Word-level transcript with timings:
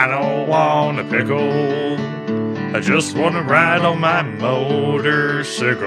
I 0.00 0.06
don't 0.06 0.48
want 0.48 0.98
a 0.98 1.04
pickle. 1.04 1.94
I 2.74 2.80
just 2.80 3.14
want 3.14 3.34
to 3.34 3.42
ride 3.42 3.82
on 3.82 4.00
my 4.00 4.22
motorcycle. 4.22 5.84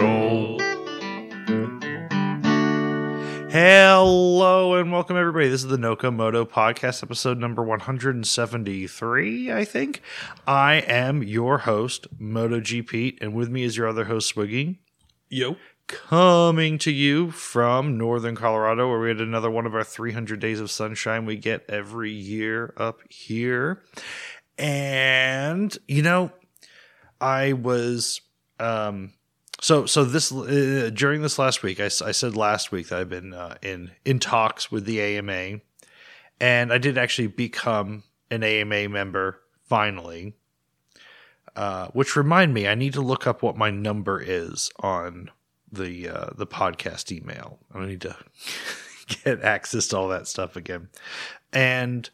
Hello 3.50 4.76
and 4.76 4.92
welcome 4.92 5.18
everybody. 5.18 5.50
This 5.50 5.64
is 5.64 5.70
the 5.70 5.78
NoCo 5.78 6.14
Moto 6.16 6.46
podcast 6.46 7.02
episode 7.02 7.40
number 7.40 7.64
173, 7.64 9.52
I 9.52 9.66
think. 9.66 10.04
I 10.46 10.76
am 10.76 11.24
your 11.24 11.58
host, 11.58 12.06
MotoGP, 12.22 13.18
and 13.20 13.34
with 13.34 13.50
me 13.50 13.64
is 13.64 13.76
your 13.76 13.88
other 13.88 14.04
host, 14.04 14.36
Swiggy. 14.36 14.78
Yo. 15.30 15.58
Coming 15.88 16.78
to 16.80 16.92
you 16.92 17.32
from 17.32 17.98
northern 17.98 18.36
Colorado, 18.36 18.90
where 18.90 19.00
we 19.00 19.10
had 19.10 19.22
another 19.22 19.52
one 19.52 19.66
of 19.66 19.76
our 19.76 19.84
300 19.84 20.40
days 20.40 20.60
of 20.60 20.72
sunshine 20.72 21.26
we 21.26 21.36
get 21.36 21.66
every 21.70 22.12
year 22.12 22.74
up 22.78 23.00
here. 23.10 23.84
And, 24.58 25.78
you 25.88 26.02
know, 26.02 26.32
I 27.24 27.54
was 27.54 28.22
um 28.60 29.14
so 29.62 29.86
so 29.86 30.04
this 30.04 30.32
uh, 30.32 30.92
during 30.94 31.22
this 31.22 31.40
last 31.40 31.64
week 31.64 31.80
I, 31.80 31.86
I 31.86 32.12
said 32.12 32.36
last 32.36 32.72
week 32.72 32.90
that 32.90 33.00
I've 33.00 33.10
been 33.10 33.34
uh, 33.34 33.56
in 33.62 33.92
in 34.04 34.20
talks 34.20 34.70
with 34.70 34.86
the 34.86 35.02
AMA 35.02 35.62
and 36.40 36.74
I 36.74 36.78
did 36.78 36.98
actually 36.98 37.28
become 37.28 38.04
an 38.30 38.44
AMA 38.44 38.90
member 38.90 39.40
finally 39.64 40.36
uh, 41.56 41.88
which 41.88 42.16
remind 42.16 42.54
me 42.54 42.68
I 42.68 42.76
need 42.76 42.94
to 42.94 43.02
look 43.02 43.26
up 43.26 43.42
what 43.42 43.56
my 43.56 43.72
number 43.72 44.22
is 44.22 44.70
on 44.80 45.32
the 45.74 46.10
uh, 46.10 46.30
the 46.36 46.48
podcast 46.48 47.12
email 47.12 47.60
I 47.74 47.86
need 47.86 48.02
to 48.02 48.16
get 49.24 49.42
access 49.42 49.88
to 49.88 49.98
all 49.98 50.08
that 50.10 50.28
stuff 50.28 50.56
again 50.56 50.90
and 51.52 52.10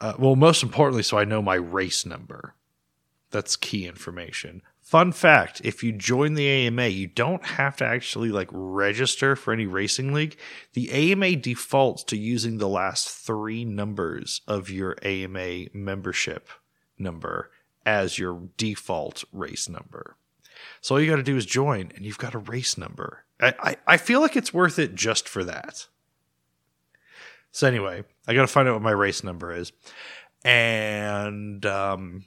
uh, 0.00 0.14
well 0.18 0.36
most 0.36 0.62
importantly 0.62 1.02
so 1.02 1.18
I 1.18 1.24
know 1.24 1.42
my 1.42 1.54
race 1.54 2.06
number 2.06 2.54
that's 3.32 3.56
key 3.56 3.88
information. 3.88 4.62
Fun 4.80 5.10
fact 5.10 5.62
if 5.64 5.82
you 5.82 5.90
join 5.90 6.34
the 6.34 6.46
AMA, 6.48 6.86
you 6.88 7.08
don't 7.08 7.44
have 7.44 7.76
to 7.78 7.84
actually 7.84 8.28
like 8.28 8.48
register 8.52 9.34
for 9.34 9.52
any 9.52 9.66
racing 9.66 10.12
league. 10.12 10.36
The 10.74 10.90
AMA 10.92 11.36
defaults 11.36 12.04
to 12.04 12.16
using 12.16 12.58
the 12.58 12.68
last 12.68 13.08
three 13.08 13.64
numbers 13.64 14.42
of 14.46 14.70
your 14.70 14.96
AMA 15.02 15.66
membership 15.72 16.48
number 16.98 17.50
as 17.84 18.18
your 18.18 18.48
default 18.56 19.24
race 19.32 19.68
number. 19.68 20.16
So 20.82 20.96
all 20.96 21.00
you 21.00 21.08
got 21.08 21.16
to 21.16 21.22
do 21.22 21.36
is 21.36 21.46
join 21.46 21.92
and 21.94 22.04
you've 22.04 22.18
got 22.18 22.34
a 22.34 22.38
race 22.38 22.76
number. 22.76 23.24
I, 23.40 23.54
I, 23.60 23.76
I 23.86 23.96
feel 23.96 24.20
like 24.20 24.36
it's 24.36 24.52
worth 24.52 24.78
it 24.78 24.94
just 24.94 25.28
for 25.28 25.44
that. 25.44 25.86
So 27.52 27.68
anyway, 27.68 28.02
I 28.26 28.34
got 28.34 28.42
to 28.42 28.48
find 28.48 28.68
out 28.68 28.74
what 28.74 28.82
my 28.82 28.90
race 28.90 29.22
number 29.22 29.54
is. 29.54 29.72
And 30.44 31.64
um, 31.64 32.24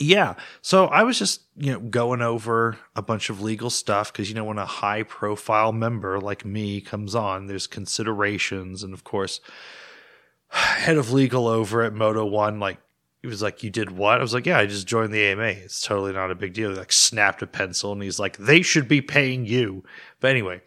yeah. 0.00 0.34
So 0.62 0.86
I 0.86 1.02
was 1.02 1.18
just, 1.18 1.42
you 1.54 1.72
know, 1.72 1.80
going 1.80 2.22
over 2.22 2.78
a 2.96 3.02
bunch 3.02 3.28
of 3.28 3.42
legal 3.42 3.68
stuff 3.68 4.10
because, 4.10 4.30
you 4.30 4.34
know, 4.34 4.44
when 4.44 4.58
a 4.58 4.64
high 4.64 5.02
profile 5.02 5.72
member 5.72 6.18
like 6.18 6.46
me 6.46 6.80
comes 6.80 7.14
on, 7.14 7.46
there's 7.46 7.66
considerations. 7.66 8.82
And 8.82 8.94
of 8.94 9.04
course, 9.04 9.40
head 10.48 10.96
of 10.96 11.12
legal 11.12 11.46
over 11.46 11.82
at 11.82 11.92
Moto 11.92 12.24
One, 12.24 12.58
like, 12.58 12.78
he 13.22 13.28
was 13.28 13.42
like, 13.42 13.62
You 13.62 13.70
did 13.70 13.90
what? 13.90 14.18
I 14.18 14.22
was 14.22 14.34
like, 14.34 14.46
Yeah, 14.46 14.58
I 14.58 14.66
just 14.66 14.86
joined 14.86 15.12
the 15.12 15.24
AMA. 15.24 15.42
It's 15.42 15.80
totally 15.80 16.12
not 16.12 16.30
a 16.30 16.34
big 16.34 16.54
deal. 16.54 16.70
He 16.70 16.76
like 16.76 16.92
snapped 16.92 17.42
a 17.42 17.46
pencil 17.46 17.92
and 17.92 18.02
he's 18.02 18.18
like, 18.18 18.36
They 18.36 18.62
should 18.62 18.88
be 18.88 19.00
paying 19.00 19.46
you. 19.46 19.84
But 20.20 20.30
anyway, 20.30 20.62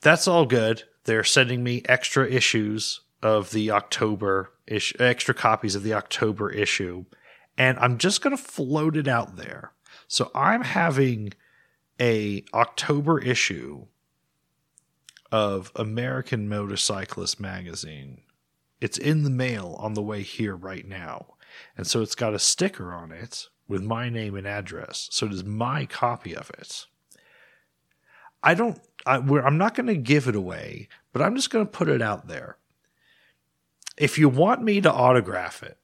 that's 0.00 0.28
all 0.28 0.46
good. 0.46 0.84
They're 1.04 1.24
sending 1.24 1.62
me 1.62 1.82
extra 1.86 2.28
issues 2.28 3.00
of 3.22 3.50
the 3.50 3.70
October 3.70 4.52
issue, 4.66 4.96
extra 4.98 5.34
copies 5.34 5.74
of 5.74 5.82
the 5.82 5.94
October 5.94 6.50
issue 6.50 7.04
and 7.60 7.78
I'm 7.78 7.98
just 7.98 8.22
going 8.22 8.34
to 8.34 8.42
float 8.42 8.96
it 8.96 9.06
out 9.06 9.36
there. 9.36 9.72
So 10.08 10.30
I'm 10.34 10.62
having 10.62 11.34
a 12.00 12.42
October 12.54 13.18
issue 13.18 13.84
of 15.30 15.70
American 15.76 16.48
Motorcyclist 16.48 17.38
magazine. 17.38 18.22
It's 18.80 18.98
in 18.98 19.22
the 19.22 19.30
mail 19.30 19.76
on 19.78 19.94
the 19.94 20.02
way 20.02 20.22
here 20.22 20.56
right 20.56 20.86
now. 20.86 21.34
And 21.76 21.86
so 21.86 22.00
it's 22.02 22.14
got 22.14 22.34
a 22.34 22.38
sticker 22.38 22.92
on 22.92 23.12
it 23.12 23.48
with 23.68 23.82
my 23.82 24.08
name 24.08 24.34
and 24.34 24.46
address. 24.46 25.08
So 25.10 25.26
it 25.26 25.32
is 25.32 25.44
my 25.44 25.86
copy 25.86 26.34
of 26.34 26.50
it. 26.58 26.86
I 28.42 28.54
don't 28.54 28.80
I, 29.06 29.16
am 29.16 29.58
not 29.58 29.74
going 29.74 29.86
to 29.86 29.96
give 29.96 30.28
it 30.28 30.36
away, 30.36 30.88
but 31.12 31.22
I'm 31.22 31.36
just 31.36 31.50
going 31.50 31.64
to 31.64 31.70
put 31.70 31.88
it 31.88 32.02
out 32.02 32.28
there. 32.28 32.56
If 33.96 34.18
you 34.18 34.28
want 34.28 34.62
me 34.62 34.80
to 34.80 34.92
autograph 34.92 35.62
it, 35.62 35.78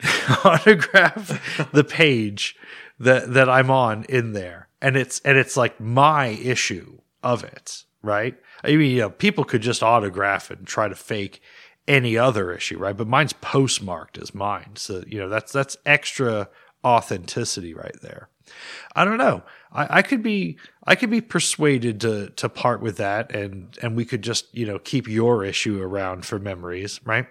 autograph 0.44 1.70
the 1.72 1.84
page 1.84 2.56
that 2.98 3.32
that 3.34 3.48
I'm 3.48 3.70
on 3.70 4.04
in 4.04 4.32
there, 4.32 4.68
and 4.80 4.96
it's 4.96 5.20
and 5.20 5.36
it's 5.36 5.56
like 5.56 5.80
my 5.80 6.28
issue 6.28 6.98
of 7.22 7.44
it, 7.44 7.84
right? 8.02 8.36
I 8.64 8.68
mean, 8.68 8.92
you 8.92 8.98
know, 8.98 9.10
people 9.10 9.44
could 9.44 9.62
just 9.62 9.82
autograph 9.82 10.50
it 10.50 10.58
and 10.58 10.66
try 10.66 10.88
to 10.88 10.94
fake 10.94 11.42
any 11.88 12.16
other 12.16 12.52
issue, 12.52 12.78
right? 12.78 12.96
But 12.96 13.08
mine's 13.08 13.32
postmarked 13.32 14.18
as 14.18 14.34
mine, 14.34 14.72
so 14.74 15.02
you 15.06 15.18
know 15.18 15.28
that's 15.28 15.52
that's 15.52 15.76
extra 15.84 16.48
authenticity 16.84 17.74
right 17.74 17.96
there. 18.02 18.28
I 18.94 19.04
don't 19.04 19.18
know. 19.18 19.42
I, 19.72 19.98
I 19.98 20.02
could 20.02 20.22
be 20.22 20.58
I 20.84 20.94
could 20.94 21.10
be 21.10 21.20
persuaded 21.20 22.00
to 22.02 22.30
to 22.30 22.48
part 22.48 22.80
with 22.80 22.96
that, 22.96 23.34
and 23.34 23.76
and 23.82 23.96
we 23.96 24.04
could 24.04 24.22
just 24.22 24.54
you 24.54 24.66
know 24.66 24.78
keep 24.78 25.08
your 25.08 25.44
issue 25.44 25.80
around 25.80 26.26
for 26.26 26.38
memories, 26.38 27.00
right? 27.04 27.26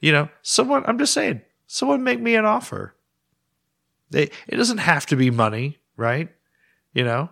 You 0.00 0.12
know, 0.12 0.28
someone. 0.42 0.84
I'm 0.86 0.98
just 0.98 1.12
saying 1.12 1.42
someone 1.66 2.02
make 2.02 2.20
me 2.20 2.34
an 2.34 2.44
offer. 2.44 2.94
They, 4.10 4.30
it 4.46 4.56
doesn't 4.56 4.78
have 4.78 5.04
to 5.06 5.16
be 5.16 5.30
money, 5.30 5.78
right? 5.96 6.30
You 6.94 7.04
know, 7.04 7.30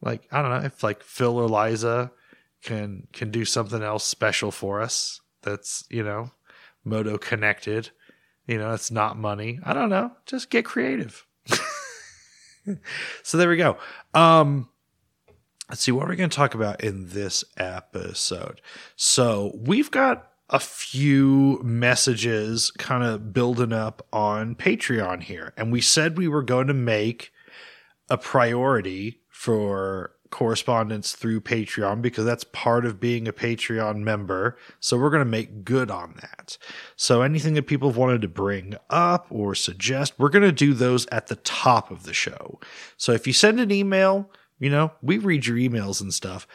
like 0.00 0.26
I 0.30 0.42
don't 0.42 0.50
know 0.50 0.66
if 0.66 0.82
like 0.82 1.02
Phil 1.02 1.38
or 1.38 1.48
Liza 1.48 2.12
can 2.62 3.06
can 3.12 3.30
do 3.30 3.44
something 3.44 3.82
else 3.82 4.04
special 4.04 4.50
for 4.50 4.80
us. 4.80 5.20
That's 5.44 5.84
you 5.90 6.02
know, 6.02 6.30
moto 6.84 7.18
connected. 7.18 7.90
You 8.46 8.58
know, 8.58 8.72
it's 8.72 8.90
not 8.90 9.16
money. 9.16 9.58
I 9.64 9.72
don't 9.72 9.88
know. 9.88 10.12
Just 10.26 10.50
get 10.50 10.64
creative. 10.64 11.26
so 13.22 13.38
there 13.38 13.48
we 13.48 13.56
go. 13.56 13.78
Um, 14.12 14.68
let's 15.68 15.82
see 15.82 15.92
what 15.92 16.08
we're 16.08 16.16
going 16.16 16.30
to 16.30 16.36
talk 16.36 16.54
about 16.54 16.82
in 16.82 17.08
this 17.08 17.44
episode. 17.56 18.60
So 18.96 19.52
we've 19.58 19.90
got 19.90 20.30
a 20.50 20.60
few 20.60 21.60
messages 21.62 22.70
kind 22.72 23.02
of 23.02 23.32
building 23.32 23.72
up 23.72 24.06
on 24.12 24.54
Patreon 24.54 25.22
here. 25.22 25.54
And 25.56 25.72
we 25.72 25.80
said 25.80 26.18
we 26.18 26.28
were 26.28 26.42
going 26.42 26.66
to 26.66 26.74
make 26.74 27.32
a 28.10 28.18
priority 28.18 29.20
for 29.30 30.12
correspondence 30.34 31.12
through 31.12 31.40
Patreon 31.40 32.02
because 32.02 32.24
that's 32.24 32.42
part 32.42 32.84
of 32.84 32.98
being 32.98 33.28
a 33.28 33.32
Patreon 33.32 33.98
member. 33.98 34.58
So 34.80 34.98
we're 34.98 35.10
going 35.10 35.20
to 35.20 35.30
make 35.30 35.64
good 35.64 35.92
on 35.92 36.16
that. 36.20 36.58
So 36.96 37.22
anything 37.22 37.54
that 37.54 37.68
people 37.68 37.88
have 37.88 37.96
wanted 37.96 38.20
to 38.22 38.28
bring 38.28 38.74
up 38.90 39.28
or 39.30 39.54
suggest, 39.54 40.14
we're 40.18 40.30
going 40.30 40.42
to 40.42 40.50
do 40.50 40.74
those 40.74 41.06
at 41.12 41.28
the 41.28 41.36
top 41.36 41.92
of 41.92 42.02
the 42.02 42.12
show. 42.12 42.58
So 42.96 43.12
if 43.12 43.28
you 43.28 43.32
send 43.32 43.60
an 43.60 43.70
email, 43.70 44.28
you 44.58 44.70
know, 44.70 44.90
we 45.00 45.18
read 45.18 45.46
your 45.46 45.56
emails 45.56 46.00
and 46.00 46.12
stuff, 46.12 46.48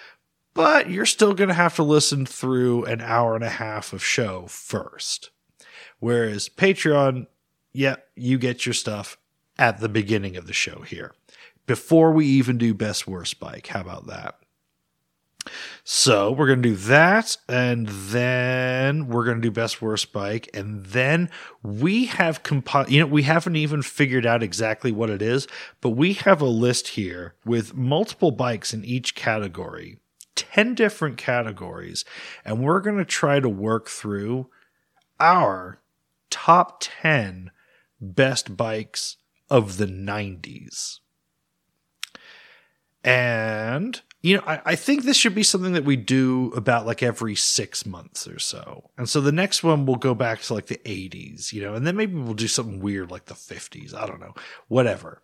but 0.53 0.89
you're 0.89 1.05
still 1.05 1.33
going 1.33 1.47
to 1.47 1.53
have 1.53 1.77
to 1.77 1.83
listen 1.83 2.25
through 2.25 2.83
an 2.83 2.99
hour 2.99 3.33
and 3.33 3.45
a 3.45 3.49
half 3.49 3.93
of 3.93 4.03
show 4.03 4.45
first. 4.47 5.29
Whereas 5.99 6.49
Patreon, 6.49 7.27
yeah, 7.71 7.95
you 8.17 8.39
get 8.39 8.65
your 8.65 8.73
stuff 8.73 9.17
at 9.57 9.79
the 9.79 9.87
beginning 9.87 10.35
of 10.35 10.47
the 10.47 10.53
show 10.53 10.81
here 10.81 11.13
before 11.69 12.11
we 12.11 12.25
even 12.25 12.57
do 12.57 12.73
best 12.73 13.07
worst 13.07 13.39
bike. 13.39 13.67
How 13.67 13.81
about 13.81 14.07
that? 14.07 14.39
So 15.83 16.31
we're 16.31 16.47
going 16.47 16.63
to 16.63 16.69
do 16.69 16.75
that. 16.75 17.37
And 17.47 17.87
then 17.87 19.07
we're 19.07 19.23
going 19.23 19.37
to 19.37 19.47
do 19.47 19.51
best 19.51 19.79
worst 19.79 20.11
bike. 20.11 20.49
And 20.51 20.83
then 20.87 21.29
we 21.61 22.07
have 22.07 22.41
compiled, 22.41 22.89
you 22.89 22.99
know, 22.99 23.05
we 23.05 23.21
haven't 23.21 23.55
even 23.55 23.83
figured 23.83 24.25
out 24.25 24.41
exactly 24.41 24.91
what 24.91 25.11
it 25.11 25.21
is, 25.21 25.47
but 25.79 25.91
we 25.91 26.13
have 26.13 26.41
a 26.41 26.47
list 26.47 26.87
here 26.87 27.35
with 27.45 27.75
multiple 27.75 28.31
bikes 28.31 28.73
in 28.73 28.83
each 28.83 29.13
category 29.13 29.99
10 30.35 30.73
different 30.73 31.17
categories, 31.17 32.03
and 32.43 32.63
we're 32.63 32.81
going 32.81 32.97
to 32.97 33.05
try 33.05 33.39
to 33.39 33.49
work 33.49 33.89
through 33.89 34.49
our 35.19 35.81
top 36.31 36.77
10 36.79 37.51
best 38.01 38.57
bikes 38.57 39.17
of 39.51 39.77
the 39.77 39.85
90s. 39.85 40.99
And 43.03 44.01
you 44.21 44.35
know, 44.35 44.43
I, 44.45 44.61
I, 44.65 44.75
think 44.75 45.03
this 45.03 45.15
should 45.15 45.33
be 45.33 45.43
something 45.43 45.71
that 45.73 45.85
we 45.85 45.95
do 45.95 46.51
about 46.53 46.85
like 46.85 47.01
every 47.01 47.35
six 47.35 47.85
months 47.85 48.27
or 48.27 48.37
so. 48.37 48.89
And 48.97 49.07
so 49.07 49.21
the 49.21 49.31
next 49.31 49.63
one 49.63 49.85
will 49.85 49.95
go 49.95 50.13
back 50.13 50.41
to 50.41 50.53
like 50.53 50.65
the 50.65 50.81
80s, 50.83 51.53
you 51.53 51.61
know, 51.61 51.73
and 51.73 51.87
then 51.87 51.95
maybe 51.95 52.15
we'll 52.15 52.33
do 52.33 52.49
something 52.49 52.81
weird 52.81 53.11
like 53.11 53.25
the 53.25 53.33
50s. 53.33 53.93
I 53.93 54.05
don't 54.05 54.19
know, 54.19 54.33
whatever. 54.67 55.21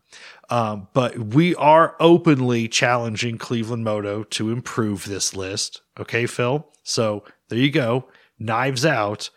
Um, 0.49 0.87
but 0.93 1.17
we 1.17 1.55
are 1.55 1.97
openly 1.99 2.69
challenging 2.69 3.37
Cleveland 3.37 3.83
Moto 3.83 4.23
to 4.23 4.49
improve 4.49 5.03
this 5.05 5.35
list. 5.35 5.81
Okay, 5.99 6.25
Phil? 6.25 6.65
So 6.83 7.25
there 7.49 7.59
you 7.59 7.71
go. 7.71 8.07
Knives 8.39 8.85
out. 8.85 9.29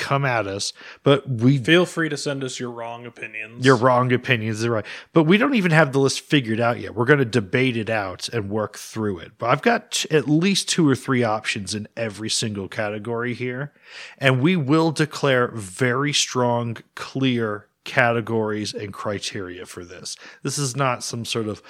Come 0.00 0.24
at 0.24 0.46
us. 0.46 0.72
But 1.04 1.28
we 1.28 1.58
Feel 1.58 1.86
free 1.86 2.08
to 2.08 2.16
send 2.16 2.42
us 2.42 2.58
your 2.58 2.70
wrong 2.70 3.06
opinions. 3.06 3.64
your 3.64 3.76
wrong 3.76 4.12
opinions 4.12 4.64
are 4.64 4.70
right. 4.72 4.86
But 5.12 5.24
we 5.24 5.36
don't 5.36 5.54
even 5.54 5.70
have 5.70 5.92
the 5.92 6.00
list 6.00 6.20
figured 6.22 6.58
out 6.58 6.80
yet. 6.80 6.94
We're 6.94 7.04
going 7.04 7.18
to 7.20 7.24
debate 7.24 7.76
it 7.76 7.90
out 7.90 8.28
and 8.30 8.50
work 8.50 8.76
through 8.78 9.18
it. 9.18 9.32
But 9.38 9.50
I've 9.50 9.62
got 9.62 9.92
t- 9.92 10.10
at 10.10 10.28
least 10.28 10.68
two 10.68 10.88
or 10.88 10.96
three 10.96 11.22
options 11.22 11.74
in 11.74 11.86
every 11.96 12.30
single 12.30 12.66
category 12.66 13.34
here. 13.34 13.72
And 14.18 14.40
we 14.40 14.56
will 14.56 14.90
declare 14.90 15.48
very 15.54 16.12
strong, 16.12 16.78
clear 16.94 17.66
categories 17.84 18.72
and 18.74 18.92
criteria 18.92 19.66
for 19.66 19.84
this. 19.84 20.16
This 20.42 20.58
is 20.58 20.74
not 20.76 21.04
some 21.04 21.24
sort 21.24 21.46
of 21.48 21.62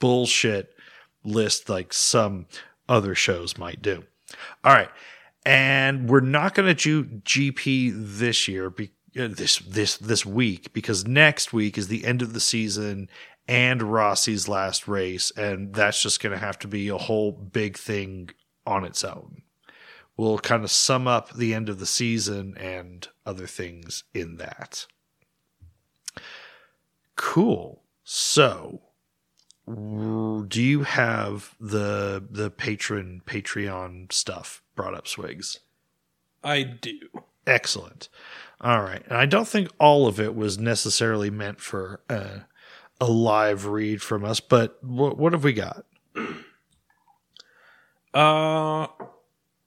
bullshit 0.00 0.72
list 1.24 1.68
like 1.68 1.92
some 1.92 2.46
other 2.88 3.14
shows 3.14 3.58
might 3.58 3.82
do. 3.82 4.04
All 4.64 4.72
right. 4.72 4.88
And 5.46 6.10
we're 6.10 6.20
not 6.20 6.54
going 6.54 6.74
to 6.74 6.74
do 6.74 7.04
GP 7.20 7.92
this 7.94 8.48
year, 8.48 8.68
be, 8.68 8.90
uh, 9.18 9.28
this 9.28 9.58
this 9.60 9.96
this 9.96 10.26
week, 10.26 10.72
because 10.72 11.06
next 11.06 11.52
week 11.52 11.78
is 11.78 11.88
the 11.88 12.04
end 12.04 12.20
of 12.20 12.32
the 12.32 12.40
season 12.40 13.08
and 13.48 13.80
Rossi's 13.80 14.48
last 14.48 14.88
race, 14.88 15.30
and 15.36 15.72
that's 15.72 16.02
just 16.02 16.20
going 16.20 16.32
to 16.32 16.44
have 16.44 16.58
to 16.60 16.68
be 16.68 16.88
a 16.88 16.98
whole 16.98 17.32
big 17.32 17.76
thing 17.76 18.30
on 18.66 18.84
its 18.84 19.04
own. 19.04 19.42
We'll 20.16 20.38
kind 20.38 20.64
of 20.64 20.70
sum 20.70 21.06
up 21.06 21.32
the 21.32 21.54
end 21.54 21.68
of 21.68 21.78
the 21.78 21.86
season 21.86 22.56
and 22.58 23.06
other 23.24 23.46
things 23.46 24.04
in 24.14 24.38
that. 24.38 24.86
Cool. 27.14 27.82
So, 28.02 28.82
do 29.68 30.62
you 30.62 30.84
have 30.84 31.54
the 31.60 32.24
the 32.30 32.50
patron 32.50 33.22
Patreon 33.26 34.12
stuff 34.12 34.62
brought 34.74 34.94
up, 34.94 35.08
Swigs? 35.08 35.60
I 36.44 36.62
do. 36.62 37.00
Excellent. 37.46 38.08
All 38.60 38.82
right. 38.82 39.02
And 39.06 39.18
I 39.18 39.26
don't 39.26 39.48
think 39.48 39.70
all 39.78 40.06
of 40.06 40.20
it 40.20 40.34
was 40.34 40.58
necessarily 40.58 41.30
meant 41.30 41.60
for 41.60 42.00
uh, 42.08 42.40
a 43.00 43.06
live 43.06 43.66
read 43.66 44.02
from 44.02 44.24
us, 44.24 44.40
but 44.40 44.82
what, 44.82 45.18
what 45.18 45.32
have 45.32 45.44
we 45.44 45.52
got? 45.52 45.84
Uh, 48.14 48.86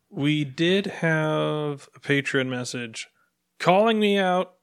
we 0.10 0.44
did 0.44 0.88
have 0.88 1.88
a 1.96 2.00
patron 2.00 2.50
message 2.50 3.08
calling 3.60 4.00
me 4.00 4.18
out. 4.18 4.56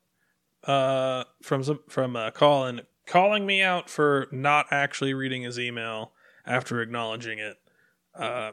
Uh, 0.65 1.23
from 1.41 1.62
some 1.62 1.79
from 1.89 2.17
uh, 2.17 2.32
Colin 2.32 2.81
calling 3.06 3.47
me 3.47 3.62
out 3.62 3.88
for 3.88 4.26
not 4.31 4.67
actually 4.70 5.14
reading 5.14 5.43
his 5.43 5.58
email 5.58 6.12
after 6.44 6.82
acknowledging 6.82 7.38
it. 7.38 7.56
Uh, 8.14 8.53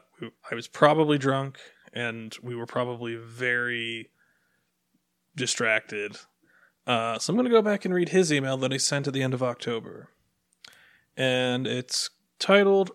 I 0.50 0.54
was 0.54 0.68
probably 0.68 1.18
drunk, 1.18 1.58
and 1.92 2.36
we 2.42 2.54
were 2.54 2.66
probably 2.66 3.16
very 3.16 4.10
distracted. 5.34 6.16
Uh, 6.86 7.18
so 7.18 7.32
I'm 7.32 7.36
going 7.36 7.44
to 7.44 7.50
go 7.50 7.62
back 7.62 7.84
and 7.84 7.94
read 7.94 8.10
his 8.10 8.32
email 8.32 8.56
that 8.58 8.72
he 8.72 8.78
sent 8.78 9.06
at 9.06 9.14
the 9.14 9.22
end 9.22 9.34
of 9.34 9.42
October. 9.42 10.10
And 11.16 11.66
it's 11.66 12.10
titled 12.38 12.90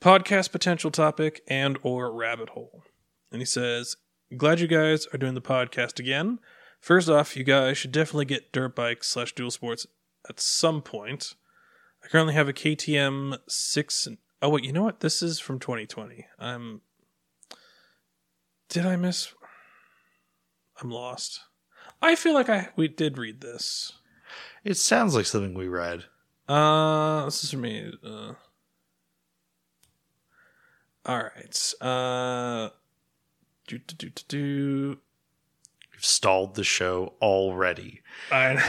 Podcast 0.00 0.52
Potential 0.52 0.90
Topic 0.90 1.42
and 1.48 1.78
or 1.82 2.12
Rabbit 2.12 2.50
Hole. 2.50 2.84
And 3.32 3.40
he 3.40 3.46
says, 3.46 3.96
Glad 4.36 4.60
you 4.60 4.66
guys 4.66 5.06
are 5.12 5.18
doing 5.18 5.34
the 5.34 5.40
podcast 5.40 5.98
again. 5.98 6.38
First 6.80 7.08
off, 7.08 7.36
you 7.36 7.44
guys 7.44 7.78
should 7.78 7.92
definitely 7.92 8.26
get 8.26 8.52
dirt 8.52 8.74
bikes 8.76 9.08
slash 9.08 9.32
dual 9.32 9.50
sports 9.50 9.86
at 10.28 10.40
some 10.40 10.82
point. 10.82 11.34
I 12.02 12.08
currently 12.08 12.34
have 12.34 12.48
a 12.48 12.52
KTM 12.52 13.38
6. 13.48 14.08
Oh, 14.42 14.48
wait, 14.50 14.64
you 14.64 14.72
know 14.72 14.82
what? 14.82 15.00
This 15.00 15.22
is 15.22 15.38
from 15.38 15.58
2020. 15.58 16.26
I'm. 16.38 16.82
Did 18.68 18.86
I 18.86 18.96
miss? 18.96 19.32
I'm 20.82 20.90
lost. 20.90 21.40
I 22.02 22.14
feel 22.16 22.34
like 22.34 22.48
I 22.48 22.68
we 22.76 22.88
did 22.88 23.16
read 23.18 23.40
this. 23.40 23.92
It 24.64 24.76
sounds 24.76 25.14
like 25.14 25.26
something 25.26 25.54
we 25.54 25.68
read. 25.68 26.04
Uh, 26.48 27.24
this 27.26 27.44
is 27.44 27.50
for 27.50 27.56
me. 27.58 27.92
Uh, 28.04 28.32
all 31.06 31.22
right. 31.22 31.74
Uh, 31.80 32.70
do 33.66 33.78
do 33.78 33.94
do 33.96 34.10
do 34.10 34.22
do. 34.28 34.98
You've 35.92 36.04
stalled 36.04 36.56
the 36.56 36.64
show 36.64 37.14
already. 37.22 38.02
I 38.30 38.54
know. 38.54 38.62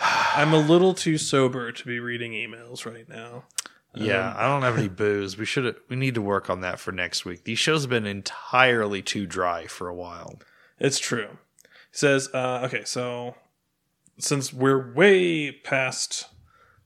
I'm 0.00 0.52
a 0.52 0.58
little 0.58 0.94
too 0.94 1.18
sober 1.18 1.72
to 1.72 1.84
be 1.86 1.98
reading 2.00 2.32
emails 2.32 2.84
right 2.86 3.08
now. 3.08 3.44
Yeah, 3.94 4.28
Um, 4.30 4.36
I 4.38 4.42
don't 4.42 4.62
have 4.62 4.76
any 4.76 4.88
booze. 4.88 5.38
We 5.38 5.46
should 5.46 5.74
we 5.88 5.96
need 5.96 6.14
to 6.16 6.22
work 6.22 6.50
on 6.50 6.60
that 6.60 6.78
for 6.78 6.92
next 6.92 7.24
week. 7.24 7.44
These 7.44 7.58
shows 7.58 7.82
have 7.82 7.90
been 7.90 8.06
entirely 8.06 9.00
too 9.02 9.26
dry 9.26 9.66
for 9.66 9.88
a 9.88 9.94
while. 9.94 10.38
It's 10.78 10.98
true. 10.98 11.38
He 11.62 11.68
says, 11.98 12.28
uh, 12.34 12.60
okay, 12.66 12.84
so 12.84 13.36
since 14.18 14.52
we're 14.52 14.92
way 14.92 15.50
past 15.50 16.26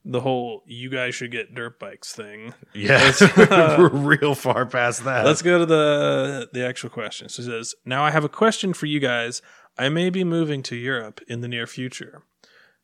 the 0.05 0.21
whole 0.21 0.63
you 0.67 0.89
guys 0.89 1.15
should 1.15 1.31
get 1.33 1.53
dirt 1.55 1.79
bikes 1.81 2.13
thing, 2.15 2.55
Yeah, 2.75 3.13
uh, 3.37 3.77
we're 3.79 3.89
real 3.89 4.35
far 4.37 4.65
past 4.65 5.03
that. 5.05 5.27
let's 5.27 5.43
go 5.43 5.59
to 5.59 5.67
the 5.67 6.49
the 6.53 6.65
actual 6.65 6.91
question. 6.91 7.29
So 7.29 7.43
he 7.43 7.49
says, 7.49 7.75
now 7.85 8.05
I 8.05 8.13
have 8.13 8.25
a 8.25 8.29
question 8.29 8.73
for 8.73 8.87
you 8.87 9.01
guys. 9.01 9.43
I 9.77 9.89
may 9.89 10.11
be 10.11 10.23
moving 10.23 10.63
to 10.65 10.77
Europe 10.77 11.21
in 11.27 11.41
the 11.41 11.49
near 11.49 11.67
future. 11.67 12.23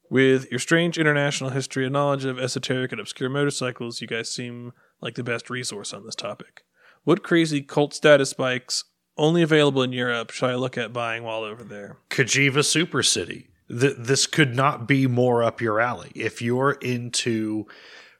With 0.08 0.50
your 0.50 0.60
strange 0.60 0.98
international 0.98 1.50
history 1.50 1.84
and 1.84 1.92
knowledge 1.92 2.24
of 2.24 2.38
esoteric 2.38 2.92
and 2.92 3.00
obscure 3.00 3.28
motorcycles, 3.28 4.00
you 4.00 4.06
guys 4.06 4.30
seem 4.30 4.72
like 5.00 5.14
the 5.14 5.24
best 5.24 5.50
resource 5.50 5.92
on 5.92 6.04
this 6.04 6.14
topic. 6.14 6.64
What 7.04 7.22
crazy 7.22 7.62
cult 7.62 7.94
status 7.94 8.32
bikes 8.32 8.84
only 9.16 9.42
available 9.42 9.82
in 9.82 9.92
Europe 9.92 10.30
should 10.30 10.50
I 10.50 10.54
look 10.54 10.76
at 10.76 10.92
buying 10.92 11.22
while 11.22 11.42
over 11.42 11.64
there? 11.64 11.96
Cagiva 12.10 12.64
Super 12.64 13.02
City. 13.02 13.48
Th- 13.68 13.96
this 13.98 14.26
could 14.26 14.54
not 14.54 14.86
be 14.86 15.06
more 15.06 15.42
up 15.42 15.60
your 15.60 15.80
alley. 15.80 16.12
If 16.14 16.40
you're 16.42 16.72
into 16.72 17.66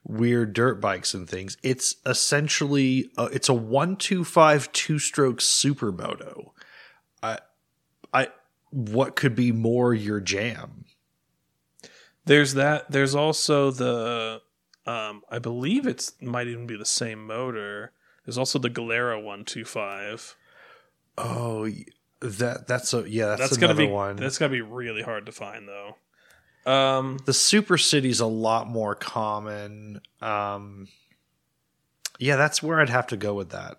weird 0.03 0.55
dirt 0.55 0.81
bikes 0.81 1.15
and 1.15 1.29
things, 1.29 1.57
it's 1.63 1.97
essentially 2.07 3.11
uh, 3.17 3.29
it's 3.33 3.49
a 3.49 3.55
one 3.55 3.97
two 3.97 4.25
five 4.25 4.73
two 4.73 4.99
stroke 4.99 5.39
supermoto. 5.39 6.51
I, 7.23 7.39
I, 8.13 8.29
what 8.71 9.15
could 9.17 9.35
be 9.35 9.53
more 9.53 9.95
your 9.95 10.21
jam? 10.21 10.86
There's 12.27 12.55
that. 12.55 12.91
There's 12.91 13.15
also 13.15 13.71
the, 13.71 14.43
um, 14.87 15.23
I 15.31 15.39
believe 15.39 15.87
it's 15.87 16.13
might 16.21 16.49
even 16.49 16.67
be 16.67 16.77
the 16.77 16.85
same 16.85 17.27
motor. 17.27 17.93
There's 18.25 18.37
also 18.39 18.59
the 18.59 18.69
Gilera 18.71 19.23
one 19.23 19.45
two 19.45 19.65
five. 19.65 20.37
Oh, 21.17 21.69
that 22.21 22.67
that's 22.67 22.93
a 22.93 23.09
yeah, 23.09 23.27
that's, 23.27 23.41
That's 23.41 23.57
another 23.57 23.75
gonna 23.75 23.87
be 23.87 23.93
one. 23.93 24.17
that's 24.17 24.39
gonna 24.39 24.53
be 24.53 24.61
really 24.61 25.03
hard 25.03 25.27
to 25.27 25.33
find 25.33 25.69
though. 25.69 25.97
Um, 26.71 27.19
the 27.27 27.33
Super 27.33 27.79
City's 27.79 28.19
a 28.19 28.27
lot 28.27 28.67
more 28.67 28.95
common. 28.97 30.01
Um, 30.21 30.89
yeah, 32.19 32.35
that's 32.37 32.61
where 32.63 32.81
I'd 32.81 32.89
have 32.89 33.07
to 33.09 33.17
go 33.17 33.35
with 33.35 33.51
that. 33.51 33.79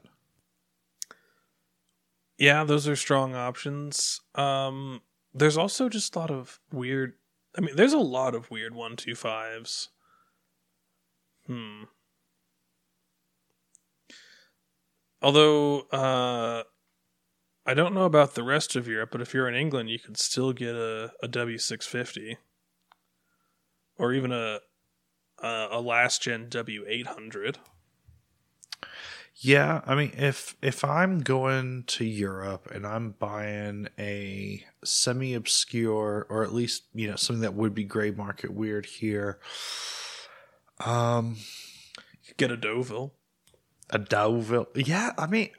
yeah, 2.38 2.64
those 2.64 2.88
are 2.88 2.96
strong 2.96 3.36
options. 3.36 4.22
Um, 4.36 5.02
there's 5.34 5.58
also 5.58 5.90
just 5.90 6.16
a 6.16 6.20
lot 6.20 6.32
of 6.32 6.60
weird. 6.72 7.14
I 7.58 7.62
mean, 7.62 7.76
there's 7.76 7.94
a 7.94 8.00
lot 8.00 8.36
of 8.36 8.52
weird 8.52 8.76
one 8.76 8.96
two 8.96 9.16
fives. 9.16 9.90
Hmm. 11.48 11.84
Although, 15.22 15.82
uh, 15.92 16.64
I 17.66 17.74
don't 17.74 17.96
know 17.96 18.04
about 18.04 18.36
the 18.36 18.44
rest 18.44 18.76
of 18.76 18.88
Europe, 18.88 19.10
but 19.12 19.22
if 19.22 19.34
you're 19.34 19.50
in 19.50 19.56
England, 19.56 19.90
you 19.90 19.98
could 19.98 20.18
still 20.18 20.54
get 20.54 20.76
a, 20.76 21.12
a 21.24 21.28
W650 21.28 22.38
or 23.98 24.14
even 24.14 24.32
a 24.32 24.60
a, 25.42 25.68
a 25.72 25.82
last 25.82 26.22
gen 26.22 26.48
W800. 26.50 27.58
Yeah, 29.40 29.82
I 29.86 29.94
mean, 29.94 30.14
if 30.18 30.56
if 30.64 30.84
I'm 30.84 31.20
going 31.20 31.84
to 31.88 32.06
Europe 32.06 32.70
and 32.72 32.88
I'm 32.88 33.12
buying 33.12 33.88
a 34.00 34.66
semi 34.84 35.36
obscure 35.36 36.26
or 36.28 36.44
at 36.44 36.54
least 36.54 36.86
you 36.96 37.08
know 37.08 37.16
something 37.16 37.42
that 37.42 37.54
would 37.54 37.76
be 37.76 37.84
gray 37.84 38.10
market 38.10 38.52
weird 38.52 38.88
here, 38.88 39.40
um, 40.84 41.38
get 42.38 42.52
a 42.52 42.58
Deauville. 42.58 43.14
a 43.92 44.00
Deauville. 44.00 44.70
Yeah, 44.76 45.12
I 45.20 45.28
mean, 45.28 45.50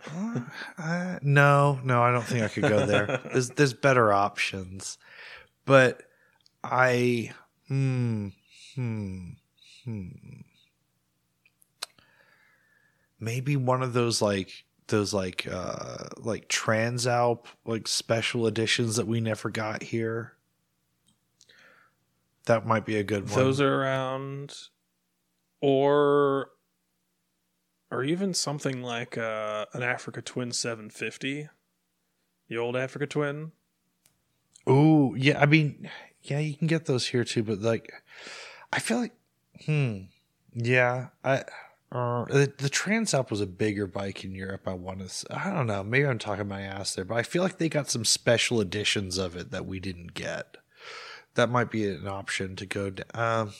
uh, 0.77 1.21
no, 1.23 1.79
no, 1.85 2.03
I 2.03 2.11
don't 2.11 2.25
think 2.25 2.43
I 2.43 2.49
could 2.49 2.65
go 2.65 2.85
there. 2.85 3.21
there's 3.33 3.51
there's 3.51 3.75
better 3.75 4.13
options, 4.13 4.99
but 5.65 6.03
I 6.65 7.33
hmm 7.69 8.31
hmm 8.75 9.29
hmm 9.85 10.09
maybe 13.21 13.57
one 13.57 13.83
of 13.83 13.93
those 13.93 14.23
like 14.23 14.65
those 14.89 15.13
like 15.13 15.47
uh 15.51 16.09
like 16.17 16.49
Transalp 16.49 17.47
like 17.65 17.87
special 17.87 18.47
editions 18.47 18.97
that 18.97 19.07
we 19.07 19.21
never 19.21 19.51
got 19.51 19.83
here. 19.83 20.35
That 22.47 22.67
might 22.67 22.87
be 22.87 22.97
a 22.97 23.05
good 23.05 23.29
one. 23.29 23.39
Those 23.39 23.61
are 23.61 23.83
around, 23.83 24.55
or 25.61 26.51
or 27.91 28.05
even 28.05 28.35
something 28.35 28.83
like 28.83 29.17
uh, 29.17 29.67
an 29.73 29.83
Africa 29.83 30.21
Twin 30.23 30.53
750, 30.53 31.49
the 32.49 32.59
old 32.59 32.77
Africa 32.77 33.07
Twin. 33.07 33.53
Oh, 34.67 35.15
yeah. 35.15 35.41
I 35.41 35.47
mean, 35.47 35.91
yeah, 36.23 36.39
you 36.39 36.55
can 36.55 36.67
get 36.67 36.87
those 36.87 37.09
here 37.09 37.25
too, 37.25 37.43
but 37.43 37.61
like, 37.61 37.93
I 38.73 38.81
feel 38.81 38.99
like, 38.99 39.15
hmm, 39.65 40.01
yeah, 40.53 41.09
I. 41.25 41.45
Uh, 41.91 42.25
the, 42.27 42.53
the 42.59 42.69
Transalp 42.69 43.31
was 43.31 43.41
a 43.41 43.47
bigger 43.47 43.87
bike 43.87 44.23
in 44.23 44.35
Europe. 44.35 44.69
I 44.69 44.75
want 44.75 45.09
to. 45.09 45.27
I 45.35 45.51
don't 45.51 45.67
know. 45.67 45.83
Maybe 45.83 46.07
I'm 46.07 46.19
talking 46.19 46.47
my 46.47 46.63
ass 46.63 46.95
there, 46.95 47.05
but 47.05 47.17
I 47.17 47.23
feel 47.23 47.43
like 47.43 47.59
they 47.59 47.69
got 47.69 47.91
some 47.91 48.05
special 48.05 48.61
editions 48.61 49.17
of 49.17 49.37
it 49.37 49.51
that 49.53 49.67
we 49.67 49.81
didn't 49.81 50.15
get. 50.15 50.59
That 51.35 51.49
might 51.49 51.71
be 51.71 51.89
an 51.89 52.07
option 52.07 52.57
to 52.57 52.67
go. 52.67 52.91
down. 52.91 53.07
Um, 53.15 53.53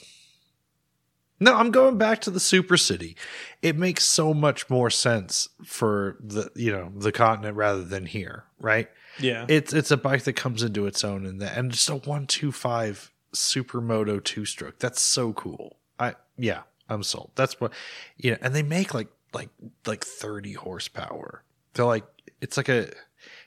no, 1.39 1.55
I'm 1.55 1.71
going 1.71 1.97
back 1.97 2.19
to 2.21 2.29
the 2.31 2.39
Super 2.39 2.77
City. 2.77 3.15
It 3.61 3.77
makes 3.77 4.03
so 4.03 4.33
much 4.33 4.69
more 4.69 4.89
sense 4.89 5.47
for 5.63 6.17
the 6.19 6.51
you 6.55 6.71
know 6.71 6.91
the 6.95 7.11
continent 7.11 7.55
rather 7.55 7.83
than 7.83 8.05
here, 8.05 8.43
right? 8.59 8.89
Yeah. 9.19 9.45
It's 9.47 9.73
it's 9.73 9.91
a 9.91 9.97
bike 9.97 10.23
that 10.23 10.33
comes 10.33 10.63
into 10.63 10.85
its 10.85 11.03
own 11.03 11.25
in 11.25 11.37
that, 11.39 11.57
and 11.57 11.71
just 11.71 11.89
a 11.89 11.95
one 11.95 12.27
two 12.27 12.51
five 12.51 13.11
Supermoto 13.33 14.23
two 14.23 14.45
stroke. 14.45 14.79
That's 14.79 15.01
so 15.01 15.33
cool. 15.33 15.77
I 15.97 16.15
yeah, 16.37 16.61
I'm 16.89 17.03
sold. 17.03 17.31
That's 17.35 17.59
what 17.61 17.71
you 18.17 18.31
know, 18.31 18.37
and 18.41 18.53
they 18.55 18.63
make 18.63 18.93
like 18.93 19.09
like 19.33 19.49
like 19.85 20.03
30 20.03 20.53
horsepower. 20.53 21.43
They're 21.73 21.85
like 21.85 22.05
it's 22.41 22.57
like 22.57 22.69
a 22.69 22.89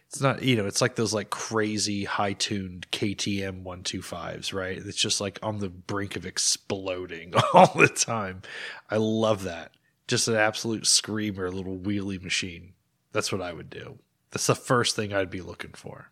it's 0.09 0.21
not 0.21 0.43
you 0.43 0.57
know 0.57 0.67
it's 0.67 0.81
like 0.81 0.95
those 0.97 1.13
like 1.15 1.31
crazy 1.31 2.05
high 2.05 2.35
tuned 2.35 2.87
KTM 2.93 3.65
125s, 3.65 4.53
right? 4.53 4.79
It's 4.79 4.97
just 4.97 5.21
like 5.21 5.39
on 5.43 5.59
the 5.59 5.69
brink 5.69 6.17
of 6.17 6.27
exploding 6.27 7.35
all 7.55 7.73
the 7.75 7.89
time. 7.89 8.43
I 8.91 8.97
love 8.97 9.45
that. 9.45 9.73
Just 10.09 10.29
an 10.29 10.37
absolute 10.37 10.87
screamer, 10.87 11.51
little 11.51 11.79
wheelie 11.79 12.23
machine. 12.23 12.75
That's 13.13 13.33
what 13.33 13.41
I 13.43 13.53
would 13.53 13.71
do. 13.71 13.99
That's 14.31 14.47
the 14.47 14.55
first 14.55 14.97
thing 14.97 15.13
I'd 15.13 15.31
be 15.31 15.41
looking 15.41 15.73
for. 15.73 16.11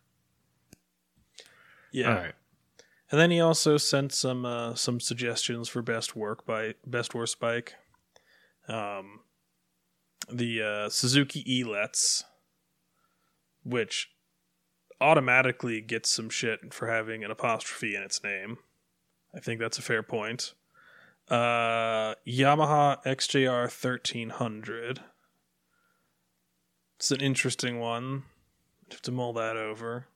yeah. 1.93 2.09
All 2.09 2.15
right. 2.15 2.35
And 3.11 3.21
then 3.21 3.31
he 3.31 3.41
also 3.41 3.77
sent 3.77 4.13
some 4.13 4.45
uh, 4.45 4.75
some 4.75 5.01
suggestions 5.01 5.69
for 5.69 5.83
best 5.83 6.15
work 6.15 6.47
by 6.47 6.75
best 6.87 7.15
worst 7.15 7.41
bike. 7.41 7.75
Um, 8.69 9.21
the 10.33 10.63
uh, 10.63 10.89
Suzuki 10.91 11.43
E-Lets, 11.53 12.23
which 13.65 14.11
automatically 15.01 15.81
gets 15.81 16.11
some 16.11 16.31
shit 16.31 16.73
for 16.73 16.87
having 16.89 17.25
an 17.25 17.33
apostrophe 17.33 17.97
in 17.97 18.03
its 18.03 18.23
name. 18.23 18.59
I 19.35 19.41
think 19.41 19.59
that's 19.59 19.79
a 19.79 19.83
fair 19.83 20.05
point. 20.05 20.55
Uh, 21.29 22.15
Yamaha 22.27 23.03
XJR 23.05 23.71
thirteen 23.71 24.31
hundred. 24.31 25.01
It's 26.97 27.11
an 27.11 27.21
interesting 27.21 27.81
one. 27.81 28.25
I 28.89 28.95
have 28.95 29.03
to 29.03 29.13
mull 29.13 29.33
that 29.33 29.57
over 29.57 30.07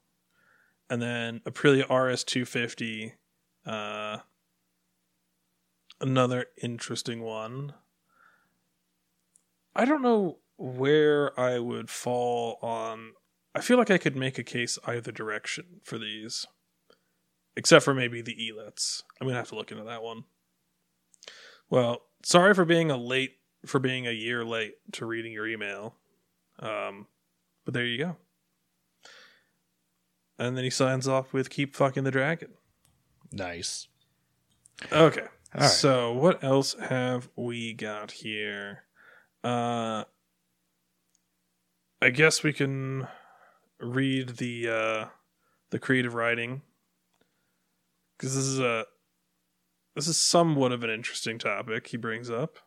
and 0.90 1.00
then 1.00 1.40
Aprilia 1.40 1.86
RS250, 1.86 3.12
uh, 3.66 4.18
another 6.00 6.46
interesting 6.62 7.22
one. 7.22 7.74
I 9.74 9.84
don't 9.84 10.02
know 10.02 10.38
where 10.56 11.38
I 11.38 11.58
would 11.58 11.90
fall 11.90 12.58
on. 12.62 13.12
I 13.54 13.60
feel 13.60 13.78
like 13.78 13.90
I 13.90 13.98
could 13.98 14.16
make 14.16 14.38
a 14.38 14.44
case 14.44 14.78
either 14.86 15.10
direction 15.10 15.80
for 15.82 15.98
these, 15.98 16.46
except 17.56 17.84
for 17.84 17.94
maybe 17.94 18.20
the 18.20 18.36
ELETs. 18.36 19.02
I'm 19.20 19.26
gonna 19.26 19.38
have 19.38 19.48
to 19.48 19.56
look 19.56 19.72
into 19.72 19.84
that 19.84 20.02
one. 20.02 20.24
Well, 21.70 22.02
sorry 22.22 22.54
for 22.54 22.64
being 22.64 22.90
a 22.90 22.96
late 22.96 23.38
for 23.66 23.78
being 23.78 24.06
a 24.06 24.12
year 24.12 24.44
late 24.44 24.74
to 24.92 25.06
reading 25.06 25.32
your 25.32 25.48
email, 25.48 25.94
um, 26.58 27.06
but 27.64 27.72
there 27.72 27.86
you 27.86 27.98
go 27.98 28.16
and 30.38 30.56
then 30.56 30.64
he 30.64 30.70
signs 30.70 31.08
off 31.08 31.32
with 31.32 31.50
"Keep 31.50 31.74
fucking 31.74 32.04
the 32.04 32.10
dragon." 32.10 32.50
Nice. 33.32 33.88
Okay. 34.92 35.26
All 35.54 35.60
right. 35.60 35.70
So 35.70 36.12
what 36.12 36.42
else 36.42 36.74
have 36.88 37.28
we 37.36 37.72
got 37.72 38.10
here? 38.10 38.84
Uh, 39.42 40.04
I 42.00 42.10
guess 42.10 42.42
we 42.42 42.52
can 42.52 43.06
read 43.80 44.36
the 44.36 44.68
uh, 44.68 45.04
the 45.70 45.78
creative 45.78 46.14
writing 46.14 46.62
because 48.16 48.34
this 48.34 48.44
is 48.44 48.60
a 48.60 48.86
this 49.94 50.08
is 50.08 50.16
somewhat 50.16 50.72
of 50.72 50.82
an 50.82 50.90
interesting 50.90 51.38
topic 51.38 51.86
he 51.88 51.96
brings 51.96 52.30
up. 52.30 52.58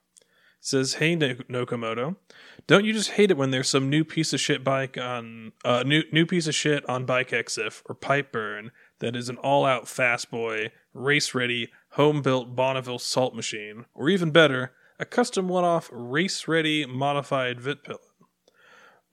Says, 0.60 0.96
"Hey 0.96 1.16
NoCo 1.16 1.80
Moto, 1.80 2.18
don't 2.66 2.84
you 2.84 2.92
just 2.92 3.12
hate 3.12 3.32
it 3.32 3.38
when 3.38 3.52
there's 3.52 3.70
some 3.70 3.90
new 3.90 4.04
piece 4.04 4.34
of 4.34 4.40
shit 4.40 4.64
bike 4.64 4.98
on 4.98 5.54
uh 5.64 5.84
new 5.84 6.04
new 6.12 6.26
piece 6.26 6.48
of 6.48 6.56
shit 6.56 6.88
on 6.90 7.06
Bike 7.06 7.30
Exif 7.30 7.82
or 7.86 7.96
Pipeburn 7.96 8.72
that 9.00 9.16
is 9.16 9.30
an 9.30 9.38
all-out 9.38 9.88
fast 9.88 10.32
boy, 10.32 10.72
race-ready, 10.94 11.70
home-built 11.92 12.56
Bonneville 12.56 13.00
salt 13.00 13.36
machine, 13.36 13.86
or 13.94 14.10
even 14.10 14.32
better, 14.32 14.74
a 15.00 15.06
custom 15.06 15.48
one-off 15.48 15.90
race-ready 15.92 16.86
modified 16.86 17.60
Vitpilen? 17.60 18.00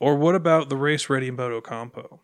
Or 0.00 0.16
what 0.16 0.34
about 0.34 0.70
the 0.70 0.76
race-ready 0.76 1.30
Moto 1.30 1.60
Compo? 1.60 2.22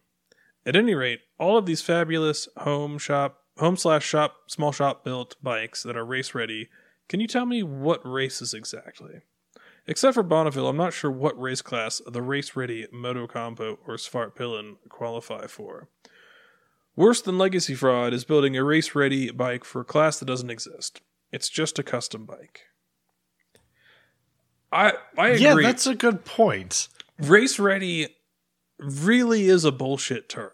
At 0.67 0.77
any 0.77 0.95
rate, 0.95 1.21
all 1.39 1.57
of 1.57 1.67
these 1.67 1.83
fabulous 1.83 2.49
home 2.57 2.99
shop 2.99 3.39
home 3.59 3.77
slash 3.77 4.05
shop 4.07 4.37
small 4.49 4.73
shop 4.73 5.05
built 5.05 5.37
bikes 5.43 5.83
that 5.83 5.97
are 5.97 6.05
race 6.05 6.35
ready 6.35 6.69
can 7.11 7.19
you 7.19 7.27
tell 7.27 7.45
me 7.45 7.65
what 7.65 8.01
races 8.07 8.55
exactly? 8.55 9.23
Except 9.89 10.15
for 10.15 10.23
Bonneville, 10.23 10.69
I'm 10.69 10.77
not 10.77 10.93
sure 10.93 11.11
what 11.11 11.39
race 11.41 11.61
class 11.61 12.01
the 12.07 12.23
race 12.23 12.55
ready 12.55 12.87
Moto 12.93 13.27
Compo 13.27 13.81
or 13.85 13.97
Svartpilen 13.97 14.77
qualify 14.89 15.49
for. 15.49 15.89
Worse 16.95 17.21
than 17.21 17.37
Legacy 17.37 17.75
Fraud 17.75 18.15
is 18.15 18.25
building 18.25 18.57
a 18.57 18.63
race 18.63 18.95
ready 18.95 19.33
bike 19.33 19.65
for 19.65 19.81
a 19.81 19.85
class 19.85 20.21
that 20.21 20.27
doesn't 20.27 20.51
exist. 20.51 21.01
It's 21.33 21.49
just 21.49 21.81
a 21.81 21.83
custom 21.83 22.27
bike. 22.27 22.61
I 24.71 24.93
I 25.19 25.31
agree. 25.31 25.43
Yeah, 25.43 25.55
that's 25.63 25.89
a 25.89 25.97
good 25.97 26.25
point. 26.25 26.87
race 27.19 27.59
ready 27.59 28.15
really 28.79 29.49
is 29.49 29.65
a 29.65 29.73
bullshit 29.73 30.29
term. 30.29 30.53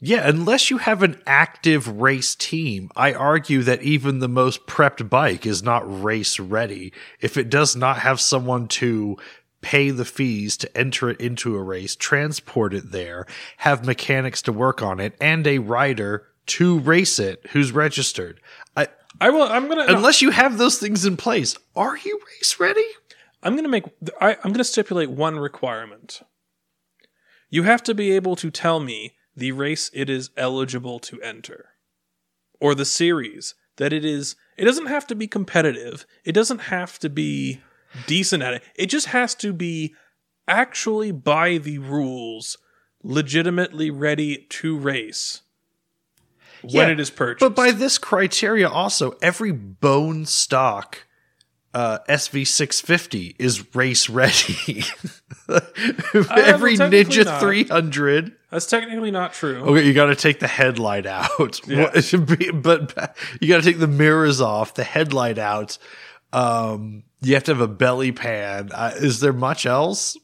Yeah, 0.00 0.28
unless 0.28 0.70
you 0.70 0.78
have 0.78 1.02
an 1.02 1.20
active 1.26 2.00
race 2.00 2.36
team, 2.36 2.90
I 2.94 3.12
argue 3.12 3.62
that 3.62 3.82
even 3.82 4.20
the 4.20 4.28
most 4.28 4.66
prepped 4.66 5.08
bike 5.10 5.44
is 5.44 5.62
not 5.62 6.02
race 6.02 6.38
ready 6.38 6.92
if 7.20 7.36
it 7.36 7.50
does 7.50 7.74
not 7.74 7.98
have 7.98 8.20
someone 8.20 8.68
to 8.68 9.16
pay 9.60 9.90
the 9.90 10.04
fees 10.04 10.56
to 10.58 10.76
enter 10.78 11.10
it 11.10 11.20
into 11.20 11.56
a 11.56 11.62
race, 11.62 11.96
transport 11.96 12.74
it 12.74 12.92
there, 12.92 13.26
have 13.58 13.84
mechanics 13.84 14.40
to 14.42 14.52
work 14.52 14.82
on 14.82 15.00
it, 15.00 15.14
and 15.20 15.46
a 15.48 15.58
rider 15.58 16.26
to 16.46 16.78
race 16.78 17.18
it 17.18 17.44
who's 17.50 17.72
registered. 17.72 18.40
I, 18.76 18.88
I 19.20 19.30
will. 19.30 19.42
I'm 19.42 19.68
gonna. 19.68 19.86
no, 19.86 19.96
unless 19.96 20.22
you 20.22 20.30
have 20.30 20.58
those 20.58 20.78
things 20.78 21.04
in 21.04 21.16
place, 21.16 21.56
are 21.74 21.96
you 21.96 22.20
race 22.36 22.60
ready? 22.60 22.86
I'm 23.42 23.56
gonna 23.56 23.68
make. 23.68 23.84
I, 24.20 24.36
I'm 24.44 24.52
gonna 24.52 24.64
stipulate 24.64 25.10
one 25.10 25.38
requirement. 25.38 26.22
You 27.50 27.64
have 27.64 27.82
to 27.84 27.94
be 27.94 28.12
able 28.12 28.36
to 28.36 28.50
tell 28.50 28.78
me 28.78 29.14
the 29.38 29.52
race 29.52 29.90
it 29.92 30.10
is 30.10 30.30
eligible 30.36 30.98
to 31.00 31.20
enter, 31.22 31.70
or 32.60 32.74
the 32.74 32.84
series 32.84 33.54
that 33.76 33.92
it 33.92 34.04
is. 34.04 34.36
It 34.56 34.64
doesn't 34.64 34.86
have 34.86 35.06
to 35.06 35.14
be 35.14 35.26
competitive. 35.28 36.06
It 36.24 36.32
doesn't 36.32 36.62
have 36.62 36.98
to 36.98 37.08
be 37.08 37.60
decent 38.06 38.42
at 38.42 38.54
it. 38.54 38.62
It 38.74 38.86
just 38.86 39.06
has 39.08 39.34
to 39.36 39.52
be 39.52 39.94
actually 40.46 41.12
by 41.12 41.58
the 41.58 41.78
rules, 41.78 42.58
legitimately 43.02 43.90
ready 43.90 44.46
to 44.48 44.76
race 44.76 45.42
when 46.62 46.88
Yeah, 46.88 46.92
it 46.92 47.00
is 47.00 47.10
purchased. 47.10 47.40
But 47.40 47.54
by 47.54 47.70
this 47.70 47.98
criteria, 47.98 48.68
also, 48.68 49.12
every 49.22 49.52
bone 49.52 50.26
stock 50.26 51.06
uh, 51.78 51.98
SV650 52.08 53.36
is 53.38 53.72
race 53.76 54.08
ready. 54.08 54.82
every 56.28 56.76
technically 56.76 57.04
Ninja 57.04 57.24
not. 57.24 57.40
300. 57.40 58.32
That's 58.50 58.66
technically 58.66 59.12
not 59.12 59.32
true. 59.32 59.58
Okay, 59.62 59.86
you 59.86 59.94
got 59.94 60.06
to 60.06 60.16
take 60.16 60.40
the 60.40 60.48
headlight 60.48 61.06
out. 61.06 61.60
Yeah. 61.68 61.82
What- 61.84 61.96
it 61.96 62.02
should 62.02 62.26
be, 62.26 62.50
but 62.50 63.14
you 63.40 63.46
got 63.46 63.58
to 63.58 63.62
take 63.62 63.78
the 63.78 63.86
mirrors 63.86 64.40
off, 64.40 64.74
the 64.74 64.82
headlight 64.82 65.38
out. 65.38 65.78
Um, 66.32 67.04
you 67.20 67.34
have 67.34 67.44
to 67.44 67.52
have 67.52 67.60
a 67.60 67.68
belly 67.68 68.10
pan. 68.10 68.70
Uh, 68.74 68.90
is 68.96 69.20
there 69.20 69.32
much 69.32 69.64
else? 69.64 70.16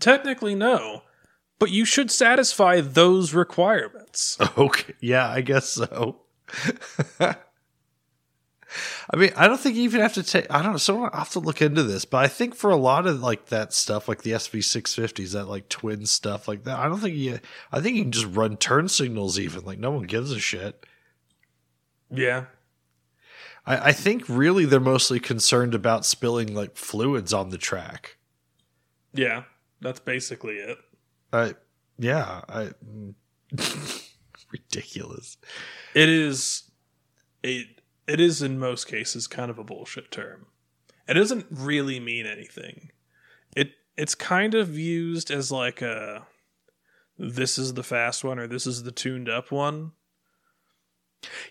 Technically, 0.00 0.56
no. 0.56 1.02
But 1.60 1.70
you 1.70 1.84
should 1.84 2.10
satisfy 2.10 2.80
those 2.80 3.32
requirements. 3.32 4.36
Okay, 4.58 4.94
yeah, 5.00 5.28
I 5.28 5.40
guess 5.40 5.68
so. 5.68 6.22
I 9.10 9.16
mean, 9.16 9.30
I 9.36 9.48
don't 9.48 9.58
think 9.58 9.76
you 9.76 9.82
even 9.82 10.00
have 10.00 10.14
to 10.14 10.22
take. 10.22 10.46
I 10.50 10.62
don't 10.62 10.72
know. 10.72 10.78
So 10.78 11.04
I 11.04 11.18
have 11.18 11.30
to 11.30 11.40
look 11.40 11.62
into 11.62 11.82
this, 11.82 12.04
but 12.04 12.18
I 12.18 12.28
think 12.28 12.54
for 12.54 12.70
a 12.70 12.76
lot 12.76 13.06
of 13.06 13.20
like 13.20 13.46
that 13.46 13.72
stuff, 13.72 14.08
like 14.08 14.22
the 14.22 14.32
SV 14.32 14.62
six 14.64 14.94
fifties, 14.94 15.32
that 15.32 15.46
like 15.46 15.68
twin 15.68 16.06
stuff, 16.06 16.48
like 16.48 16.64
that, 16.64 16.78
I 16.78 16.88
don't 16.88 17.00
think 17.00 17.16
you. 17.16 17.40
I 17.72 17.80
think 17.80 17.96
you 17.96 18.02
can 18.02 18.12
just 18.12 18.26
run 18.26 18.56
turn 18.56 18.88
signals. 18.88 19.38
Even 19.38 19.64
like 19.64 19.78
no 19.78 19.90
one 19.90 20.04
gives 20.04 20.32
a 20.32 20.38
shit. 20.38 20.84
Yeah. 22.10 22.46
I, 23.66 23.88
I 23.88 23.92
think 23.92 24.24
really 24.28 24.64
they're 24.64 24.80
mostly 24.80 25.20
concerned 25.20 25.74
about 25.74 26.06
spilling 26.06 26.54
like 26.54 26.76
fluids 26.76 27.32
on 27.32 27.50
the 27.50 27.58
track. 27.58 28.16
Yeah. 29.12 29.44
That's 29.80 30.00
basically 30.00 30.56
it. 30.56 30.78
I 31.32 31.54
yeah, 31.98 32.42
I 32.48 32.70
Ridiculous. 34.52 35.36
It 35.94 36.08
is 36.08 36.70
it 37.42 37.77
it 38.08 38.18
is 38.18 38.42
in 38.42 38.58
most 38.58 38.86
cases 38.86 39.26
kind 39.26 39.50
of 39.50 39.58
a 39.58 39.64
bullshit 39.64 40.10
term. 40.10 40.46
It 41.06 41.14
doesn't 41.14 41.46
really 41.50 42.00
mean 42.00 42.26
anything. 42.26 42.90
It 43.54 43.72
it's 43.96 44.14
kind 44.14 44.54
of 44.54 44.76
used 44.76 45.30
as 45.30 45.52
like 45.52 45.82
a 45.82 46.26
this 47.18 47.58
is 47.58 47.74
the 47.74 47.82
fast 47.82 48.24
one 48.24 48.38
or 48.38 48.46
this 48.46 48.66
is 48.66 48.82
the 48.82 48.92
tuned 48.92 49.28
up 49.28 49.50
one. 49.52 49.92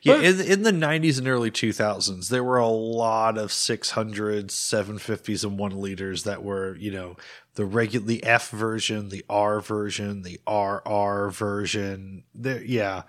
Yeah, 0.01 0.15
But- 0.15 0.23
in, 0.23 0.41
in 0.41 0.61
the 0.63 0.71
90s 0.71 1.17
and 1.17 1.27
early 1.27 1.51
2000s, 1.51 2.29
there 2.29 2.43
were 2.43 2.57
a 2.57 2.67
lot 2.67 3.37
of 3.37 3.49
600s, 3.51 4.51
750s, 4.51 5.43
and 5.43 5.59
1 5.59 5.71
liters 5.81 6.23
that 6.23 6.41
were, 6.41 6.77
you 6.77 6.89
know, 6.89 7.17
the 7.55 7.65
regular, 7.65 8.05
the 8.05 8.23
F 8.23 8.49
version, 8.51 9.09
the 9.09 9.25
R 9.27 9.59
version, 9.59 10.21
the 10.21 10.39
RR 10.47 11.29
version. 11.31 12.23
There, 12.33 12.63
yeah. 12.63 13.03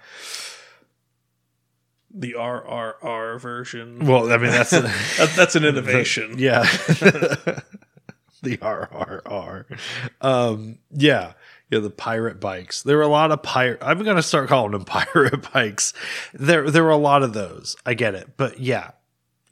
The 2.10 2.34
RRR 2.38 3.40
version. 3.40 4.06
Well, 4.06 4.32
I 4.32 4.38
mean, 4.38 4.50
that's, 4.50 4.70
That- 4.70 5.32
that's 5.36 5.56
an 5.56 5.64
innovation. 5.64 6.34
yeah. 6.38 6.62
the 8.42 8.56
RRR. 8.58 9.78
Um, 10.20 10.78
yeah. 10.90 11.32
Yeah, 11.70 11.80
the 11.80 11.90
pirate 11.90 12.40
bikes. 12.40 12.82
There 12.82 12.96
were 12.96 13.02
a 13.02 13.08
lot 13.08 13.30
of 13.30 13.42
pirate. 13.42 13.80
I'm 13.82 14.02
gonna 14.02 14.22
start 14.22 14.48
calling 14.48 14.72
them 14.72 14.86
pirate 14.86 15.52
bikes. 15.52 15.92
There, 16.32 16.70
there 16.70 16.82
were 16.82 16.88
a 16.90 16.96
lot 16.96 17.22
of 17.22 17.34
those. 17.34 17.76
I 17.84 17.92
get 17.92 18.14
it, 18.14 18.38
but 18.38 18.58
yeah, 18.58 18.92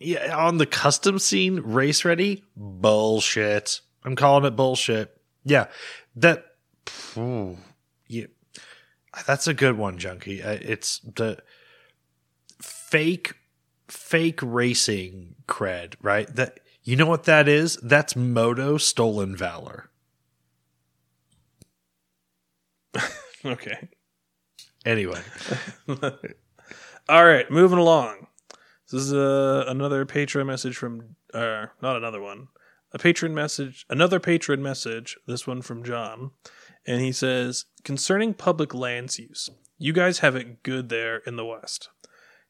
yeah. 0.00 0.34
On 0.34 0.56
the 0.56 0.64
custom 0.64 1.18
scene, 1.18 1.60
race 1.60 2.06
ready 2.06 2.42
bullshit. 2.56 3.82
I'm 4.02 4.16
calling 4.16 4.46
it 4.46 4.56
bullshit. 4.56 5.14
Yeah, 5.44 5.66
that. 6.16 6.46
yeah, 8.08 8.26
that's 9.26 9.46
a 9.46 9.52
good 9.52 9.76
one, 9.76 9.98
Junkie. 9.98 10.40
It's 10.40 11.00
the 11.00 11.36
fake, 12.86 13.34
fake 13.88 14.40
racing 14.42 15.34
cred, 15.48 15.94
right? 16.00 16.34
That 16.34 16.60
you 16.82 16.96
know 16.96 17.06
what 17.06 17.24
that 17.24 17.48
is? 17.48 17.76
That's 17.82 18.14
Moto 18.14 18.78
stolen 18.78 19.36
valor. 19.36 19.90
Okay. 23.44 23.88
Anyway, 24.84 25.20
All 27.08 27.24
right, 27.24 27.48
moving 27.48 27.78
along. 27.78 28.26
This 28.90 29.02
is 29.02 29.12
uh, 29.14 29.64
another 29.68 30.04
patron 30.04 30.48
message 30.48 30.76
from, 30.76 31.14
uh, 31.32 31.66
not 31.80 31.96
another 31.96 32.20
one, 32.20 32.48
a 32.92 32.98
patron 32.98 33.32
message, 33.32 33.86
another 33.88 34.18
patron 34.18 34.60
message. 34.64 35.16
This 35.28 35.46
one 35.46 35.62
from 35.62 35.84
John, 35.84 36.32
and 36.84 37.00
he 37.00 37.12
says 37.12 37.66
concerning 37.84 38.34
public 38.34 38.74
lands 38.74 39.16
use, 39.16 39.48
you 39.78 39.92
guys 39.92 40.20
have 40.20 40.34
it 40.34 40.64
good 40.64 40.88
there 40.88 41.18
in 41.18 41.36
the 41.36 41.44
West. 41.44 41.88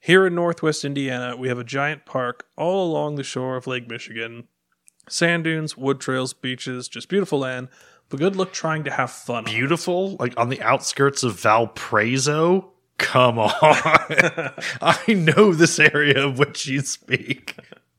Here 0.07 0.25
in 0.25 0.37
Northwest 0.37 0.85
Indiana, 0.85 1.37
we 1.37 1.49
have 1.49 1.59
a 1.59 1.65
giant 1.65 2.07
park 2.07 2.47
all 2.57 2.89
along 2.89 3.17
the 3.17 3.25
shore 3.25 3.57
of 3.57 3.67
Lake 3.67 3.89
Michigan. 3.89 4.47
Sand 5.09 5.43
dunes, 5.43 5.77
wood 5.77 5.99
trails, 5.99 6.33
beaches, 6.33 6.87
just 6.87 7.09
beautiful 7.09 7.41
land. 7.41 7.67
But 8.09 8.21
good 8.21 8.37
luck 8.37 8.53
trying 8.53 8.85
to 8.85 8.93
have 8.93 9.11
fun. 9.11 9.43
beautiful, 9.43 10.15
like 10.21 10.39
on 10.39 10.49
the 10.49 10.63
outskirts 10.63 11.25
of 11.25 11.41
Valparaiso. 11.41 12.71
Come 12.99 13.41
on, 13.41 13.51
I 14.81 15.03
know 15.09 15.53
this 15.53 15.81
area 15.81 16.25
of 16.25 16.39
which 16.39 16.69
you 16.69 16.83
speak. 16.83 17.57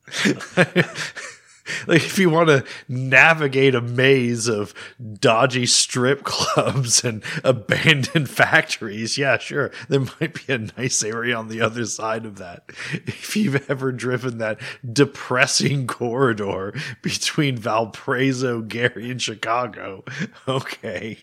like 1.88 2.04
if 2.04 2.18
you 2.18 2.30
want 2.30 2.50
to 2.50 2.64
navigate 2.88 3.76
a 3.76 3.82
maze 3.82 4.48
of 4.48 4.74
dodgy 5.20 5.66
strip 5.66 6.24
clubs 6.24 7.04
and 7.04 7.24
abandoned 7.44 8.30
factories, 8.30 9.18
yeah, 9.18 9.38
sure, 9.38 9.72
there 9.90 10.02
might 10.20 10.48
be 10.48 10.54
a 10.54 10.58
nice 10.78 11.04
area 11.04 11.36
on 11.36 11.48
the 11.48 11.62
other 11.62 11.86
side 11.86 12.26
of 12.26 12.38
that. 12.38 12.70
If 13.08 13.36
you've 13.36 13.70
ever 13.70 13.92
driven 13.92 14.38
that 14.38 14.60
depressing 14.94 15.88
corridor 15.88 16.74
between 17.02 17.58
Valparaiso, 17.58 18.62
Gary, 18.62 19.10
and 19.12 19.22
Chicago, 19.22 20.04
okay. 20.48 21.20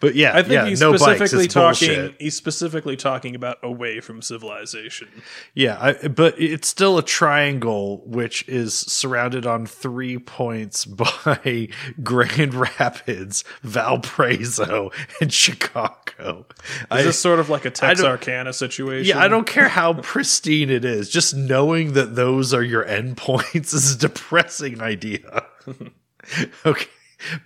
But 0.00 0.14
yeah, 0.14 0.32
I 0.36 0.42
think 0.42 0.52
yeah, 0.52 0.66
he's 0.66 0.80
no 0.80 0.96
specifically 0.96 1.44
It's 1.44 1.54
talking. 1.54 1.88
bullshit. 1.88 2.20
He's 2.20 2.36
specifically 2.36 2.96
talking 2.96 3.34
about 3.34 3.58
away 3.62 4.00
from 4.00 4.22
civilization. 4.22 5.08
Yeah, 5.54 5.78
I, 5.80 6.08
but 6.08 6.40
it's 6.40 6.68
still 6.68 6.98
a 6.98 7.02
triangle 7.02 8.02
which 8.06 8.48
is 8.48 8.74
surrounded 8.74 9.46
on 9.46 9.66
three 9.66 10.18
points 10.18 10.84
by 10.84 11.68
Grand 12.02 12.54
Rapids, 12.54 13.44
Valparaiso, 13.62 14.90
and 15.20 15.32
Chicago. 15.32 16.46
Is 16.58 16.86
I, 16.90 17.02
this 17.02 17.18
sort 17.18 17.38
of 17.38 17.50
like 17.50 17.64
a 17.64 17.70
Texarkana 17.70 18.52
situation? 18.52 19.08
yeah, 19.08 19.22
I 19.22 19.28
don't 19.28 19.46
care 19.46 19.68
how 19.68 19.94
pristine 19.94 20.70
it 20.70 20.84
is. 20.84 21.08
Just 21.08 21.34
knowing 21.34 21.92
that 21.92 22.14
those 22.16 22.54
are 22.54 22.62
your 22.62 22.84
endpoints 22.84 23.74
is 23.74 23.94
a 23.94 23.98
depressing 23.98 24.80
idea. 24.80 25.44
okay, 26.66 26.86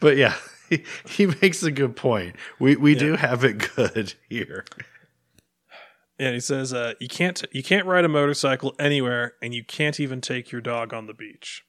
but 0.01 0.17
yeah, 0.17 0.35
he, 0.73 0.85
he 1.07 1.27
makes 1.43 1.63
a 1.63 1.71
good 1.71 1.97
point. 1.97 2.37
We 2.59 2.77
we 2.77 2.95
do 2.95 3.17
have 3.17 3.45
it 3.45 3.75
good 3.75 4.15
here. 4.29 4.65
And 6.19 6.35
he 6.35 6.41
says 6.41 6.73
uh, 6.73 6.95
you 7.01 7.09
can't 7.09 7.45
you 7.53 7.63
can't 7.63 7.87
ride 7.87 8.05
a 8.05 8.09
motorcycle 8.09 8.75
anywhere, 8.79 9.35
and 9.43 9.55
you 9.55 9.65
can't 9.65 10.01
even 10.01 10.21
take 10.21 10.51
your 10.51 10.61
dog 10.61 10.95
on 10.95 11.07
the 11.07 11.15
beach. 11.15 11.65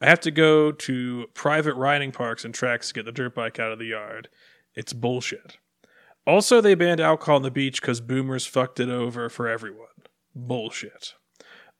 I 0.00 0.08
have 0.08 0.20
to 0.20 0.30
go 0.30 0.72
to 0.72 1.26
private 1.34 1.74
riding 1.74 2.10
parks 2.10 2.44
and 2.44 2.52
tracks 2.52 2.88
to 2.88 2.94
get 2.94 3.04
the 3.04 3.12
dirt 3.12 3.34
bike 3.34 3.58
out 3.58 3.72
of 3.72 3.78
the 3.78 3.86
yard. 3.86 4.28
It's 4.74 4.92
bullshit. 4.92 5.58
Also, 6.26 6.60
they 6.60 6.74
banned 6.74 7.00
alcohol 7.00 7.36
on 7.36 7.42
the 7.42 7.50
beach 7.50 7.80
because 7.80 8.00
boomers 8.00 8.46
fucked 8.46 8.80
it 8.80 8.88
over 8.88 9.28
for 9.28 9.48
everyone. 9.48 9.86
Bullshit. 10.34 11.14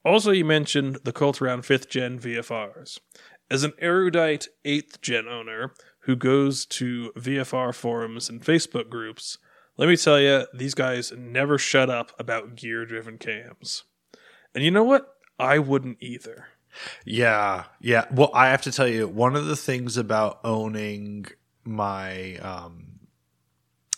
Also, 0.04 0.30
you 0.30 0.44
mentioned 0.44 0.98
the 1.04 1.12
cult 1.12 1.40
around 1.40 1.62
5th 1.62 1.88
gen 1.88 2.18
VFRs. 2.18 2.98
As 3.50 3.64
an 3.64 3.72
erudite 3.78 4.48
8th 4.64 5.00
gen 5.00 5.28
owner 5.28 5.74
who 6.02 6.16
goes 6.16 6.66
to 6.66 7.12
VFR 7.16 7.74
forums 7.74 8.28
and 8.28 8.42
Facebook 8.42 8.88
groups, 8.88 9.38
let 9.76 9.88
me 9.88 9.96
tell 9.96 10.20
you, 10.20 10.46
these 10.52 10.74
guys 10.74 11.12
never 11.16 11.58
shut 11.58 11.88
up 11.88 12.12
about 12.18 12.54
gear 12.54 12.84
driven 12.84 13.18
cams. 13.18 13.84
And 14.54 14.62
you 14.62 14.70
know 14.70 14.84
what? 14.84 15.16
I 15.38 15.58
wouldn't 15.58 15.98
either. 16.00 16.46
Yeah, 17.04 17.64
yeah. 17.80 18.06
Well, 18.10 18.30
I 18.34 18.48
have 18.48 18.62
to 18.62 18.72
tell 18.72 18.88
you, 18.88 19.08
one 19.08 19.36
of 19.36 19.46
the 19.46 19.56
things 19.56 19.96
about 19.96 20.40
owning 20.44 21.26
my 21.64 22.36
um 22.36 23.00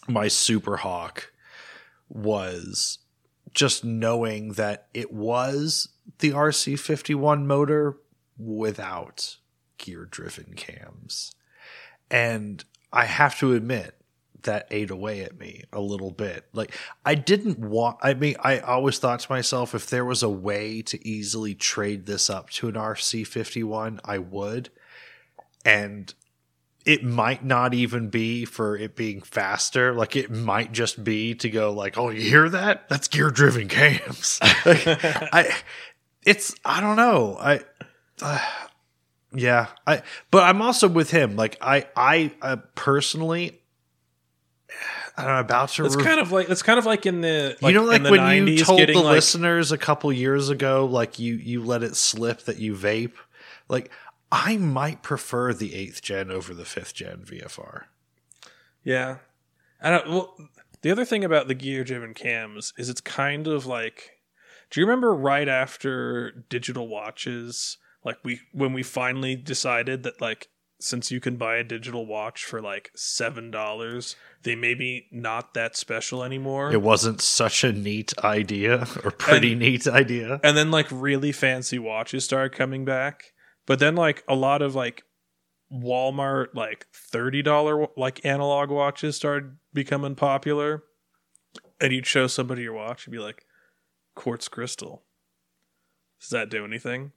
my 0.07 0.29
Super 0.29 0.77
Hawk 0.77 1.33
was 2.09 2.99
just 3.55 3.85
knowing 3.85 4.53
that 4.53 4.89
it 4.93 5.13
was 5.13 5.89
the 6.19 6.31
RC51 6.31 7.47
motor 7.47 7.97
without 8.37 9.37
gear 9.79 10.05
driven 10.05 10.55
cams. 10.55 11.33
And 12.11 12.65
I 12.93 13.05
have 13.07 13.39
to 13.39 13.55
admit 13.55 13.95
that 14.43 14.67
ate 14.71 14.91
away 14.91 15.23
at 15.23 15.39
me 15.39 15.65
a 15.73 15.81
little 15.81 16.11
bit. 16.11 16.47
Like 16.53 16.73
I 17.05 17.15
didn't 17.15 17.59
want 17.59 17.99
I 18.03 18.15
mean 18.15 18.37
I 18.41 18.59
always 18.59 18.99
thought 18.99 19.21
to 19.21 19.33
myself 19.33 19.75
if 19.75 19.89
there 19.89 20.05
was 20.05 20.23
a 20.23 20.29
way 20.29 20.83
to 20.83 21.07
easily 21.07 21.55
trade 21.55 22.07
this 22.07 22.31
up 22.31 22.51
to 22.51 22.69
an 22.69 22.75
RC51 22.75 24.01
I 24.05 24.19
would. 24.19 24.71
And 25.65 26.13
it 26.85 27.03
might 27.03 27.45
not 27.45 27.73
even 27.73 28.11
be 28.11 28.45
for 28.45 28.77
it 28.77 28.95
being 28.95 29.23
faster. 29.23 29.95
Like 29.95 30.17
it 30.17 30.31
might 30.31 30.73
just 30.73 31.03
be 31.03 31.35
to 31.37 31.49
go 31.49 31.73
like, 31.73 31.97
"Oh, 31.97 32.11
you 32.11 32.21
hear 32.21 32.49
that? 32.51 32.89
That's 32.89 33.09
gear 33.09 33.31
driven 33.31 33.69
cams." 33.69 34.39
Like, 34.67 34.87
I 34.87 35.55
it's 36.27 36.55
I 36.65 36.81
don't 36.81 36.97
know. 36.97 37.37
I 37.39 37.61
uh, 38.23 38.39
yeah, 39.35 39.69
I 39.87 40.03
but 40.31 40.45
I'm 40.45 40.63
also 40.63 40.89
with 40.89 41.11
him. 41.11 41.37
Like 41.37 41.57
I 41.61 41.87
I 41.97 42.33
uh, 42.41 42.57
personally 42.75 43.61
I'm 45.17 45.45
about 45.45 45.69
to 45.71 45.85
It's 45.85 45.97
rev- 45.97 46.05
kind 46.05 46.21
of 46.21 46.33
like 46.33 46.49
it's 46.49 46.63
kind 46.63 46.79
of 46.79 46.87
like 46.87 47.07
in 47.07 47.21
the 47.21 47.57
like 47.61 47.73
you 47.73 47.81
know, 47.81 47.87
like 47.87 48.03
when 48.03 48.21
90s 48.21 48.59
you 48.59 48.65
told 48.65 48.81
the 48.81 48.95
like, 48.95 49.05
listeners 49.05 49.71
a 49.71 49.79
couple 49.79 50.13
years 50.13 50.49
ago, 50.49 50.87
like 50.87 51.19
you 51.19 51.35
you 51.37 51.63
let 51.63 51.83
it 51.83 51.95
slip 51.95 52.43
that 52.43 52.59
you 52.59 52.75
vape. 52.75 53.15
Like 53.69 53.91
I 54.33 54.57
might 54.57 55.03
prefer 55.03 55.55
the 55.55 55.75
eighth 55.75 56.03
gen 56.03 56.31
over 56.31 56.53
the 56.53 56.65
fifth 56.65 56.95
gen 56.95 57.25
VFR. 57.25 57.85
Yeah. 58.83 59.19
I 59.81 59.91
don't 59.91 60.09
well 60.09 60.37
the 60.83 60.91
other 60.91 61.05
thing 61.05 61.25
about 61.25 61.47
the 61.47 61.55
gear 61.55 61.85
driven 61.85 62.13
cams 62.13 62.73
is 62.77 62.89
it's 62.89 63.01
kind 63.01 63.47
of 63.47 63.67
like 63.67 64.19
do 64.71 64.81
you 64.81 64.87
remember 64.87 65.15
right 65.15 65.49
after 65.49 66.45
digital 66.49 66.89
watches 66.89 67.77
like 68.05 68.19
we 68.25 68.41
when 68.53 68.73
we 68.73 68.83
finally 68.83 69.35
decided 69.37 70.03
that 70.03 70.21
like 70.21 70.49
since 70.81 71.11
you 71.11 71.21
can 71.21 71.37
buy 71.37 71.57
a 71.57 71.65
digital 71.65 72.05
watch 72.07 72.45
for 72.45 72.61
like 72.61 72.91
seven 72.95 73.51
dollars 73.51 74.17
they 74.43 74.55
may 74.55 74.75
be 74.75 75.07
not 75.11 75.55
that 75.55 75.77
special 75.77 76.23
anymore 76.23 76.73
It 76.73 76.83
wasn't 76.83 77.21
such 77.23 77.65
a 77.65 77.73
neat 77.73 78.13
idea 78.23 78.87
or 79.05 79.11
pretty 79.11 79.53
And- 79.53 79.61
neat 79.61 79.87
idea. 79.87 80.41
and 80.43 80.57
then 80.57 80.71
like 80.71 80.87
really 80.91 81.33
fancy 81.33 81.79
watches 81.79 82.25
started 82.25 82.57
coming 82.57 82.85
back 82.85 83.33
but 83.67 83.79
then 83.79 83.95
like 83.95 84.23
a 84.29 84.35
lot 84.35 84.61
of 84.63 84.75
like 84.75 85.05
walmart 85.73 86.49
like 86.55 86.87
$30 87.13 87.89
like 87.97 88.25
analog 88.25 88.71
watches 88.71 89.17
started 89.17 89.57
becoming 89.73 90.15
popular 90.15 90.83
and 91.81 91.93
you'd 91.93 92.07
show 92.07 92.27
somebody 92.27 92.63
your 92.63 92.73
watch, 92.73 93.07
you'd 93.07 93.13
be 93.13 93.19
like, 93.19 93.45
quartz 94.15 94.47
crystal. 94.49 95.03
Does 96.21 96.31
that 96.31 96.49
do 96.49 96.65
anything? 96.65 97.13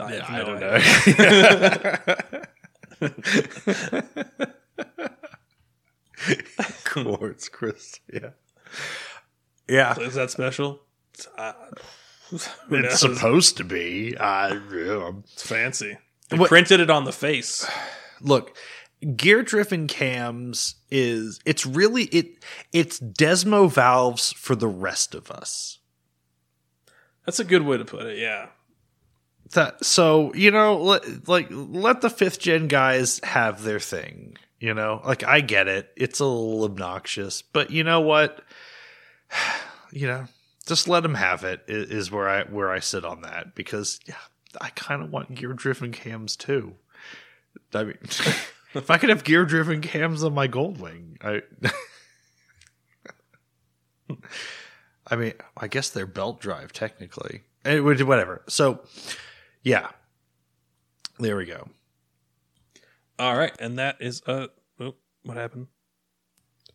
I, 0.00 0.12
have 0.12 0.30
I 0.30 0.44
don't 0.44 0.60
know. 0.60 0.78
Quartz 6.84 7.48
crystal. 7.48 8.02
Yeah. 8.12 8.30
Yeah. 9.68 9.98
Is 10.00 10.14
that 10.14 10.30
special? 10.30 10.80
It's, 11.12 11.28
uh, 11.38 11.52
It's 12.72 12.98
supposed 12.98 13.56
to 13.58 13.64
be. 13.64 14.16
I 14.18 14.48
yeah. 14.54 15.12
It's 15.32 15.46
fancy. 15.46 15.96
They 16.28 16.36
What- 16.36 16.48
printed 16.48 16.80
it 16.80 16.90
on 16.90 17.04
the 17.04 17.12
face. 17.12 17.64
look 18.20 18.56
gear 19.14 19.42
driven 19.42 19.86
cams 19.86 20.74
is 20.90 21.38
it's 21.44 21.64
really 21.66 22.04
it 22.04 22.42
it's 22.72 22.98
desmo 22.98 23.70
valves 23.70 24.32
for 24.32 24.56
the 24.56 24.66
rest 24.66 25.14
of 25.14 25.30
us 25.30 25.78
That's 27.26 27.38
a 27.38 27.44
good 27.44 27.62
way 27.62 27.76
to 27.76 27.84
put 27.84 28.06
it. 28.06 28.18
Yeah. 28.18 28.46
That 29.52 29.84
so 29.84 30.32
you 30.34 30.50
know 30.50 30.76
let, 30.76 31.28
like 31.28 31.46
let 31.50 32.00
the 32.00 32.10
fifth 32.10 32.40
gen 32.40 32.68
guys 32.68 33.20
have 33.22 33.62
their 33.62 33.80
thing 33.80 34.36
you 34.58 34.72
know? 34.72 35.02
Like 35.04 35.22
i 35.22 35.40
get 35.40 35.68
it. 35.68 35.90
It's 35.96 36.18
a 36.20 36.24
little 36.24 36.64
obnoxious 36.64 37.42
but 37.42 37.70
you 37.70 37.84
know 37.84 38.00
what? 38.00 38.40
You 39.92 40.08
know 40.08 40.26
just 40.66 40.88
let 40.88 41.04
them 41.04 41.14
have 41.14 41.44
it 41.44 41.62
is 41.68 42.10
where 42.10 42.28
i 42.28 42.42
where 42.42 42.70
i 42.70 42.80
sit 42.80 43.04
on 43.04 43.22
that 43.22 43.54
because 43.54 44.00
yeah 44.04 44.16
i 44.60 44.68
kind 44.70 45.00
of 45.00 45.10
want 45.10 45.34
gear 45.34 45.52
driven 45.52 45.92
cams 45.92 46.36
too. 46.36 46.74
I 47.72 47.84
mean 47.84 47.98
if 48.74 48.90
i 48.90 48.98
could 48.98 49.08
have 49.08 49.24
gear 49.24 49.44
driven 49.44 49.80
cams 49.80 50.22
on 50.24 50.34
my 50.34 50.48
goldwing 50.48 51.16
i 51.22 51.40
i 55.06 55.16
mean 55.16 55.32
i 55.56 55.68
guess 55.68 55.88
they're 55.88 56.04
belt 56.04 56.40
drive 56.40 56.72
technically. 56.72 57.42
Eh, 57.64 57.78
whatever. 57.78 58.42
So 58.48 58.80
yeah. 59.66 59.88
There 61.18 61.36
we 61.36 61.44
go. 61.44 61.68
All 63.18 63.36
right. 63.36 63.52
And 63.58 63.78
that 63.78 63.96
is, 64.00 64.22
uh, 64.26 64.46
oh, 64.78 64.94
what 65.24 65.36
happened? 65.36 65.66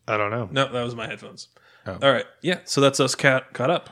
I 0.06 0.18
don't 0.18 0.30
know. 0.30 0.48
No, 0.50 0.70
that 0.70 0.82
was 0.82 0.94
my 0.94 1.06
headphones. 1.06 1.48
Oh. 1.86 1.98
All 2.02 2.12
right. 2.12 2.26
Yeah. 2.42 2.58
So 2.64 2.82
that's 2.82 3.00
us 3.00 3.14
cat 3.14 3.54
caught 3.54 3.70
up. 3.70 3.88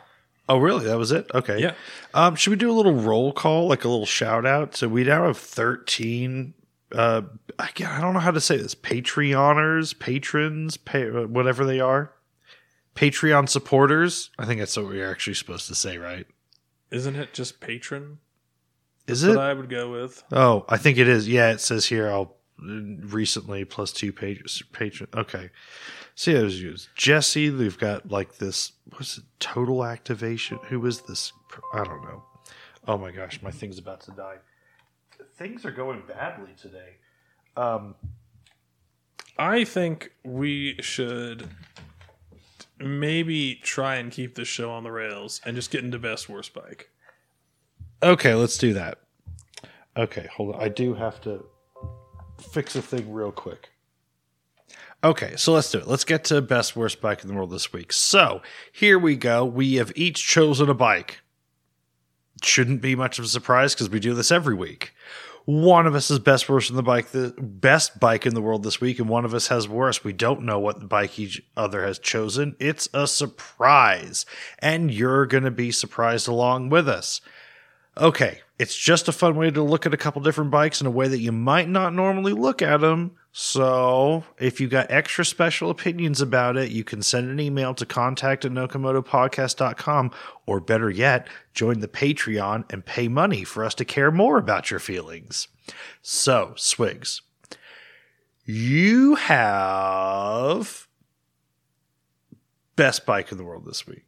Oh, 0.50 0.58
really? 0.58 0.84
That 0.84 0.98
was 0.98 1.12
it? 1.12 1.30
Okay. 1.32 1.60
Yeah. 1.62 1.74
Um, 2.12 2.34
should 2.34 2.50
we 2.50 2.56
do 2.56 2.70
a 2.70 2.74
little 2.74 2.94
roll 2.94 3.32
call, 3.32 3.68
like 3.68 3.84
a 3.84 3.88
little 3.88 4.04
shout 4.06 4.44
out? 4.44 4.76
So 4.76 4.86
we 4.88 5.04
now 5.04 5.26
have 5.26 5.38
13, 5.38 6.52
uh, 6.92 7.22
I 7.58 7.70
don't 8.00 8.12
know 8.12 8.20
how 8.20 8.32
to 8.32 8.40
say 8.40 8.58
this, 8.58 8.74
Patreoners, 8.74 9.98
patrons, 9.98 10.76
pa- 10.76 11.26
whatever 11.26 11.64
they 11.64 11.80
are. 11.80 12.12
Patreon 12.96 13.48
supporters. 13.48 14.30
I 14.38 14.44
think 14.44 14.58
that's 14.58 14.76
what 14.76 14.88
we're 14.88 15.10
actually 15.10 15.34
supposed 15.34 15.68
to 15.68 15.74
say, 15.74 15.96
right? 15.96 16.26
Isn't 16.90 17.16
it 17.16 17.32
just 17.32 17.60
patron? 17.60 18.18
Is 19.10 19.22
That 19.22 19.32
it? 19.32 19.38
I 19.38 19.52
would 19.52 19.68
go 19.68 19.90
with. 19.90 20.22
Oh, 20.32 20.64
I 20.68 20.76
think 20.76 20.98
it 20.98 21.08
is. 21.08 21.28
Yeah, 21.28 21.50
it 21.50 21.60
says 21.60 21.86
here. 21.86 22.08
I'll 22.08 22.36
recently 22.58 23.64
plus 23.64 23.92
two 23.92 24.12
pages. 24.12 24.62
Patron. 24.72 25.08
Okay. 25.14 25.50
See, 26.14 26.32
there's 26.32 26.60
you. 26.60 26.76
Jesse. 26.94 27.50
We've 27.50 27.78
got 27.78 28.10
like 28.10 28.38
this. 28.38 28.72
What's 28.90 29.18
it? 29.18 29.24
Total 29.38 29.84
activation. 29.84 30.58
Who 30.68 30.84
is 30.86 31.00
this? 31.02 31.32
I 31.72 31.84
don't 31.84 32.02
know. 32.02 32.24
Oh 32.86 32.98
my 32.98 33.10
gosh, 33.10 33.42
my 33.42 33.50
thing's 33.50 33.78
about 33.78 34.00
to 34.02 34.10
die. 34.12 34.36
Things 35.36 35.64
are 35.64 35.70
going 35.70 36.02
badly 36.06 36.52
today. 36.60 36.96
Um. 37.56 37.94
I 39.38 39.64
think 39.64 40.12
we 40.22 40.76
should 40.80 41.48
maybe 42.78 43.54
try 43.62 43.96
and 43.96 44.12
keep 44.12 44.34
this 44.34 44.48
show 44.48 44.70
on 44.70 44.84
the 44.84 44.92
rails 44.92 45.40
and 45.46 45.56
just 45.56 45.70
get 45.70 45.82
into 45.82 45.98
best 45.98 46.28
worst 46.28 46.52
bike. 46.52 46.90
Okay, 48.02 48.34
let's 48.34 48.56
do 48.56 48.72
that. 48.74 48.98
Okay, 49.96 50.28
hold 50.34 50.54
on. 50.54 50.62
I 50.62 50.68
do 50.68 50.94
have 50.94 51.20
to 51.22 51.44
fix 52.40 52.74
a 52.74 52.82
thing 52.82 53.12
real 53.12 53.32
quick. 53.32 53.70
Okay, 55.02 55.34
so 55.36 55.52
let's 55.52 55.70
do 55.70 55.78
it. 55.78 55.86
Let's 55.86 56.04
get 56.04 56.24
to 56.24 56.42
best 56.42 56.76
worst 56.76 57.00
bike 57.00 57.22
in 57.22 57.28
the 57.28 57.34
world 57.34 57.50
this 57.50 57.72
week. 57.72 57.92
So 57.92 58.42
here 58.72 58.98
we 58.98 59.16
go. 59.16 59.44
We 59.44 59.74
have 59.76 59.92
each 59.96 60.26
chosen 60.26 60.68
a 60.68 60.74
bike. 60.74 61.20
Shouldn't 62.42 62.80
be 62.80 62.94
much 62.94 63.18
of 63.18 63.24
a 63.24 63.28
surprise 63.28 63.74
because 63.74 63.90
we 63.90 64.00
do 64.00 64.14
this 64.14 64.30
every 64.30 64.54
week. 64.54 64.92
One 65.46 65.86
of 65.86 65.94
us 65.94 66.10
is 66.10 66.18
best 66.18 66.48
worst 66.48 66.70
in 66.70 66.76
the 66.76 66.82
bike, 66.82 67.08
the 67.08 67.34
best 67.38 67.98
bike 67.98 68.26
in 68.26 68.34
the 68.34 68.42
world 68.42 68.62
this 68.62 68.80
week, 68.80 68.98
and 68.98 69.08
one 69.08 69.24
of 69.24 69.34
us 69.34 69.48
has 69.48 69.68
worst. 69.68 70.04
We 70.04 70.12
don't 70.12 70.42
know 70.42 70.58
what 70.58 70.80
the 70.80 70.86
bike 70.86 71.18
each 71.18 71.42
other 71.56 71.84
has 71.84 71.98
chosen. 71.98 72.54
It's 72.60 72.88
a 72.92 73.06
surprise, 73.06 74.26
and 74.58 74.92
you're 74.92 75.26
going 75.26 75.44
to 75.44 75.50
be 75.50 75.72
surprised 75.72 76.28
along 76.28 76.68
with 76.68 76.88
us. 76.88 77.22
Okay, 77.96 78.40
it's 78.58 78.76
just 78.76 79.08
a 79.08 79.12
fun 79.12 79.36
way 79.36 79.50
to 79.50 79.62
look 79.62 79.84
at 79.84 79.94
a 79.94 79.96
couple 79.96 80.22
different 80.22 80.50
bikes 80.50 80.80
in 80.80 80.86
a 80.86 80.90
way 80.90 81.08
that 81.08 81.18
you 81.18 81.32
might 81.32 81.68
not 81.68 81.92
normally 81.92 82.32
look 82.32 82.62
at 82.62 82.80
them. 82.80 83.16
So, 83.32 84.24
if 84.38 84.60
you 84.60 84.68
got 84.68 84.90
extra 84.90 85.24
special 85.24 85.70
opinions 85.70 86.20
about 86.20 86.56
it, 86.56 86.70
you 86.70 86.84
can 86.84 87.02
send 87.02 87.30
an 87.30 87.40
email 87.40 87.74
to 87.74 87.86
contact 87.86 88.44
at 88.44 88.52
nocomotopodcast.com, 88.52 90.10
or 90.46 90.60
better 90.60 90.90
yet, 90.90 91.28
join 91.54 91.80
the 91.80 91.88
Patreon 91.88 92.70
and 92.72 92.84
pay 92.84 93.08
money 93.08 93.44
for 93.44 93.64
us 93.64 93.74
to 93.76 93.84
care 93.84 94.10
more 94.10 94.36
about 94.36 94.70
your 94.70 94.80
feelings. 94.80 95.48
So, 96.02 96.54
Swigs, 96.56 97.22
you 98.44 99.14
have 99.14 100.88
best 102.74 103.06
bike 103.06 103.30
in 103.30 103.38
the 103.38 103.44
world 103.44 103.64
this 103.64 103.86
week. 103.86 104.06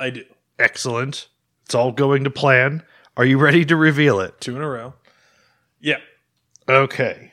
I 0.00 0.10
do. 0.10 0.24
Excellent. 0.58 1.28
It's 1.64 1.74
all 1.74 1.92
going 1.92 2.24
to 2.24 2.30
plan. 2.30 2.82
Are 3.18 3.24
you 3.26 3.36
ready 3.36 3.64
to 3.64 3.74
reveal 3.74 4.20
it? 4.20 4.40
Two 4.40 4.54
in 4.54 4.62
a 4.62 4.68
row. 4.68 4.94
Yeah. 5.80 5.98
Okay. 6.68 7.32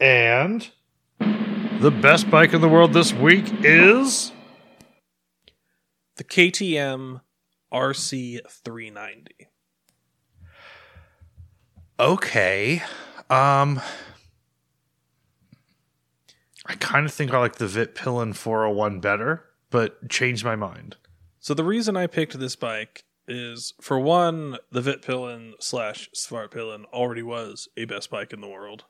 And 0.00 0.68
the 1.20 1.92
best 2.02 2.28
bike 2.28 2.52
in 2.52 2.60
the 2.60 2.68
world 2.68 2.92
this 2.92 3.12
week 3.12 3.44
is 3.62 4.32
The 6.16 6.24
KTM 6.24 7.20
RC390. 7.72 9.26
okay. 12.00 12.82
Um 13.30 13.80
I 16.68 16.74
kind 16.80 17.06
of 17.06 17.12
think 17.12 17.32
I 17.32 17.38
like 17.38 17.56
the 17.56 17.66
Vitpilen 17.66 18.34
401 18.34 18.98
better, 18.98 19.44
but 19.70 20.08
changed 20.10 20.44
my 20.44 20.56
mind. 20.56 20.96
So 21.38 21.54
the 21.54 21.62
reason 21.62 21.96
I 21.96 22.08
picked 22.08 22.36
this 22.40 22.56
bike 22.56 23.04
is 23.28 23.74
for 23.80 23.98
one, 23.98 24.58
the 24.70 24.80
Vitpilen 24.80 25.52
slash 25.60 26.08
Svartpilen 26.14 26.84
already 26.86 27.22
was 27.22 27.68
a 27.76 27.84
best 27.84 28.10
bike 28.10 28.32
in 28.32 28.40
the 28.40 28.48
world. 28.48 28.84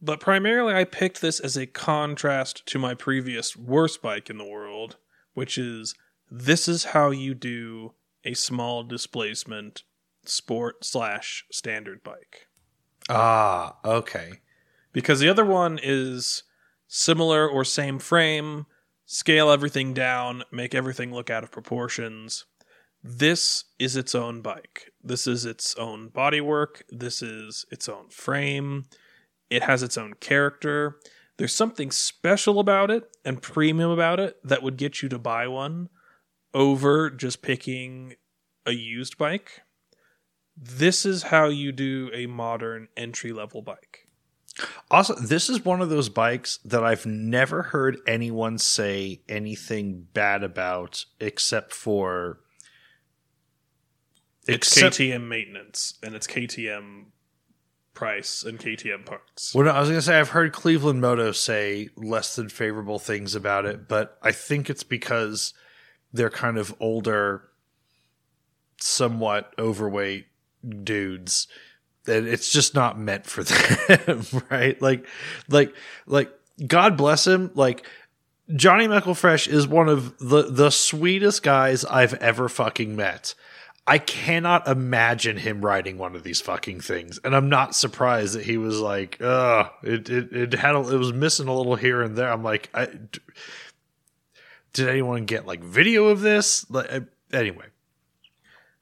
But 0.00 0.20
primarily, 0.20 0.74
I 0.74 0.84
picked 0.84 1.20
this 1.20 1.40
as 1.40 1.56
a 1.56 1.66
contrast 1.66 2.64
to 2.66 2.78
my 2.78 2.94
previous 2.94 3.56
worst 3.56 4.00
bike 4.00 4.30
in 4.30 4.38
the 4.38 4.46
world, 4.46 4.96
which 5.34 5.58
is 5.58 5.94
this 6.30 6.68
is 6.68 6.84
how 6.84 7.10
you 7.10 7.34
do 7.34 7.94
a 8.24 8.34
small 8.34 8.84
displacement 8.84 9.82
sport 10.24 10.84
slash 10.84 11.44
standard 11.50 12.04
bike. 12.04 12.46
Ah, 13.08 13.76
okay. 13.84 14.40
Because 14.92 15.20
the 15.20 15.28
other 15.28 15.44
one 15.44 15.80
is 15.82 16.44
similar 16.86 17.48
or 17.48 17.64
same 17.64 17.98
frame, 17.98 18.66
scale 19.08 19.50
everything 19.50 19.94
down, 19.94 20.44
make 20.52 20.74
everything 20.74 21.10
look 21.12 21.30
out 21.30 21.42
of 21.42 21.50
proportions. 21.50 22.44
This 23.02 23.64
is 23.78 23.96
its 23.96 24.14
own 24.14 24.42
bike. 24.42 24.92
This 25.02 25.26
is 25.26 25.46
its 25.46 25.74
own 25.76 26.10
bodywork. 26.10 26.82
This 26.90 27.22
is 27.22 27.64
its 27.70 27.88
own 27.88 28.10
frame. 28.10 28.84
It 29.48 29.62
has 29.62 29.82
its 29.82 29.96
own 29.96 30.12
character. 30.20 30.96
There's 31.38 31.54
something 31.54 31.90
special 31.90 32.60
about 32.60 32.90
it 32.90 33.04
and 33.24 33.40
premium 33.40 33.90
about 33.90 34.20
it 34.20 34.36
that 34.44 34.62
would 34.62 34.76
get 34.76 35.02
you 35.02 35.08
to 35.08 35.18
buy 35.18 35.48
one 35.48 35.88
over 36.52 37.08
just 37.08 37.40
picking 37.40 38.14
a 38.66 38.72
used 38.72 39.16
bike. 39.16 39.62
This 40.54 41.06
is 41.06 41.22
how 41.22 41.46
you 41.46 41.72
do 41.72 42.10
a 42.12 42.26
modern 42.26 42.88
entry 42.94 43.32
level 43.32 43.62
bike. 43.62 44.07
Also, 44.90 45.14
this 45.14 45.48
is 45.48 45.64
one 45.64 45.80
of 45.80 45.90
those 45.90 46.08
bikes 46.08 46.58
that 46.64 46.82
I've 46.82 47.06
never 47.06 47.62
heard 47.62 47.98
anyone 48.06 48.58
say 48.58 49.20
anything 49.28 50.06
bad 50.12 50.42
about 50.42 51.04
except 51.20 51.72
for 51.72 52.40
It's 54.46 54.68
except- 54.72 54.96
KTM 54.96 55.28
maintenance 55.28 55.94
and 56.02 56.14
it's 56.14 56.26
KTM 56.26 57.06
price 57.94 58.44
and 58.44 58.58
KTM 58.58 59.04
parts. 59.04 59.54
Well, 59.54 59.64
no, 59.64 59.72
I 59.72 59.80
was 59.80 59.88
going 59.88 59.98
to 59.98 60.02
say 60.06 60.18
I've 60.18 60.30
heard 60.30 60.52
Cleveland 60.52 61.00
Moto 61.00 61.32
say 61.32 61.88
less 61.96 62.36
than 62.36 62.48
favorable 62.48 62.98
things 62.98 63.34
about 63.34 63.66
it, 63.66 63.88
but 63.88 64.18
I 64.22 64.30
think 64.32 64.70
it's 64.70 64.84
because 64.84 65.52
they're 66.12 66.30
kind 66.30 66.56
of 66.58 66.74
older, 66.80 67.48
somewhat 68.80 69.52
overweight 69.58 70.26
dudes, 70.84 71.48
it's 72.08 72.50
just 72.50 72.74
not 72.74 72.98
meant 72.98 73.26
for 73.26 73.44
them, 73.44 74.24
right? 74.50 74.80
Like, 74.80 75.06
like, 75.48 75.74
like 76.06 76.32
God 76.66 76.96
bless 76.96 77.26
him. 77.26 77.50
Like 77.54 77.86
Johnny 78.54 78.88
McElfresh 78.88 79.48
is 79.48 79.66
one 79.68 79.88
of 79.88 80.18
the 80.18 80.44
the 80.50 80.70
sweetest 80.70 81.42
guys 81.42 81.84
I've 81.84 82.14
ever 82.14 82.48
fucking 82.48 82.96
met. 82.96 83.34
I 83.86 83.96
cannot 83.96 84.68
imagine 84.68 85.38
him 85.38 85.64
writing 85.64 85.96
one 85.96 86.14
of 86.14 86.22
these 86.22 86.42
fucking 86.42 86.80
things, 86.80 87.18
and 87.24 87.34
I'm 87.34 87.48
not 87.48 87.74
surprised 87.74 88.34
that 88.34 88.44
he 88.44 88.58
was 88.58 88.80
like, 88.80 89.18
"Uh, 89.20 89.70
it 89.82 90.10
it 90.10 90.32
it 90.32 90.52
had 90.52 90.74
a, 90.74 90.80
it 90.80 90.98
was 90.98 91.12
missing 91.14 91.48
a 91.48 91.54
little 91.54 91.74
here 91.74 92.02
and 92.02 92.14
there." 92.14 92.30
I'm 92.30 92.42
like, 92.42 92.68
I, 92.74 92.86
d- 92.86 93.20
did 94.74 94.88
anyone 94.88 95.24
get 95.24 95.46
like 95.46 95.60
video 95.64 96.08
of 96.08 96.20
this? 96.20 96.68
Like, 96.70 96.90
anyway, 97.32 97.66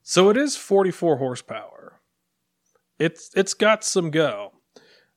So 0.03 0.29
it 0.31 0.37
is 0.37 0.57
44 0.57 1.17
horsepower. 1.19 1.76
It's 2.99 3.31
it's 3.35 3.55
got 3.55 3.85
some 3.85 4.11
go. 4.11 4.53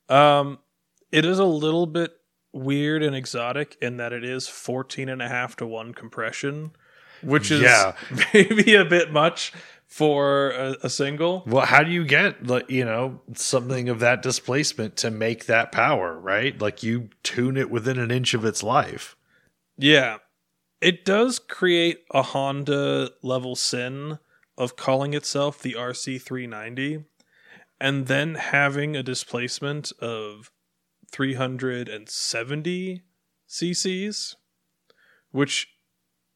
Um 0.08 0.58
it 1.12 1.24
is 1.24 1.38
a 1.38 1.44
little 1.44 1.86
bit 1.86 2.12
weird 2.52 3.02
and 3.02 3.14
exotic 3.16 3.76
in 3.80 3.96
that 3.98 4.12
it 4.12 4.24
is 4.24 4.48
14 4.48 5.08
and 5.08 5.22
a 5.22 5.28
half 5.28 5.56
to 5.56 5.66
1 5.66 5.94
compression, 5.94 6.72
which 7.22 7.50
is 7.50 7.60
Yeah. 7.62 7.94
maybe 8.34 8.74
a 8.74 8.84
bit 8.84 9.12
much 9.12 9.52
for 9.86 10.50
a, 10.50 10.76
a 10.84 10.90
single. 10.90 11.42
well, 11.46 11.66
how 11.66 11.82
do 11.82 11.90
you 11.90 12.04
get 12.04 12.46
like 12.46 12.70
you 12.70 12.84
know 12.84 13.20
something 13.34 13.88
of 13.88 13.98
that 14.00 14.22
displacement 14.22 14.96
to 14.98 15.10
make 15.10 15.46
that 15.46 15.72
power? 15.72 16.18
Right, 16.18 16.60
like 16.60 16.82
you 16.82 17.08
tune 17.22 17.56
it 17.56 17.70
within 17.70 17.98
an 17.98 18.10
inch 18.10 18.34
of 18.34 18.44
its 18.44 18.62
life. 18.62 19.16
Yeah. 19.76 20.18
It 20.80 21.04
does 21.04 21.38
create 21.38 22.04
a 22.10 22.22
Honda 22.22 23.10
level 23.22 23.54
sin 23.54 24.18
of 24.56 24.76
calling 24.76 25.12
itself 25.12 25.60
the 25.60 25.74
RC390 25.74 27.04
and 27.80 28.06
then 28.06 28.34
having 28.34 28.94
a 28.94 29.02
displacement 29.02 29.92
of 30.00 30.50
370 31.10 33.02
cc's, 33.48 34.36
which 35.30 35.68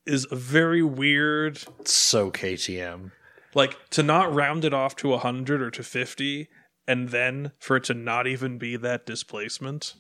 is 0.06 0.26
a 0.30 0.36
very 0.36 0.82
weird. 0.82 1.64
So 1.84 2.30
KTM. 2.30 3.12
Like 3.54 3.76
to 3.90 4.02
not 4.02 4.34
round 4.34 4.64
it 4.64 4.74
off 4.74 4.96
to 4.96 5.10
100 5.10 5.62
or 5.62 5.70
to 5.70 5.82
50 5.82 6.48
and 6.86 7.10
then 7.10 7.52
for 7.58 7.76
it 7.76 7.84
to 7.84 7.94
not 7.94 8.26
even 8.26 8.58
be 8.58 8.76
that 8.76 9.06
displacement. 9.06 9.94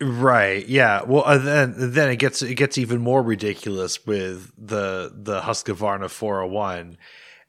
Right. 0.00 0.66
Yeah. 0.66 1.02
Well, 1.02 1.24
uh, 1.26 1.38
then 1.38 1.74
then 1.76 2.08
it 2.08 2.16
gets 2.16 2.40
it 2.42 2.54
gets 2.54 2.78
even 2.78 3.00
more 3.00 3.22
ridiculous 3.22 4.06
with 4.06 4.52
the 4.56 5.12
the 5.14 5.42
Husqvarna 5.42 6.08
401. 6.08 6.96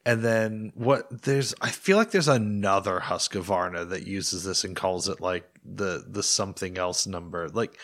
And 0.05 0.23
then 0.23 0.71
what 0.75 1.23
there's 1.23 1.53
I 1.61 1.69
feel 1.69 1.97
like 1.97 2.11
there's 2.11 2.27
another 2.27 2.99
Husqvarna 2.99 3.89
that 3.89 4.07
uses 4.07 4.43
this 4.43 4.63
and 4.63 4.75
calls 4.75 5.07
it 5.07 5.21
like 5.21 5.47
the 5.63 6.03
the 6.07 6.23
something 6.23 6.77
else 6.77 7.05
number. 7.05 7.49
Like 7.49 7.77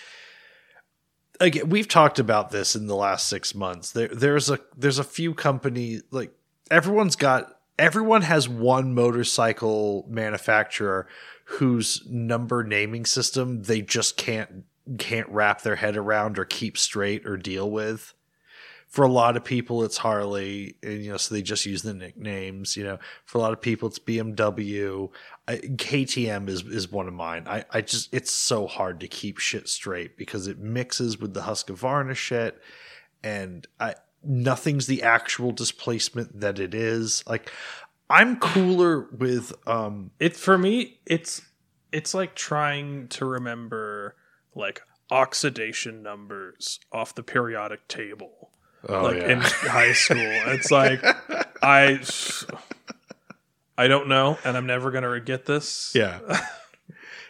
again, 1.39 1.69
we've 1.69 1.87
talked 1.87 2.17
about 2.17 2.49
this 2.49 2.75
in 2.75 2.87
the 2.87 2.95
last 2.95 3.27
6 3.27 3.53
months. 3.53 3.91
There 3.91 4.07
there's 4.07 4.49
a 4.49 4.59
there's 4.75 4.99
a 4.99 5.03
few 5.03 5.33
companies 5.33 6.03
like 6.09 6.31
everyone's 6.71 7.15
got 7.15 7.59
everyone 7.77 8.23
has 8.23 8.49
one 8.49 8.95
motorcycle 8.95 10.05
manufacturer 10.09 11.07
whose 11.45 12.03
number 12.09 12.63
naming 12.63 13.05
system 13.05 13.63
they 13.63 13.81
just 13.81 14.17
can't 14.17 14.63
can't 14.97 15.29
wrap 15.29 15.61
their 15.61 15.75
head 15.75 15.97
around 15.97 16.39
or 16.39 16.45
keep 16.45 16.77
straight 16.77 17.25
or 17.27 17.37
deal 17.37 17.69
with. 17.69 18.13
For 18.97 19.03
a 19.03 19.11
lot 19.11 19.37
of 19.37 19.43
people, 19.43 19.83
it's 19.83 19.97
Harley, 19.97 20.75
and 20.81 21.05
you 21.05 21.11
know, 21.11 21.17
so 21.17 21.35
they 21.35 21.43
just 21.43 21.67
use 21.67 21.83
the 21.83 21.93
nicknames. 21.93 22.75
You 22.75 22.83
know, 22.83 22.97
for 23.25 23.37
a 23.37 23.41
lot 23.41 23.53
of 23.53 23.61
people, 23.61 23.87
it's 23.89 23.99
BMW. 23.99 25.11
I, 25.47 25.57
KTM 25.57 26.49
is 26.49 26.63
is 26.63 26.91
one 26.91 27.07
of 27.07 27.13
mine. 27.13 27.43
I 27.47 27.63
I 27.69 27.81
just 27.81 28.11
it's 28.11 28.31
so 28.31 28.65
hard 28.65 28.99
to 29.01 29.07
keep 29.07 29.37
shit 29.37 29.69
straight 29.69 30.17
because 30.17 30.47
it 30.47 30.57
mixes 30.57 31.19
with 31.19 31.35
the 31.35 31.41
Husqvarna 31.41 32.15
shit, 32.15 32.59
and 33.23 33.67
I 33.79 33.93
nothing's 34.23 34.87
the 34.87 35.03
actual 35.03 35.51
displacement 35.51 36.39
that 36.39 36.57
it 36.57 36.73
is. 36.73 37.23
Like 37.27 37.51
I'm 38.09 38.39
cooler 38.39 39.01
with 39.15 39.53
um 39.67 40.09
it 40.19 40.35
for 40.35 40.57
me 40.57 41.01
it's 41.05 41.43
it's 41.91 42.15
like 42.15 42.33
trying 42.33 43.09
to 43.09 43.25
remember 43.25 44.15
like 44.55 44.81
oxidation 45.11 46.01
numbers 46.01 46.79
off 46.91 47.13
the 47.13 47.21
periodic 47.21 47.87
table 47.87 48.49
oh 48.87 49.03
like 49.03 49.17
in 49.23 49.39
high 49.41 49.93
school 49.93 50.17
it's 50.19 50.71
like 50.71 51.03
i 51.63 51.99
i 53.77 53.87
don't 53.87 54.07
know 54.07 54.37
and 54.43 54.55
i'm 54.55 54.65
never 54.65 54.91
to 55.03 55.19
get 55.21 55.45
this 55.45 55.91
yeah. 55.95 56.19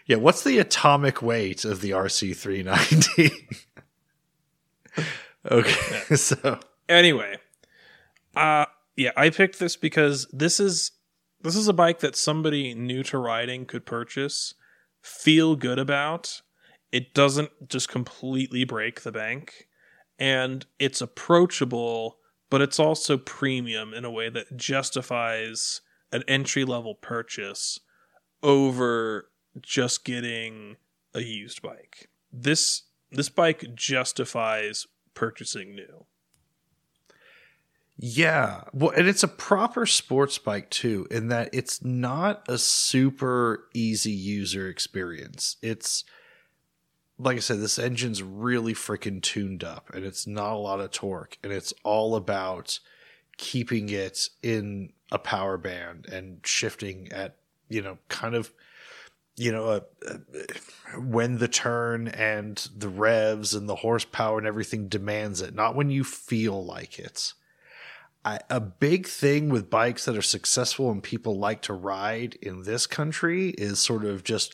Yeah, 0.09 0.15
what's 0.15 0.45
the 0.45 0.57
atomic 0.59 1.21
weight 1.21 1.65
of 1.65 1.81
the 1.81 1.89
RC390? 1.89 3.65
okay. 5.51 6.03
So, 6.15 6.61
anyway 6.89 7.35
uh 8.35 8.65
yeah 8.95 9.11
i 9.17 9.29
picked 9.29 9.59
this 9.59 9.75
because 9.75 10.27
this 10.31 10.59
is 10.59 10.91
this 11.41 11.55
is 11.55 11.67
a 11.67 11.73
bike 11.73 11.99
that 11.99 12.15
somebody 12.15 12.73
new 12.73 13.03
to 13.03 13.17
riding 13.17 13.65
could 13.65 13.85
purchase 13.85 14.53
feel 15.01 15.55
good 15.55 15.79
about 15.79 16.41
it 16.91 17.13
doesn't 17.13 17.51
just 17.67 17.89
completely 17.89 18.63
break 18.63 19.01
the 19.01 19.11
bank 19.11 19.66
and 20.19 20.65
it's 20.79 21.01
approachable 21.01 22.17
but 22.49 22.61
it's 22.61 22.79
also 22.79 23.17
premium 23.17 23.93
in 23.93 24.05
a 24.05 24.11
way 24.11 24.29
that 24.29 24.55
justifies 24.55 25.81
an 26.11 26.23
entry 26.27 26.63
level 26.63 26.95
purchase 26.95 27.79
over 28.41 29.29
just 29.61 30.05
getting 30.05 30.77
a 31.13 31.21
used 31.21 31.61
bike 31.61 32.09
this 32.31 32.83
this 33.11 33.29
bike 33.29 33.65
justifies 33.75 34.87
purchasing 35.13 35.75
new 35.75 36.05
yeah. 37.99 38.61
Well, 38.73 38.91
and 38.91 39.07
it's 39.07 39.23
a 39.23 39.27
proper 39.27 39.87
sports 39.87 40.37
bike 40.37 40.69
too, 40.69 41.07
in 41.09 41.29
that 41.29 41.49
it's 41.51 41.83
not 41.83 42.43
a 42.47 42.57
super 42.59 43.67
easy 43.73 44.11
user 44.11 44.69
experience. 44.69 45.57
It's 45.63 46.03
like 47.19 47.37
I 47.37 47.39
said, 47.39 47.59
this 47.59 47.79
engine's 47.79 48.21
really 48.21 48.73
freaking 48.73 49.21
tuned 49.21 49.63
up 49.63 49.89
and 49.93 50.05
it's 50.05 50.27
not 50.27 50.53
a 50.53 50.57
lot 50.57 50.79
of 50.79 50.91
torque 50.91 51.37
and 51.43 51.51
it's 51.51 51.73
all 51.83 52.15
about 52.15 52.79
keeping 53.37 53.89
it 53.89 54.29
in 54.43 54.91
a 55.11 55.17
power 55.17 55.57
band 55.57 56.07
and 56.07 56.39
shifting 56.43 57.11
at, 57.11 57.35
you 57.69 57.81
know, 57.81 57.97
kind 58.09 58.35
of, 58.35 58.51
you 59.35 59.51
know, 59.51 59.65
uh, 59.65 59.79
uh, 60.07 60.17
when 60.99 61.37
the 61.37 61.47
turn 61.47 62.07
and 62.07 62.69
the 62.75 62.89
revs 62.89 63.53
and 63.53 63.67
the 63.67 63.75
horsepower 63.75 64.37
and 64.37 64.47
everything 64.47 64.87
demands 64.87 65.41
it, 65.41 65.55
not 65.55 65.75
when 65.75 65.89
you 65.89 66.03
feel 66.03 66.63
like 66.63 66.99
it. 66.99 67.33
I, 68.25 68.39
a 68.49 68.59
big 68.59 69.07
thing 69.07 69.49
with 69.49 69.69
bikes 69.69 70.05
that 70.05 70.17
are 70.17 70.21
successful 70.23 70.91
and 70.91 71.01
people 71.01 71.39
like 71.39 71.61
to 71.63 71.73
ride 71.73 72.35
in 72.41 72.63
this 72.63 72.85
country 72.85 73.51
is 73.51 73.79
sort 73.79 74.03
of 74.03 74.23
just 74.23 74.53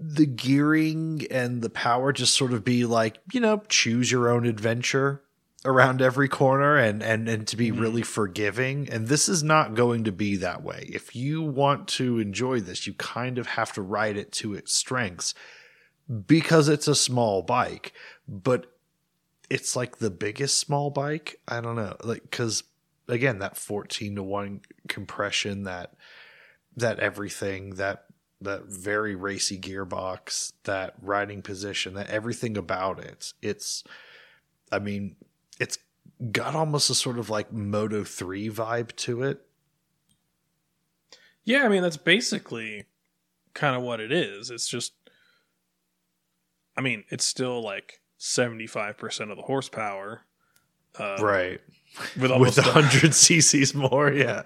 the 0.00 0.26
gearing 0.26 1.26
and 1.30 1.60
the 1.60 1.68
power 1.68 2.10
just 2.10 2.34
sort 2.34 2.54
of 2.54 2.64
be 2.64 2.86
like 2.86 3.18
you 3.32 3.40
know 3.40 3.62
choose 3.68 4.10
your 4.10 4.30
own 4.30 4.46
adventure 4.46 5.22
around 5.64 6.00
every 6.00 6.28
corner 6.28 6.76
and 6.76 7.02
and 7.02 7.28
and 7.28 7.46
to 7.46 7.56
be 7.56 7.70
mm-hmm. 7.70 7.80
really 7.80 8.02
forgiving. 8.02 8.88
And 8.90 9.08
this 9.08 9.28
is 9.28 9.42
not 9.42 9.74
going 9.74 10.04
to 10.04 10.12
be 10.12 10.36
that 10.36 10.62
way. 10.62 10.88
If 10.90 11.14
you 11.14 11.42
want 11.42 11.86
to 11.88 12.18
enjoy 12.18 12.60
this 12.60 12.86
you 12.86 12.94
kind 12.94 13.38
of 13.38 13.46
have 13.46 13.72
to 13.74 13.82
ride 13.82 14.16
it 14.16 14.32
to 14.32 14.54
its 14.54 14.74
strengths 14.74 15.34
because 16.26 16.68
it's 16.68 16.88
a 16.88 16.94
small 16.94 17.42
bike. 17.42 17.92
But 18.26 18.66
it's 19.50 19.76
like 19.76 19.98
the 19.98 20.10
biggest 20.10 20.58
small 20.58 20.90
bike. 20.90 21.40
I 21.46 21.60
don't 21.60 21.76
know. 21.76 21.96
Like 22.02 22.22
because 22.22 22.62
again 23.06 23.40
that 23.40 23.58
14 23.58 24.16
to 24.16 24.22
1 24.22 24.60
compression 24.88 25.64
that 25.64 25.92
that 26.76 27.00
everything 27.00 27.74
that 27.74 28.06
that 28.40 28.64
very 28.66 29.14
racy 29.14 29.58
gearbox 29.58 30.52
that 30.64 30.94
riding 31.02 31.42
position 31.42 31.94
that 31.94 32.08
everything 32.10 32.56
about 32.56 32.98
it 32.98 33.32
it's 33.42 33.84
i 34.72 34.78
mean 34.78 35.14
it's 35.58 35.78
got 36.32 36.54
almost 36.54 36.88
a 36.90 36.94
sort 36.94 37.18
of 37.18 37.28
like 37.30 37.52
moto 37.52 38.02
3 38.04 38.48
vibe 38.50 38.94
to 38.96 39.22
it 39.22 39.42
Yeah, 41.44 41.64
I 41.64 41.68
mean 41.68 41.82
that's 41.82 41.96
basically 41.96 42.84
kind 43.54 43.74
of 43.74 43.82
what 43.82 43.98
it 44.00 44.12
is. 44.12 44.50
It's 44.50 44.68
just 44.68 44.92
I 46.76 46.82
mean, 46.82 47.04
it's 47.10 47.24
still 47.24 47.62
like 47.62 48.00
75% 48.18 49.30
of 49.30 49.36
the 49.36 49.42
horsepower. 49.42 50.22
Uh, 50.98 51.16
right 51.20 51.60
With 52.18 52.30
almost 52.32 52.56
with 52.56 52.66
a- 52.66 52.70
100 52.70 53.10
cc's 53.10 53.74
more 53.74 54.12
yeah 54.12 54.42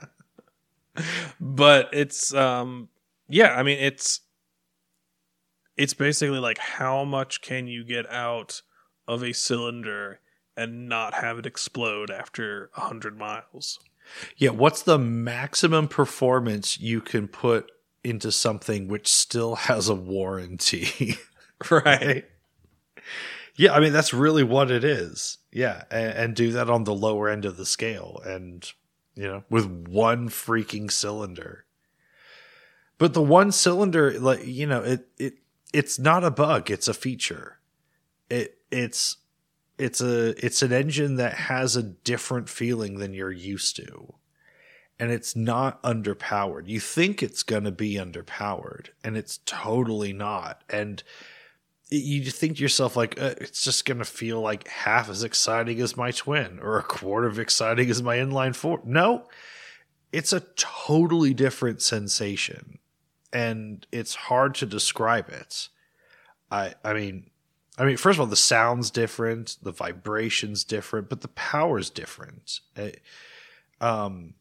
but 1.41 1.89
it's 1.93 2.33
um 2.35 2.89
yeah, 3.29 3.55
I 3.55 3.63
mean 3.63 3.79
it's 3.79 4.21
it's 5.77 5.95
basically 5.95 6.39
like 6.39 6.59
how 6.59 7.05
much 7.05 7.41
can 7.41 7.67
you 7.67 7.85
get 7.85 8.11
out 8.11 8.63
of 9.07 9.23
a 9.23 9.33
cylinder 9.33 10.21
and 10.57 10.89
not 10.89 11.15
have 11.15 11.39
it 11.39 11.47
explode 11.47 12.11
after 12.11 12.71
100 12.75 13.19
miles. 13.19 13.81
Yeah, 14.37 14.51
what's 14.51 14.83
the 14.83 14.99
maximum 14.99 15.89
performance 15.89 16.79
you 16.79 17.01
can 17.01 17.27
put 17.27 17.71
into 18.03 18.31
something 18.31 18.87
which 18.87 19.09
still 19.09 19.55
has 19.71 19.89
a 19.89 19.95
warranty? 19.95 21.17
Right. 21.71 22.25
Yeah, 23.57 23.73
I 23.73 23.81
mean 23.81 23.93
that's 23.93 24.13
really 24.13 24.43
what 24.43 24.71
it 24.71 24.83
is. 24.85 25.39
Yeah, 25.53 25.85
and, 25.91 26.13
and, 26.13 26.37
do 26.37 26.51
that 26.51 26.69
on 26.69 26.85
the 26.85 26.93
lower 26.93 27.29
end 27.29 27.45
of 27.45 27.57
the 27.57 27.65
scale, 27.65 28.21
and 28.27 28.71
you 29.15 29.23
know, 29.23 29.45
with 29.49 29.65
one 29.65 30.29
freaking 30.29 30.91
cylinder. 30.91 31.65
But 32.99 33.15
the 33.15 33.23
one 33.23 33.53
cylinder, 33.53 34.19
like 34.19 34.47
you 34.47 34.67
know, 34.67 34.83
it 34.83 35.09
it 35.19 35.35
it's 35.73 35.99
not 35.99 36.25
a 36.25 36.31
bug; 36.31 36.71
it's 36.71 36.89
a 36.89 36.95
feature. 36.95 37.59
It 38.31 38.59
it's 38.71 39.17
it's 39.79 40.01
a 40.01 40.45
it's 40.45 40.63
an 40.63 40.73
engine 40.73 41.17
that 41.17 41.35
has 41.35 41.77
a 41.77 41.83
different 41.83 42.49
feeling 42.49 42.99
than 42.99 43.13
you're 43.15 43.33
used 43.33 43.77
to 43.77 44.15
and 44.99 45.11
it's 45.11 45.35
not 45.35 45.83
underpowered. 45.83 46.69
You 46.69 46.81
think 46.81 47.23
it's 47.23 47.43
going 47.43 47.65
to 47.65 47.73
be 47.73 47.95
underpowered, 47.95 48.89
and 49.03 49.17
it's 49.17 49.41
totally 49.45 50.13
not. 50.13 50.63
And 50.71 51.03
you 51.91 52.25
think 52.31 52.57
to 52.57 52.63
yourself 52.63 52.97
like 52.97 53.21
uh, 53.21 53.35
it's 53.39 53.63
just 53.63 53.85
going 53.85 53.99
to 53.99 54.05
feel 54.05 54.41
like 54.41 54.69
half 54.69 55.09
as 55.09 55.23
exciting 55.23 55.81
as 55.81 55.97
my 55.97 56.11
twin 56.11 56.59
or 56.61 56.79
a 56.79 56.83
quarter 56.83 57.27
of 57.27 57.39
exciting 57.39 57.91
as 57.91 58.03
my 58.03 58.17
inline 58.17 58.55
four. 58.55 58.81
No, 58.85 59.27
it's 60.13 60.33
a 60.33 60.41
totally 60.57 61.35
different 61.35 61.83
sensation, 61.83 62.79
and 63.35 63.87
it's 63.93 64.15
hard 64.15 64.55
to 64.57 64.67
describe 64.67 65.29
it. 65.29 65.69
I 66.51 66.75
I 66.85 66.95
mean. 66.95 67.31
I 67.77 67.85
mean, 67.85 67.97
first 67.97 68.19
of 68.19 68.21
all, 68.21 68.27
the 68.29 68.37
sound's 68.37 68.89
different, 68.89 69.57
the 69.61 69.73
vibration's 69.73 70.63
different, 70.63 71.09
but 71.09 71.23
the 71.23 71.29
power's 71.29 71.91
different. 71.91 72.61
It, 72.77 73.01
um, 73.81 74.35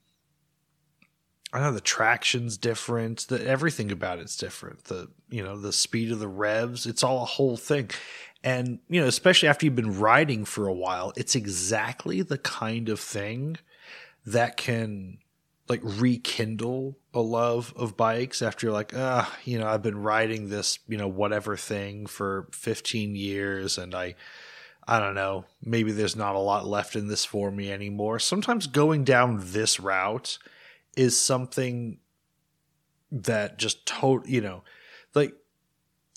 I 1.54 1.60
know 1.60 1.72
the 1.72 1.82
traction's 1.82 2.58
different. 2.58 3.28
The 3.28 3.46
everything 3.46 3.92
about 3.92 4.18
it's 4.20 4.36
different. 4.36 4.86
The 4.86 5.10
you 5.30 5.44
know 5.44 5.58
the 5.58 5.72
speed 5.72 6.12
of 6.12 6.20
the 6.20 6.28
revs. 6.28 6.88
It's 6.88 7.04
all 7.04 7.22
a 7.22 7.26
whole 7.26 7.58
thing, 7.58 7.92
and 8.44 8.80
you 8.90 9.00
know 9.00 9.08
especially 9.08 9.50
after 9.50 9.66
you've 9.66 9.76
been 9.76 10.00
riding 10.00 10.46
for 10.46 10.68
a 10.68 10.74
while, 10.74 11.14
it's 11.16 11.36
exactly 11.36 12.24
the 12.24 12.40
kind 12.40 12.90
of 12.90 13.00
thing 13.00 13.58
that 14.26 14.58
can 14.58 15.20
like 15.74 16.00
rekindle 16.00 16.98
a 17.14 17.20
love 17.20 17.74
of 17.76 17.98
bikes 17.98 18.42
after 18.42 18.68
you're 18.68 18.74
like 18.74 18.94
ah 18.96 19.36
you 19.44 19.58
know 19.58 19.68
I've 19.68 19.82
been 19.82 19.98
riding 19.98 20.50
this 20.50 20.80
you 20.88 20.98
know 20.98 21.08
whatever 21.08 21.58
thing 21.58 22.06
for 22.06 22.48
15 22.52 23.16
years 23.16 23.78
and 23.78 23.96
I 23.96 24.16
I 24.88 25.00
don't 25.00 25.16
know 25.16 25.46
maybe 25.64 25.92
there's 25.92 26.16
not 26.16 26.36
a 26.36 26.40
lot 26.40 26.68
left 26.68 26.96
in 26.96 27.08
this 27.08 27.26
for 27.26 27.52
me 27.52 27.72
anymore. 27.72 28.20
Sometimes 28.20 28.68
going 28.68 29.04
down 29.04 29.40
this 29.42 29.80
route 29.80 30.38
is 30.96 31.20
something 31.20 31.98
that 33.12 33.58
just 33.58 33.86
total, 33.86 34.28
you 34.28 34.42
know, 34.42 34.64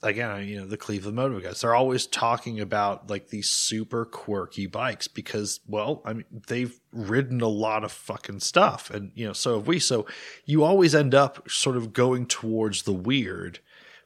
again, 0.03 0.47
you 0.47 0.61
know, 0.61 0.67
the 0.67 0.77
Cleveland 0.77 1.17
Moto 1.17 1.41
guys, 1.41 1.61
they're 1.61 1.75
always 1.75 2.07
talking 2.07 2.61
about 2.61 3.09
like 3.09 3.29
these 3.29 3.49
super 3.49 4.05
quirky 4.05 4.67
bikes 4.67 5.09
because, 5.09 5.61
well, 5.67 6.03
I 6.05 6.13
mean, 6.13 6.25
they've 6.47 6.79
ridden 6.93 7.41
a 7.41 7.49
lot 7.49 7.85
of 7.85 7.93
fucking 7.93 8.41
stuff. 8.41 8.91
And, 8.91 9.13
you 9.15 9.27
know, 9.27 9.33
so 9.33 9.55
have 9.59 9.67
we. 9.67 9.79
So 9.79 10.07
you 10.45 10.65
always 10.65 10.95
end 10.95 11.15
up 11.15 11.51
sort 11.51 11.77
of 11.77 11.93
going 11.93 12.27
towards 12.27 12.83
the 12.83 12.93
weird. 12.93 13.61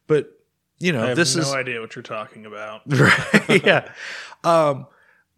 But, 0.06 0.32
you 0.78 0.92
know, 0.92 1.14
this 1.14 1.36
no 1.36 1.42
is. 1.42 1.52
no 1.52 1.58
idea 1.58 1.80
what 1.80 1.94
you're 1.94 2.02
talking 2.02 2.46
about. 2.46 2.82
Right. 2.86 3.64
yeah. 3.64 3.92
Um, 4.44 4.86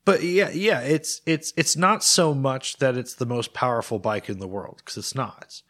but 0.04 0.22
yeah, 0.22 0.50
yeah, 0.50 0.80
it's 0.80 1.20
it's 1.26 1.52
it's 1.56 1.76
not 1.76 2.02
so 2.02 2.34
much 2.34 2.78
that 2.78 2.96
it's 2.96 3.14
the 3.14 3.26
most 3.26 3.54
powerful 3.54 4.00
bike 4.00 4.28
in 4.28 4.38
the 4.40 4.48
world 4.48 4.78
because 4.78 4.96
it's 4.96 5.14
not. 5.14 5.62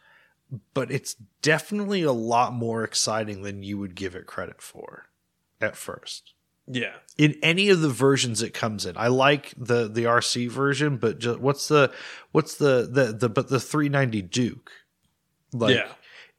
But 0.75 0.91
it's 0.91 1.15
definitely 1.41 2.03
a 2.03 2.13
lot 2.13 2.53
more 2.53 2.85
exciting 2.85 3.43
than 3.43 3.63
you 3.63 3.79
would 3.79 3.95
give 3.95 4.15
it 4.15 4.27
credit 4.27 4.61
for 4.61 5.07
at 5.61 5.77
first. 5.77 6.35
Yeah. 6.67 6.95
In 7.19 7.37
any 7.43 7.69
of 7.71 7.81
the 7.81 7.89
versions 7.89 8.43
it 8.43 8.55
comes 8.55 8.87
in. 8.87 8.97
I 8.97 9.09
like 9.09 9.53
the 9.57 9.89
the 9.89 10.05
RC 10.05 10.49
version, 10.49 10.97
but 10.97 11.19
just, 11.19 11.41
what's 11.41 11.69
the 11.69 11.93
what's 12.31 12.57
the 12.57 12.89
the 12.91 13.13
the 13.13 13.29
but 13.29 13.49
the 13.49 13.61
390 13.61 14.23
Duke 14.23 14.71
like 15.53 15.77
yeah. 15.77 15.89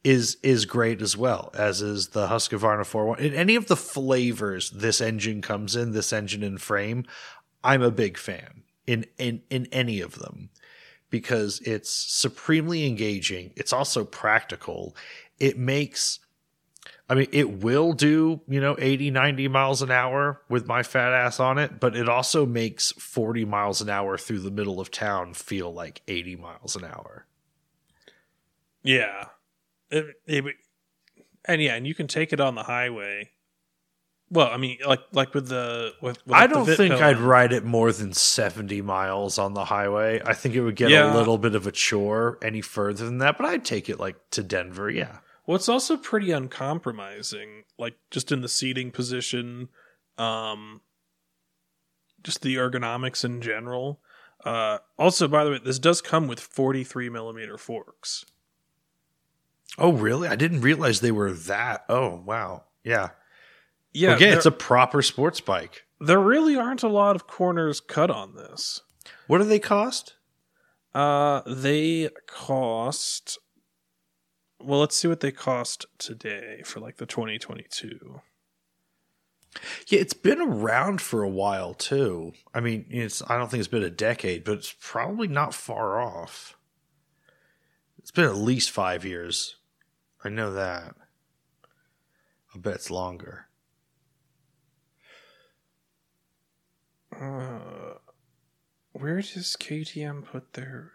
is 0.02 0.38
is 0.42 0.64
great 0.64 1.02
as 1.02 1.16
well 1.16 1.50
as 1.54 1.82
is 1.82 2.08
the 2.08 2.28
Husqvarna 2.28 2.86
41. 2.86 3.18
In 3.18 3.34
any 3.34 3.54
of 3.54 3.66
the 3.66 3.76
flavors 3.76 4.70
this 4.70 5.00
engine 5.00 5.42
comes 5.42 5.76
in, 5.76 5.92
this 5.92 6.12
engine 6.12 6.42
and 6.42 6.60
frame, 6.60 7.04
I'm 7.62 7.82
a 7.82 7.90
big 7.90 8.16
fan 8.16 8.62
in 8.86 9.06
in 9.18 9.42
in 9.50 9.66
any 9.72 10.00
of 10.00 10.18
them 10.18 10.50
because 11.14 11.60
it's 11.60 11.90
supremely 11.90 12.84
engaging. 12.88 13.52
It's 13.54 13.72
also 13.72 14.04
practical. 14.04 14.96
It 15.38 15.56
makes 15.56 16.18
I 17.08 17.14
mean, 17.14 17.28
it 17.30 17.62
will 17.62 17.92
do, 17.92 18.40
you 18.48 18.60
know, 18.60 18.74
80, 18.76 19.12
90 19.12 19.46
miles 19.46 19.80
an 19.80 19.92
hour 19.92 20.42
with 20.48 20.66
my 20.66 20.82
fat 20.82 21.12
ass 21.12 21.38
on 21.38 21.56
it, 21.58 21.78
but 21.78 21.94
it 21.94 22.08
also 22.08 22.44
makes 22.46 22.90
40 22.90 23.44
miles 23.44 23.80
an 23.80 23.88
hour 23.88 24.18
through 24.18 24.40
the 24.40 24.50
middle 24.50 24.80
of 24.80 24.90
town 24.90 25.34
feel 25.34 25.72
like 25.72 26.02
80 26.08 26.34
miles 26.34 26.74
an 26.74 26.82
hour. 26.82 27.26
Yeah. 28.82 29.26
It, 29.92 30.16
it, 30.26 30.44
and 31.44 31.62
yeah, 31.62 31.76
and 31.76 31.86
you 31.86 31.94
can 31.94 32.08
take 32.08 32.32
it 32.32 32.40
on 32.40 32.56
the 32.56 32.64
highway 32.64 33.30
well, 34.30 34.48
I 34.48 34.56
mean, 34.56 34.78
like 34.86 35.00
like 35.12 35.34
with 35.34 35.48
the 35.48 35.92
with, 36.00 36.18
with 36.26 36.34
I 36.34 36.46
don't 36.46 36.66
think 36.66 36.94
I'd 36.94 37.18
ride 37.18 37.52
it 37.52 37.64
more 37.64 37.92
than 37.92 38.12
seventy 38.12 38.82
miles 38.82 39.38
on 39.38 39.54
the 39.54 39.64
highway. 39.66 40.20
I 40.24 40.34
think 40.34 40.54
it 40.54 40.60
would 40.60 40.76
get 40.76 40.90
yeah. 40.90 41.12
a 41.12 41.16
little 41.16 41.38
bit 41.38 41.54
of 41.54 41.66
a 41.66 41.72
chore 41.72 42.38
any 42.42 42.60
further 42.60 43.04
than 43.04 43.18
that, 43.18 43.38
but 43.38 43.46
I'd 43.46 43.64
take 43.64 43.88
it 43.88 44.00
like 44.00 44.16
to 44.30 44.42
Denver. 44.42 44.90
Yeah. 44.90 45.18
Well, 45.46 45.56
it's 45.56 45.68
also 45.68 45.96
pretty 45.96 46.30
uncompromising, 46.30 47.64
like 47.78 47.96
just 48.10 48.32
in 48.32 48.40
the 48.40 48.48
seating 48.48 48.90
position, 48.90 49.68
um, 50.16 50.80
just 52.22 52.40
the 52.40 52.56
ergonomics 52.56 53.24
in 53.24 53.42
general. 53.42 54.00
Uh, 54.44 54.78
also, 54.98 55.28
by 55.28 55.44
the 55.44 55.50
way, 55.50 55.60
this 55.62 55.78
does 55.78 56.00
come 56.00 56.28
with 56.28 56.40
forty-three 56.40 57.10
millimeter 57.10 57.58
forks. 57.58 58.24
Oh, 59.76 59.92
really? 59.92 60.28
I 60.28 60.36
didn't 60.36 60.60
realize 60.60 61.00
they 61.00 61.10
were 61.10 61.32
that. 61.32 61.84
Oh, 61.88 62.22
wow. 62.24 62.64
Yeah. 62.84 63.10
Yeah, 63.94 64.16
again, 64.16 64.36
it's 64.36 64.44
a 64.44 64.50
proper 64.50 65.02
sports 65.02 65.40
bike. 65.40 65.84
There 66.00 66.18
really 66.18 66.56
aren't 66.56 66.82
a 66.82 66.88
lot 66.88 67.14
of 67.14 67.28
corners 67.28 67.80
cut 67.80 68.10
on 68.10 68.34
this. 68.34 68.82
What 69.28 69.38
do 69.38 69.44
they 69.44 69.60
cost? 69.60 70.14
Uh, 70.92 71.42
they 71.46 72.10
cost. 72.26 73.38
Well, 74.60 74.80
let's 74.80 74.96
see 74.96 75.08
what 75.08 75.20
they 75.20 75.30
cost 75.30 75.86
today 75.98 76.62
for 76.64 76.80
like 76.80 76.96
the 76.96 77.06
2022. 77.06 78.20
Yeah, 79.86 80.00
it's 80.00 80.14
been 80.14 80.40
around 80.40 81.00
for 81.00 81.22
a 81.22 81.28
while 81.28 81.74
too. 81.74 82.32
I 82.52 82.60
mean, 82.60 82.86
it's 82.90 83.22
I 83.28 83.38
don't 83.38 83.48
think 83.48 83.60
it's 83.60 83.68
been 83.68 83.84
a 83.84 83.90
decade, 83.90 84.42
but 84.42 84.58
it's 84.58 84.74
probably 84.80 85.28
not 85.28 85.54
far 85.54 86.00
off. 86.00 86.56
It's 87.98 88.10
been 88.10 88.24
at 88.24 88.36
least 88.36 88.70
5 88.70 89.04
years. 89.04 89.56
I 90.24 90.28
know 90.28 90.52
that. 90.52 90.96
I 92.54 92.58
bet 92.58 92.74
it's 92.74 92.90
longer. 92.90 93.46
Uh, 97.20 97.98
where 98.92 99.16
does 99.16 99.56
KTM 99.58 100.24
put 100.24 100.52
their 100.54 100.92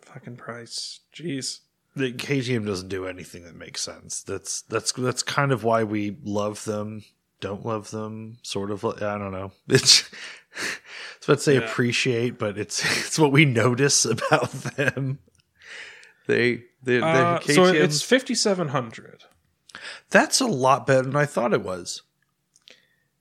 fucking 0.00 0.36
price? 0.36 1.00
Jeez. 1.14 1.60
The 1.94 2.12
KTM 2.12 2.66
doesn't 2.66 2.88
do 2.88 3.06
anything 3.06 3.44
that 3.44 3.54
makes 3.54 3.82
sense. 3.82 4.22
That's 4.22 4.62
that's 4.62 4.92
that's 4.92 5.22
kind 5.22 5.52
of 5.52 5.62
why 5.62 5.84
we 5.84 6.16
love 6.24 6.64
them, 6.64 7.04
don't 7.40 7.66
love 7.66 7.90
them, 7.90 8.38
sort 8.42 8.70
of. 8.70 8.84
I 8.84 9.18
don't 9.18 9.32
know. 9.32 9.52
It's 9.68 10.08
it's 11.16 11.28
what 11.28 11.40
say 11.40 11.54
yeah. 11.54 11.60
appreciate, 11.60 12.38
but 12.38 12.58
it's 12.58 12.84
it's 13.06 13.18
what 13.18 13.32
we 13.32 13.44
notice 13.44 14.04
about 14.04 14.50
them. 14.50 15.18
They 16.26 16.64
they 16.82 17.00
uh, 17.00 17.40
so 17.40 17.64
it's 17.66 18.02
fifty 18.02 18.34
seven 18.34 18.68
hundred. 18.68 19.24
That's 20.10 20.40
a 20.40 20.46
lot 20.46 20.86
better 20.86 21.02
than 21.02 21.16
I 21.16 21.26
thought 21.26 21.52
it 21.52 21.62
was. 21.62 22.02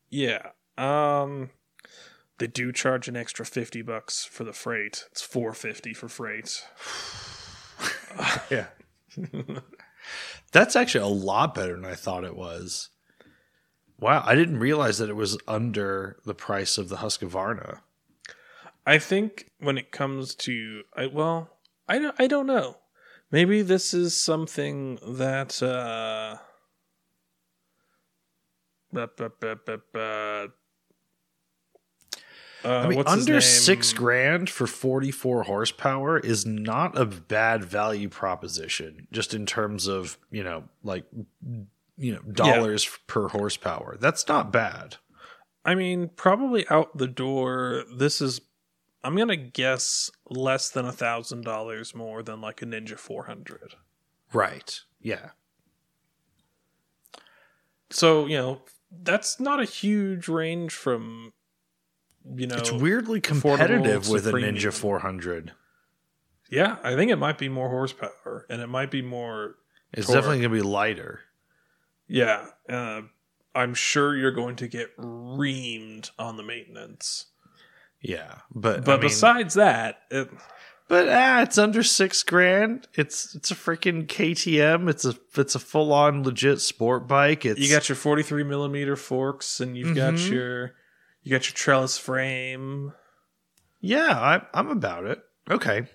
Yeah. 0.09 0.49
Um 0.77 1.51
they 2.41 2.47
do 2.47 2.71
charge 2.71 3.07
an 3.07 3.15
extra 3.15 3.45
50 3.45 3.83
bucks 3.83 4.25
for 4.25 4.43
the 4.43 4.51
freight. 4.51 5.05
It's 5.11 5.21
450 5.21 5.93
for 5.93 6.09
freight. 6.09 6.65
yeah. 8.49 8.65
That's 10.51 10.75
actually 10.75 11.03
a 11.03 11.07
lot 11.07 11.53
better 11.53 11.75
than 11.75 11.85
I 11.85 11.93
thought 11.93 12.23
it 12.23 12.35
was. 12.35 12.89
Wow, 13.99 14.23
I 14.25 14.33
didn't 14.33 14.57
realize 14.57 14.97
that 14.97 15.09
it 15.09 15.15
was 15.15 15.37
under 15.47 16.17
the 16.25 16.33
price 16.33 16.79
of 16.79 16.89
the 16.89 16.95
Husqvarna. 16.95 17.81
I 18.87 18.97
think 18.97 19.51
when 19.59 19.77
it 19.77 19.91
comes 19.91 20.33
to 20.35 20.81
I 20.95 21.05
well, 21.05 21.47
I 21.87 21.99
don't, 21.99 22.15
I 22.17 22.25
don't 22.25 22.47
know. 22.47 22.77
Maybe 23.29 23.61
this 23.61 23.93
is 23.93 24.19
something 24.19 24.97
that 25.05 25.61
uh 25.61 26.37
uh, 32.63 32.69
I 32.69 32.87
mean, 32.87 33.03
under 33.05 33.41
six 33.41 33.93
grand 33.93 34.49
for 34.49 34.67
44 34.67 35.43
horsepower 35.43 36.19
is 36.19 36.45
not 36.45 36.97
a 36.97 37.05
bad 37.05 37.63
value 37.63 38.09
proposition, 38.09 39.07
just 39.11 39.33
in 39.33 39.45
terms 39.45 39.87
of, 39.87 40.17
you 40.29 40.43
know, 40.43 40.63
like, 40.83 41.05
you 41.97 42.13
know, 42.13 42.21
dollars 42.31 42.85
yeah. 42.85 42.91
per 43.07 43.27
horsepower. 43.29 43.97
That's 43.99 44.27
not 44.27 44.51
bad. 44.51 44.97
I 45.63 45.75
mean, 45.75 46.09
probably 46.15 46.67
out 46.69 46.97
the 46.97 47.07
door. 47.07 47.83
This 47.95 48.21
is, 48.21 48.41
I'm 49.03 49.15
gonna 49.15 49.35
guess 49.35 50.11
less 50.29 50.69
than 50.69 50.85
a 50.85 50.91
thousand 50.91 51.43
dollars 51.43 51.95
more 51.95 52.23
than 52.23 52.41
like 52.41 52.61
a 52.61 52.65
Ninja 52.65 52.97
400. 52.97 53.75
Right. 54.33 54.79
Yeah. 54.99 55.29
So 57.89 58.25
you 58.25 58.37
know, 58.37 58.61
that's 58.91 59.39
not 59.39 59.59
a 59.59 59.65
huge 59.65 60.27
range 60.27 60.73
from, 60.73 61.33
you 62.35 62.47
know, 62.47 62.55
It's 62.57 62.71
weirdly 62.71 63.21
competitive 63.21 64.09
with 64.09 64.27
a. 64.27 64.31
Ninja 64.31 64.73
400. 64.73 65.51
Yeah, 66.49 66.77
I 66.83 66.95
think 66.95 67.11
it 67.11 67.15
might 67.17 67.37
be 67.37 67.47
more 67.49 67.69
horsepower, 67.69 68.45
and 68.49 68.61
it 68.61 68.67
might 68.67 68.91
be 68.91 69.01
more. 69.01 69.55
It's 69.93 70.07
Torque. 70.07 70.17
definitely 70.17 70.39
going 70.41 70.51
to 70.51 70.57
be 70.57 70.67
lighter. 70.69 71.21
Yeah, 72.07 72.45
uh, 72.69 73.01
I'm 73.55 73.73
sure 73.73 74.15
you're 74.15 74.31
going 74.33 74.57
to 74.57 74.67
get 74.67 74.95
reamed 74.97 76.11
on 76.19 76.35
the 76.37 76.43
maintenance. 76.43 77.27
Yeah. 78.01 78.39
But, 78.53 78.83
But 78.83 78.91
I 78.91 78.95
mean, 78.95 79.01
besides 79.01 79.53
that, 79.53 79.99
it, 80.09 80.29
but 80.89 81.07
ah, 81.07 81.41
it's 81.43 81.57
under 81.57 81.83
six 81.83 82.21
grand. 82.23 82.87
It's 82.95 83.33
it's 83.35 83.51
a 83.51 83.55
freaking 83.55 84.07
KTM. 84.07 84.89
It's 84.89 85.05
a 85.05 85.15
it's 85.37 85.55
a 85.55 85.59
full 85.59 85.93
on 85.93 86.23
legit 86.23 86.59
sport 86.59 87.07
bike. 87.07 87.45
It's 87.45 87.59
you 87.61 87.69
got 87.69 87.87
your 87.87 87.95
43 87.95 88.43
millimeter 88.43 88.97
forks, 88.97 89.61
and 89.61 89.77
you've 89.77 89.95
got 89.95 90.15
Mhm. 90.15 90.31
your 90.31 90.71
you 91.23 91.31
got 91.31 91.47
your 91.47 91.55
trellis 91.55 91.97
frame. 91.97 92.93
Yeah, 93.79 94.11
I, 94.11 94.41
I'm 94.53 94.69
about 94.69 95.05
it. 95.05 95.21
Okay. 95.49 95.87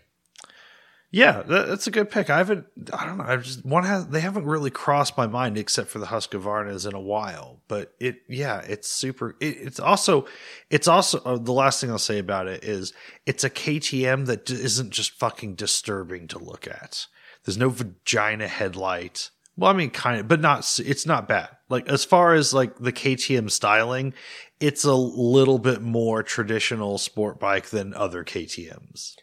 Yeah, 1.12 1.42
that, 1.42 1.68
that's 1.68 1.86
a 1.86 1.92
good 1.92 2.10
pick. 2.10 2.30
I 2.30 2.38
haven't. 2.38 2.66
I 2.92 3.06
don't 3.06 3.18
know. 3.18 3.24
I 3.24 3.36
just 3.36 3.64
one 3.64 3.84
has. 3.84 4.08
They 4.08 4.20
haven't 4.20 4.44
really 4.44 4.70
crossed 4.70 5.16
my 5.16 5.26
mind 5.26 5.56
except 5.56 5.88
for 5.88 5.98
the 5.98 6.06
Husqvarnas 6.06 6.86
in 6.86 6.94
a 6.94 7.00
while. 7.00 7.62
But 7.68 7.94
it. 8.00 8.16
Yeah, 8.28 8.60
it's 8.60 8.90
super. 8.90 9.36
It, 9.40 9.56
it's 9.58 9.80
also. 9.80 10.26
It's 10.68 10.88
also 10.88 11.20
uh, 11.20 11.38
the 11.38 11.52
last 11.52 11.80
thing 11.80 11.90
I'll 11.90 11.98
say 11.98 12.18
about 12.18 12.48
it 12.48 12.64
is 12.64 12.92
it's 13.24 13.44
a 13.44 13.50
KTM 13.50 14.26
that 14.26 14.46
d- 14.46 14.54
isn't 14.54 14.90
just 14.90 15.12
fucking 15.12 15.54
disturbing 15.54 16.26
to 16.28 16.38
look 16.38 16.66
at. 16.66 17.06
There's 17.44 17.56
no 17.56 17.68
vagina 17.68 18.48
headlight. 18.48 19.30
Well, 19.56 19.70
I 19.70 19.74
mean, 19.74 19.90
kind 19.90 20.20
of, 20.20 20.28
but 20.28 20.40
not. 20.40 20.78
It's 20.84 21.06
not 21.06 21.26
bad. 21.28 21.48
Like 21.68 21.88
as 21.88 22.04
far 22.04 22.34
as 22.34 22.52
like 22.52 22.76
the 22.78 22.92
KTM 22.92 23.50
styling, 23.50 24.12
it's 24.60 24.84
a 24.84 24.94
little 24.94 25.58
bit 25.58 25.80
more 25.82 26.22
traditional 26.22 26.98
sport 26.98 27.40
bike 27.40 27.66
than 27.70 27.94
other 27.94 28.22
KTM's. 28.22 29.16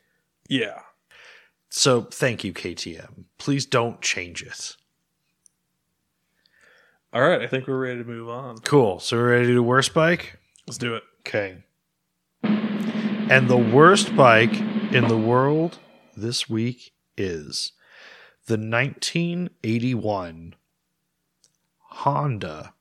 Yeah, 0.50 0.80
So 1.70 2.02
thank 2.02 2.44
you, 2.44 2.52
KTM. 2.54 3.26
Please 3.38 3.66
don't 3.66 4.02
change 4.02 4.44
it. 4.44 4.76
all 7.14 7.22
right. 7.22 7.42
I 7.42 7.48
think 7.48 7.68
we're 7.68 7.80
ready 7.80 8.00
to 8.00 8.08
move 8.08 8.28
on. 8.30 8.58
Cool. 8.60 9.00
So 9.00 9.18
we're 9.18 9.32
ready 9.32 9.48
to 9.48 9.54
do 9.54 9.64
worst 9.64 9.94
bike? 9.94 10.38
Let's 10.68 10.78
do 10.78 10.96
it. 10.96 11.04
Okay. 11.22 11.64
And 12.44 13.50
the 13.50 13.58
worst 13.58 14.16
bike 14.16 14.54
in 14.92 15.08
the 15.08 15.18
world 15.18 15.80
this 16.16 16.50
week 16.50 16.92
is 17.18 17.72
the 18.46 18.58
1981 18.58 20.56
Honda 21.78 22.74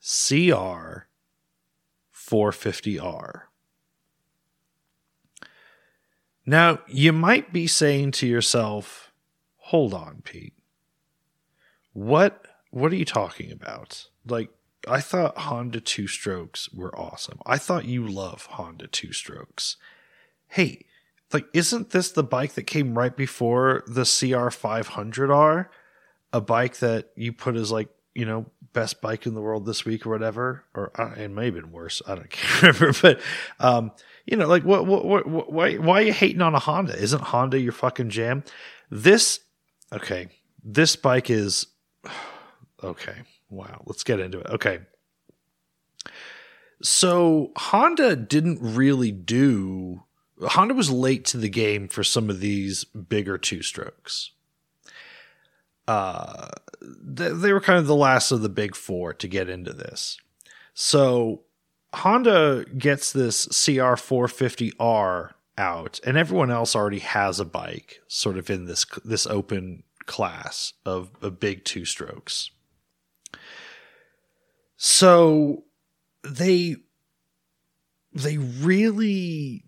CR 0.00 1.06
450R. 2.14 3.42
Now, 6.44 6.78
you 6.86 7.12
might 7.12 7.52
be 7.52 7.66
saying 7.66 8.12
to 8.12 8.26
yourself, 8.26 9.10
hold 9.56 9.92
on, 9.92 10.22
Pete. 10.24 10.54
What 11.92 12.46
what 12.70 12.92
are 12.92 12.96
you 12.96 13.06
talking 13.06 13.50
about? 13.50 14.08
Like 14.26 14.50
I 14.86 15.00
thought 15.00 15.38
Honda 15.38 15.80
two 15.80 16.06
strokes 16.06 16.72
were 16.72 16.96
awesome. 16.96 17.40
I 17.46 17.58
thought 17.58 17.86
you 17.86 18.06
love 18.06 18.46
Honda 18.46 18.86
two 18.86 19.12
strokes. 19.12 19.76
Hey, 20.46 20.84
like 21.32 21.46
isn't 21.52 21.90
this 21.90 22.12
the 22.12 22.22
bike 22.22 22.54
that 22.54 22.64
came 22.64 22.96
right 22.96 23.16
before 23.16 23.82
the 23.86 24.02
CR 24.02 24.48
500R? 24.48 25.68
A 26.32 26.40
bike 26.40 26.78
that 26.78 27.10
you 27.16 27.32
put 27.32 27.56
as 27.56 27.72
like, 27.72 27.88
you 28.14 28.24
know, 28.24 28.46
best 28.72 29.00
bike 29.00 29.26
in 29.26 29.34
the 29.34 29.40
world 29.40 29.64
this 29.64 29.84
week 29.84 30.06
or 30.06 30.10
whatever, 30.10 30.64
or 30.74 30.92
uh, 31.00 31.14
it 31.14 31.30
may 31.30 31.46
have 31.46 31.54
been 31.54 31.72
worse. 31.72 32.02
I 32.06 32.14
don't 32.14 32.30
can't 32.30 33.02
but 33.02 33.20
um, 33.58 33.92
you 34.26 34.36
know, 34.36 34.46
like 34.46 34.64
what, 34.64 34.86
what, 34.86 35.04
what, 35.26 35.52
why, 35.52 35.74
why 35.74 36.00
are 36.00 36.04
you 36.04 36.12
hating 36.12 36.42
on 36.42 36.54
a 36.54 36.58
Honda? 36.58 37.00
Isn't 37.00 37.22
Honda 37.22 37.58
your 37.58 37.72
fucking 37.72 38.10
jam? 38.10 38.44
This, 38.90 39.40
okay, 39.92 40.28
this 40.62 40.96
bike 40.96 41.30
is 41.30 41.66
okay. 42.84 43.22
Wow, 43.48 43.82
let's 43.86 44.02
get 44.02 44.20
into 44.20 44.40
it. 44.40 44.46
Okay. 44.46 44.80
So 46.82 47.52
Honda 47.56 48.16
didn't 48.16 48.58
really 48.60 49.12
do 49.12 50.02
Honda 50.40 50.74
was 50.74 50.90
late 50.90 51.24
to 51.26 51.38
the 51.38 51.48
game 51.48 51.88
for 51.88 52.04
some 52.04 52.28
of 52.30 52.40
these 52.40 52.84
bigger 52.84 53.38
two 53.38 53.62
strokes. 53.62 54.32
Uh 55.88 56.48
they, 56.80 57.52
were 57.52 57.60
kind 57.60 57.78
of 57.78 57.86
the 57.86 57.94
last 57.94 58.30
of 58.30 58.42
the 58.42 58.48
big 58.48 58.76
four 58.76 59.12
to 59.14 59.28
get 59.28 59.48
into 59.48 59.72
this. 59.72 60.18
So 60.74 61.42
Honda 61.94 62.64
gets 62.76 63.12
this 63.12 63.46
CR450R 63.46 65.32
out 65.58 66.00
and 66.04 66.16
everyone 66.16 66.50
else 66.50 66.76
already 66.76 66.98
has 66.98 67.40
a 67.40 67.44
bike 67.44 68.02
sort 68.08 68.36
of 68.36 68.50
in 68.50 68.66
this 68.66 68.84
this 69.04 69.26
open 69.26 69.82
class 70.04 70.74
of, 70.84 71.10
of 71.22 71.40
big 71.40 71.64
two 71.64 71.84
strokes. 71.84 72.50
So 74.76 75.64
they 76.22 76.76
they 78.12 78.36
really 78.38 79.64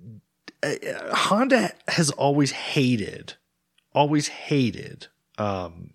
uh, 0.63 1.15
Honda 1.15 1.73
has 1.89 2.11
always 2.11 2.51
hated 2.51 3.35
always 3.95 4.29
hated 4.29 5.07
um 5.39 5.91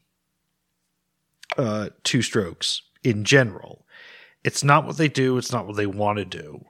uh 1.58 1.90
two 2.04 2.22
strokes 2.22 2.82
in 3.04 3.24
general. 3.24 3.86
It's 4.44 4.64
not 4.64 4.86
what 4.86 4.98
they 4.98 5.08
do, 5.08 5.38
it's 5.38 5.52
not 5.52 5.68
what 5.68 5.76
they 5.76 5.86
want 5.86 6.18
to 6.20 6.26
do. 6.26 6.66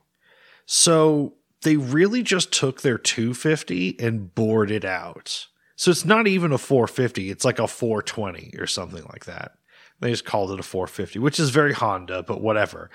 So 0.66 1.36
they 1.62 1.78
really 1.78 2.22
just 2.24 2.52
took 2.52 2.82
their 2.82 2.98
250 2.98 4.00
and 4.00 4.34
bored 4.34 4.70
it 4.70 4.86
out. 4.86 5.48
So 5.76 5.92
it's 5.92 6.06
not 6.06 6.28
even 6.28 6.52
a 6.52 6.58
450, 6.58 7.30
it's 7.30 7.46
like 7.46 7.60
a 7.60 7.68
420 7.68 8.54
or 8.60 8.68
something 8.68 9.04
like 9.10 9.26
that. 9.26 9.54
They 10.00 10.12
just 10.12 10.26
called 10.26 10.52
it 10.52 10.60
a 10.60 10.64
450, 10.64 11.20
which 11.20 11.40
is 11.40 11.50
very 11.50 11.74
Honda, 11.74 12.24
but 12.24 12.42
whatever. 12.42 12.90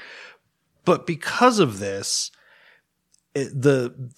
But 0.84 1.06
because 1.06 1.58
of 1.58 1.78
this, 1.78 2.30
it, 3.34 3.50
the 3.60 4.12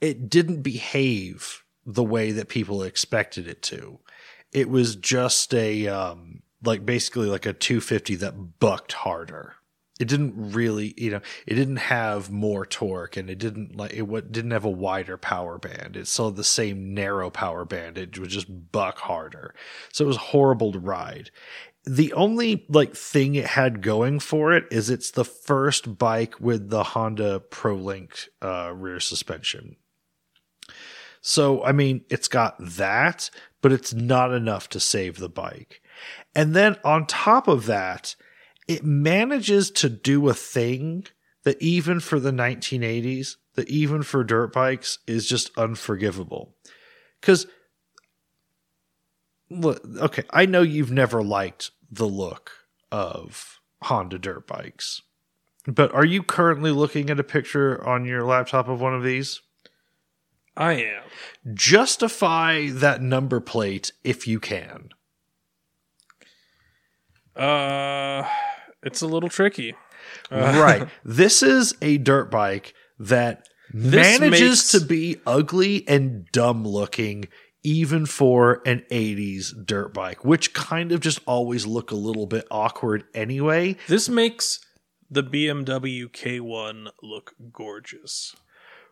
it 0.00 0.28
didn't 0.28 0.62
behave 0.62 1.62
the 1.86 2.04
way 2.04 2.32
that 2.32 2.48
people 2.48 2.82
expected 2.82 3.46
it 3.46 3.62
to. 3.62 3.98
It 4.52 4.68
was 4.68 4.96
just 4.96 5.52
a 5.54 5.88
um, 5.88 6.42
like 6.62 6.86
basically 6.86 7.28
like 7.28 7.46
a 7.46 7.52
250 7.52 8.16
that 8.16 8.58
bucked 8.58 8.92
harder. 8.92 9.54
It 10.00 10.08
didn't 10.08 10.52
really, 10.52 10.92
you 10.96 11.10
know, 11.10 11.20
it 11.46 11.54
didn't 11.54 11.76
have 11.76 12.28
more 12.28 12.66
torque 12.66 13.16
and 13.16 13.30
it 13.30 13.38
didn't 13.38 13.76
like 13.76 13.92
it 13.92 14.02
wa- 14.02 14.20
didn't 14.20 14.50
have 14.50 14.64
a 14.64 14.70
wider 14.70 15.16
power 15.16 15.58
band. 15.58 15.96
It 15.96 16.08
had 16.08 16.36
the 16.36 16.44
same 16.44 16.94
narrow 16.94 17.30
power 17.30 17.64
band. 17.64 17.96
It 17.96 18.18
would 18.18 18.30
just 18.30 18.72
buck 18.72 18.98
harder. 18.98 19.54
So 19.92 20.04
it 20.04 20.08
was 20.08 20.16
horrible 20.16 20.72
to 20.72 20.80
ride 20.80 21.30
the 21.86 22.12
only 22.14 22.64
like 22.68 22.96
thing 22.96 23.34
it 23.34 23.46
had 23.46 23.82
going 23.82 24.18
for 24.18 24.52
it 24.54 24.64
is 24.70 24.88
it's 24.88 25.10
the 25.10 25.24
first 25.24 25.98
bike 25.98 26.40
with 26.40 26.70
the 26.70 26.82
Honda 26.82 27.42
ProLink 27.50 28.28
uh, 28.40 28.72
rear 28.74 29.00
suspension. 29.00 29.76
So 31.26 31.64
I 31.64 31.72
mean, 31.72 32.04
it's 32.10 32.28
got 32.28 32.54
that, 32.58 33.30
but 33.62 33.72
it's 33.72 33.94
not 33.94 34.30
enough 34.30 34.68
to 34.68 34.78
save 34.78 35.16
the 35.16 35.30
bike. 35.30 35.80
And 36.34 36.54
then 36.54 36.76
on 36.84 37.06
top 37.06 37.48
of 37.48 37.64
that, 37.64 38.14
it 38.68 38.84
manages 38.84 39.70
to 39.70 39.88
do 39.88 40.28
a 40.28 40.34
thing 40.34 41.06
that 41.44 41.60
even 41.62 42.00
for 42.00 42.20
the 42.20 42.30
1980s, 42.30 43.36
that 43.54 43.70
even 43.70 44.02
for 44.02 44.22
dirt 44.22 44.52
bikes 44.52 44.98
is 45.06 45.26
just 45.26 45.50
unforgivable. 45.56 46.54
Because 47.22 47.46
look, 49.48 49.82
okay, 49.96 50.24
I 50.28 50.44
know 50.44 50.60
you've 50.60 50.92
never 50.92 51.22
liked 51.22 51.70
the 51.90 52.06
look 52.06 52.50
of 52.92 53.60
Honda 53.84 54.18
dirt 54.18 54.46
bikes, 54.46 55.00
but 55.66 55.90
are 55.94 56.04
you 56.04 56.22
currently 56.22 56.70
looking 56.70 57.08
at 57.08 57.18
a 57.18 57.24
picture 57.24 57.82
on 57.82 58.04
your 58.04 58.24
laptop 58.24 58.68
of 58.68 58.82
one 58.82 58.94
of 58.94 59.02
these? 59.02 59.40
I 60.56 60.74
am. 60.74 61.02
Justify 61.54 62.68
that 62.70 63.02
number 63.02 63.40
plate 63.40 63.92
if 64.04 64.26
you 64.28 64.38
can. 64.40 64.90
Uh, 67.36 68.28
it's 68.82 69.02
a 69.02 69.06
little 69.06 69.28
tricky. 69.28 69.74
Uh, 70.30 70.58
right. 70.60 70.88
This 71.04 71.42
is 71.42 71.74
a 71.82 71.98
dirt 71.98 72.30
bike 72.30 72.74
that 72.98 73.48
This 73.72 74.20
manages 74.20 74.40
makes- 74.40 74.70
to 74.72 74.80
be 74.80 75.16
ugly 75.26 75.86
and 75.88 76.26
dumb 76.32 76.64
looking 76.64 77.26
even 77.66 78.04
for 78.04 78.60
an 78.66 78.84
80s 78.90 79.52
dirt 79.66 79.94
bike, 79.94 80.22
which 80.24 80.52
kind 80.52 80.92
of 80.92 81.00
just 81.00 81.20
always 81.26 81.64
look 81.66 81.90
a 81.90 81.96
little 81.96 82.26
bit 82.26 82.46
awkward 82.50 83.04
anyway. 83.14 83.76
This 83.88 84.08
makes 84.08 84.60
the 85.10 85.22
BMW 85.22 86.08
K1 86.10 86.88
look 87.02 87.32
gorgeous. 87.52 88.36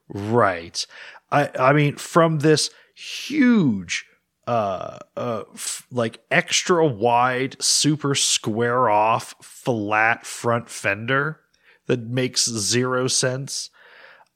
Right. 0.08 0.84
I 1.30 1.50
I 1.58 1.72
mean 1.72 1.96
from 1.96 2.40
this 2.40 2.70
huge 2.94 4.06
uh 4.46 4.98
uh 5.16 5.44
f- 5.54 5.86
like 5.90 6.20
extra 6.30 6.84
wide 6.86 7.56
super 7.62 8.14
square 8.14 8.88
off 8.90 9.34
flat 9.40 10.26
front 10.26 10.68
fender 10.68 11.40
that 11.86 12.00
makes 12.00 12.48
zero 12.48 13.08
sense. 13.08 13.70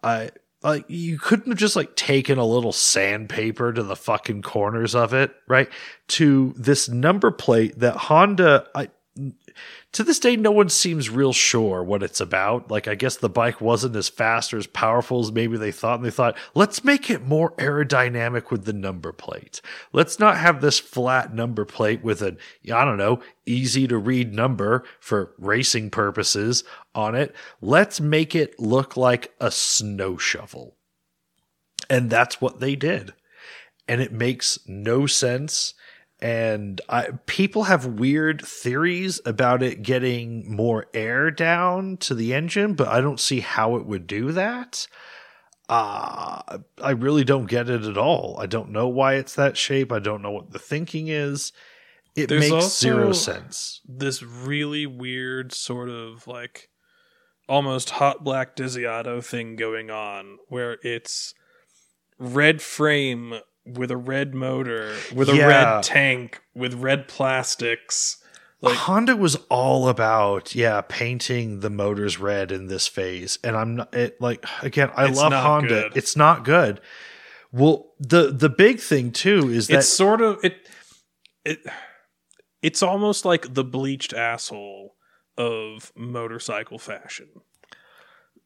I 0.02 0.30
like 0.62 0.84
you 0.88 1.18
couldn't 1.18 1.48
have 1.48 1.58
just 1.58 1.76
like 1.76 1.94
taken 1.96 2.38
a 2.38 2.44
little 2.46 2.72
sandpaper 2.72 3.72
to 3.72 3.82
the 3.82 3.96
fucking 3.96 4.42
corners 4.42 4.94
of 4.94 5.12
it, 5.12 5.32
right? 5.48 5.68
To 6.08 6.54
this 6.56 6.88
number 6.88 7.30
plate 7.30 7.78
that 7.78 7.96
Honda 7.96 8.66
I 8.74 8.88
to 9.96 10.04
this 10.04 10.18
day, 10.18 10.36
no 10.36 10.50
one 10.52 10.68
seems 10.68 11.08
real 11.08 11.32
sure 11.32 11.82
what 11.82 12.02
it's 12.02 12.20
about. 12.20 12.70
Like, 12.70 12.86
I 12.86 12.94
guess 12.94 13.16
the 13.16 13.30
bike 13.30 13.62
wasn't 13.62 13.96
as 13.96 14.10
fast 14.10 14.52
or 14.52 14.58
as 14.58 14.66
powerful 14.66 15.20
as 15.20 15.32
maybe 15.32 15.56
they 15.56 15.72
thought. 15.72 15.94
And 15.94 16.04
they 16.04 16.10
thought, 16.10 16.36
let's 16.54 16.84
make 16.84 17.08
it 17.08 17.26
more 17.26 17.52
aerodynamic 17.52 18.50
with 18.50 18.66
the 18.66 18.74
number 18.74 19.10
plate. 19.10 19.62
Let's 19.94 20.18
not 20.18 20.36
have 20.36 20.60
this 20.60 20.78
flat 20.78 21.32
number 21.32 21.64
plate 21.64 22.04
with 22.04 22.20
an, 22.20 22.36
I 22.70 22.84
don't 22.84 22.98
know, 22.98 23.20
easy 23.46 23.88
to 23.88 23.96
read 23.96 24.34
number 24.34 24.84
for 25.00 25.32
racing 25.38 25.88
purposes 25.88 26.62
on 26.94 27.14
it. 27.14 27.34
Let's 27.62 27.98
make 27.98 28.34
it 28.34 28.60
look 28.60 28.98
like 28.98 29.32
a 29.40 29.50
snow 29.50 30.18
shovel. 30.18 30.76
And 31.88 32.10
that's 32.10 32.38
what 32.38 32.60
they 32.60 32.76
did. 32.76 33.14
And 33.88 34.02
it 34.02 34.12
makes 34.12 34.58
no 34.66 35.06
sense 35.06 35.72
and 36.20 36.80
I, 36.88 37.10
people 37.26 37.64
have 37.64 37.84
weird 37.86 38.42
theories 38.44 39.20
about 39.26 39.62
it 39.62 39.82
getting 39.82 40.54
more 40.54 40.86
air 40.94 41.30
down 41.30 41.98
to 41.98 42.14
the 42.14 42.32
engine, 42.32 42.74
but 42.74 42.88
I 42.88 43.00
don't 43.00 43.20
see 43.20 43.40
how 43.40 43.76
it 43.76 43.84
would 43.84 44.06
do 44.06 44.32
that. 44.32 44.86
Uh, 45.68 46.58
I 46.82 46.90
really 46.92 47.24
don't 47.24 47.46
get 47.46 47.68
it 47.68 47.82
at 47.82 47.98
all. 47.98 48.38
I 48.40 48.46
don't 48.46 48.70
know 48.70 48.88
why 48.88 49.14
it's 49.14 49.34
that 49.34 49.56
shape. 49.56 49.92
I 49.92 49.98
don't 49.98 50.22
know 50.22 50.30
what 50.30 50.52
the 50.52 50.58
thinking 50.58 51.08
is. 51.08 51.52
It 52.14 52.28
There's 52.28 52.50
makes 52.50 52.78
zero 52.78 53.12
sense. 53.12 53.82
This 53.86 54.22
really 54.22 54.86
weird 54.86 55.52
sort 55.52 55.90
of 55.90 56.26
like 56.26 56.70
almost 57.46 57.90
Hotblack 57.90 58.56
Desiato 58.56 59.22
thing 59.22 59.56
going 59.56 59.90
on 59.90 60.38
where 60.48 60.78
it's 60.82 61.34
red 62.18 62.62
frame 62.62 63.34
with 63.66 63.90
a 63.90 63.96
red 63.96 64.34
motor, 64.34 64.94
with 65.14 65.28
a 65.28 65.36
Yeah. 65.36 65.46
red 65.46 65.82
tank, 65.82 66.40
with 66.54 66.74
red 66.74 67.08
plastics. 67.08 68.18
Like 68.62 68.76
Honda 68.76 69.16
was 69.16 69.36
all 69.50 69.88
about 69.88 70.54
yeah 70.54 70.80
painting 70.80 71.60
the 71.60 71.68
motors 71.70 72.18
red 72.18 72.50
in 72.50 72.68
this 72.68 72.86
phase, 72.88 73.38
and 73.44 73.54
I'm 73.56 73.76
not 73.76 73.94
it 73.94 74.20
like 74.20 74.44
again 74.62 74.90
I 74.96 75.06
love 75.06 75.32
Honda. 75.32 75.68
good. 75.68 75.96
It's 75.96 76.16
not 76.16 76.44
good. 76.44 76.80
Well, 77.52 77.92
the 78.00 78.32
the 78.32 78.48
big 78.48 78.80
thing 78.80 79.12
too 79.12 79.50
is 79.50 79.66
that 79.68 79.78
it's 79.80 79.88
sort 79.88 80.20
of 80.22 80.38
it 80.42 80.68
it 81.44 81.60
it's 82.62 82.82
almost 82.82 83.24
like 83.24 83.52
the 83.54 83.62
bleached 83.64 84.12
asshole 84.14 84.96
of 85.36 85.92
motorcycle 85.94 86.78
fashion. 86.78 87.28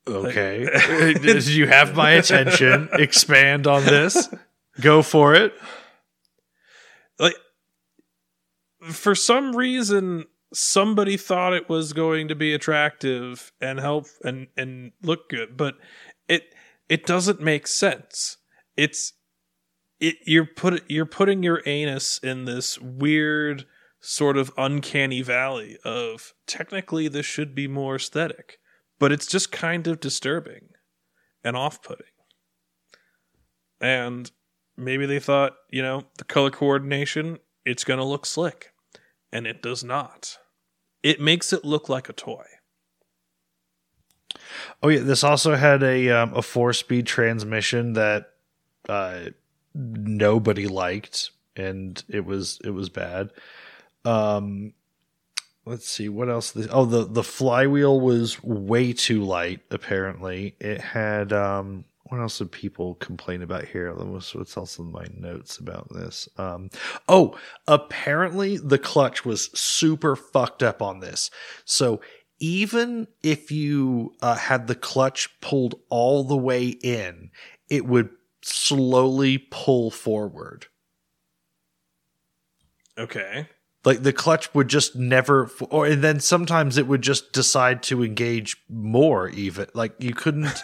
Okay. 0.09 0.65
Did 1.23 1.47
you 1.47 1.67
have 1.69 1.95
my 1.95 2.13
attention? 2.13 2.89
Expand 2.95 3.67
on 3.67 3.85
this. 3.85 4.29
Go 4.81 5.03
for 5.03 5.35
it. 5.35 5.53
Like 7.19 7.37
for 8.83 9.15
some 9.15 9.55
reason 9.55 10.25
somebody 10.53 11.17
thought 11.17 11.53
it 11.53 11.69
was 11.69 11.93
going 11.93 12.29
to 12.29 12.35
be 12.35 12.55
attractive 12.55 13.53
and 13.61 13.79
help 13.79 14.07
and 14.25 14.49
and 14.57 14.93
look 15.03 15.29
good, 15.29 15.57
but 15.57 15.77
it 16.29 16.55
it 16.89 17.07
doesn't 17.07 17.41
make 17.41 17.67
sense. 17.67 18.39
It's 18.77 19.13
it 20.01 20.17
you're 20.27 20.47
put 20.47 20.83
you're 20.89 21.07
putting 21.07 21.43
your 21.43 21.63
anus 21.67 22.19
in 22.23 22.45
this 22.45 22.79
weird 22.79 23.67
sort 24.01 24.37
of 24.37 24.51
uncanny 24.57 25.21
valley 25.21 25.77
of 25.85 26.33
technically 26.47 27.07
this 27.07 27.27
should 27.27 27.55
be 27.55 27.69
more 27.69 27.97
aesthetic, 27.97 28.59
but 28.99 29.13
it's 29.13 29.27
just 29.27 29.53
kind 29.53 29.87
of 29.87 30.01
disturbing 30.01 30.71
and 31.45 31.57
off-putting. 31.57 32.07
And 33.81 34.31
maybe 34.81 35.07
they 35.07 35.21
thought, 35.21 35.53
you 35.71 35.83
know, 35.83 36.05
the 36.19 36.25
color 36.25 36.51
coordination, 36.51 37.39
it's 37.65 37.85
going 37.85 37.99
to 37.99 38.05
look 38.05 38.27
slick. 38.27 38.73
And 39.33 39.47
it 39.47 39.63
does 39.63 39.85
not. 39.85 40.39
It 41.03 41.21
makes 41.21 41.53
it 41.53 41.65
look 41.65 41.89
like 41.89 42.09
a 42.09 42.13
toy. 42.13 42.45
Oh 44.83 44.89
yeah, 44.89 45.01
this 45.01 45.23
also 45.23 45.55
had 45.55 45.83
a 45.83 46.11
um, 46.11 46.35
a 46.35 46.43
four 46.43 46.73
speed 46.73 47.07
transmission 47.07 47.95
that 47.95 48.31
uh, 48.89 49.27
nobody 49.75 50.67
liked, 50.67 51.31
and 51.57 52.03
it 52.09 52.25
was 52.25 52.61
it 52.65 52.71
was 52.71 52.89
bad. 52.89 53.31
Um, 54.05 54.73
let's 55.65 55.89
see 55.89 56.09
what 56.09 56.29
else. 56.29 56.53
This, 56.53 56.69
oh, 56.71 56.85
the 56.85 57.05
the 57.05 57.23
flywheel 57.23 58.01
was 58.01 58.43
way 58.43 58.93
too 58.93 59.23
light. 59.23 59.61
Apparently, 59.71 60.57
it 60.61 60.81
had. 60.81 61.33
Um, 61.33 61.85
what 62.11 62.21
else 62.21 62.39
did 62.39 62.51
people 62.51 62.97
complain 62.97 63.41
about 63.41 63.67
here? 63.67 63.95
What's, 63.95 64.35
what's 64.35 64.57
else 64.57 64.79
in 64.79 64.91
my 64.91 65.07
notes 65.17 65.59
about 65.59 65.89
this? 65.93 66.29
Um, 66.37 66.71
oh, 67.09 67.39
apparently 67.69 68.57
the 68.57 68.79
clutch 68.79 69.25
was 69.25 69.49
super 69.59 70.17
fucked 70.17 70.63
up 70.63 70.83
on 70.83 70.99
this. 70.99 71.31
So 71.65 72.01
even 72.41 73.07
if 73.23 73.53
you 73.53 74.15
uh, 74.21 74.35
had 74.35 74.67
the 74.67 74.75
clutch 74.75 75.29
pulled 75.41 75.77
all 75.89 76.25
the 76.25 76.37
way 76.37 76.67
in, 76.67 77.31
it 77.69 77.87
would 77.87 78.11
slowly 78.43 79.39
pull 79.39 79.93
forward. 79.93 80.67
Okay. 82.99 83.49
Like 83.85 84.03
the 84.03 84.13
clutch 84.13 84.53
would 84.53 84.69
just 84.69 84.97
never, 84.97 85.49
or 85.71 85.87
and 85.87 86.03
then 86.03 86.19
sometimes 86.19 86.77
it 86.77 86.89
would 86.89 87.03
just 87.03 87.33
decide 87.33 87.85
to 87.85 88.03
engage 88.03 88.57
more. 88.69 89.29
Even 89.29 89.69
like 89.75 89.95
you 90.01 90.13
couldn't. 90.13 90.49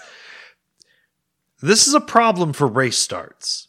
this 1.60 1.86
is 1.86 1.94
a 1.94 2.00
problem 2.00 2.52
for 2.52 2.66
race 2.66 2.98
starts. 2.98 3.68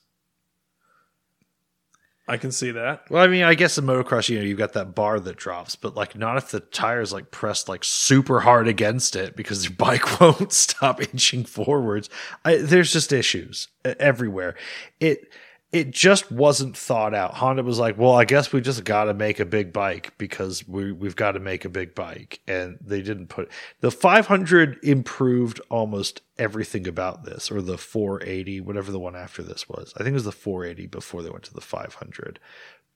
I 2.30 2.36
can 2.36 2.52
see 2.52 2.72
that. 2.72 3.10
Well, 3.10 3.24
I 3.24 3.28
mean, 3.28 3.44
I 3.44 3.56
guess 3.56 3.78
in 3.78 3.86
motocross, 3.86 4.28
you 4.28 4.38
know, 4.38 4.44
you've 4.44 4.58
got 4.58 4.74
that 4.74 4.94
bar 4.94 5.18
that 5.18 5.38
drops, 5.38 5.78
but 5.78 5.96
like 5.96 6.14
not 6.18 6.36
if 6.36 6.52
the 6.52 6.60
tires 6.60 7.14
like 7.14 7.32
pressed 7.32 7.70
like 7.70 7.86
super 7.86 8.42
hard 8.42 8.68
against 8.68 9.16
it 9.16 9.38
because 9.38 9.64
your 9.64 9.74
bike 9.78 10.20
won't 10.20 10.52
stop 10.52 11.02
inching 11.02 11.46
forwards. 11.46 12.10
I, 12.44 12.58
there's 12.58 12.92
just 12.92 13.14
issues 13.14 13.70
everywhere. 13.86 14.56
It 15.00 15.32
it 15.72 15.92
just 15.92 16.32
wasn't 16.32 16.78
thought 16.78 17.14
out. 17.14 17.36
Honda 17.36 17.62
was 17.64 17.80
like, 17.80 17.98
"Well, 17.98 18.14
I 18.14 18.24
guess 18.24 18.54
we 18.54 18.62
just 18.62 18.86
got 18.86 19.06
to 19.06 19.14
make 19.14 19.40
a 19.40 19.46
big 19.46 19.74
bike 19.74 20.18
because 20.18 20.66
we 20.68 20.92
we've 20.94 21.16
got 21.16 21.34
to 21.34 21.40
make 21.40 21.66
a 21.66 21.70
big 21.70 21.94
bike," 21.94 22.40
and 22.48 22.78
they 22.82 23.02
didn't 23.02 23.28
put 23.28 23.50
the 23.82 23.92
500 23.92 24.80
improved 24.82 25.60
almost 25.70 26.22
everything 26.38 26.88
about 26.88 27.26
this, 27.26 27.52
or 27.52 27.62
the 27.62 27.78
480, 27.78 28.62
whatever 28.62 28.92
the 28.92 29.00
one 29.00 29.16
after 29.16 29.44
this 29.44 29.68
was. 29.68 29.94
I 29.96 30.00
think 30.00 30.12
it 30.12 30.14
was 30.14 30.24
the 30.24 30.32
480 30.32 30.88
before 30.88 31.22
they 31.22 31.30
went 31.30 31.44
to 31.46 31.54
the 31.54 31.62
500, 31.62 32.40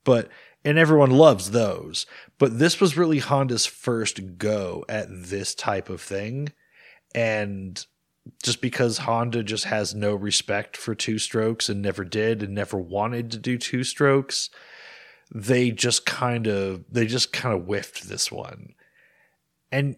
but 0.04 0.28
and 0.64 0.78
everyone 0.78 1.10
loves 1.10 1.50
those. 1.50 2.06
But 2.38 2.58
this 2.58 2.80
was 2.80 2.96
really 2.96 3.18
Honda's 3.18 3.66
first 3.66 4.38
go 4.38 4.84
at 4.88 5.08
this 5.10 5.54
type 5.54 5.90
of 5.90 6.00
thing, 6.00 6.52
and 7.14 7.84
just 8.42 8.60
because 8.60 8.98
Honda 8.98 9.42
just 9.42 9.64
has 9.64 9.94
no 9.94 10.14
respect 10.14 10.76
for 10.76 10.94
two 10.94 11.18
strokes 11.18 11.68
and 11.68 11.82
never 11.82 12.04
did 12.04 12.42
and 12.42 12.54
never 12.54 12.78
wanted 12.78 13.30
to 13.32 13.38
do 13.38 13.58
two 13.58 13.84
strokes, 13.84 14.50
they 15.34 15.70
just 15.70 16.06
kind 16.06 16.46
of 16.46 16.84
they 16.90 17.06
just 17.06 17.32
kind 17.32 17.54
of 17.54 17.64
whiffed 17.64 18.08
this 18.08 18.30
one. 18.30 18.74
And 19.70 19.96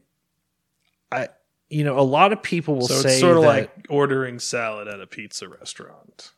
I 1.10 1.28
you 1.68 1.84
know, 1.84 1.98
a 1.98 2.02
lot 2.02 2.32
of 2.32 2.42
people 2.42 2.76
will 2.76 2.88
so 2.88 3.00
say 3.00 3.10
it's 3.10 3.20
sort 3.20 3.36
of 3.36 3.42
like 3.42 3.86
ordering 3.88 4.38
salad 4.38 4.88
at 4.88 5.00
a 5.00 5.06
pizza 5.06 5.48
restaurant. 5.48 6.32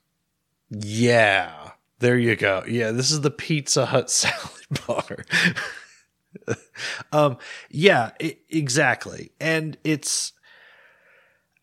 Yeah. 0.70 1.72
There 1.98 2.18
you 2.18 2.36
go. 2.36 2.64
Yeah, 2.66 2.90
this 2.90 3.10
is 3.10 3.22
the 3.22 3.30
Pizza 3.30 3.86
Hut 3.86 4.10
salad 4.10 4.86
bar. 4.86 5.24
um 7.12 7.38
yeah, 7.70 8.10
i 8.20 8.36
exactly. 8.50 9.30
And 9.40 9.76
it's 9.84 10.32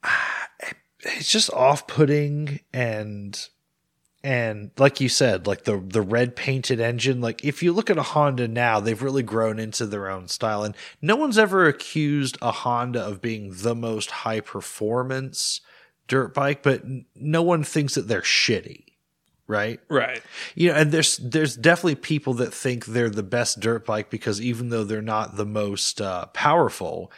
it's 1.00 1.30
just 1.32 1.52
off-putting 1.52 2.60
and 2.74 3.48
and 4.24 4.72
like 4.78 5.02
you 5.02 5.10
said 5.10 5.46
like 5.48 5.66
the 5.66 5.78
the 5.86 6.02
red 6.02 6.36
painted 6.36 6.80
engine 6.80 7.20
like 7.20 7.44
if 7.44 7.62
you 7.62 7.74
look 7.74 7.90
at 7.90 7.98
a 7.98 8.04
Honda 8.04 8.48
now 8.48 8.80
they've 8.80 9.02
really 9.02 9.24
grown 9.24 9.60
into 9.60 9.86
their 9.86 10.10
own 10.10 10.28
style 10.30 10.64
and 10.64 10.76
no 11.02 11.16
one's 11.18 11.38
ever 11.38 11.68
accused 11.68 12.38
a 12.42 12.52
Honda 12.52 13.02
of 13.02 13.22
being 13.22 13.52
the 13.54 13.76
most 13.76 14.12
high 14.12 14.40
performance 14.40 15.60
dirt 16.08 16.34
bike 16.34 16.64
but 16.64 16.84
n- 16.84 17.06
no 17.16 17.42
one 17.42 17.64
thinks 17.64 17.96
that 17.96 18.08
they're 18.08 18.22
shitty 18.22 18.86
right 19.46 19.82
Right. 19.90 20.22
you 20.56 20.70
know 20.70 20.76
and 20.76 20.94
there's 20.94 21.18
there's 21.18 21.58
definitely 21.58 21.96
people 21.96 22.34
that 22.36 22.54
think 22.54 22.86
they're 22.86 23.10
the 23.10 23.24
best 23.24 23.60
dirt 23.60 23.86
bike 23.86 24.10
because 24.10 24.40
even 24.40 24.70
though 24.70 24.86
they're 24.86 25.02
not 25.02 25.36
the 25.36 25.46
most 25.46 26.00
uh, 26.00 26.28
powerful 26.28 27.12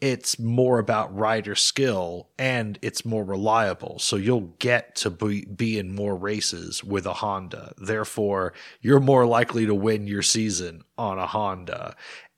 it's 0.00 0.38
more 0.38 0.78
about 0.78 1.14
rider 1.14 1.54
skill 1.54 2.28
and 2.38 2.78
it's 2.80 3.04
more 3.04 3.24
reliable. 3.24 3.98
So 3.98 4.16
you'll 4.16 4.54
get 4.58 4.96
to 4.96 5.10
be, 5.10 5.44
be 5.44 5.78
in 5.78 5.94
more 5.94 6.16
races 6.16 6.82
with 6.82 7.04
a 7.06 7.12
Honda. 7.12 7.74
Therefore, 7.76 8.54
you're 8.80 9.00
more 9.00 9.26
likely 9.26 9.66
to 9.66 9.74
win 9.74 10.06
your 10.06 10.22
season 10.22 10.82
on 10.96 11.18
a 11.18 11.26
Honda. 11.26 11.96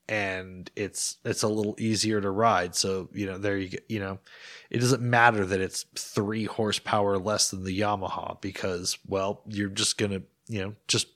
And 0.09 0.71
it's 0.75 1.19
it's 1.25 1.45
a 1.45 1.49
little 1.49 1.77
easier 1.79 2.21
to 2.21 2.31
ride. 2.31 2.75
So, 2.75 3.09
you 3.13 3.27
know, 3.27 3.39
there 3.39 3.57
you 3.57 3.69
get, 3.69 3.85
you 3.89 4.01
know, 4.01 4.19
it 4.69 4.79
doesn't 4.79 5.01
matter 5.01 5.47
that 5.47 5.61
it's 5.61 5.87
three 5.97 6.45
horsepower 6.45 7.17
less 7.19 7.51
than 7.51 7.65
the 7.65 7.81
Yamaha 7.81 8.41
because, 8.41 8.99
well, 9.07 9.43
you're 9.47 9.71
just 9.71 9.99
gonna, 9.99 10.23
you 10.49 10.61
know, 10.61 10.75
just 10.89 11.07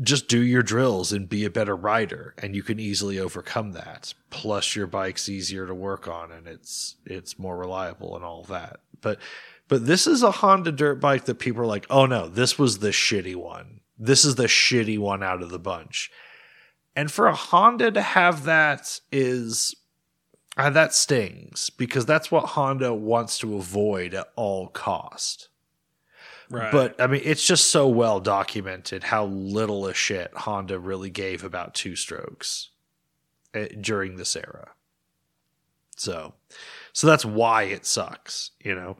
just 0.00 0.28
do 0.28 0.40
your 0.40 0.62
drills 0.62 1.12
and 1.12 1.28
be 1.28 1.44
a 1.44 1.50
better 1.50 1.76
rider 1.76 2.34
and 2.38 2.56
you 2.56 2.62
can 2.62 2.80
easily 2.80 3.18
overcome 3.18 3.72
that. 3.72 4.14
Plus 4.30 4.74
your 4.74 4.86
bike's 4.86 5.28
easier 5.28 5.66
to 5.66 5.74
work 5.74 6.08
on 6.08 6.32
and 6.32 6.46
it's 6.46 6.96
it's 7.04 7.38
more 7.38 7.56
reliable 7.56 8.16
and 8.16 8.24
all 8.24 8.42
that. 8.44 8.80
But 9.00 9.18
but 9.68 9.86
this 9.86 10.06
is 10.06 10.22
a 10.22 10.30
honda 10.30 10.72
dirt 10.72 11.00
bike 11.00 11.26
that 11.26 11.38
people 11.38 11.62
are 11.62 11.66
like 11.66 11.86
oh 11.90 12.06
no 12.06 12.28
this 12.28 12.58
was 12.58 12.78
the 12.78 12.88
shitty 12.88 13.36
one. 13.36 13.80
This 13.98 14.24
is 14.24 14.36
the 14.36 14.44
shitty 14.44 14.98
one 14.98 15.22
out 15.22 15.42
of 15.42 15.50
the 15.50 15.58
bunch. 15.58 16.10
And 16.96 17.10
for 17.10 17.26
a 17.26 17.34
honda 17.34 17.90
to 17.90 18.02
have 18.02 18.44
that 18.44 18.98
is 19.10 19.74
uh, 20.56 20.70
that 20.70 20.94
stings 20.94 21.70
because 21.70 22.06
that's 22.06 22.30
what 22.30 22.44
honda 22.44 22.94
wants 22.94 23.38
to 23.38 23.56
avoid 23.56 24.14
at 24.14 24.28
all 24.36 24.68
cost 24.68 25.48
Right. 26.52 26.70
but 26.70 27.00
I 27.00 27.06
mean, 27.06 27.22
it's 27.24 27.46
just 27.46 27.70
so 27.70 27.88
well 27.88 28.20
documented 28.20 29.04
how 29.04 29.24
little 29.24 29.86
a 29.86 29.94
shit 29.94 30.30
Honda 30.34 30.78
really 30.78 31.08
gave 31.08 31.44
about 31.44 31.74
two 31.74 31.96
strokes 31.96 32.68
eh, 33.54 33.68
during 33.80 34.16
this 34.16 34.36
era. 34.36 34.72
So, 35.96 36.34
so 36.92 37.06
that's 37.06 37.24
why 37.24 37.64
it 37.64 37.86
sucks, 37.86 38.50
you 38.62 38.74
know. 38.74 38.98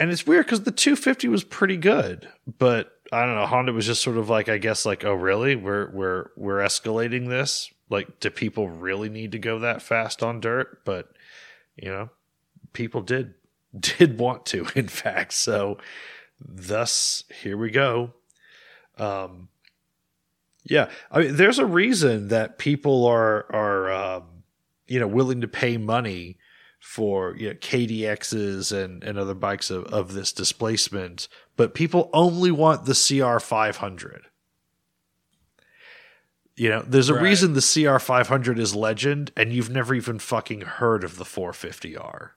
And 0.00 0.10
it's 0.10 0.26
weird 0.26 0.46
because 0.46 0.62
the 0.62 0.72
250 0.72 1.28
was 1.28 1.44
pretty 1.44 1.76
good, 1.76 2.28
but 2.58 2.98
I 3.12 3.24
don't 3.24 3.36
know. 3.36 3.46
Honda 3.46 3.72
was 3.72 3.86
just 3.86 4.02
sort 4.02 4.16
of 4.16 4.28
like, 4.28 4.48
I 4.48 4.58
guess, 4.58 4.84
like, 4.84 5.04
oh, 5.04 5.14
really? 5.14 5.54
We're 5.56 5.90
we're 5.90 6.30
we're 6.36 6.58
escalating 6.58 7.28
this. 7.28 7.70
Like, 7.90 8.18
do 8.18 8.30
people 8.30 8.68
really 8.68 9.08
need 9.08 9.32
to 9.32 9.38
go 9.38 9.58
that 9.60 9.82
fast 9.82 10.22
on 10.22 10.40
dirt? 10.40 10.84
But 10.84 11.12
you 11.76 11.90
know, 11.90 12.10
people 12.72 13.02
did 13.02 13.34
did 13.78 14.18
want 14.18 14.46
to, 14.46 14.66
in 14.74 14.88
fact. 14.88 15.32
So 15.32 15.78
thus 16.40 17.24
here 17.42 17.56
we 17.56 17.70
go. 17.70 18.12
Um 18.98 19.48
yeah 20.64 20.90
i 21.10 21.20
mean 21.20 21.36
there's 21.36 21.58
a 21.58 21.64
reason 21.64 22.28
that 22.28 22.58
people 22.58 23.06
are 23.06 23.46
are 23.50 23.90
um 23.90 24.24
you 24.86 25.00
know 25.00 25.06
willing 25.06 25.40
to 25.40 25.48
pay 25.48 25.78
money 25.78 26.36
for 26.80 27.34
you 27.36 27.48
know, 27.48 27.54
kdx's 27.54 28.70
and 28.70 29.02
and 29.02 29.18
other 29.18 29.34
bikes 29.34 29.70
of, 29.70 29.84
of 29.86 30.12
this 30.12 30.32
displacement 30.34 31.28
but 31.56 31.72
people 31.72 32.10
only 32.12 32.50
want 32.50 32.84
the 32.84 32.92
cr500 32.92 34.20
you 36.56 36.68
know 36.68 36.82
there's 36.86 37.08
a 37.08 37.14
Right. 37.14 37.22
reason 37.22 37.54
the 37.54 37.60
cr500 37.60 38.58
is 38.58 38.74
legend 38.74 39.32
and 39.36 39.54
you've 39.54 39.70
never 39.70 39.94
even 39.94 40.18
fucking 40.18 40.60
heard 40.60 41.04
of 41.04 41.16
the 41.16 41.24
450r 41.24 42.30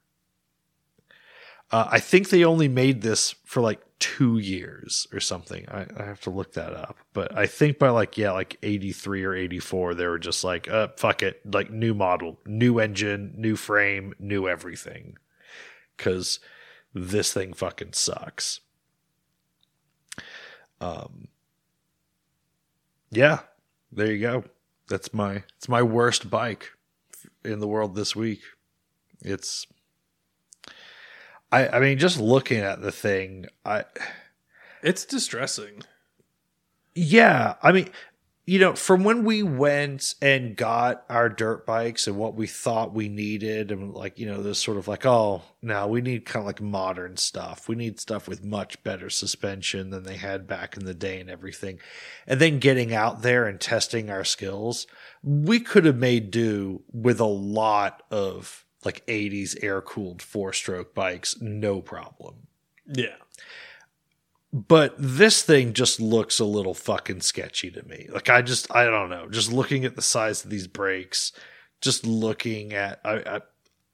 uh, 1.74 1.88
I 1.90 2.00
think 2.00 2.30
they 2.30 2.46
only 2.46 2.68
made 2.68 3.02
this 3.02 3.34
for 3.46 3.60
like 3.60 3.82
two 3.98 4.38
years 4.38 5.08
or 5.12 5.20
something. 5.20 5.66
I, 5.70 5.88
I 5.98 6.04
have 6.04 6.22
to 6.22 6.30
look 6.30 6.54
that 6.54 6.72
up. 6.72 7.00
But 7.14 7.36
I 7.36 7.48
think 7.48 7.80
by 7.80 7.90
like, 7.90 8.16
yeah, 8.16 8.32
like 8.32 8.58
83 8.62 9.24
or 9.24 9.34
84, 9.34 9.96
they 9.96 10.06
were 10.06 10.20
just 10.20 10.44
like, 10.44 10.70
uh, 10.70 10.90
fuck 10.98 11.24
it. 11.24 11.42
Like 11.52 11.72
new 11.72 11.96
model, 11.96 12.40
new 12.46 12.78
engine, 12.78 13.34
new 13.36 13.56
frame, 13.56 14.14
new 14.20 14.48
everything. 14.48 15.18
Cause 15.98 16.40
this 16.94 17.34
thing 17.34 17.54
fucking 17.54 17.94
sucks. 17.94 18.60
Um, 20.80 21.28
yeah, 23.10 23.40
there 23.92 24.12
you 24.12 24.22
go. 24.22 24.44
That's 24.90 25.12
my, 25.12 25.42
it's 25.58 25.70
my 25.70 25.82
worst 25.82 26.30
bike 26.30 26.70
in 27.44 27.60
the 27.60 27.68
world 27.68 27.96
this 27.96 28.16
week. 28.16 28.42
It's, 29.22 29.66
I, 31.54 31.68
I 31.68 31.80
mean, 31.80 32.00
just 32.00 32.20
looking 32.20 32.62
at 32.62 32.82
the 32.82 32.92
thing, 32.92 33.46
I, 33.64 33.86
it's 34.82 35.06
distressing. 35.06 35.84
yeah, 36.96 37.56
I 37.62 37.72
mean, 37.72 37.90
you 38.46 38.58
know, 38.58 38.74
from 38.74 39.04
when 39.04 39.24
we 39.24 39.44
went 39.44 40.16
and 40.20 40.58
got 40.58 41.06
our 41.10 41.30
dirt 41.30 41.66
bikes 41.66 42.08
and 42.08 42.18
what 42.18 42.34
we 42.34 42.48
thought 42.48 42.94
we 42.94 43.08
needed, 43.08 43.72
and 43.72 43.94
like, 43.94 44.18
you 44.18 44.26
know, 44.26 44.42
there's 44.42 44.58
sort 44.58 44.78
of 44.78 44.88
like, 44.88 45.06
oh, 45.06 45.44
now 45.62 45.88
we 45.88 46.02
need 46.02 46.26
kind 46.26 46.42
of 46.42 46.48
like 46.48 46.60
modern 46.60 47.18
stuff. 47.18 47.70
We 47.70 47.76
need 47.76 48.00
stuff 48.00 48.28
with 48.28 48.44
much 48.44 48.84
better 48.84 49.12
suspension 49.12 49.92
than 49.92 50.04
they 50.04 50.18
had 50.18 50.48
back 50.48 50.76
in 50.76 50.86
the 50.86 50.96
day 50.96 51.22
and 51.22 51.30
everything. 51.30 51.80
And 52.26 52.42
then 52.42 52.58
getting 52.58 52.96
out 52.96 53.22
there 53.22 53.46
and 53.46 53.62
testing 53.62 54.10
our 54.10 54.26
skills, 54.26 54.88
we 55.22 55.60
could 55.60 55.86
have 55.86 55.98
made 55.98 56.32
do 56.32 56.82
with 56.92 57.20
a 57.20 57.26
lot 57.26 58.02
of 58.10 58.66
like 58.86 59.06
80s 59.08 59.56
air 59.64 59.82
cooled 59.82 60.22
four 60.22 60.54
stroke 60.54 60.94
bikes, 60.94 61.40
no 61.42 61.82
problem 61.82 62.36
Yeah. 62.86 63.16
but 64.52 64.96
this 64.98 65.42
thing 65.42 65.74
just 65.74 66.00
looks 66.00 66.40
a 66.40 66.46
little 66.46 66.74
fucking 66.74 67.22
sketchy 67.22 67.72
to 67.72 67.84
me. 67.88 68.08
Like 68.12 68.30
I 68.30 68.42
just 68.42 68.74
I 68.76 68.86
don't 68.86 69.10
know. 69.10 69.28
Just 69.30 69.52
looking 69.52 69.86
at 69.86 69.96
the 69.96 70.02
size 70.02 70.44
of 70.44 70.52
these 70.52 70.68
brakes, 70.68 71.32
just 71.82 72.06
looking 72.06 72.74
at 72.74 73.00
I 73.04 73.14
I, 73.14 73.42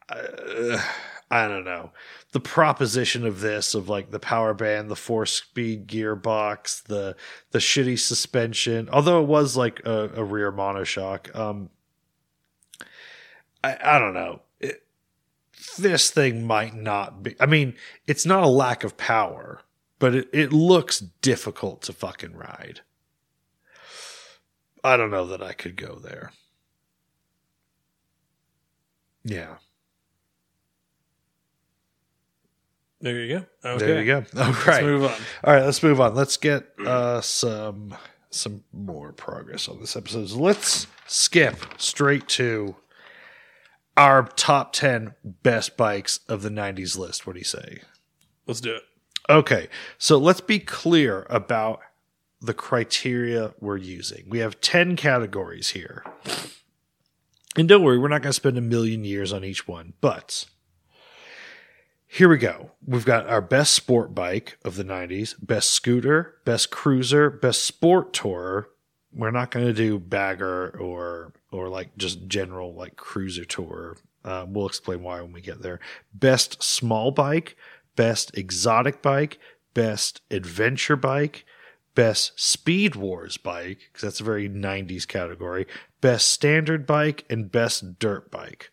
I, 0.09 0.85
I 1.31 1.47
don't 1.47 1.63
know 1.63 1.91
the 2.31 2.39
proposition 2.39 3.25
of 3.25 3.39
this 3.41 3.73
of 3.73 3.87
like 3.89 4.11
the 4.11 4.19
power 4.19 4.53
band, 4.53 4.89
the 4.89 4.95
four 4.95 5.25
speed 5.25 5.87
gearbox, 5.87 6.83
the 6.83 7.15
the 7.51 7.59
shitty 7.59 7.97
suspension. 7.99 8.89
Although 8.91 9.21
it 9.21 9.27
was 9.27 9.55
like 9.55 9.81
a, 9.85 10.09
a 10.15 10.23
rear 10.23 10.51
monoshock, 10.51 11.33
um, 11.35 11.69
I 13.63 13.77
I 13.81 13.99
don't 13.99 14.13
know. 14.13 14.41
This 15.77 16.09
thing 16.11 16.45
might 16.45 16.75
not 16.75 17.23
be. 17.23 17.35
I 17.39 17.45
mean, 17.45 17.75
it's 18.07 18.25
not 18.25 18.43
a 18.43 18.47
lack 18.47 18.83
of 18.83 18.97
power 18.97 19.61
but 19.99 20.15
it, 20.15 20.29
it 20.33 20.53
looks 20.53 20.99
difficult 20.99 21.81
to 21.83 21.93
fucking 21.93 22.35
ride. 22.35 22.81
I 24.83 24.95
don't 24.95 25.11
know 25.11 25.27
that 25.27 25.43
I 25.43 25.51
could 25.51 25.75
go 25.75 25.99
there. 26.01 26.31
Yeah. 29.25 29.57
There 33.01 33.19
you 33.19 33.39
go. 33.39 33.69
Okay. 33.69 33.85
There 33.85 34.01
you 34.01 34.05
go. 34.05 34.25
All 34.41 34.53
Let's 34.65 34.81
move 34.81 35.03
on. 35.03 35.11
All 35.43 35.53
right, 35.53 35.65
let's 35.65 35.83
move 35.83 36.01
on. 36.01 36.15
Let's 36.15 36.37
get 36.37 36.67
uh, 36.85 37.21
some 37.21 37.95
some 38.31 38.63
more 38.71 39.11
progress 39.11 39.67
on 39.67 39.79
this 39.79 39.95
episode. 39.95 40.29
So 40.29 40.37
let's 40.37 40.87
skip 41.07 41.57
straight 41.77 42.27
to 42.29 42.75
our 43.99 44.23
top 44.23 44.71
10 44.71 45.13
best 45.43 45.75
bikes 45.75 46.21
of 46.29 46.41
the 46.41 46.49
90s 46.49 46.97
list. 46.97 47.27
What 47.27 47.33
do 47.33 47.39
you 47.39 47.45
say? 47.45 47.81
Let's 48.47 48.61
do 48.61 48.73
it. 48.73 48.83
Okay, 49.29 49.67
so 49.97 50.17
let's 50.17 50.39
be 50.39 50.57
clear 50.57 51.27
about 51.29 51.81
the 52.39 52.53
criteria 52.53 53.53
we're 53.59 53.75
using. 53.75 54.23
We 54.29 54.39
have 54.39 54.61
10 54.61 54.95
categories 54.95 55.71
here. 55.71 56.05
And 57.57 57.67
don't 57.67 57.83
worry, 57.83 57.97
we're 57.97 58.07
not 58.07 58.21
going 58.21 58.29
to 58.29 58.33
spend 58.33 58.57
a 58.57 58.61
million 58.61 59.03
years 59.03 59.33
on 59.33 59.43
each 59.43 59.67
one, 59.67 59.91
but 59.99 60.45
here 62.07 62.29
we 62.29 62.37
go. 62.37 62.71
We've 62.87 63.05
got 63.05 63.27
our 63.27 63.41
best 63.41 63.73
sport 63.73 64.15
bike 64.15 64.57
of 64.63 64.77
the 64.77 64.85
90s, 64.85 65.35
best 65.45 65.71
scooter, 65.71 66.35
best 66.45 66.71
cruiser, 66.71 67.29
best 67.29 67.65
sport 67.65 68.13
tourer. 68.13 68.67
We're 69.11 69.31
not 69.31 69.51
going 69.51 69.65
to 69.65 69.73
do 69.73 69.99
bagger 69.99 70.69
or 70.79 71.33
or 71.51 71.69
like 71.69 71.95
just 71.97 72.27
general 72.27 72.73
like 72.73 72.95
cruiser 72.95 73.45
tour. 73.45 73.97
Uh, 74.23 74.45
we'll 74.47 74.67
explain 74.67 75.01
why 75.01 75.21
when 75.21 75.31
we 75.31 75.41
get 75.41 75.61
there. 75.61 75.79
Best 76.13 76.61
small 76.61 77.11
bike, 77.11 77.55
best 77.95 78.37
exotic 78.37 79.01
bike, 79.01 79.39
best 79.73 80.21
adventure 80.29 80.95
bike, 80.95 81.45
best 81.95 82.39
speed 82.39 82.95
wars 82.95 83.37
bike 83.37 83.79
because 83.91 84.01
that's 84.01 84.19
a 84.19 84.23
very 84.23 84.49
90s 84.49 85.07
category, 85.07 85.65
best 86.01 86.29
standard 86.29 86.85
bike 86.85 87.25
and 87.29 87.51
best 87.51 87.99
dirt 87.99 88.29
bike. 88.31 88.71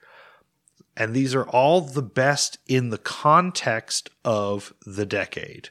And 0.97 1.15
these 1.15 1.35
are 1.35 1.47
all 1.49 1.83
the 1.83 2.03
best 2.03 2.59
in 2.67 2.91
the 2.91 2.99
context 2.99 4.09
of 4.25 4.73
the 4.87 5.05
decade, 5.05 5.69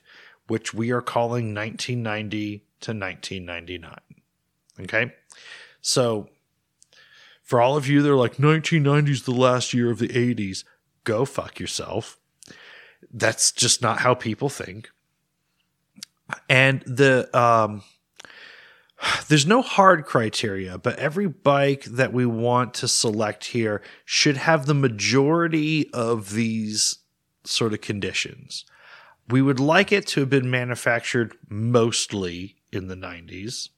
which 0.48 0.74
we 0.74 0.92
are 0.92 1.02
calling 1.02 1.54
1990 1.54 2.58
to 2.82 2.92
1999. 2.92 4.00
Okay? 4.82 5.14
So, 5.82 6.30
for 7.46 7.62
all 7.62 7.78
of 7.78 7.88
you 7.88 8.02
that 8.02 8.12
are 8.12 8.16
like, 8.16 8.38
1990s 8.38 9.24
the 9.24 9.32
last 9.32 9.72
year 9.72 9.92
of 9.92 10.00
the 10.00 10.10
80s, 10.10 10.66
go 11.04 11.24
fuck 11.26 11.60
yourself. 11.60 12.18
That's 13.14 13.52
just 13.52 13.84
not 13.84 14.00
how 14.00 14.16
people 14.16 14.50
think. 14.50 14.90
And 16.50 16.82
the, 16.88 17.30
um, 17.38 17.84
there's 19.28 19.46
no 19.46 19.62
hard 19.62 20.06
criteria, 20.06 20.80
but 20.80 20.98
every 20.98 21.28
bike 21.28 21.84
that 21.84 22.12
we 22.12 22.26
want 22.26 22.74
to 22.76 22.88
select 22.88 23.46
here 23.46 23.84
should 24.04 24.38
have 24.38 24.66
the 24.66 24.74
majority 24.74 25.88
of 25.94 26.32
these 26.32 26.98
sort 27.44 27.74
of 27.74 27.82
conditions. 27.82 28.66
We 29.30 29.44
would 29.44 29.60
like 29.60 29.92
it 29.92 30.08
to 30.08 30.22
have 30.22 30.32
been 30.32 30.50
manufactured 30.50 31.36
mostly 31.48 32.56
in 32.72 32.88
the 32.88 32.96
90s. 32.96 33.70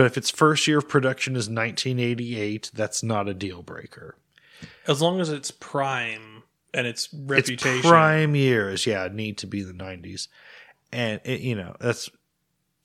But 0.00 0.06
if 0.06 0.16
its 0.16 0.30
first 0.30 0.66
year 0.66 0.78
of 0.78 0.88
production 0.88 1.34
is 1.36 1.50
1988, 1.50 2.70
that's 2.72 3.02
not 3.02 3.28
a 3.28 3.34
deal 3.34 3.60
breaker. 3.60 4.16
As 4.86 5.02
long 5.02 5.20
as 5.20 5.28
it's 5.28 5.50
prime 5.50 6.42
and 6.72 6.86
its 6.86 7.12
reputation. 7.12 7.80
Its 7.80 7.86
prime 7.86 8.34
years, 8.34 8.86
yeah, 8.86 9.10
need 9.12 9.36
to 9.36 9.46
be 9.46 9.60
the 9.62 9.74
90s. 9.74 10.28
And, 10.90 11.20
it, 11.24 11.42
you 11.42 11.54
know, 11.54 11.76
that's, 11.78 12.08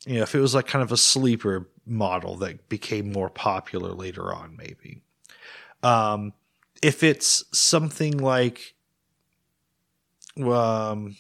you 0.06 0.18
know, 0.18 0.24
if 0.24 0.36
it 0.36 0.42
was 0.42 0.54
like 0.54 0.68
kind 0.68 0.84
of 0.84 0.92
a 0.92 0.98
sleeper 0.98 1.70
model 1.86 2.36
that 2.40 2.68
became 2.68 3.14
more 3.14 3.30
popular 3.30 3.94
later 3.94 4.34
on, 4.34 4.58
maybe. 4.58 5.00
Um, 5.84 6.34
if 6.84 7.02
it's 7.02 7.46
something 7.58 8.18
like, 8.18 8.76
um, 10.38 11.16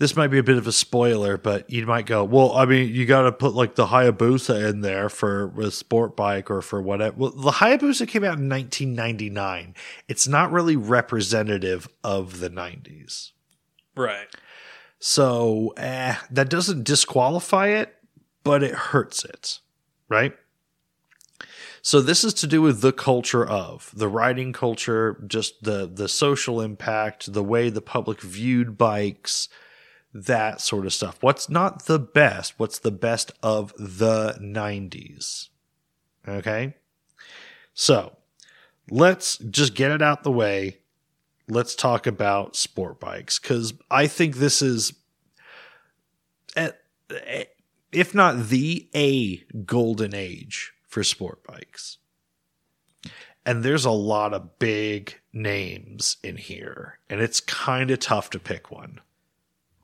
this 0.00 0.16
might 0.16 0.28
be 0.28 0.38
a 0.38 0.42
bit 0.42 0.56
of 0.56 0.66
a 0.66 0.72
spoiler, 0.72 1.36
but 1.36 1.68
you 1.68 1.84
might 1.84 2.06
go, 2.06 2.24
well, 2.24 2.56
I 2.56 2.64
mean, 2.64 2.88
you 2.88 3.04
got 3.04 3.22
to 3.22 3.32
put 3.32 3.52
like 3.52 3.74
the 3.74 3.88
Hayabusa 3.88 4.70
in 4.70 4.80
there 4.80 5.10
for 5.10 5.52
a 5.60 5.70
sport 5.70 6.16
bike 6.16 6.50
or 6.50 6.62
for 6.62 6.80
whatever. 6.80 7.14
Well, 7.18 7.30
the 7.32 7.50
Hayabusa 7.50 8.08
came 8.08 8.24
out 8.24 8.38
in 8.38 8.48
1999. 8.48 9.74
It's 10.08 10.26
not 10.26 10.50
really 10.52 10.74
representative 10.74 11.86
of 12.02 12.40
the 12.40 12.48
90s. 12.48 13.32
Right. 13.94 14.26
So 15.00 15.74
eh, 15.76 16.14
that 16.30 16.48
doesn't 16.48 16.84
disqualify 16.84 17.66
it, 17.66 17.94
but 18.42 18.62
it 18.62 18.74
hurts 18.74 19.22
it. 19.22 19.60
Right. 20.08 20.32
So 21.82 22.00
this 22.00 22.24
is 22.24 22.32
to 22.34 22.46
do 22.46 22.62
with 22.62 22.80
the 22.80 22.92
culture 22.92 23.46
of 23.46 23.92
the 23.94 24.08
riding 24.08 24.54
culture, 24.54 25.22
just 25.26 25.62
the 25.62 25.86
the 25.86 26.08
social 26.08 26.62
impact, 26.62 27.34
the 27.34 27.44
way 27.44 27.68
the 27.68 27.82
public 27.82 28.22
viewed 28.22 28.78
bikes, 28.78 29.50
that 30.12 30.60
sort 30.60 30.86
of 30.86 30.92
stuff. 30.92 31.18
What's 31.20 31.48
not 31.48 31.86
the 31.86 31.98
best? 31.98 32.54
What's 32.58 32.78
the 32.78 32.90
best 32.90 33.32
of 33.42 33.72
the 33.78 34.38
90s? 34.40 35.48
Okay. 36.26 36.74
So 37.74 38.16
let's 38.90 39.38
just 39.38 39.74
get 39.74 39.90
it 39.90 40.02
out 40.02 40.22
the 40.22 40.32
way. 40.32 40.78
Let's 41.48 41.74
talk 41.74 42.06
about 42.06 42.56
sport 42.56 43.00
bikes 43.00 43.38
because 43.38 43.74
I 43.90 44.06
think 44.06 44.36
this 44.36 44.62
is, 44.62 44.92
eh, 46.56 46.70
eh, 47.10 47.44
if 47.92 48.14
not 48.14 48.48
the 48.48 48.88
a 48.94 49.38
golden 49.64 50.14
age 50.14 50.72
for 50.86 51.02
sport 51.02 51.44
bikes. 51.44 51.98
And 53.46 53.62
there's 53.62 53.86
a 53.86 53.90
lot 53.90 54.34
of 54.34 54.58
big 54.58 55.18
names 55.32 56.18
in 56.22 56.36
here, 56.36 56.98
and 57.08 57.20
it's 57.20 57.40
kind 57.40 57.90
of 57.90 57.98
tough 57.98 58.30
to 58.30 58.38
pick 58.38 58.70
one. 58.70 59.00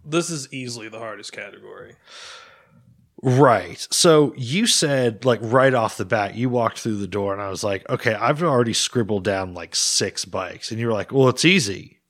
This 0.06 0.30
is 0.30 0.52
easily 0.52 0.88
the 0.88 0.98
hardest 0.98 1.32
category. 1.32 1.94
Right. 3.22 3.86
So 3.90 4.34
you 4.36 4.66
said, 4.66 5.24
like, 5.24 5.40
right 5.42 5.74
off 5.74 5.96
the 5.96 6.04
bat, 6.04 6.34
you 6.34 6.48
walked 6.48 6.80
through 6.80 6.98
the 6.98 7.06
door, 7.08 7.32
and 7.32 7.42
I 7.42 7.48
was 7.48 7.64
like, 7.64 7.88
okay, 7.88 8.14
I've 8.14 8.42
already 8.42 8.74
scribbled 8.74 9.24
down 9.24 9.54
like 9.54 9.74
six 9.74 10.24
bikes. 10.24 10.70
And 10.70 10.78
you 10.78 10.86
were 10.86 10.92
like, 10.92 11.12
well, 11.12 11.28
it's 11.28 11.44
easy. 11.44 12.00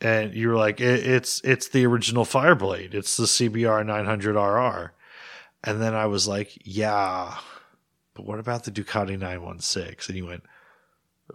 And 0.00 0.34
you 0.34 0.48
were 0.48 0.56
like, 0.56 0.80
it, 0.80 1.06
it's 1.06 1.40
it's 1.44 1.68
the 1.68 1.84
original 1.86 2.24
Fireblade. 2.24 2.94
It's 2.94 3.16
the 3.16 3.24
CBR 3.24 3.84
900RR. 3.84 4.90
And 5.64 5.82
then 5.82 5.94
I 5.94 6.06
was 6.06 6.28
like, 6.28 6.56
yeah, 6.64 7.36
but 8.14 8.24
what 8.24 8.38
about 8.38 8.64
the 8.64 8.70
Ducati 8.70 9.18
916? 9.18 10.14
And 10.14 10.16
you 10.16 10.26
went, 10.26 10.44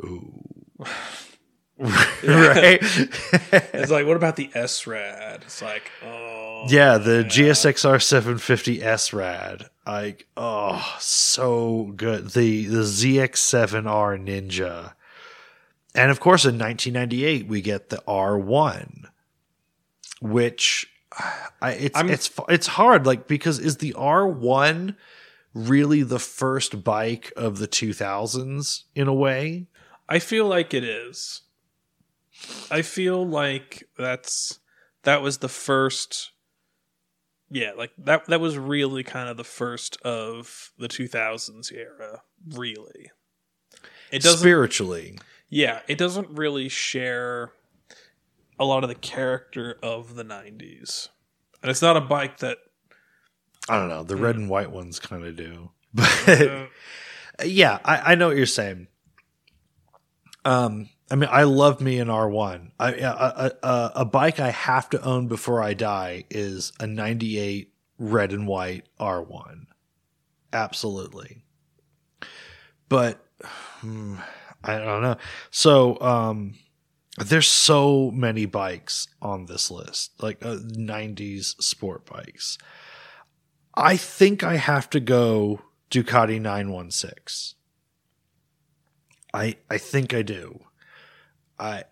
ooh. 0.04 0.44
right? 1.80 2.80
it's 2.82 3.92
like, 3.92 4.06
what 4.06 4.16
about 4.16 4.36
the 4.36 4.50
SRAD? 4.50 5.42
It's 5.42 5.62
like, 5.62 5.92
oh. 6.04 6.66
Yeah, 6.70 6.98
the 6.98 7.24
GSXR 7.24 8.02
750 8.02 8.80
SRAD. 8.80 9.70
Like, 9.86 10.28
oh, 10.38 10.96
so 11.00 11.94
good. 11.96 12.32
The 12.32 12.68
the 12.68 12.84
ZX7R 12.84 14.24
Ninja. 14.24 14.94
And 15.96 16.10
of 16.10 16.20
course, 16.20 16.46
in 16.46 16.58
1998, 16.58 17.48
we 17.48 17.62
get 17.62 17.90
the 17.90 18.02
R1, 18.08 19.06
which 20.22 20.88
I, 21.62 21.72
it's 21.72 21.98
I'm, 21.98 22.10
it's 22.10 22.32
it's 22.50 22.68
hard, 22.68 23.06
like 23.06 23.28
because 23.28 23.60
is 23.60 23.78
the 23.78 23.94
R1 23.94 24.96
really 25.54 26.02
the 26.02 26.20
first 26.20 26.84
bike 26.84 27.32
of 27.36 27.60
the 27.60 27.68
2000s 27.68 28.84
in 28.96 29.08
a 29.08 29.14
way? 29.14 29.68
I 30.10 30.20
feel 30.20 30.48
like 30.48 30.74
it 30.74 30.84
is. 30.84 31.42
I 32.70 32.82
feel 32.82 33.26
like 33.26 33.84
that's 33.98 34.60
that 35.04 35.22
was 35.22 35.40
the 35.40 35.50
first 35.50 36.32
yeah, 37.54 37.74
like 37.78 37.92
that 38.00 38.26
that 38.26 38.42
was 38.42 38.58
really 38.58 39.04
kind 39.04 39.30
of 39.30 39.38
the 39.38 39.44
first 39.44 40.02
of 40.02 40.72
the 40.80 40.88
2000s 40.88 41.72
era, 41.72 42.24
really. 42.50 43.12
It 44.12 44.24
doesn't 44.24 44.40
spiritually. 44.40 45.20
Yeah, 45.50 45.82
it 45.88 46.00
doesn't 46.00 46.30
really 46.32 46.68
share 46.68 47.52
a 48.58 48.66
lot 48.66 48.84
of 48.84 48.90
the 48.90 48.96
character 48.96 49.78
of 49.84 50.16
the 50.16 50.26
90s. 50.26 51.10
And 51.62 51.70
it's 51.70 51.82
not 51.82 51.96
a 51.96 52.02
bike 52.02 52.40
that 52.40 52.58
I 53.70 53.78
don't 53.78 53.90
know, 53.90 54.04
the 54.04 54.16
red 54.16 54.36
and 54.36 54.50
white 54.50 54.72
ones 54.72 55.00
kind 55.00 55.24
of 55.24 55.36
do. 55.36 55.70
But 55.94 56.70
yeah, 57.46 57.78
I, 57.86 58.14
I 58.14 58.16
know 58.16 58.30
what 58.30 58.38
you're 58.38 58.48
saying. 58.48 58.88
Um 60.44 60.90
I 61.12 61.16
mean, 61.16 61.30
I 61.32 61.44
love 61.44 61.82
me 61.82 62.00
an 62.00 62.08
R1. 62.08 62.72
I, 62.80 62.92
a, 62.94 63.52
a, 63.62 63.92
a, 63.98 64.06
bike 64.06 64.40
I 64.40 64.50
have 64.50 64.90
to 64.92 65.04
own 65.04 65.28
before 65.28 65.62
I 65.62 65.74
die 65.74 66.24
is 66.30 66.72
a 66.80 66.88
98 66.88 67.72
red 68.00 68.32
and 68.32 68.48
white 68.48 68.86
R1. 69.00 69.66
Absolutely. 70.54 71.44
But 72.90 73.24
hmm, 73.42 74.16
I 74.64 74.78
don't 74.78 75.02
know. 75.02 75.18
So, 75.52 76.00
um, 76.00 76.56
there's 77.18 77.48
so 77.48 78.10
many 78.12 78.46
bikes 78.46 79.08
on 79.22 79.46
this 79.46 79.70
list, 79.70 80.12
like 80.22 80.44
uh, 80.44 80.56
90s 80.56 81.62
sport 81.62 82.06
bikes. 82.06 82.58
I 83.76 83.98
think 83.98 84.44
I 84.44 84.56
have 84.56 84.90
to 84.92 85.00
go 85.00 85.62
Ducati 85.92 86.42
916. 86.42 87.56
I 89.34 89.58
I 89.70 89.78
think 89.78 90.14
I 90.14 90.22
do. 90.22 90.62
I 91.60 91.84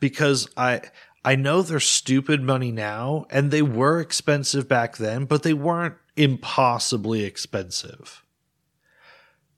because 0.00 0.48
I 0.56 0.82
I 1.24 1.34
know 1.34 1.62
they're 1.62 1.80
stupid 1.80 2.42
money 2.42 2.72
now 2.72 3.26
and 3.30 3.50
they 3.50 3.62
were 3.62 4.00
expensive 4.00 4.68
back 4.68 4.96
then, 4.96 5.24
but 5.24 5.42
they 5.42 5.54
weren't 5.54 5.96
impossibly 6.16 7.24
expensive. 7.24 8.22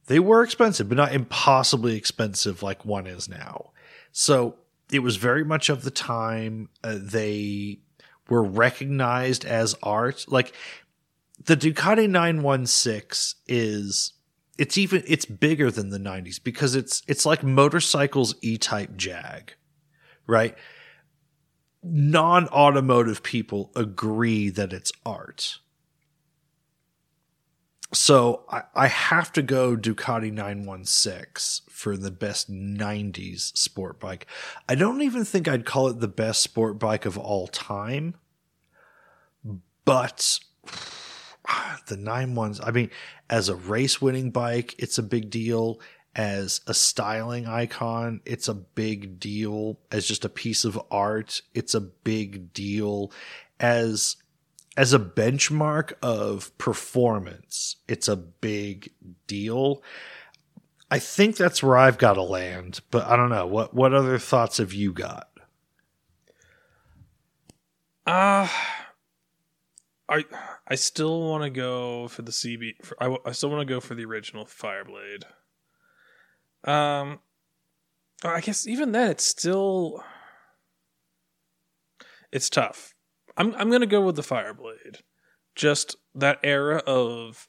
They 0.06 0.18
were 0.18 0.42
expensive, 0.42 0.88
but 0.88 0.96
not 0.96 1.12
impossibly 1.12 1.94
expensive 1.94 2.62
like 2.62 2.84
one 2.84 3.06
is 3.06 3.28
now. 3.28 3.72
So 4.12 4.56
it 4.90 5.00
was 5.00 5.16
very 5.16 5.44
much 5.44 5.68
of 5.68 5.82
the 5.82 5.90
time. 5.90 6.70
Uh, 6.82 6.96
they 6.98 7.80
were 8.28 8.42
recognized 8.42 9.44
as 9.44 9.76
art. 9.82 10.24
Like 10.28 10.54
the 11.44 11.56
Ducati 11.56 12.08
916 12.08 13.38
is 13.46 14.12
it's 14.58 14.76
even 14.76 15.02
it's 15.06 15.24
bigger 15.24 15.70
than 15.70 15.90
the 15.90 15.98
90s 15.98 16.42
because 16.42 16.74
it's 16.74 17.02
it's 17.06 17.24
like 17.24 17.42
motorcycles 17.42 18.34
e-type 18.42 18.96
jag 18.96 19.54
right 20.26 20.56
non-automotive 21.82 23.22
people 23.22 23.70
agree 23.76 24.50
that 24.50 24.72
it's 24.72 24.92
art 25.06 25.60
so 27.94 28.44
I, 28.50 28.62
I 28.74 28.86
have 28.88 29.32
to 29.32 29.42
go 29.42 29.74
ducati 29.74 30.30
916 30.30 31.64
for 31.70 31.96
the 31.96 32.10
best 32.10 32.50
90s 32.50 33.56
sport 33.56 34.00
bike 34.00 34.26
i 34.68 34.74
don't 34.74 35.02
even 35.02 35.24
think 35.24 35.48
i'd 35.48 35.64
call 35.64 35.88
it 35.88 36.00
the 36.00 36.08
best 36.08 36.42
sport 36.42 36.78
bike 36.78 37.06
of 37.06 37.16
all 37.16 37.46
time 37.46 38.16
but 39.84 40.40
the 41.86 41.96
nine 41.96 42.34
ones. 42.34 42.60
I 42.62 42.70
mean, 42.70 42.90
as 43.30 43.48
a 43.48 43.56
race 43.56 44.00
winning 44.00 44.30
bike, 44.30 44.74
it's 44.78 44.98
a 44.98 45.02
big 45.02 45.30
deal. 45.30 45.80
As 46.14 46.62
a 46.66 46.74
styling 46.74 47.46
icon, 47.46 48.20
it's 48.24 48.48
a 48.48 48.54
big 48.54 49.20
deal. 49.20 49.78
As 49.92 50.06
just 50.06 50.24
a 50.24 50.28
piece 50.28 50.64
of 50.64 50.80
art, 50.90 51.42
it's 51.54 51.74
a 51.74 51.80
big 51.80 52.52
deal. 52.52 53.12
As 53.60 54.16
as 54.76 54.92
a 54.92 54.98
benchmark 54.98 55.92
of 56.02 56.56
performance, 56.56 57.76
it's 57.86 58.08
a 58.08 58.16
big 58.16 58.92
deal. 59.26 59.82
I 60.90 60.98
think 60.98 61.36
that's 61.36 61.62
where 61.62 61.76
I've 61.76 61.98
got 61.98 62.14
to 62.14 62.22
land, 62.22 62.80
but 62.90 63.06
I 63.06 63.16
don't 63.16 63.28
know. 63.28 63.46
What 63.46 63.74
what 63.74 63.92
other 63.92 64.18
thoughts 64.18 64.56
have 64.56 64.72
you 64.72 64.92
got? 64.92 65.28
Uh 68.06 68.48
I 70.08 70.24
I 70.68 70.74
still 70.74 71.22
want 71.22 71.44
to 71.44 71.50
go 71.50 72.08
for 72.08 72.22
the 72.22 72.30
CB. 72.30 72.84
For, 72.84 72.96
I, 73.00 73.04
w- 73.04 73.22
I 73.24 73.32
still 73.32 73.48
want 73.48 73.66
to 73.66 73.74
go 73.74 73.80
for 73.80 73.94
the 73.94 74.04
original 74.04 74.44
Fireblade. 74.44 75.24
Um, 76.64 77.20
I 78.22 78.40
guess 78.40 78.66
even 78.66 78.92
then, 78.92 79.10
it's 79.10 79.24
still 79.24 80.02
it's 82.30 82.50
tough. 82.50 82.94
I'm 83.36 83.54
I'm 83.54 83.70
gonna 83.70 83.86
go 83.86 84.02
with 84.02 84.16
the 84.16 84.22
Fireblade. 84.22 85.00
Just 85.54 85.96
that 86.14 86.38
era 86.42 86.82
of 86.86 87.48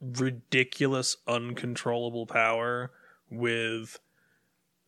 ridiculous, 0.00 1.16
uncontrollable 1.26 2.26
power 2.26 2.90
with 3.30 3.98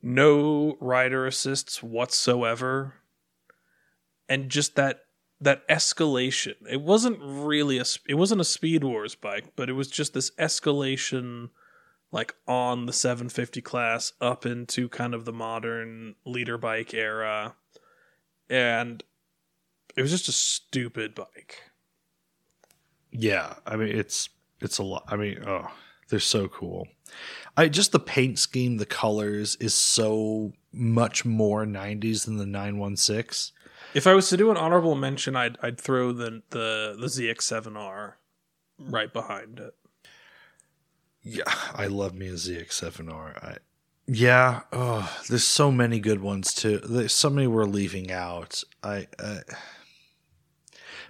no 0.03 0.77
rider 0.81 1.27
assists 1.27 1.83
whatsoever, 1.83 2.95
and 4.29 4.51
just 4.51 4.77
that 4.77 5.01
that 5.41 5.66
escalation. 5.68 6.55
It 6.70 6.80
wasn't 6.80 7.18
really 7.20 7.78
a 7.78 7.85
it 8.09 8.14
wasn't 8.14 8.41
a 8.41 8.45
Speed 8.45 8.85
Wars 8.85 9.14
bike, 9.14 9.53
but 9.57 9.68
it 9.68 9.74
was 9.74 9.89
just 9.89 10.14
this 10.14 10.30
escalation 10.39 11.51
like 12.12 12.35
on 12.47 12.87
the 12.87 12.93
750 12.93 13.61
class 13.61 14.12
up 14.20 14.47
into 14.47 14.89
kind 14.89 15.14
of 15.14 15.24
the 15.24 15.32
modern 15.32 16.14
liter 16.24 16.57
bike 16.57 16.95
era 16.95 17.57
and 18.49 19.03
it 19.97 20.03
was 20.03 20.12
just 20.12 20.28
a 20.28 20.32
stupid 20.32 21.14
bike. 21.14 21.62
Yeah, 23.11 23.55
I 23.66 23.76
mean 23.76 23.89
it's 23.89 24.28
it's 24.61 24.78
a 24.78 24.82
lot. 24.82 25.05
I 25.09 25.16
mean, 25.16 25.43
oh, 25.47 25.70
they're 26.09 26.20
so 26.20 26.49
cool. 26.49 26.89
I 27.57 27.68
just 27.68 27.93
the 27.93 28.01
paint 28.01 28.39
scheme, 28.39 28.78
the 28.78 28.87
colors 28.87 29.57
is 29.57 29.74
so 29.74 30.53
much 30.72 31.24
more 31.24 31.64
90s 31.64 32.24
than 32.24 32.39
the 32.39 32.47
916. 32.47 33.55
If 33.95 34.07
I 34.07 34.14
was 34.14 34.28
to 34.30 34.36
do 34.36 34.51
an 34.51 34.57
honorable 34.57 34.95
mention, 34.95 35.36
I'd 35.36 35.57
I'd 35.62 35.80
throw 35.80 36.12
the 36.12 36.42
the 36.51 36.97
the 36.99 37.07
ZX7R 37.07 38.14
right 38.78 39.12
behind 39.12 39.61
it. 39.61 39.74
Yeah, 41.22 41.45
I 41.72 41.86
love 41.86 42.14
me 42.14 42.28
a 42.28 42.32
ZX7R. 42.32 43.42
I, 43.42 43.57
yeah, 44.07 44.62
oh, 44.72 45.11
there's 45.28 45.45
so 45.45 45.72
many 45.72 45.99
good 45.99 46.20
ones 46.20 46.53
too. 46.53 46.78
There's 46.78 47.14
so 47.14 47.30
many 47.30 47.47
we're 47.47 47.64
leaving 47.64 48.12
out. 48.12 48.62
I, 48.82 49.07
I 49.18 49.38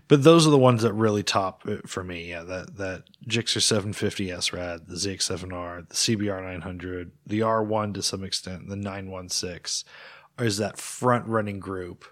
but 0.06 0.22
those 0.22 0.46
are 0.46 0.50
the 0.50 0.58
ones 0.58 0.82
that 0.82 0.92
really 0.92 1.22
top 1.22 1.66
for 1.86 2.04
me. 2.04 2.30
Yeah, 2.30 2.42
that 2.44 2.76
that 2.76 3.04
Gixxer 3.26 3.62
750 3.62 4.28
SRAD, 4.28 4.86
the 4.86 4.94
ZX7R, 4.94 5.88
the 5.88 5.94
CBR 5.94 6.42
900, 6.42 7.12
the 7.26 7.40
R1 7.40 7.94
to 7.94 8.02
some 8.02 8.22
extent, 8.22 8.68
the 8.68 8.76
916 8.76 9.90
is 10.38 10.58
that 10.58 10.78
front 10.78 11.26
running 11.26 11.60
group. 11.60 12.04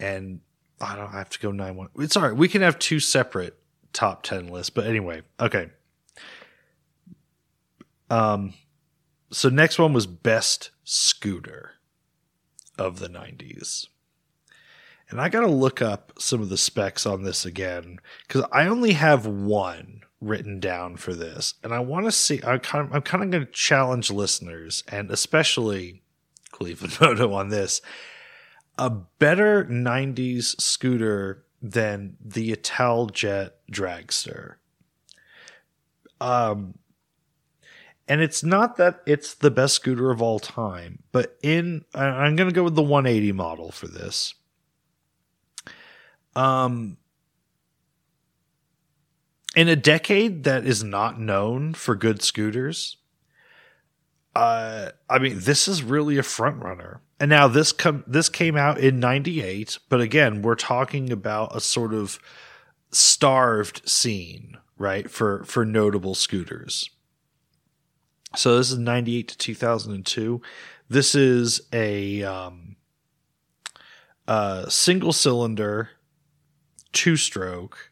And 0.00 0.40
I 0.80 0.96
don't 0.96 1.12
have 1.12 1.30
to 1.30 1.38
go 1.38 1.50
91. 1.50 1.88
It's 1.98 2.16
all 2.16 2.22
right. 2.22 2.36
We 2.36 2.48
can 2.48 2.62
have 2.62 2.78
two 2.78 3.00
separate 3.00 3.58
top 3.92 4.22
10 4.22 4.48
lists. 4.48 4.70
But 4.70 4.86
anyway, 4.86 5.22
okay. 5.40 5.70
Um, 8.10 8.54
so 9.30 9.48
next 9.48 9.78
one 9.78 9.92
was 9.92 10.06
best 10.06 10.70
scooter 10.84 11.72
of 12.78 12.98
the 13.00 13.08
90s. 13.08 13.88
And 15.10 15.20
I 15.20 15.28
got 15.28 15.40
to 15.40 15.48
look 15.48 15.80
up 15.80 16.12
some 16.18 16.42
of 16.42 16.48
the 16.48 16.58
specs 16.58 17.06
on 17.06 17.22
this 17.22 17.44
again 17.46 17.98
because 18.26 18.44
I 18.52 18.66
only 18.66 18.92
have 18.92 19.26
one 19.26 20.02
written 20.20 20.60
down 20.60 20.96
for 20.96 21.14
this, 21.14 21.54
and 21.62 21.72
I 21.72 21.78
want 21.78 22.06
to 22.06 22.12
see. 22.12 22.40
I 22.44 22.58
kind 22.58 22.86
of, 22.86 22.94
I'm 22.94 23.02
kind 23.02 23.24
of 23.24 23.30
going 23.30 23.46
to 23.46 23.52
challenge 23.52 24.10
listeners 24.10 24.84
and 24.88 25.10
especially 25.10 26.02
Cleveland 26.50 26.98
Moto 27.00 27.32
on 27.32 27.48
this. 27.48 27.80
A 28.78 28.88
better 28.88 29.64
'90s 29.64 30.60
scooter 30.60 31.44
than 31.60 32.16
the 32.24 32.52
Italjet 32.52 33.50
Dragster. 33.70 34.54
Um, 36.20 36.78
and 38.08 38.20
it's 38.20 38.42
not 38.42 38.76
that 38.76 39.02
it's 39.06 39.34
the 39.34 39.50
best 39.50 39.74
scooter 39.74 40.10
of 40.10 40.22
all 40.22 40.38
time, 40.38 41.02
but 41.12 41.36
in 41.42 41.84
I'm 41.94 42.36
going 42.36 42.48
to 42.48 42.54
go 42.54 42.64
with 42.64 42.74
the 42.74 42.82
180 42.82 43.32
model 43.32 43.70
for 43.70 43.86
this. 43.86 44.34
Um, 46.34 46.96
in 49.54 49.68
a 49.68 49.76
decade 49.76 50.44
that 50.44 50.64
is 50.64 50.82
not 50.84 51.20
known 51.20 51.74
for 51.74 51.94
good 51.94 52.22
scooters, 52.22 52.96
uh, 54.34 54.90
I 55.10 55.18
mean, 55.18 55.40
this 55.40 55.66
is 55.66 55.82
really 55.82 56.16
a 56.16 56.22
front 56.22 56.62
runner. 56.62 57.00
And 57.20 57.30
now 57.30 57.48
this 57.48 57.72
come 57.72 58.04
this 58.06 58.28
came 58.28 58.56
out 58.56 58.78
in 58.78 59.00
'98, 59.00 59.78
but 59.88 60.00
again, 60.00 60.42
we're 60.42 60.54
talking 60.54 61.10
about 61.10 61.56
a 61.56 61.60
sort 61.60 61.92
of 61.92 62.18
starved 62.92 63.88
scene, 63.88 64.56
right? 64.76 65.10
For 65.10 65.44
for 65.44 65.64
notable 65.64 66.14
scooters. 66.14 66.88
So 68.36 68.56
this 68.56 68.70
is 68.70 68.78
'98 68.78 69.28
to 69.28 69.38
2002. 69.38 70.40
This 70.88 71.14
is 71.14 71.62
a 71.72 72.22
um, 72.22 72.76
single 74.68 75.12
cylinder 75.12 75.90
two 76.92 77.16
stroke 77.16 77.90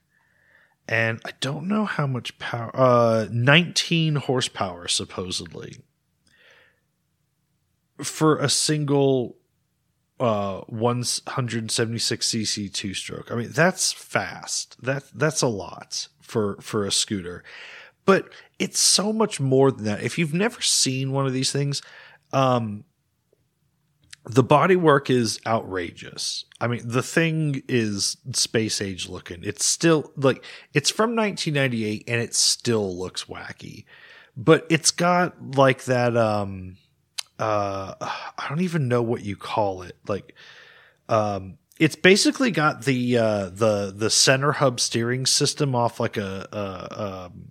and 0.89 1.21
I 1.25 1.31
don't 1.41 1.67
know 1.67 1.85
how 1.85 2.07
much 2.07 2.39
power. 2.39 2.71
Uh, 2.75 3.27
19 3.31 4.17
horsepower 4.17 4.89
supposedly 4.89 5.79
for 8.03 8.39
a 8.39 8.49
single 8.49 9.37
uh 10.19 10.61
176 10.69 12.29
cc 12.29 12.73
two 12.73 12.95
stroke. 12.95 13.31
I 13.31 13.37
mean, 13.37 13.51
that's 13.51 13.93
fast. 13.93 14.83
That 14.83 15.05
that's 15.15 15.43
a 15.43 15.49
lot 15.49 16.09
for 16.21 16.57
for 16.61 16.85
a 16.85 16.93
scooter. 16.93 17.45
But 18.05 18.29
it's 18.59 18.79
so 18.79 19.13
much 19.13 19.41
more 19.41 19.71
than 19.71 19.85
that. 19.85 20.03
If 20.03 20.17
you've 20.17 20.33
never 20.33 20.61
seen 20.63 21.13
one 21.13 21.27
of 21.27 21.33
these 21.33 21.53
things, 21.53 21.83
um 22.33 22.85
the 24.29 24.43
bodywork 24.43 25.09
is 25.09 25.39
outrageous. 25.47 26.47
I 26.61 26.67
mean, 26.67 26.83
the 26.85 27.03
thing 27.03 27.63
is 27.69 28.17
space 28.33 28.81
age 28.81 29.09
looking. 29.09 29.41
It's 29.45 29.65
still 29.65 30.13
like 30.17 30.45
it's 30.75 30.91
from 30.91 31.15
1998 31.15 32.05
and 32.09 32.21
it 32.21 32.35
still 32.35 32.97
looks 32.99 33.25
wacky. 33.25 33.85
But 34.37 34.67
it's 34.69 34.91
got 34.91 35.57
like 35.57 35.85
that 35.85 36.17
um 36.17 36.77
uh 37.39 37.95
I 38.01 38.47
don't 38.49 38.63
even 38.63 38.89
know 38.89 39.03
what 39.03 39.25
you 39.25 39.37
call 39.37 39.83
it. 39.83 39.97
Like 40.07 40.35
um 41.09 41.59
it's 41.79 41.97
basically 41.97 42.51
got 42.51 42.85
the 42.85 43.19
uh 43.19 43.51
the 43.51 43.93
the 43.95 44.11
center 44.11 44.53
hub 44.53 44.81
steering 44.81 45.27
system 45.27 45.75
off 45.75 46.01
like 46.01 46.17
a 46.17 46.49
a 46.53 47.03
um 47.03 47.51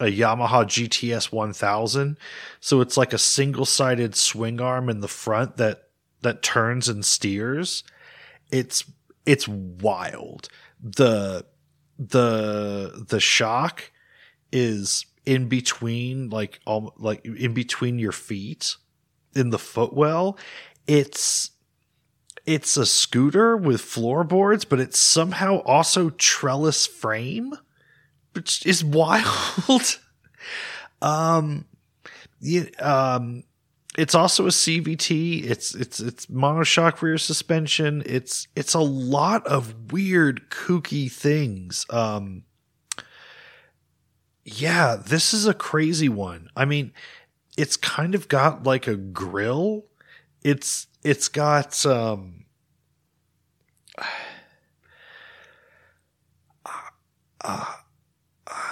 a 0.00 0.06
Yamaha 0.06 0.64
GTS 0.64 1.30
1000. 1.30 2.18
So 2.60 2.80
it's 2.80 2.96
like 2.96 3.12
a 3.12 3.18
single 3.18 3.64
sided 3.64 4.16
swing 4.16 4.60
arm 4.60 4.88
in 4.88 5.00
the 5.00 5.08
front 5.08 5.58
that 5.58 5.84
that 6.22 6.42
turns 6.42 6.88
and 6.88 7.04
steers, 7.04 7.84
it's 8.50 8.84
it's 9.26 9.46
wild. 9.46 10.48
The 10.80 11.46
the 11.98 13.04
the 13.08 13.20
shock 13.20 13.92
is 14.50 15.06
in 15.24 15.48
between 15.48 16.30
like 16.30 16.60
all 16.64 16.94
like 16.96 17.24
in 17.24 17.54
between 17.54 17.98
your 17.98 18.12
feet 18.12 18.76
in 19.34 19.50
the 19.50 19.58
footwell. 19.58 20.38
It's 20.86 21.50
it's 22.44 22.76
a 22.76 22.86
scooter 22.86 23.56
with 23.56 23.80
floorboards, 23.80 24.64
but 24.64 24.80
it's 24.80 24.98
somehow 24.98 25.58
also 25.58 26.10
trellis 26.10 26.86
frame, 26.86 27.54
which 28.32 28.66
is 28.66 28.84
wild. 28.84 29.98
um, 31.00 31.66
yeah, 32.40 32.64
um, 32.80 33.44
it's 33.96 34.14
also 34.14 34.46
a 34.46 34.50
CVT. 34.50 35.44
It's 35.44 35.74
it's 35.74 36.00
it's 36.00 36.26
monoshock 36.26 37.02
rear 37.02 37.18
suspension. 37.18 38.02
It's 38.06 38.48
it's 38.56 38.74
a 38.74 38.80
lot 38.80 39.46
of 39.46 39.92
weird 39.92 40.48
kooky 40.50 41.12
things. 41.12 41.84
Um 41.90 42.44
yeah, 44.44 44.96
this 44.96 45.32
is 45.32 45.46
a 45.46 45.54
crazy 45.54 46.08
one. 46.08 46.48
I 46.56 46.64
mean, 46.64 46.92
it's 47.56 47.76
kind 47.76 48.14
of 48.14 48.28
got 48.28 48.64
like 48.64 48.86
a 48.86 48.96
grill. 48.96 49.84
It's 50.42 50.86
it's 51.02 51.28
got 51.28 51.84
um 51.86 52.44
uh, 57.44 57.74
uh, 58.46 58.64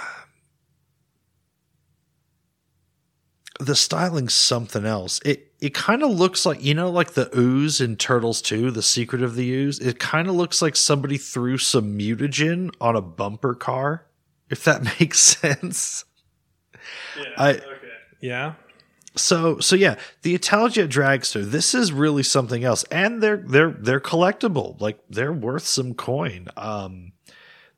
the 3.59 3.75
styling's 3.75 4.33
something 4.33 4.85
else. 4.85 5.19
It 5.23 5.51
it 5.59 5.73
kind 5.75 6.01
of 6.03 6.09
looks 6.09 6.45
like 6.45 6.63
you 6.63 6.73
know, 6.73 6.89
like 6.89 7.11
the 7.11 7.29
ooze 7.37 7.79
in 7.79 7.95
Turtles 7.95 8.41
2, 8.41 8.71
the 8.71 8.81
secret 8.81 9.21
of 9.21 9.35
the 9.35 9.49
ooze. 9.51 9.79
It 9.79 9.99
kind 9.99 10.27
of 10.27 10.35
looks 10.35 10.61
like 10.61 10.75
somebody 10.75 11.17
threw 11.17 11.57
some 11.59 11.97
mutagen 11.97 12.71
on 12.81 12.95
a 12.95 13.01
bumper 13.01 13.53
car, 13.53 14.07
if 14.49 14.63
that 14.63 14.83
makes 14.99 15.19
sense. 15.19 16.05
Yeah. 17.15 17.23
I, 17.37 17.49
okay. 17.51 17.65
Yeah. 18.21 18.53
So 19.15 19.59
so 19.59 19.75
yeah, 19.75 19.95
the 20.21 20.37
Italjet 20.37 20.87
Dragster. 20.87 21.43
This 21.43 21.75
is 21.75 21.91
really 21.91 22.23
something 22.23 22.63
else, 22.63 22.83
and 22.85 23.21
they're 23.21 23.37
they're 23.37 23.71
they're 23.71 23.99
collectible. 23.99 24.79
Like 24.79 24.99
they're 25.09 25.33
worth 25.33 25.65
some 25.65 25.93
coin. 25.93 26.47
Um, 26.55 27.11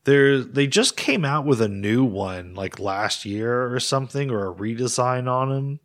there 0.06 0.40
they 0.42 0.68
just 0.68 0.98
came 0.98 1.26
out 1.26 1.46
with 1.46 1.62
a 1.62 1.68
new 1.70 2.04
one 2.04 2.54
like 2.56 2.80
last 2.80 3.26
year 3.26 3.74
or 3.74 3.80
something 3.80 4.32
or 4.32 4.50
a 4.50 4.54
redesign 4.56 5.28
on 5.32 5.50
them. 5.50 5.80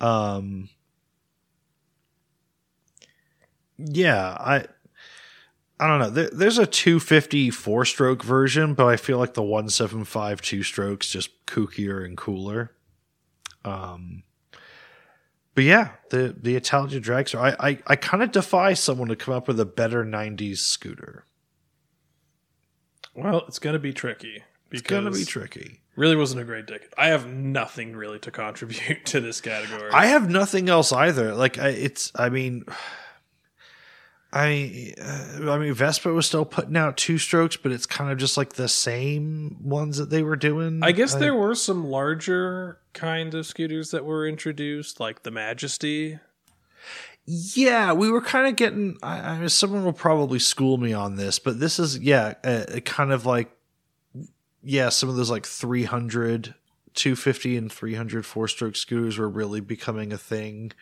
Um 0.00 0.68
Yeah, 3.78 4.36
I 4.38 4.66
I 5.80 5.86
don't 5.86 6.00
know. 6.00 6.10
There, 6.10 6.30
there's 6.30 6.58
a 6.58 6.66
250 6.66 7.50
four 7.50 7.84
stroke 7.84 8.24
version, 8.24 8.74
but 8.74 8.86
I 8.86 8.96
feel 8.96 9.18
like 9.18 9.34
the 9.34 9.42
175 9.42 10.42
two 10.42 10.62
strokes 10.62 11.08
just 11.10 11.30
kookier 11.46 12.04
and 12.04 12.16
cooler. 12.16 12.72
Um, 13.64 14.24
but 15.58 15.64
yeah, 15.64 15.88
the 16.10 16.36
the 16.40 16.54
Italjet 16.54 17.02
Dragster. 17.02 17.40
I 17.40 17.70
I, 17.70 17.78
I 17.88 17.96
kind 17.96 18.22
of 18.22 18.30
defy 18.30 18.74
someone 18.74 19.08
to 19.08 19.16
come 19.16 19.34
up 19.34 19.48
with 19.48 19.58
a 19.58 19.64
better 19.64 20.04
90s 20.04 20.58
scooter. 20.58 21.24
Well, 23.12 23.42
it's 23.48 23.58
going 23.58 23.72
to 23.72 23.80
be 23.80 23.92
tricky. 23.92 24.44
It's 24.70 24.82
going 24.82 25.06
to 25.06 25.10
be 25.10 25.24
tricky. 25.24 25.80
Really 25.96 26.14
wasn't 26.14 26.42
a 26.42 26.44
great 26.44 26.66
decade. 26.66 26.90
I 26.96 27.08
have 27.08 27.26
nothing 27.26 27.96
really 27.96 28.20
to 28.20 28.30
contribute 28.30 29.04
to 29.06 29.20
this 29.20 29.40
category. 29.40 29.90
I 29.90 30.06
have 30.06 30.30
nothing 30.30 30.68
else 30.68 30.92
either. 30.92 31.34
Like 31.34 31.58
I, 31.58 31.70
it's, 31.70 32.12
I 32.14 32.28
mean, 32.28 32.62
I, 34.30 34.92
uh, 35.00 35.50
I 35.50 35.58
mean, 35.58 35.72
Vespa 35.72 36.12
was 36.12 36.26
still 36.26 36.44
putting 36.44 36.76
out 36.76 36.98
two 36.98 37.16
strokes, 37.16 37.56
but 37.56 37.72
it's 37.72 37.86
kind 37.86 38.12
of 38.12 38.18
just 38.18 38.36
like 38.36 38.54
the 38.54 38.68
same 38.68 39.56
ones 39.62 39.96
that 39.96 40.10
they 40.10 40.22
were 40.22 40.36
doing. 40.36 40.80
I 40.82 40.92
guess 40.92 41.14
there 41.14 41.34
were 41.34 41.54
some 41.54 41.86
larger 41.86 42.78
kind 42.92 43.32
of 43.34 43.46
scooters 43.46 43.90
that 43.92 44.04
were 44.04 44.28
introduced, 44.28 45.00
like 45.00 45.22
the 45.22 45.30
Majesty. 45.30 46.18
Yeah, 47.24 47.92
we 47.92 48.10
were 48.10 48.20
kind 48.20 48.48
of 48.48 48.56
getting. 48.56 48.98
I, 49.02 49.20
I 49.20 49.38
mean, 49.38 49.48
someone 49.48 49.84
will 49.84 49.92
probably 49.94 50.38
school 50.38 50.76
me 50.76 50.92
on 50.92 51.16
this, 51.16 51.38
but 51.38 51.58
this 51.58 51.78
is 51.78 51.98
yeah, 51.98 52.34
a, 52.44 52.76
a 52.76 52.80
kind 52.82 53.12
of 53.12 53.24
like 53.24 53.50
yeah, 54.62 54.90
some 54.90 55.08
of 55.08 55.16
those 55.16 55.30
like 55.30 55.46
300, 55.46 56.54
250 56.94 57.56
and 57.56 57.72
300 57.72 58.26
four 58.26 58.48
stroke 58.48 58.76
scooters 58.76 59.16
were 59.16 59.28
really 59.28 59.60
becoming 59.60 60.12
a 60.12 60.18
thing. 60.18 60.72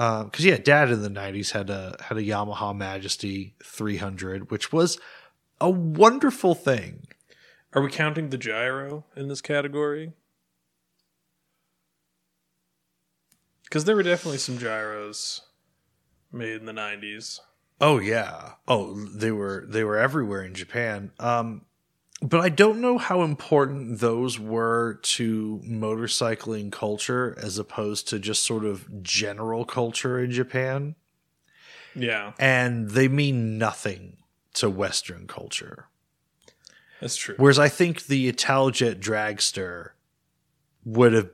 Because 0.00 0.46
um, 0.46 0.48
yeah, 0.48 0.56
Dad 0.56 0.90
in 0.90 1.02
the 1.02 1.10
nineties 1.10 1.50
had 1.50 1.68
a 1.68 1.94
had 2.00 2.16
a 2.16 2.22
Yamaha 2.22 2.74
Majesty 2.74 3.54
300, 3.62 4.50
which 4.50 4.72
was 4.72 4.98
a 5.60 5.68
wonderful 5.68 6.54
thing. 6.54 7.06
Are 7.74 7.82
we 7.82 7.90
counting 7.90 8.30
the 8.30 8.38
gyro 8.38 9.04
in 9.14 9.28
this 9.28 9.42
category? 9.42 10.12
Because 13.64 13.84
there 13.84 13.94
were 13.94 14.02
definitely 14.02 14.38
some 14.38 14.56
gyros 14.56 15.42
made 16.32 16.56
in 16.56 16.64
the 16.64 16.72
90s. 16.72 17.40
Oh 17.78 17.98
yeah. 17.98 18.52
Oh, 18.66 19.04
they 19.04 19.30
were 19.30 19.66
they 19.68 19.84
were 19.84 19.98
everywhere 19.98 20.42
in 20.42 20.54
Japan. 20.54 21.12
Um 21.18 21.66
but 22.20 22.40
I 22.40 22.50
don't 22.50 22.80
know 22.80 22.98
how 22.98 23.22
important 23.22 24.00
those 24.00 24.38
were 24.38 24.98
to 25.02 25.60
motorcycling 25.66 26.70
culture 26.70 27.34
as 27.40 27.58
opposed 27.58 28.08
to 28.08 28.18
just 28.18 28.44
sort 28.44 28.64
of 28.64 29.02
general 29.02 29.64
culture 29.64 30.18
in 30.18 30.30
Japan. 30.30 30.96
Yeah. 31.94 32.32
And 32.38 32.90
they 32.90 33.08
mean 33.08 33.58
nothing 33.58 34.18
to 34.54 34.68
Western 34.68 35.26
culture. 35.26 35.88
That's 37.00 37.16
true. 37.16 37.34
Whereas 37.38 37.58
I 37.58 37.68
think 37.68 38.06
the 38.06 38.30
Italjet 38.30 39.00
Dragster 39.00 39.90
would 40.84 41.14
have 41.14 41.30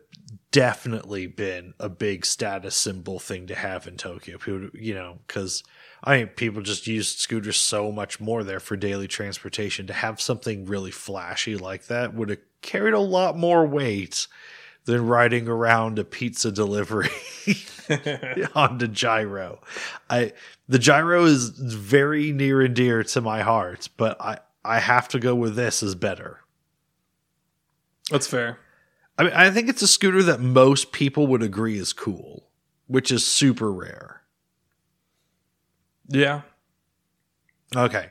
definitely 0.52 1.26
been 1.26 1.74
a 1.80 1.88
big 1.88 2.24
status 2.24 2.76
symbol 2.76 3.18
thing 3.18 3.48
to 3.48 3.54
have 3.54 3.86
in 3.86 3.96
Tokyo. 3.96 4.38
People, 4.38 4.70
you 4.72 4.94
know, 4.94 5.18
because 5.26 5.64
I 6.04 6.18
mean, 6.18 6.26
people 6.28 6.62
just 6.62 6.86
used 6.86 7.18
scooters 7.18 7.56
so 7.56 7.90
much 7.90 8.20
more 8.20 8.44
there 8.44 8.60
for 8.60 8.76
daily 8.76 9.08
transportation. 9.08 9.86
To 9.86 9.92
have 9.92 10.20
something 10.20 10.66
really 10.66 10.90
flashy 10.90 11.56
like 11.56 11.86
that 11.86 12.14
would 12.14 12.30
have 12.30 12.38
carried 12.62 12.94
a 12.94 13.00
lot 13.00 13.36
more 13.36 13.66
weight 13.66 14.26
than 14.84 15.06
riding 15.06 15.48
around 15.48 15.98
a 15.98 16.04
pizza 16.04 16.52
delivery 16.52 17.10
on 18.54 18.78
the 18.78 18.88
gyro. 18.88 19.60
I 20.10 20.32
the 20.68 20.78
gyro 20.78 21.24
is 21.24 21.50
very 21.50 22.32
near 22.32 22.60
and 22.62 22.74
dear 22.74 23.02
to 23.04 23.20
my 23.20 23.42
heart, 23.42 23.88
but 23.96 24.20
I 24.20 24.38
I 24.64 24.80
have 24.80 25.08
to 25.08 25.18
go 25.18 25.34
with 25.34 25.54
this 25.54 25.82
as 25.82 25.94
better. 25.94 26.40
That's 28.10 28.26
fair. 28.26 28.58
I 29.18 29.24
mean, 29.24 29.32
I 29.32 29.50
think 29.50 29.68
it's 29.68 29.82
a 29.82 29.88
scooter 29.88 30.22
that 30.24 30.40
most 30.40 30.92
people 30.92 31.26
would 31.28 31.42
agree 31.42 31.78
is 31.78 31.92
cool, 31.92 32.48
which 32.86 33.10
is 33.10 33.26
super 33.26 33.72
rare. 33.72 34.22
Yeah. 36.08 36.42
Okay. 37.74 38.10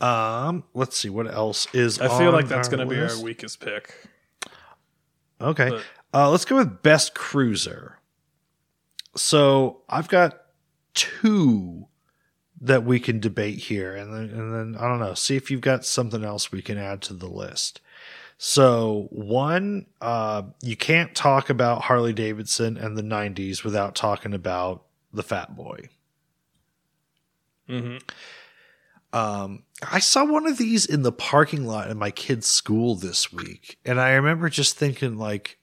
Um, 0.00 0.64
let's 0.74 0.96
see 0.96 1.08
what 1.08 1.26
else 1.26 1.66
is. 1.74 1.98
I 1.98 2.18
feel 2.18 2.32
like 2.32 2.48
that's 2.48 2.68
going 2.68 2.86
to 2.86 2.94
be 2.94 3.00
our 3.00 3.18
weakest 3.20 3.60
pick. 3.60 3.94
Okay. 5.40 5.70
But, 5.70 5.84
uh, 6.14 6.30
let's 6.30 6.44
go 6.44 6.56
with 6.56 6.82
best 6.82 7.14
cruiser. 7.14 7.98
So 9.16 9.82
I've 9.88 10.08
got 10.08 10.40
two 10.94 11.86
that 12.60 12.84
we 12.84 13.00
can 13.00 13.20
debate 13.20 13.58
here, 13.58 13.94
and 13.94 14.12
then 14.12 14.38
and 14.38 14.54
then 14.54 14.80
I 14.80 14.88
don't 14.88 14.98
know. 14.98 15.14
See 15.14 15.36
if 15.36 15.50
you've 15.50 15.60
got 15.60 15.84
something 15.84 16.24
else 16.24 16.52
we 16.52 16.62
can 16.62 16.78
add 16.78 17.02
to 17.02 17.14
the 17.14 17.28
list. 17.28 17.80
So 18.38 19.08
one, 19.10 19.86
uh, 20.00 20.42
you 20.62 20.76
can't 20.76 21.14
talk 21.14 21.48
about 21.48 21.82
Harley 21.82 22.12
Davidson 22.12 22.76
and 22.76 22.96
the 22.96 23.02
'90s 23.02 23.64
without 23.64 23.94
talking 23.94 24.34
about 24.34 24.84
the 25.12 25.22
Fat 25.22 25.56
Boy. 25.56 25.88
Mm-hmm. 27.68 27.96
Um, 29.12 29.62
I 29.90 29.98
saw 29.98 30.24
one 30.24 30.46
of 30.46 30.58
these 30.58 30.84
in 30.84 31.02
the 31.02 31.12
parking 31.12 31.64
lot 31.64 31.90
in 31.90 31.96
my 31.96 32.10
kid's 32.10 32.46
school 32.46 32.96
this 32.96 33.32
week, 33.32 33.78
and 33.84 34.00
I 34.00 34.12
remember 34.12 34.48
just 34.48 34.76
thinking, 34.76 35.16
like, 35.16 35.58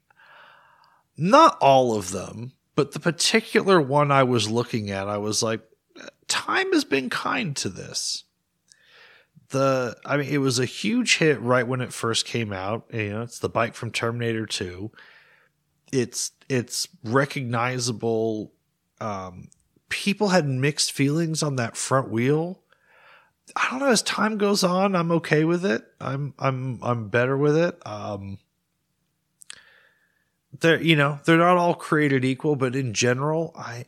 not 1.17 1.57
all 1.61 1.95
of 1.95 2.11
them, 2.11 2.53
but 2.75 2.93
the 2.93 2.99
particular 2.99 3.79
one 3.79 4.11
I 4.11 4.23
was 4.23 4.49
looking 4.49 4.89
at, 4.89 5.07
I 5.07 5.17
was 5.17 5.43
like, 5.43 5.61
time 6.27 6.71
has 6.73 6.83
been 6.83 7.09
kind 7.09 7.55
to 7.57 7.69
this. 7.69 8.23
The, 9.49 9.95
I 10.03 10.17
mean, 10.17 10.29
it 10.29 10.39
was 10.39 10.57
a 10.57 10.65
huge 10.65 11.17
hit 11.17 11.39
right 11.39 11.67
when 11.67 11.81
it 11.81 11.93
first 11.93 12.25
came 12.25 12.51
out. 12.51 12.85
You 12.91 13.09
know, 13.11 13.21
it's 13.21 13.37
the 13.37 13.49
bike 13.49 13.75
from 13.75 13.91
Terminator 13.91 14.47
2. 14.47 14.91
It's 15.91 16.31
it's 16.49 16.87
recognizable 17.03 18.51
um, 18.99 19.49
people 19.93 20.29
had 20.29 20.47
mixed 20.47 20.91
feelings 20.91 21.43
on 21.43 21.55
that 21.57 21.77
front 21.77 22.09
wheel. 22.09 22.59
I 23.55 23.67
don't 23.69 23.79
know. 23.79 23.89
As 23.89 24.01
time 24.01 24.39
goes 24.39 24.63
on, 24.63 24.95
I'm 24.95 25.11
okay 25.11 25.43
with 25.43 25.63
it. 25.63 25.85
I'm 26.01 26.33
I'm 26.39 26.79
I'm 26.81 27.09
better 27.09 27.37
with 27.37 27.55
it. 27.55 27.79
Um, 27.85 28.39
they're 30.61 30.81
you 30.81 30.95
know 30.95 31.19
they're 31.25 31.37
not 31.37 31.57
all 31.57 31.75
created 31.75 32.25
equal, 32.25 32.55
but 32.55 32.75
in 32.75 32.95
general, 32.95 33.53
I 33.55 33.85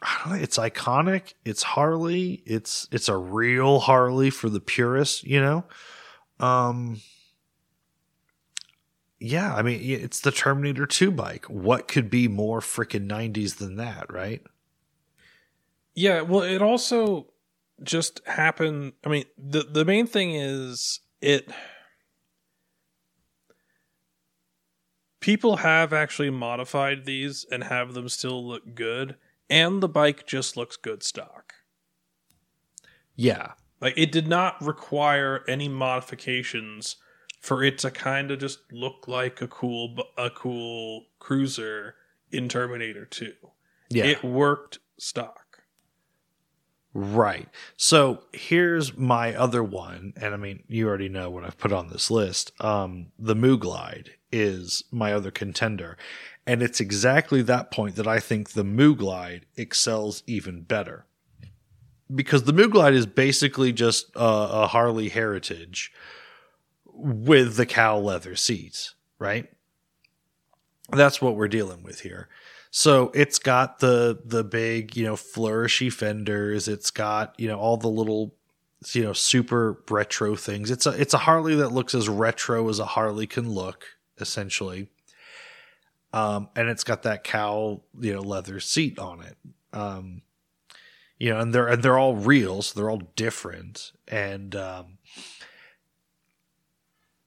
I 0.00 0.20
don't 0.22 0.36
know. 0.36 0.42
It's 0.42 0.58
iconic. 0.58 1.34
It's 1.44 1.64
Harley. 1.64 2.44
It's 2.46 2.86
it's 2.92 3.08
a 3.08 3.16
real 3.16 3.80
Harley 3.80 4.30
for 4.30 4.48
the 4.48 4.60
purists. 4.60 5.24
You 5.24 5.40
know. 5.40 5.64
Um. 6.38 7.00
Yeah, 9.18 9.54
I 9.54 9.62
mean, 9.62 9.80
it's 9.82 10.20
the 10.20 10.32
Terminator 10.32 10.84
2 10.84 11.12
bike. 11.12 11.44
What 11.46 11.86
could 11.86 12.10
be 12.10 12.26
more 12.26 12.58
freaking 12.58 13.08
90s 13.08 13.56
than 13.58 13.76
that, 13.76 14.12
right? 14.12 14.42
Yeah, 15.94 16.22
well, 16.22 16.42
it 16.42 16.62
also 16.62 17.32
just 17.82 18.20
happened. 18.26 18.94
I 19.04 19.08
mean, 19.08 19.24
the 19.36 19.62
the 19.62 19.84
main 19.84 20.06
thing 20.06 20.34
is 20.34 21.00
it. 21.20 21.50
People 25.20 25.58
have 25.58 25.92
actually 25.92 26.30
modified 26.30 27.04
these 27.04 27.46
and 27.50 27.64
have 27.64 27.94
them 27.94 28.08
still 28.08 28.44
look 28.44 28.74
good, 28.74 29.16
and 29.48 29.80
the 29.80 29.88
bike 29.88 30.26
just 30.26 30.56
looks 30.56 30.76
good 30.76 31.02
stock. 31.02 31.52
Yeah, 33.14 33.52
like 33.80 33.94
it 33.96 34.10
did 34.10 34.26
not 34.26 34.60
require 34.62 35.44
any 35.46 35.68
modifications 35.68 36.96
for 37.40 37.62
it 37.62 37.78
to 37.78 37.90
kind 37.90 38.30
of 38.30 38.38
just 38.38 38.60
look 38.72 39.06
like 39.06 39.42
a 39.42 39.48
cool 39.48 39.96
a 40.16 40.30
cool 40.30 41.06
cruiser 41.18 41.96
in 42.30 42.48
Terminator 42.48 43.04
2. 43.04 43.32
Yeah. 43.90 44.04
It 44.04 44.24
worked 44.24 44.78
stock. 44.98 45.41
Right. 46.94 47.48
So 47.76 48.24
here's 48.32 48.96
my 48.98 49.34
other 49.34 49.64
one, 49.64 50.12
and 50.16 50.34
I 50.34 50.36
mean, 50.36 50.64
you 50.68 50.86
already 50.86 51.08
know 51.08 51.30
what 51.30 51.42
I've 51.44 51.56
put 51.56 51.72
on 51.72 51.88
this 51.88 52.10
list. 52.10 52.52
Um, 52.62 53.12
the 53.18 53.34
Mooglide 53.34 54.08
is 54.30 54.84
my 54.90 55.14
other 55.14 55.30
contender, 55.30 55.96
and 56.46 56.62
it's 56.62 56.80
exactly 56.80 57.40
that 57.42 57.70
point 57.70 57.96
that 57.96 58.06
I 58.06 58.20
think 58.20 58.50
the 58.50 58.64
Mooglide 58.64 59.42
excels 59.56 60.22
even 60.26 60.62
better, 60.62 61.06
because 62.14 62.44
the 62.44 62.52
Mooglide 62.52 62.92
is 62.92 63.06
basically 63.06 63.72
just 63.72 64.10
a, 64.14 64.20
a 64.20 64.66
Harley 64.66 65.08
heritage 65.08 65.92
with 66.84 67.56
the 67.56 67.64
cow 67.64 67.98
leather 67.98 68.36
seats, 68.36 68.94
right? 69.18 69.50
That's 70.90 71.22
what 71.22 71.36
we're 71.36 71.48
dealing 71.48 71.82
with 71.82 72.00
here. 72.00 72.28
So 72.74 73.10
it's 73.14 73.38
got 73.38 73.80
the 73.80 74.18
the 74.24 74.42
big, 74.42 74.96
you 74.96 75.04
know, 75.04 75.14
flourishy 75.14 75.92
fenders. 75.92 76.68
It's 76.68 76.90
got, 76.90 77.38
you 77.38 77.46
know, 77.46 77.58
all 77.58 77.76
the 77.76 77.88
little 77.88 78.34
you 78.94 79.04
know 79.04 79.12
super 79.12 79.82
retro 79.90 80.34
things. 80.36 80.70
It's 80.70 80.86
a 80.86 80.90
it's 80.90 81.12
a 81.12 81.18
Harley 81.18 81.54
that 81.56 81.68
looks 81.68 81.94
as 81.94 82.08
retro 82.08 82.70
as 82.70 82.78
a 82.78 82.86
Harley 82.86 83.26
can 83.26 83.50
look, 83.50 83.84
essentially. 84.18 84.88
Um, 86.14 86.48
and 86.56 86.70
it's 86.70 86.82
got 86.82 87.02
that 87.02 87.24
cow, 87.24 87.82
you 88.00 88.14
know, 88.14 88.22
leather 88.22 88.58
seat 88.58 88.98
on 88.98 89.22
it. 89.22 89.36
Um, 89.74 90.22
you 91.18 91.28
know, 91.28 91.40
and 91.40 91.54
they're 91.54 91.68
and 91.68 91.82
they're 91.82 91.98
all 91.98 92.16
real, 92.16 92.62
so 92.62 92.80
they're 92.80 92.90
all 92.90 93.02
different, 93.16 93.92
and 94.08 94.56
um, 94.56 94.96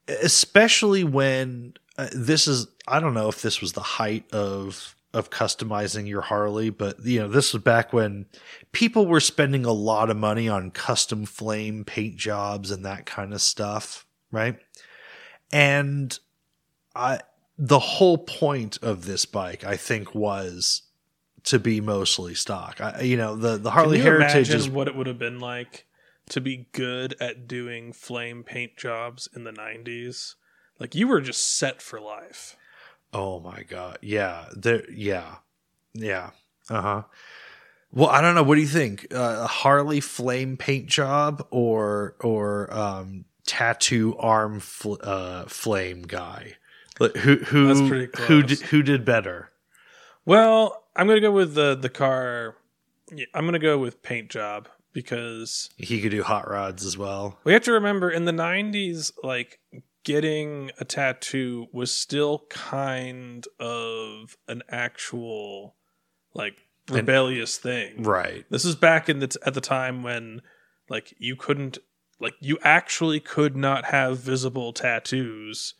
especially 0.07 1.03
when 1.03 1.75
uh, 1.99 2.07
this 2.13 2.47
is 2.47 2.65
I 2.87 2.99
don't 2.99 3.13
know 3.13 3.29
if 3.29 3.43
this 3.43 3.61
was 3.61 3.73
the 3.73 3.81
height 3.81 4.25
of 4.33 4.95
of 5.15 5.29
customizing 5.29 6.07
your 6.07 6.21
Harley, 6.21 6.69
but 6.69 7.03
you 7.05 7.21
know, 7.21 7.29
this 7.29 7.53
was 7.53 7.63
back 7.63 7.93
when 7.93 8.25
people 8.73 9.07
were 9.07 9.21
spending 9.21 9.65
a 9.65 9.71
lot 9.71 10.09
of 10.09 10.17
money 10.17 10.49
on 10.49 10.71
custom 10.71 11.25
flame 11.25 11.85
paint 11.85 12.17
jobs 12.17 12.69
and 12.69 12.85
that 12.85 13.05
kind 13.05 13.33
of 13.33 13.41
stuff, 13.41 14.05
right? 14.31 14.59
And 15.51 16.17
I 16.93 17.21
the 17.57 17.79
whole 17.79 18.17
point 18.17 18.77
of 18.81 19.05
this 19.05 19.25
bike 19.25 19.63
I 19.63 19.77
think 19.77 20.13
was 20.13 20.81
to 21.45 21.59
be 21.59 21.79
mostly 21.79 22.35
stock. 22.35 22.81
I, 22.81 23.01
you 23.01 23.15
know, 23.15 23.35
the 23.35 23.57
the 23.57 23.71
Harley 23.71 23.99
Heritage 23.99 24.49
is 24.49 24.69
what 24.69 24.89
it 24.89 24.95
would 24.95 25.07
have 25.07 25.19
been 25.19 25.39
like 25.39 25.85
to 26.29 26.41
be 26.41 26.67
good 26.73 27.15
at 27.21 27.47
doing 27.47 27.93
flame 27.93 28.43
paint 28.43 28.75
jobs 28.75 29.29
in 29.33 29.45
the 29.45 29.51
90s? 29.51 30.35
Like 30.79 30.93
you 30.93 31.07
were 31.07 31.21
just 31.21 31.57
set 31.57 31.81
for 31.81 32.01
life. 32.01 32.57
Oh 33.15 33.39
my 33.39 33.63
god. 33.63 33.97
Yeah. 34.01 34.45
There 34.55 34.83
yeah. 34.91 35.35
Yeah. 35.93 36.31
Uh-huh. 36.69 37.03
Well, 37.93 38.09
I 38.09 38.19
don't 38.19 38.35
know. 38.35 38.43
What 38.43 38.55
do 38.55 38.61
you 38.61 38.67
think? 38.67 39.07
Uh, 39.13 39.43
a 39.43 39.47
Harley 39.47 40.01
flame 40.01 40.57
paint 40.57 40.87
job 40.87 41.47
or 41.49 42.15
or 42.19 42.71
um 42.73 43.23
tattoo 43.45 44.17
arm 44.17 44.59
fl- 44.59 44.95
uh 45.01 45.45
flame 45.45 46.01
guy? 46.01 46.55
Like, 46.99 47.15
Who 47.17 47.37
who 47.37 47.67
That's 47.67 47.87
pretty 47.87 48.23
who 48.23 48.43
did, 48.43 48.59
who 48.61 48.83
did 48.83 49.05
better? 49.05 49.49
Well, 50.25 50.83
I'm 50.95 51.07
going 51.07 51.17
to 51.17 51.21
go 51.21 51.31
with 51.31 51.53
the 51.55 51.75
the 51.75 51.89
car 51.89 52.55
yeah, 53.13 53.25
I'm 53.33 53.43
going 53.45 53.53
to 53.53 53.59
go 53.59 53.77
with 53.77 54.01
paint 54.01 54.29
job 54.29 54.67
because 54.91 55.69
He 55.77 56.01
could 56.01 56.11
do 56.11 56.23
hot 56.23 56.49
rods 56.49 56.85
as 56.85 56.97
well. 56.97 57.37
we 57.45 57.53
have 57.53 57.63
to 57.63 57.71
remember 57.73 58.09
in 58.09 58.25
the 58.25 58.31
90s 58.33 59.11
like 59.23 59.59
getting 60.05 60.71
a 60.79 60.85
tattoo 60.85 61.67
was 61.73 61.91
still 61.91 62.45
kind 62.49 63.45
of 63.59 64.37
an 64.47 64.61
actual 64.69 65.75
like 66.33 66.55
rebellious 66.89 67.57
thing. 67.57 68.03
Right. 68.03 68.45
This 68.49 68.63
is 68.63 68.75
back 68.75 69.09
in 69.09 69.19
the 69.19 69.27
t- 69.27 69.39
at 69.45 69.53
the 69.53 69.61
time 69.61 70.03
when 70.03 70.41
like 70.89 71.13
you 71.17 71.35
couldn't 71.35 71.79
like 72.21 72.35
you 72.39 72.57
actually 72.61 73.19
could 73.19 73.57
not 73.57 73.85
have 73.85 74.19
visible 74.19 74.71
tattoos 74.71 75.73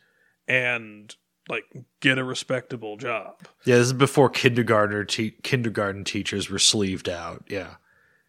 and 0.48 1.16
like 1.48 1.66
get 2.00 2.18
a 2.18 2.24
respectable 2.24 2.98
job. 2.98 3.36
Yeah, 3.64 3.78
this 3.78 3.88
is 3.88 3.94
before 3.94 4.30
kindergartner 4.30 5.06
te- 5.06 5.38
kindergarten 5.44 6.04
teachers 6.04 6.50
were 6.50 6.60
sleeved 6.60 7.08
out. 7.08 7.46
Yeah. 7.48 7.76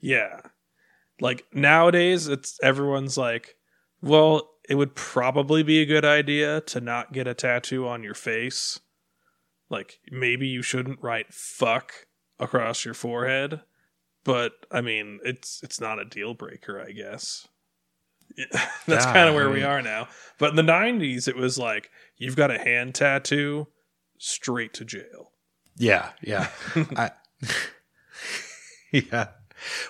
Yeah. 0.00 0.40
Like 1.20 1.46
nowadays 1.54 2.28
it's 2.28 2.60
everyone's 2.62 3.16
like, 3.16 3.56
well, 4.02 4.50
it 4.68 4.74
would 4.76 4.94
probably 4.94 5.62
be 5.62 5.80
a 5.80 5.86
good 5.86 6.04
idea 6.04 6.60
to 6.62 6.80
not 6.80 7.12
get 7.12 7.26
a 7.26 7.34
tattoo 7.34 7.86
on 7.86 8.02
your 8.02 8.14
face. 8.14 8.80
Like 9.70 9.98
maybe 10.10 10.46
you 10.46 10.62
shouldn't 10.62 11.02
write 11.02 11.32
fuck 11.32 11.92
across 12.38 12.84
your 12.84 12.94
forehead, 12.94 13.62
but 14.24 14.52
I 14.70 14.80
mean, 14.80 15.20
it's 15.24 15.60
it's 15.62 15.80
not 15.80 15.98
a 15.98 16.04
deal 16.04 16.34
breaker, 16.34 16.80
I 16.80 16.92
guess. 16.92 17.46
That's 18.86 19.06
Yeah, 19.06 19.12
kind 19.12 19.28
of 19.28 19.34
I 19.34 19.36
where 19.36 19.50
we 19.50 19.62
are 19.62 19.82
now. 19.82 20.08
But 20.38 20.50
in 20.50 20.56
the 20.56 20.62
90s 20.62 21.28
it 21.28 21.36
was 21.36 21.58
like 21.58 21.90
you've 22.16 22.36
got 22.36 22.50
a 22.50 22.58
hand 22.58 22.94
tattoo 22.94 23.68
straight 24.18 24.72
to 24.74 24.84
jail. 24.84 25.32
Yeah, 25.76 26.10
yeah. 26.22 26.48
I, 26.96 27.10
yeah. 28.92 29.28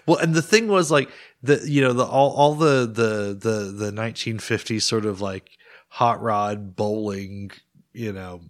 Well, 0.07 0.19
and 0.19 0.35
the 0.35 0.43
thing 0.43 0.69
was 0.69 0.91
like 0.91 1.11
the 1.47 1.69
you 1.69 1.81
know 1.81 1.93
the 1.93 2.05
all 2.05 2.33
all 2.33 2.55
the 2.55 2.87
the 2.87 3.37
the 3.39 3.73
the 3.73 3.91
1950s 3.91 4.83
sort 4.83 5.07
of 5.07 5.21
like 5.21 5.51
hot 5.89 6.21
rod 6.23 6.77
bowling, 6.77 7.51
you 7.93 8.13
know, 8.13 8.43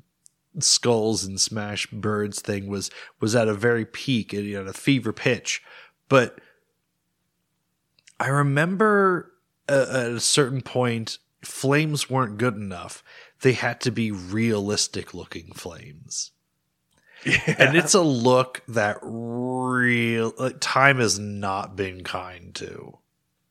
skulls 0.58 1.24
and 1.24 1.40
smash 1.40 1.86
birds 1.88 2.40
thing 2.40 2.66
was 2.66 2.90
was 3.20 3.36
at 3.36 3.48
a 3.48 3.54
very 3.54 3.84
peak 3.84 4.32
and 4.32 4.44
you 4.44 4.62
know 4.62 4.68
a 4.68 4.72
fever 4.72 5.12
pitch, 5.12 5.62
but 6.08 6.40
I 8.18 8.28
remember 8.28 9.32
at 9.68 10.12
a 10.12 10.20
certain 10.20 10.62
point 10.62 11.18
flames 11.42 12.08
weren't 12.08 12.38
good 12.38 12.54
enough. 12.54 13.04
They 13.42 13.52
had 13.52 13.80
to 13.82 13.90
be 13.90 14.10
realistic 14.10 15.12
looking 15.12 15.52
flames 15.52 16.32
and 17.58 17.76
it's 17.76 17.94
a 17.94 18.00
look 18.02 18.62
that 18.68 18.98
real 19.02 20.32
like, 20.38 20.56
time 20.60 20.98
has 20.98 21.18
not 21.18 21.74
been 21.76 22.04
kind 22.04 22.54
to 22.56 22.98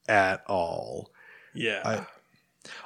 at 0.08 0.44
all. 0.48 1.12
yeah. 1.54 1.82
I- 1.84 2.06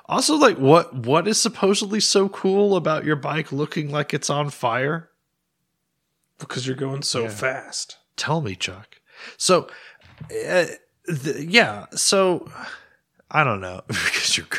Also, 0.06 0.36
like 0.36 0.58
what 0.58 0.94
what 0.94 1.28
is 1.28 1.40
supposedly 1.40 2.00
so 2.00 2.28
cool 2.30 2.76
about 2.76 3.06
your 3.06 3.16
bike 3.16 3.52
looking 3.52 3.92
like 3.92 4.14
it's 4.14 4.30
on 4.30 4.50
fire? 4.50 5.10
because 6.38 6.66
you're 6.66 6.76
going 6.76 7.02
so 7.02 7.24
Yeah. 7.24 7.30
fast. 7.30 7.98
Tell 8.16 8.40
me, 8.42 8.56
Chuck. 8.56 9.02
So, 9.38 9.68
uh, 10.48 10.66
th- 11.06 11.48
yeah. 11.50 11.86
So, 11.94 12.50
I 13.30 13.44
don't 13.44 13.60
know 13.60 13.82
because 13.88 14.38
you're 14.38 14.48
going 14.50 14.59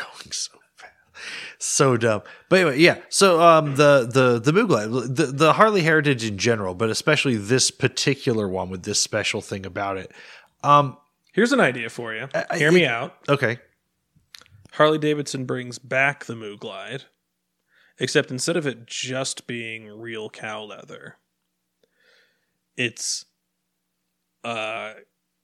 so 1.63 1.95
dumb. 1.97 2.21
But 2.49 2.59
anyway, 2.59 2.79
yeah. 2.79 2.97
So, 3.09 3.41
um, 3.41 3.75
the 3.75 4.07
the 4.11 4.39
the 4.39 4.51
Mooglide, 4.51 5.15
the 5.15 5.25
the 5.27 5.53
Harley 5.53 5.81
Heritage 5.81 6.23
in 6.23 6.37
general, 6.37 6.73
but 6.75 6.89
especially 6.89 7.35
this 7.35 7.71
particular 7.71 8.47
one 8.47 8.69
with 8.69 8.83
this 8.83 8.99
special 9.01 9.41
thing 9.41 9.65
about 9.65 9.97
it. 9.97 10.11
Um, 10.63 10.97
Here's 11.33 11.51
an 11.53 11.59
idea 11.61 11.89
for 11.89 12.13
you. 12.13 12.27
I- 12.33 12.57
Hear 12.57 12.71
me 12.71 12.83
it- 12.83 12.87
out. 12.89 13.15
okay. 13.29 13.59
Harley 14.73 14.97
Davidson 14.97 15.45
brings 15.45 15.79
back 15.79 16.25
the 16.25 16.35
Moo 16.35 16.57
Glide, 16.57 17.03
except 17.99 18.31
instead 18.31 18.55
of 18.57 18.65
it 18.65 18.85
just 18.85 19.45
being 19.47 19.87
real 19.87 20.29
cow 20.29 20.63
leather, 20.63 21.17
it's 22.77 23.25
uh 24.43 24.93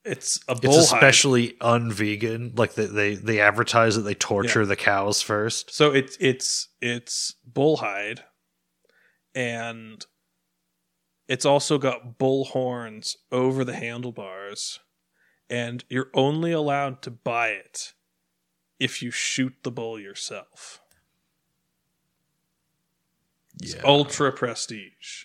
it's 0.08 0.40
a 0.48 0.54
bull 0.54 0.78
It's 0.78 0.92
especially 0.92 1.52
unvegan. 1.60 2.58
Like 2.58 2.74
they, 2.74 2.86
they 2.86 3.14
they 3.14 3.40
advertise 3.40 3.96
that 3.96 4.02
they 4.02 4.14
torture 4.14 4.64
the 4.64 4.76
cows 4.76 5.20
first. 5.22 5.72
So 5.74 5.92
it's 5.92 6.16
it's 6.18 6.68
it's 6.80 7.34
bull 7.44 7.78
hide, 7.78 8.24
and 9.34 10.04
it's 11.28 11.44
also 11.44 11.78
got 11.78 12.18
bull 12.18 12.46
horns 12.46 13.16
over 13.30 13.64
the 13.64 13.76
handlebars, 13.76 14.80
and 15.50 15.84
you're 15.88 16.10
only 16.14 16.52
allowed 16.52 17.02
to 17.02 17.10
buy 17.10 17.48
it 17.48 17.92
if 18.78 19.02
you 19.02 19.10
shoot 19.10 19.54
the 19.62 19.70
bull 19.70 20.00
yourself. 20.00 20.80
It's 23.60 23.74
Yeah. 23.74 23.82
ultra 23.84 24.32
prestige. 24.32 25.24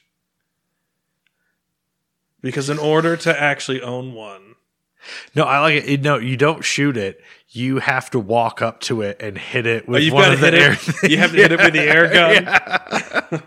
Because 2.41 2.69
in 2.69 2.77
order 2.77 3.15
to 3.15 3.41
actually 3.41 3.81
own 3.81 4.13
one, 4.13 4.55
No, 5.35 5.43
I 5.43 5.59
like 5.59 5.83
it. 5.87 6.01
No, 6.01 6.17
you 6.17 6.37
don't 6.37 6.63
shoot 6.63 6.97
it. 6.97 7.21
You 7.49 7.79
have 7.79 8.09
to 8.11 8.19
walk 8.19 8.61
up 8.61 8.79
to 8.81 9.01
it 9.01 9.21
and 9.21 9.37
hit 9.37 9.67
it 9.67 9.87
with 9.87 10.01
Oh, 10.01 10.03
you've 10.05 10.13
one 10.13 10.33
of 10.33 10.39
the 10.39 10.45
hit 10.51 10.53
it- 10.55 10.61
air. 10.61 10.77
you 11.09 11.17
have 11.17 11.31
to 11.31 11.37
hit 11.37 11.51
it 11.51 11.59
with 11.59 11.73
the 11.73 11.81
air 11.81 12.07
gun? 12.13 12.43
Yeah. 12.43 13.39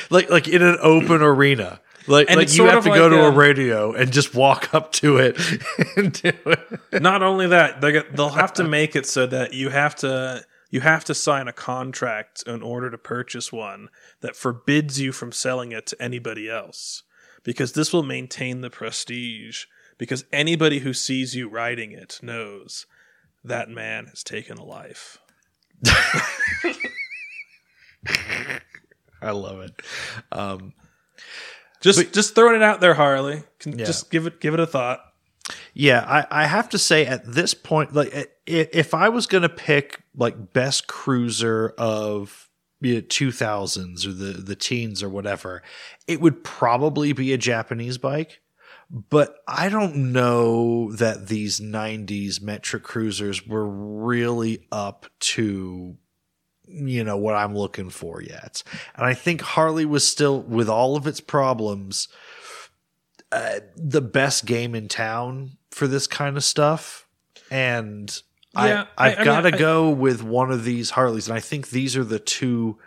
like 0.10 0.30
like 0.30 0.48
in 0.48 0.62
an 0.62 0.78
open 0.80 1.22
arena. 1.22 1.80
Like 2.06 2.28
And 2.30 2.38
like 2.38 2.54
you 2.54 2.64
have 2.64 2.84
to 2.84 2.90
go 2.90 3.08
like 3.08 3.10
to 3.12 3.20
a 3.24 3.28
a- 3.28 3.30
radio 3.34 3.92
and 3.92 4.12
just 4.12 4.34
walk 4.34 4.72
up 4.74 4.92
to 4.92 5.18
it 5.18 5.36
and 5.96 6.12
do 6.12 6.32
it. 6.46 7.02
not 7.02 7.22
only 7.22 7.48
that, 7.48 7.80
they 7.80 8.02
they'll 8.14 8.30
have 8.30 8.52
to 8.54 8.64
make 8.64 8.96
it 8.96 9.04
so 9.06 9.26
that 9.26 9.52
you 9.52 9.68
have 9.70 9.94
to 9.96 10.42
you 10.70 10.80
have 10.80 11.04
to 11.06 11.14
sign 11.14 11.48
a 11.48 11.52
contract 11.52 12.44
in 12.46 12.62
order 12.62 12.90
to 12.90 12.98
purchase 12.98 13.52
one 13.52 13.88
that 14.20 14.36
forbids 14.36 15.00
you 15.00 15.12
from 15.12 15.32
selling 15.32 15.72
it 15.72 15.86
to 15.86 16.00
anybody 16.02 16.48
else 16.48 17.02
because 17.42 17.72
this 17.72 17.92
will 17.92 18.02
maintain 18.02 18.60
the 18.62 18.70
prestige 18.70 19.64
because 19.98 20.24
anybody 20.32 20.78
who 20.78 20.94
sees 20.94 21.34
you 21.34 21.48
riding 21.48 21.92
it 21.92 22.18
knows 22.22 22.86
that 23.44 23.68
man 23.68 24.06
has 24.06 24.22
taken 24.22 24.56
a 24.58 24.64
life. 24.64 25.18
I 29.20 29.32
love 29.32 29.60
it. 29.60 29.82
Um, 30.32 30.72
Just 31.80 32.12
just 32.12 32.34
throwing 32.34 32.56
it 32.56 32.62
out 32.62 32.80
there, 32.80 32.94
Harley. 32.94 33.42
Can, 33.58 33.78
Yeah. 33.78 33.84
Just 33.84 34.10
give 34.10 34.26
it 34.26 34.40
give 34.40 34.54
it 34.54 34.60
a 34.60 34.66
thought. 34.66 35.00
Yeah, 35.74 36.04
I, 36.06 36.42
I 36.42 36.46
have 36.46 36.68
to 36.70 36.78
say 36.78 37.06
at 37.06 37.24
this 37.24 37.54
point, 37.54 37.94
like 37.94 38.30
if 38.46 38.94
I 38.94 39.08
was 39.08 39.26
going 39.26 39.42
to 39.42 39.48
pick 39.48 40.02
like 40.16 40.52
best 40.52 40.86
cruiser 40.88 41.74
of 41.78 42.48
the 42.80 43.02
two 43.02 43.32
thousands 43.32 44.06
or 44.06 44.12
the 44.12 44.32
the 44.32 44.56
teens 44.56 45.02
or 45.02 45.08
whatever, 45.08 45.62
it 46.06 46.20
would 46.20 46.44
probably 46.44 47.12
be 47.12 47.32
a 47.32 47.38
Japanese 47.38 47.98
bike. 47.98 48.40
But 48.90 49.36
I 49.46 49.68
don't 49.68 50.12
know 50.12 50.92
that 50.92 51.28
these 51.28 51.60
90s 51.60 52.40
metric 52.40 52.82
cruisers 52.82 53.46
were 53.46 53.66
really 53.68 54.66
up 54.72 55.06
to 55.20 55.96
you 56.70 57.02
know 57.02 57.16
what 57.16 57.34
I'm 57.34 57.56
looking 57.56 57.88
for 57.88 58.22
yet. 58.22 58.62
And 58.94 59.06
I 59.06 59.14
think 59.14 59.40
Harley 59.40 59.86
was 59.86 60.06
still 60.06 60.40
with 60.42 60.68
all 60.68 60.96
of 60.96 61.06
its 61.06 61.20
problems 61.20 62.08
uh, 63.32 63.60
the 63.76 64.00
best 64.02 64.44
game 64.46 64.74
in 64.74 64.86
town 64.88 65.52
for 65.70 65.86
this 65.86 66.06
kind 66.06 66.36
of 66.36 66.44
stuff. 66.44 67.06
And 67.50 68.14
Yeah, 68.54 68.84
I, 68.98 69.16
I've 69.16 69.24
got 69.24 69.40
to 69.42 69.54
I- 69.54 69.58
go 69.58 69.88
with 69.90 70.22
one 70.22 70.50
of 70.50 70.64
these 70.64 70.90
Harleys. 70.90 71.28
And 71.28 71.36
I 71.36 71.40
think 71.40 71.70
these 71.70 71.96
are 71.96 72.04
the 72.04 72.18
two 72.18 72.78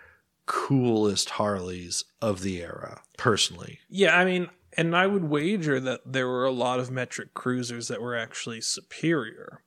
coolest 0.45 1.31
Harleys 1.31 2.03
of 2.21 2.41
the 2.41 2.61
era, 2.61 3.01
personally. 3.17 3.79
Yeah, 3.89 4.15
I 4.17 4.25
mean, 4.25 4.49
and 4.77 4.95
I 4.95 5.07
would 5.07 5.25
wager 5.25 5.79
that 5.79 6.01
there 6.05 6.27
were 6.27 6.45
a 6.45 6.51
lot 6.51 6.79
of 6.79 6.89
metric 6.91 7.33
cruisers 7.33 7.87
that 7.89 8.01
were 8.01 8.15
actually 8.15 8.61
superior. 8.61 9.63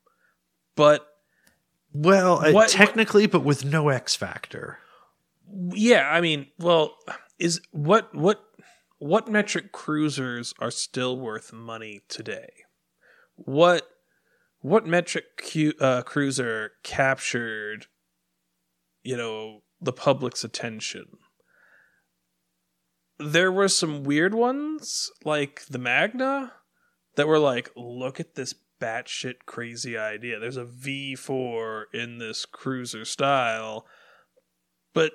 But 0.75 1.07
Well, 1.93 2.45
uh, 2.45 2.51
What- 2.51 2.69
technically, 2.69 3.25
but 3.25 3.41
with 3.45 3.63
no 3.63 3.89
X 3.89 4.15
factor. 4.15 4.79
yeah, 5.71 6.09
I 6.09 6.19
mean, 6.21 6.47
well, 6.59 6.97
is 7.39 7.61
what 7.71 8.13
what 8.13 8.43
what 8.97 9.27
metric 9.29 9.71
cruisers 9.71 10.53
are 10.59 10.71
still 10.71 11.17
worth 11.17 11.53
money 11.53 12.01
today? 12.09 12.49
What 13.35 13.89
what 14.59 14.85
metric 14.87 15.25
cu- 15.37 15.73
uh, 15.79 16.01
cruiser 16.01 16.71
captured, 16.83 17.85
you 19.03 19.15
know, 19.15 19.61
the 19.79 19.93
public's 19.93 20.43
attention? 20.43 21.17
There 23.17 23.51
were 23.51 23.67
some 23.67 24.03
weird 24.03 24.33
ones, 24.33 25.11
like 25.23 25.63
the 25.69 25.79
Magna, 25.79 26.53
that 27.15 27.27
were 27.27 27.39
like, 27.39 27.71
look 27.75 28.19
at 28.19 28.35
this 28.35 28.53
batshit 28.81 29.45
crazy 29.45 29.97
idea. 29.97 30.39
There's 30.39 30.57
a 30.57 30.65
V4 30.65 31.83
in 31.93 32.17
this 32.17 32.45
cruiser 32.45 33.05
style, 33.05 33.85
but 34.93 35.13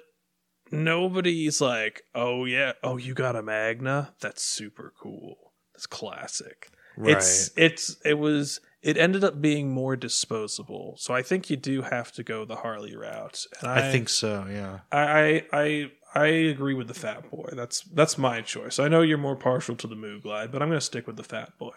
nobody's 0.70 1.60
like, 1.60 2.02
oh 2.14 2.44
yeah, 2.44 2.72
oh 2.82 2.96
you 2.96 3.14
got 3.14 3.36
a 3.36 3.42
Magna? 3.42 4.14
That's 4.20 4.42
super 4.42 4.92
cool. 5.00 5.52
That's 5.74 5.86
classic. 5.86 6.70
Right. 6.96 7.16
It's 7.16 7.50
it's 7.56 7.96
it 8.04 8.18
was 8.18 8.60
it 8.82 8.96
ended 8.96 9.24
up 9.24 9.40
being 9.40 9.70
more 9.70 9.96
disposable. 9.96 10.96
So 10.98 11.14
I 11.14 11.22
think 11.22 11.50
you 11.50 11.56
do 11.56 11.82
have 11.82 12.12
to 12.12 12.22
go 12.22 12.44
the 12.44 12.56
Harley 12.56 12.96
route. 12.96 13.46
And 13.60 13.70
I, 13.70 13.92
think 13.92 14.08
so, 14.08 14.46
yeah. 14.50 14.80
I 14.90 15.02
I 15.02 15.44
I 15.52 15.90
I 16.14 16.26
agree 16.26 16.74
with 16.74 16.88
the 16.88 16.94
Fat 16.94 17.30
Boy. 17.30 17.50
That's 17.52 17.82
that's 17.82 18.18
my 18.18 18.40
choice. 18.40 18.78
I 18.78 18.88
know 18.88 19.02
you're 19.02 19.18
more 19.18 19.36
partial 19.36 19.76
to 19.76 19.86
the 19.86 19.94
Moo 19.94 20.20
Glide, 20.20 20.50
but 20.50 20.60
I'm 20.60 20.68
going 20.68 20.80
to 20.80 20.84
stick 20.84 21.06
with 21.06 21.16
the 21.16 21.22
Fat 21.22 21.56
Boy. 21.58 21.74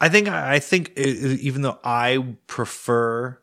I 0.00 0.08
think 0.08 0.28
I 0.28 0.58
think 0.58 0.96
even 0.96 1.62
though 1.62 1.78
I 1.84 2.36
prefer 2.46 3.38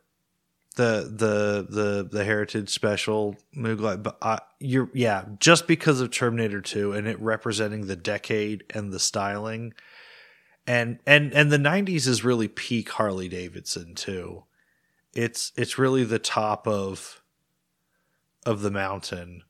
the 0.76 1.07
the 1.15 1.68
the 1.69 2.10
the 2.11 2.23
Heritage 2.23 2.69
Special 2.69 3.35
Mooglide, 3.55 4.01
but 4.01 4.18
I, 4.22 4.39
you're 4.60 4.89
yeah, 4.93 5.26
just 5.39 5.68
because 5.68 6.01
of 6.01 6.11
Terminator 6.11 6.61
Two 6.61 6.93
and 6.93 7.07
it 7.07 7.19
representing 7.19 7.85
the 7.85 7.95
decade 7.95 8.64
and 8.72 8.91
the 8.91 8.99
styling, 8.99 9.73
and 10.65 10.99
and 11.05 11.31
and 11.34 11.51
the 11.51 11.57
'90s 11.57 12.07
is 12.07 12.23
really 12.23 12.47
peak 12.47 12.89
Harley 12.89 13.30
Davidson 13.30 13.93
too. 13.93 14.45
It's 15.14 15.51
it's 15.55 15.77
really 15.77 16.03
the 16.03 16.19
top 16.19 16.68
of 16.68 17.22
of 18.45 18.61
the 18.61 18.72
mountain. 18.72 19.43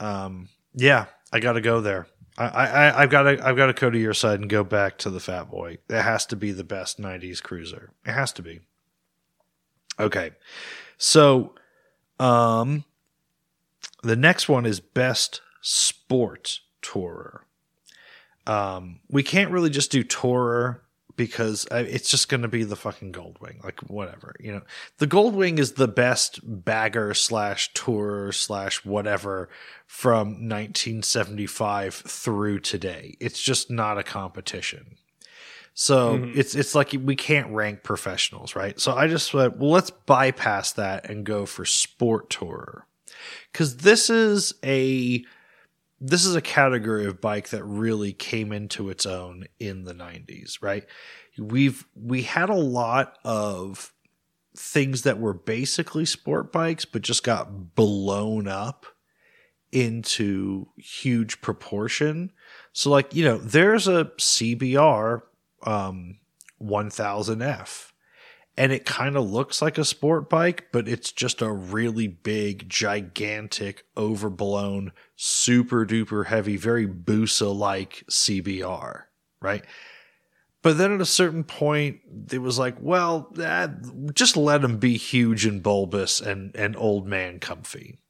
Um, 0.00 0.48
yeah, 0.74 1.06
I 1.32 1.40
got 1.40 1.54
to 1.54 1.60
go 1.60 1.80
there. 1.80 2.06
I, 2.36 2.46
I, 2.46 3.02
I've 3.02 3.10
got 3.10 3.22
to, 3.22 3.46
I've 3.46 3.56
got 3.56 3.66
to 3.66 3.72
go 3.72 3.90
to 3.90 3.98
your 3.98 4.14
side 4.14 4.40
and 4.40 4.48
go 4.48 4.62
back 4.62 4.98
to 4.98 5.10
the 5.10 5.20
Fat 5.20 5.50
Boy. 5.50 5.78
It 5.88 6.02
has 6.02 6.24
to 6.26 6.36
be 6.36 6.52
the 6.52 6.64
best 6.64 7.00
'90s 7.00 7.42
cruiser. 7.42 7.90
It 8.06 8.12
has 8.12 8.32
to 8.32 8.42
be. 8.42 8.60
Okay, 9.98 10.30
so, 10.96 11.54
um, 12.20 12.84
the 14.02 14.14
next 14.14 14.48
one 14.48 14.64
is 14.64 14.78
best 14.78 15.40
sport 15.60 16.60
tourer. 16.82 17.40
Um, 18.46 19.00
we 19.10 19.22
can't 19.22 19.50
really 19.50 19.70
just 19.70 19.90
do 19.90 20.04
tourer 20.04 20.80
because 21.18 21.66
it's 21.70 22.10
just 22.10 22.30
going 22.30 22.40
to 22.40 22.48
be 22.48 22.64
the 22.64 22.76
fucking 22.76 23.12
Goldwing, 23.12 23.62
like 23.62 23.80
whatever, 23.90 24.34
you 24.40 24.52
know. 24.52 24.62
The 24.96 25.06
Goldwing 25.06 25.58
is 25.58 25.72
the 25.72 25.88
best 25.88 26.40
bagger 26.42 27.12
slash 27.12 27.70
tour 27.74 28.32
slash 28.32 28.82
whatever 28.86 29.50
from 29.86 30.48
1975 30.48 31.94
through 31.94 32.60
today. 32.60 33.16
It's 33.20 33.42
just 33.42 33.70
not 33.70 33.98
a 33.98 34.02
competition. 34.02 34.96
So 35.74 36.18
Mhm. 36.18 36.36
it's 36.36 36.54
it's 36.54 36.74
like 36.74 36.94
we 36.98 37.14
can't 37.14 37.52
rank 37.52 37.82
professionals, 37.82 38.56
right? 38.56 38.80
So 38.80 38.94
I 38.94 39.06
just 39.06 39.32
went, 39.34 39.58
well, 39.58 39.70
let's 39.70 39.90
bypass 39.90 40.72
that 40.72 41.08
and 41.10 41.24
go 41.24 41.44
for 41.46 41.64
sport 41.66 42.30
tour. 42.30 42.86
because 43.52 43.78
this 43.78 44.08
is 44.10 44.54
a 44.64 45.24
this 46.00 46.24
is 46.24 46.36
a 46.36 46.40
category 46.40 47.06
of 47.06 47.20
bike 47.20 47.48
that 47.50 47.64
really 47.64 48.12
came 48.12 48.52
into 48.52 48.88
its 48.90 49.04
own 49.04 49.46
in 49.58 49.84
the 49.84 49.94
90s, 49.94 50.62
right? 50.62 50.84
We've 51.38 51.86
we 51.94 52.22
had 52.22 52.50
a 52.50 52.54
lot 52.54 53.18
of 53.24 53.92
things 54.56 55.02
that 55.02 55.18
were 55.18 55.34
basically 55.34 56.04
sport 56.04 56.52
bikes 56.52 56.84
but 56.84 57.02
just 57.02 57.22
got 57.22 57.74
blown 57.74 58.48
up 58.48 58.86
into 59.70 60.66
huge 60.76 61.40
proportion. 61.40 62.32
So 62.72 62.90
like, 62.90 63.14
you 63.14 63.24
know, 63.24 63.38
there's 63.38 63.88
a 63.88 64.06
CBR 64.18 65.22
um 65.64 66.18
1000F 66.60 67.92
and 68.58 68.72
it 68.72 68.84
kind 68.84 69.16
of 69.16 69.30
looks 69.30 69.62
like 69.62 69.78
a 69.78 69.84
sport 69.84 70.28
bike, 70.28 70.66
but 70.72 70.88
it's 70.88 71.12
just 71.12 71.40
a 71.40 71.50
really 71.50 72.08
big, 72.08 72.68
gigantic, 72.68 73.84
overblown, 73.96 74.90
super 75.14 75.86
duper 75.86 76.26
heavy, 76.26 76.56
very 76.56 76.84
Busa 76.84 77.56
like 77.56 78.02
CBR, 78.10 79.04
right? 79.40 79.64
But 80.60 80.76
then 80.76 80.92
at 80.92 81.00
a 81.00 81.06
certain 81.06 81.44
point, 81.44 82.00
it 82.32 82.40
was 82.40 82.58
like, 82.58 82.74
well, 82.80 83.32
eh, 83.40 83.68
just 84.12 84.36
let 84.36 84.62
them 84.62 84.78
be 84.78 84.96
huge 84.96 85.46
and 85.46 85.62
bulbous 85.62 86.20
and, 86.20 86.54
and 86.56 86.76
old 86.76 87.06
man 87.06 87.38
comfy. 87.38 88.00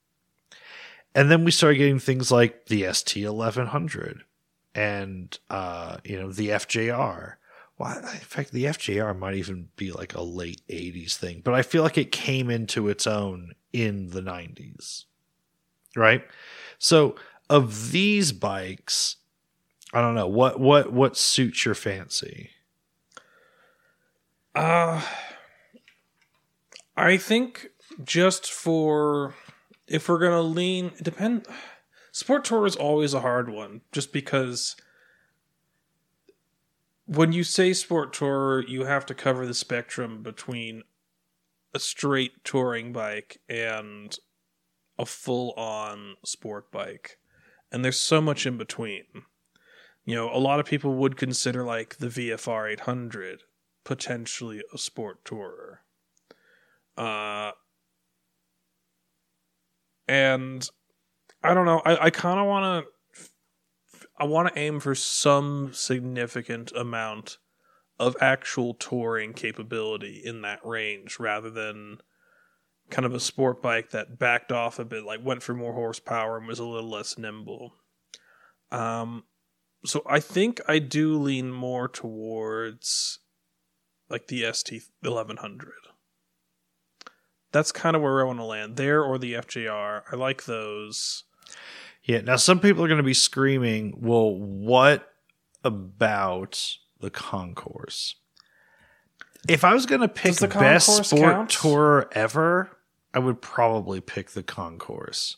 And 1.14 1.30
then 1.30 1.44
we 1.44 1.50
started 1.50 1.76
getting 1.76 1.98
things 1.98 2.32
like 2.32 2.66
the 2.66 2.90
ST 2.90 3.22
1100 3.22 4.22
and, 4.74 5.38
uh, 5.50 5.98
you 6.04 6.18
know, 6.18 6.32
the 6.32 6.48
FJR. 6.48 7.34
Well, 7.78 7.96
in 7.96 8.04
fact, 8.04 8.50
the 8.50 8.64
FJR 8.64 9.16
might 9.16 9.36
even 9.36 9.68
be 9.76 9.92
like 9.92 10.14
a 10.14 10.22
late 10.22 10.62
80s 10.68 11.14
thing, 11.14 11.42
but 11.44 11.54
I 11.54 11.62
feel 11.62 11.84
like 11.84 11.96
it 11.96 12.10
came 12.10 12.50
into 12.50 12.88
its 12.88 13.06
own 13.06 13.52
in 13.72 14.10
the 14.10 14.20
90s. 14.20 15.04
Right? 15.94 16.24
So, 16.78 17.14
of 17.48 17.92
these 17.92 18.32
bikes, 18.32 19.16
I 19.92 20.00
don't 20.00 20.14
know 20.14 20.26
what 20.26 20.60
what 20.60 20.92
what 20.92 21.16
suits 21.16 21.64
your 21.64 21.74
fancy. 21.74 22.50
Uh 24.54 25.02
I 26.96 27.16
think 27.16 27.68
just 28.04 28.50
for 28.52 29.34
if 29.86 30.08
we're 30.08 30.18
gonna 30.18 30.42
lean 30.42 30.92
depend 31.02 31.46
Sport 32.12 32.44
Tour 32.44 32.66
is 32.66 32.76
always 32.76 33.14
a 33.14 33.20
hard 33.20 33.48
one, 33.48 33.82
just 33.92 34.12
because 34.12 34.76
when 37.08 37.32
you 37.32 37.42
say 37.42 37.72
sport 37.72 38.12
tour, 38.12 38.62
you 38.68 38.84
have 38.84 39.06
to 39.06 39.14
cover 39.14 39.46
the 39.46 39.54
spectrum 39.54 40.22
between 40.22 40.82
a 41.74 41.78
straight 41.78 42.44
touring 42.44 42.92
bike 42.92 43.40
and 43.48 44.14
a 44.98 45.06
full 45.06 45.52
on 45.52 46.16
sport 46.24 46.70
bike. 46.70 47.18
And 47.72 47.82
there's 47.82 47.98
so 47.98 48.20
much 48.20 48.44
in 48.46 48.58
between. 48.58 49.04
You 50.04 50.16
know, 50.16 50.30
a 50.30 50.38
lot 50.38 50.60
of 50.60 50.66
people 50.66 50.94
would 50.96 51.16
consider 51.16 51.64
like 51.64 51.96
the 51.96 52.08
VFR 52.08 52.72
800 52.72 53.42
potentially 53.84 54.62
a 54.72 54.76
sport 54.76 55.24
tourer. 55.24 55.78
Uh, 56.98 57.52
and 60.06 60.68
I 61.42 61.54
don't 61.54 61.64
know. 61.64 61.80
I, 61.86 62.06
I 62.06 62.10
kind 62.10 62.38
of 62.38 62.46
want 62.46 62.84
to. 62.84 62.90
I 64.18 64.24
want 64.24 64.48
to 64.48 64.58
aim 64.58 64.80
for 64.80 64.94
some 64.94 65.70
significant 65.72 66.72
amount 66.72 67.38
of 67.98 68.16
actual 68.20 68.74
touring 68.74 69.32
capability 69.32 70.20
in 70.24 70.42
that 70.42 70.60
range, 70.64 71.18
rather 71.18 71.50
than 71.50 71.98
kind 72.90 73.06
of 73.06 73.14
a 73.14 73.20
sport 73.20 73.62
bike 73.62 73.90
that 73.90 74.18
backed 74.18 74.50
off 74.50 74.78
a 74.78 74.84
bit, 74.84 75.04
like 75.04 75.24
went 75.24 75.42
for 75.42 75.54
more 75.54 75.74
horsepower 75.74 76.38
and 76.38 76.46
was 76.46 76.58
a 76.58 76.64
little 76.64 76.90
less 76.90 77.18
nimble. 77.18 77.74
Um, 78.70 79.24
so 79.84 80.02
I 80.06 80.20
think 80.20 80.60
I 80.66 80.78
do 80.78 81.16
lean 81.18 81.50
more 81.50 81.88
towards 81.88 83.20
like 84.08 84.26
the 84.26 84.52
ST 84.52 84.82
eleven 85.04 85.36
hundred. 85.38 85.72
That's 87.52 87.72
kind 87.72 87.96
of 87.96 88.02
where 88.02 88.20
I 88.20 88.24
want 88.24 88.40
to 88.40 88.44
land 88.44 88.76
there, 88.76 89.02
or 89.02 89.18
the 89.18 89.34
FJR. 89.34 90.02
I 90.10 90.16
like 90.16 90.44
those. 90.44 91.24
Yeah. 92.08 92.22
Now, 92.22 92.36
some 92.36 92.58
people 92.58 92.82
are 92.82 92.88
going 92.88 92.96
to 92.96 93.04
be 93.04 93.14
screaming, 93.14 93.94
well, 94.00 94.34
what 94.34 95.12
about 95.62 96.78
the 97.00 97.10
Concours. 97.10 98.16
If 99.46 99.62
I 99.62 99.74
was 99.74 99.86
going 99.86 100.00
to 100.00 100.08
pick 100.08 100.36
the 100.36 100.48
best 100.48 101.04
sport 101.04 101.32
count? 101.32 101.50
tour 101.50 102.08
ever, 102.12 102.76
I 103.14 103.18
would 103.18 103.40
probably 103.40 104.00
pick 104.00 104.30
the 104.30 104.42
Concours. 104.42 105.36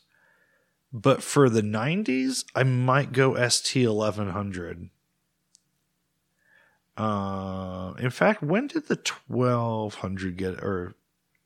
But 0.93 1.21
for 1.21 1.49
the 1.49 1.61
90s, 1.61 2.45
I 2.55 2.63
might 2.63 3.11
go 3.11 3.35
ST 3.47 3.87
1100. 3.87 4.89
Uh, 6.97 7.93
in 7.99 8.09
fact, 8.09 8.41
when 8.41 8.67
did 8.67 8.87
the 8.87 8.95
1200 8.95 10.37
get, 10.37 10.63
or 10.63 10.95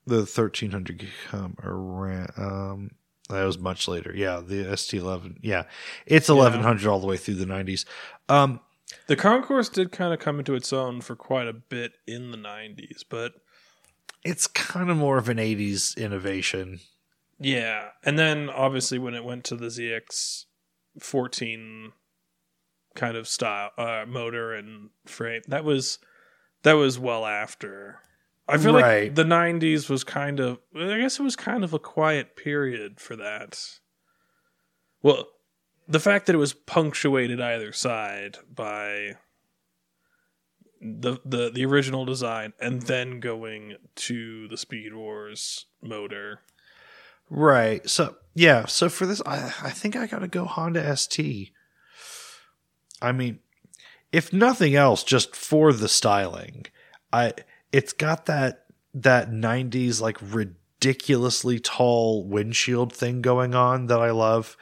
the 0.06 0.18
1300 0.18 1.08
come 1.28 1.56
around? 1.62 2.30
Um, 2.36 2.90
that 3.28 3.44
was 3.44 3.58
much 3.58 3.88
later. 3.88 4.12
Yeah, 4.14 4.40
the 4.44 4.64
ST11. 4.64 5.38
Yeah, 5.42 5.64
it's 6.06 6.28
1100 6.28 6.88
all 6.88 7.00
the 7.00 7.06
way 7.06 7.16
through 7.16 7.34
the 7.34 7.44
90s. 7.46 7.84
Um, 8.28 8.60
The 9.06 9.16
Concours 9.16 9.68
did 9.68 9.92
kind 9.92 10.12
of 10.14 10.20
come 10.20 10.38
into 10.38 10.54
its 10.54 10.72
own 10.72 11.00
for 11.00 11.16
quite 11.16 11.48
a 11.48 11.52
bit 11.52 11.92
in 12.06 12.30
the 12.30 12.36
90s, 12.38 13.04
but 13.08 13.34
it's 14.24 14.46
kind 14.46 14.90
of 14.90 14.96
more 14.96 15.18
of 15.18 15.28
an 15.28 15.38
80s 15.38 15.96
innovation. 15.96 16.80
yeah. 17.38 17.88
And 18.04 18.18
then 18.18 18.48
obviously 18.50 18.98
when 18.98 19.14
it 19.14 19.24
went 19.24 19.44
to 19.44 19.56
the 19.56 19.66
ZX 19.66 20.44
14 21.00 21.92
kind 22.94 23.16
of 23.16 23.28
style 23.28 23.70
uh, 23.76 24.04
motor 24.08 24.52
and 24.54 24.90
frame, 25.04 25.42
that 25.48 25.64
was 25.64 25.98
that 26.62 26.72
was 26.74 26.98
well 26.98 27.26
after. 27.26 28.00
I 28.48 28.58
feel 28.58 28.74
Right. 28.74 29.04
like 29.04 29.14
the 29.16 29.24
90s 29.24 29.88
was 29.90 30.04
kind 30.04 30.38
of 30.40 30.58
I 30.74 30.98
guess 30.98 31.18
it 31.18 31.22
was 31.22 31.36
kind 31.36 31.64
of 31.64 31.72
a 31.72 31.78
quiet 31.78 32.36
period 32.36 33.00
for 33.00 33.16
that. 33.16 33.60
Well, 35.02 35.26
the 35.88 36.00
fact 36.00 36.26
that 36.26 36.34
it 36.34 36.38
was 36.38 36.52
punctuated 36.52 37.40
either 37.40 37.72
side 37.72 38.38
by 38.52 39.16
the 40.80 41.18
the 41.24 41.50
the 41.50 41.64
original 41.64 42.04
design 42.04 42.52
and 42.60 42.82
then 42.82 43.18
going 43.20 43.76
to 43.96 44.46
the 44.48 44.56
Speed 44.56 44.94
Wars 44.94 45.66
motor. 45.82 46.40
Right. 47.28 47.88
So 47.88 48.16
yeah. 48.34 48.66
So 48.66 48.88
for 48.88 49.06
this, 49.06 49.22
I, 49.26 49.52
I 49.62 49.70
think 49.70 49.96
I 49.96 50.06
got 50.06 50.20
to 50.20 50.28
go 50.28 50.44
Honda 50.44 50.96
ST. 50.96 51.50
I 53.02 53.12
mean, 53.12 53.40
if 54.12 54.32
nothing 54.32 54.74
else, 54.74 55.02
just 55.02 55.34
for 55.34 55.72
the 55.72 55.88
styling, 55.88 56.66
I 57.12 57.32
it's 57.76 57.92
got 57.92 58.24
that 58.24 58.64
that 58.94 59.30
'90s 59.30 60.00
like 60.00 60.16
ridiculously 60.22 61.58
tall 61.58 62.24
windshield 62.24 62.90
thing 62.90 63.20
going 63.20 63.54
on 63.54 63.86
that 63.88 64.00
I 64.00 64.12
love. 64.12 64.56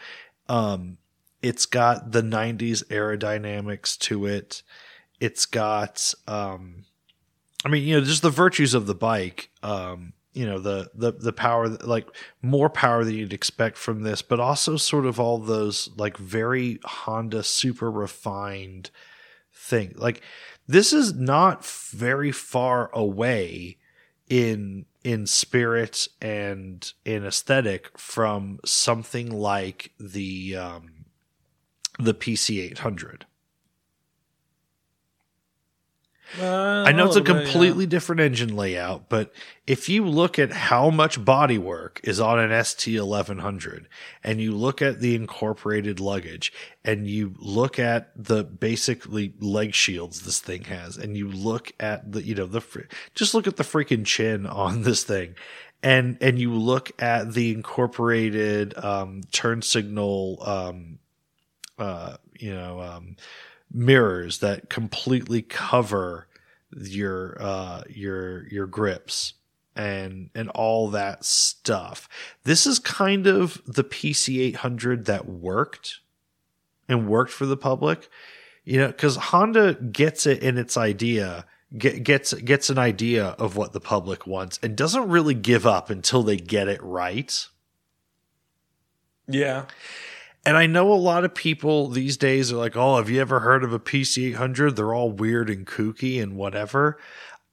Um, 0.48 0.98
it's 1.40 1.64
got 1.64 2.10
the 2.10 2.22
'90s 2.22 2.82
aerodynamics 2.86 3.96
to 4.00 4.26
it. 4.26 4.64
It's 5.20 5.46
got, 5.46 6.12
um, 6.26 6.86
I 7.64 7.68
mean, 7.68 7.84
you 7.84 7.94
know, 7.94 8.04
just 8.04 8.22
the 8.22 8.30
virtues 8.30 8.74
of 8.74 8.86
the 8.86 8.96
bike. 8.96 9.48
Um, 9.62 10.14
you 10.32 10.44
know 10.44 10.58
the 10.58 10.90
the 10.92 11.12
the 11.12 11.32
power 11.32 11.68
like 11.68 12.08
more 12.42 12.68
power 12.68 13.04
than 13.04 13.14
you'd 13.14 13.32
expect 13.32 13.78
from 13.78 14.02
this 14.02 14.20
but 14.20 14.40
also 14.40 14.76
sort 14.76 15.06
of 15.06 15.20
all 15.20 15.38
those 15.38 15.88
like 15.96 16.16
very 16.16 16.80
honda 16.84 17.44
super 17.44 17.88
refined 17.88 18.90
thing. 19.54 19.94
Like 19.96 20.22
this 20.66 20.92
is 20.92 21.14
not 21.14 21.64
very 21.64 22.32
far 22.32 22.90
away 22.92 23.78
in 24.28 24.86
in 25.02 25.26
spirit 25.26 26.08
and 26.20 26.92
in 27.04 27.24
aesthetic 27.26 27.98
from 27.98 28.58
something 28.64 29.30
like 29.30 29.92
the 30.00 30.56
um 30.56 31.04
the 31.98 32.14
pc 32.14 32.76
800 36.36 36.88
I 36.88 36.92
know 36.92 37.06
it's 37.06 37.16
a 37.16 37.22
completely 37.22 37.86
different 37.86 38.20
engine 38.20 38.56
layout, 38.56 39.08
but 39.08 39.32
if 39.66 39.88
you 39.88 40.06
look 40.06 40.38
at 40.38 40.52
how 40.52 40.90
much 40.90 41.20
bodywork 41.20 42.00
is 42.02 42.20
on 42.20 42.38
an 42.38 42.64
ST 42.64 43.00
1100 43.00 43.88
and 44.22 44.40
you 44.40 44.52
look 44.52 44.82
at 44.82 45.00
the 45.00 45.14
incorporated 45.14 46.00
luggage 46.00 46.52
and 46.84 47.06
you 47.06 47.34
look 47.38 47.78
at 47.78 48.10
the 48.16 48.44
basically 48.44 49.34
leg 49.40 49.74
shields 49.74 50.22
this 50.22 50.40
thing 50.40 50.64
has 50.64 50.96
and 50.96 51.16
you 51.16 51.28
look 51.28 51.72
at 51.80 52.12
the, 52.12 52.22
you 52.22 52.34
know, 52.34 52.46
the, 52.46 52.62
just 53.14 53.34
look 53.34 53.46
at 53.46 53.56
the 53.56 53.64
freaking 53.64 54.04
chin 54.04 54.46
on 54.46 54.82
this 54.82 55.04
thing 55.04 55.34
and, 55.82 56.18
and 56.20 56.38
you 56.38 56.52
look 56.52 56.90
at 57.02 57.32
the 57.34 57.52
incorporated, 57.52 58.76
um, 58.76 59.22
turn 59.32 59.62
signal, 59.62 60.38
um, 60.42 60.98
uh, 61.78 62.16
you 62.38 62.54
know, 62.54 62.80
um, 62.80 63.16
mirrors 63.74 64.38
that 64.38 64.70
completely 64.70 65.42
cover 65.42 66.28
your 66.76 67.36
uh 67.40 67.82
your 67.88 68.48
your 68.48 68.66
grips 68.66 69.34
and 69.76 70.30
and 70.34 70.48
all 70.50 70.88
that 70.88 71.24
stuff. 71.24 72.08
This 72.44 72.66
is 72.66 72.78
kind 72.78 73.26
of 73.26 73.60
the 73.66 73.84
PC 73.84 74.40
800 74.40 75.06
that 75.06 75.28
worked 75.28 76.00
and 76.88 77.08
worked 77.08 77.32
for 77.32 77.46
the 77.46 77.56
public. 77.56 78.08
You 78.64 78.78
know, 78.78 78.92
cuz 78.92 79.16
Honda 79.16 79.74
gets 79.74 80.26
it 80.26 80.42
in 80.42 80.56
its 80.56 80.76
idea 80.76 81.44
get, 81.76 82.04
gets 82.04 82.32
gets 82.34 82.70
an 82.70 82.78
idea 82.78 83.28
of 83.38 83.56
what 83.56 83.72
the 83.72 83.80
public 83.80 84.26
wants 84.26 84.58
and 84.62 84.76
doesn't 84.76 85.08
really 85.08 85.34
give 85.34 85.66
up 85.66 85.90
until 85.90 86.22
they 86.22 86.36
get 86.36 86.68
it 86.68 86.82
right. 86.82 87.46
Yeah. 89.26 89.66
And 90.46 90.56
I 90.56 90.66
know 90.66 90.92
a 90.92 90.94
lot 90.94 91.24
of 91.24 91.34
people 91.34 91.88
these 91.88 92.16
days 92.16 92.52
are 92.52 92.56
like, 92.56 92.76
"Oh, 92.76 92.96
have 92.96 93.08
you 93.08 93.20
ever 93.20 93.40
heard 93.40 93.64
of 93.64 93.72
a 93.72 93.78
PC 93.78 94.26
800? 94.28 94.76
They're 94.76 94.94
all 94.94 95.10
weird 95.10 95.48
and 95.50 95.66
kooky 95.66 96.22
and 96.22 96.36
whatever." 96.36 96.98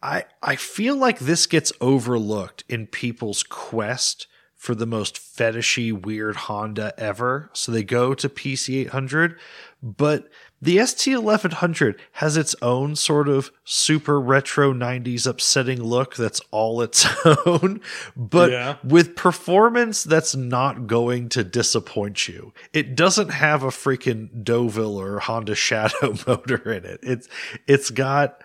I 0.01 0.25
I 0.41 0.55
feel 0.55 0.95
like 0.95 1.19
this 1.19 1.45
gets 1.45 1.71
overlooked 1.79 2.63
in 2.67 2.87
people's 2.87 3.43
quest 3.43 4.27
for 4.57 4.75
the 4.75 4.85
most 4.85 5.15
fetishy 5.15 5.91
weird 5.91 6.35
Honda 6.35 6.93
ever. 6.97 7.49
So 7.53 7.71
they 7.71 7.83
go 7.83 8.13
to 8.13 8.29
PC 8.29 8.81
800, 8.81 9.39
but 9.81 10.29
the 10.63 10.85
ST 10.85 11.17
1100 11.17 11.99
has 12.13 12.37
its 12.37 12.55
own 12.61 12.95
sort 12.95 13.27
of 13.27 13.49
super 13.63 14.21
retro 14.21 14.71
90s 14.73 15.25
upsetting 15.25 15.81
look 15.81 16.15
that's 16.15 16.39
all 16.51 16.81
its 16.83 17.07
own, 17.45 17.81
but 18.15 18.51
Yeah. 18.51 18.75
with 18.83 19.15
performance 19.15 20.03
that's 20.03 20.35
not 20.35 20.85
going 20.85 21.29
to 21.29 21.43
disappoint 21.43 22.27
you. 22.27 22.53
It 22.73 22.95
doesn't 22.95 23.29
have 23.29 23.63
a 23.63 23.69
freaking 23.69 24.43
Deauville 24.43 24.97
or 25.01 25.19
Honda 25.19 25.55
Shadow 25.55 26.15
motor 26.27 26.71
in 26.71 26.85
it. 26.85 26.99
It's 27.01 27.27
it's 27.67 27.89
got 27.89 28.43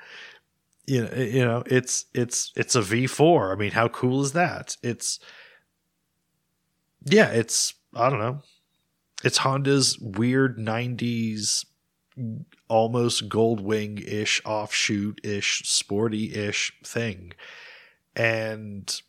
you 0.86 1.02
know 1.05 1.12
you 1.14 1.44
know 1.44 1.64
it's 1.66 2.06
it's 2.14 2.52
it's 2.56 2.74
a 2.74 2.80
V4. 2.80 3.52
I 3.52 3.59
mean, 3.59 3.72
how 3.72 3.88
cool 3.88 4.22
is 4.22 4.32
that? 4.32 4.76
It's 4.82 5.20
yeah, 7.05 7.28
it's 7.30 7.74
I 7.94 8.09
don't 8.10 8.20
know. 8.20 8.40
It's 9.24 9.38
Honda's 9.38 9.98
weird 9.98 10.59
90s 10.59 11.64
almost 12.68 13.28
Goldwing 13.28 14.06
ish 14.06 14.40
offshoot 14.44 15.20
ish 15.24 15.62
sporty 15.64 16.34
ish 16.34 16.72
thing. 16.84 17.32
And 18.14 19.01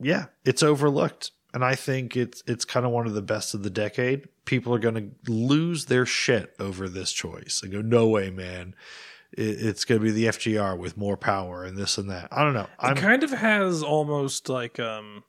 yeah, 0.00 0.26
it's 0.44 0.62
overlooked. 0.62 1.30
And 1.54 1.64
I 1.64 1.74
think 1.74 2.16
it's 2.16 2.42
it's 2.46 2.64
kind 2.64 2.84
of 2.84 2.92
one 2.92 3.06
of 3.06 3.14
the 3.14 3.22
best 3.22 3.54
of 3.54 3.62
the 3.62 3.70
decade. 3.70 4.28
People 4.44 4.74
are 4.74 4.78
going 4.78 4.94
to 5.24 5.32
lose 5.32 5.86
their 5.86 6.04
shit 6.04 6.54
over 6.58 6.88
this 6.88 7.12
choice 7.12 7.60
and 7.62 7.72
go, 7.72 7.80
"No 7.80 8.08
way, 8.08 8.30
man! 8.30 8.74
It, 9.32 9.64
it's 9.64 9.86
going 9.86 10.00
to 10.00 10.04
be 10.04 10.10
the 10.10 10.26
FJR 10.26 10.76
with 10.76 10.98
more 10.98 11.16
power 11.16 11.64
and 11.64 11.78
this 11.78 11.96
and 11.96 12.10
that." 12.10 12.28
I 12.30 12.44
don't 12.44 12.52
know. 12.52 12.66
I'm 12.78 12.96
it 12.96 13.00
kind 13.00 13.24
of 13.24 13.30
has 13.30 13.82
almost 13.82 14.50
like 14.50 14.78
um 14.78 15.24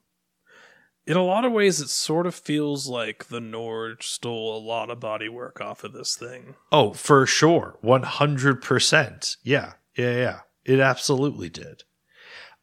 in 1.08 1.16
a 1.16 1.24
lot 1.24 1.46
of 1.46 1.52
ways 1.52 1.80
it 1.80 1.88
sort 1.88 2.26
of 2.26 2.34
feels 2.34 2.86
like 2.86 3.28
the 3.28 3.40
Nord 3.40 4.02
stole 4.02 4.54
a 4.54 4.60
lot 4.60 4.90
of 4.90 5.00
body 5.00 5.26
work 5.26 5.58
off 5.58 5.82
of 5.82 5.94
this 5.94 6.14
thing. 6.14 6.54
Oh, 6.70 6.92
for 6.92 7.24
sure. 7.24 7.78
100%. 7.82 9.36
Yeah. 9.42 9.72
Yeah, 9.96 10.16
yeah. 10.16 10.40
It 10.66 10.80
absolutely 10.80 11.48
did. 11.48 11.84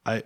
I 0.06 0.24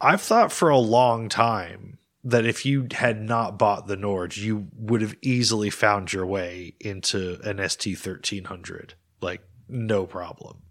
I've 0.00 0.20
thought 0.20 0.50
for 0.50 0.70
a 0.70 0.78
long 0.78 1.28
time 1.28 1.98
that 2.24 2.44
if 2.44 2.66
you 2.66 2.88
had 2.90 3.22
not 3.22 3.60
bought 3.60 3.86
the 3.86 3.96
Nord, 3.96 4.36
you 4.36 4.66
would 4.76 5.00
have 5.00 5.14
easily 5.22 5.70
found 5.70 6.12
your 6.12 6.26
way 6.26 6.74
into 6.80 7.38
an 7.44 7.58
ST1300. 7.58 8.94
Like 9.20 9.42
no 9.68 10.04
problem. 10.04 10.62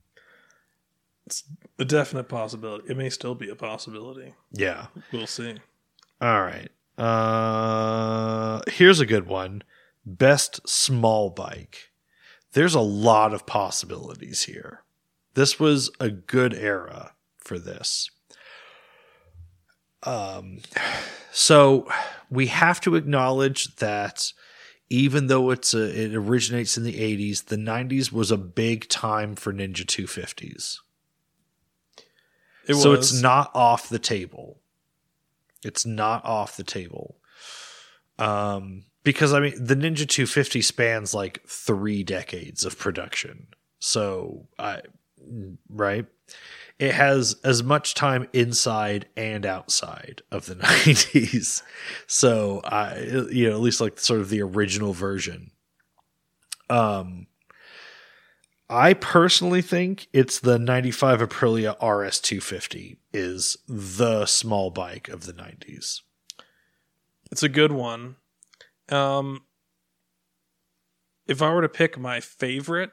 It's 1.25 1.45
a 1.79 1.85
definite 1.85 2.27
possibility. 2.27 2.91
It 2.91 2.97
may 2.97 3.09
still 3.09 3.33
be 3.35 3.49
a 3.49 3.55
possibility. 3.55 4.33
Yeah. 4.51 4.87
We'll 5.13 5.25
see. 5.25 5.55
All 6.19 6.41
right. 6.41 6.69
Uh 6.97 8.61
here's 8.67 8.99
a 8.99 9.05
good 9.05 9.27
one. 9.27 9.63
Best 10.05 10.67
small 10.67 11.29
bike. 11.29 11.91
There's 12.53 12.75
a 12.75 12.81
lot 12.81 13.33
of 13.33 13.45
possibilities 13.45 14.43
here. 14.43 14.83
This 15.33 15.59
was 15.59 15.89
a 15.99 16.09
good 16.09 16.53
era 16.53 17.13
for 17.37 17.57
this. 17.57 18.09
Um 20.03 20.59
so 21.31 21.87
we 22.29 22.47
have 22.47 22.81
to 22.81 22.95
acknowledge 22.95 23.75
that 23.77 24.33
even 24.91 25.27
though 25.27 25.51
it's 25.51 25.73
a, 25.73 26.03
it 26.03 26.13
originates 26.13 26.77
in 26.77 26.83
the 26.83 26.95
80s, 26.95 27.45
the 27.45 27.55
90s 27.55 28.11
was 28.11 28.29
a 28.29 28.37
big 28.37 28.89
time 28.89 29.35
for 29.35 29.53
Ninja 29.53 29.85
250s. 29.85 30.79
It 32.67 32.75
so 32.75 32.91
was. 32.91 33.13
it's 33.13 33.21
not 33.21 33.51
off 33.55 33.87
the 33.87 33.99
table. 33.99 34.59
It's 35.63 35.85
not 35.85 36.25
off 36.25 36.57
the 36.57 36.63
table. 36.63 37.17
Um, 38.17 38.83
because 39.03 39.33
I 39.33 39.39
mean, 39.39 39.53
the 39.57 39.75
Ninja 39.75 40.07
250 40.07 40.61
spans 40.61 41.13
like 41.13 41.41
three 41.47 42.03
decades 42.03 42.65
of 42.65 42.77
production. 42.77 43.47
So 43.79 44.47
I, 44.59 44.81
right? 45.69 46.05
It 46.79 46.93
has 46.93 47.35
as 47.43 47.61
much 47.61 47.93
time 47.93 48.27
inside 48.33 49.07
and 49.15 49.45
outside 49.45 50.21
of 50.31 50.45
the 50.45 50.55
90s. 50.57 51.61
So 52.07 52.61
I, 52.63 52.97
you 53.31 53.49
know, 53.49 53.55
at 53.55 53.61
least 53.61 53.81
like 53.81 53.99
sort 53.99 54.21
of 54.21 54.29
the 54.29 54.41
original 54.41 54.93
version. 54.93 55.51
Um, 56.69 57.27
I 58.71 58.93
personally 58.93 59.61
think 59.61 60.07
it's 60.13 60.39
the 60.39 60.57
95 60.57 61.19
Aprilia 61.19 61.77
RS250 61.79 62.95
is 63.11 63.57
the 63.67 64.25
small 64.25 64.71
bike 64.71 65.09
of 65.09 65.25
the 65.25 65.33
90s. 65.33 65.99
It's 67.29 67.43
a 67.43 67.49
good 67.49 67.73
one. 67.73 68.15
Um, 68.87 69.41
if 71.27 71.41
I 71.41 71.53
were 71.53 71.63
to 71.63 71.69
pick 71.69 71.99
my 71.99 72.21
favorite, 72.21 72.91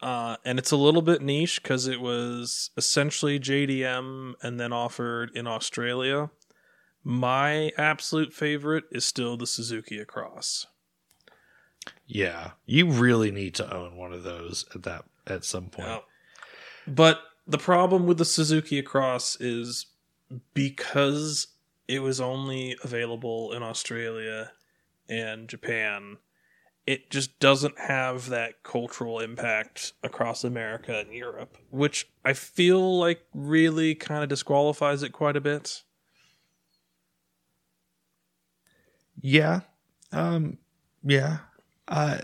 uh, 0.00 0.36
and 0.46 0.58
it's 0.58 0.70
a 0.70 0.78
little 0.78 1.02
bit 1.02 1.20
niche 1.20 1.62
because 1.62 1.86
it 1.86 2.00
was 2.00 2.70
essentially 2.78 3.38
JDM 3.38 4.32
and 4.42 4.58
then 4.58 4.72
offered 4.72 5.30
in 5.34 5.46
Australia. 5.46 6.30
My 7.04 7.70
absolute 7.76 8.32
favorite 8.32 8.84
is 8.90 9.04
still 9.04 9.36
the 9.36 9.46
Suzuki 9.46 9.98
Across. 9.98 10.68
Yeah, 12.06 12.52
you 12.66 12.90
really 12.90 13.30
need 13.30 13.54
to 13.56 13.74
own 13.74 13.96
one 13.96 14.12
of 14.12 14.22
those 14.22 14.64
at 14.74 14.82
that 14.84 15.04
at 15.26 15.44
some 15.44 15.66
point. 15.66 15.88
Yeah. 15.88 15.98
But 16.86 17.20
the 17.46 17.58
problem 17.58 18.06
with 18.06 18.18
the 18.18 18.24
Suzuki 18.24 18.78
Across 18.78 19.40
is 19.40 19.86
because 20.54 21.48
it 21.88 22.00
was 22.00 22.20
only 22.20 22.76
available 22.82 23.52
in 23.52 23.62
Australia 23.62 24.52
and 25.08 25.48
Japan, 25.48 26.18
it 26.86 27.10
just 27.10 27.38
doesn't 27.40 27.78
have 27.78 28.28
that 28.28 28.62
cultural 28.62 29.18
impact 29.20 29.92
across 30.02 30.44
America 30.44 30.98
and 30.98 31.12
Europe, 31.12 31.58
which 31.70 32.08
I 32.24 32.32
feel 32.32 32.98
like 32.98 33.22
really 33.34 33.94
kind 33.94 34.22
of 34.22 34.28
disqualifies 34.28 35.02
it 35.02 35.10
quite 35.10 35.36
a 35.36 35.40
bit. 35.40 35.82
Yeah. 39.20 39.60
Um 40.12 40.58
yeah. 41.02 41.38
Uh 41.90 42.18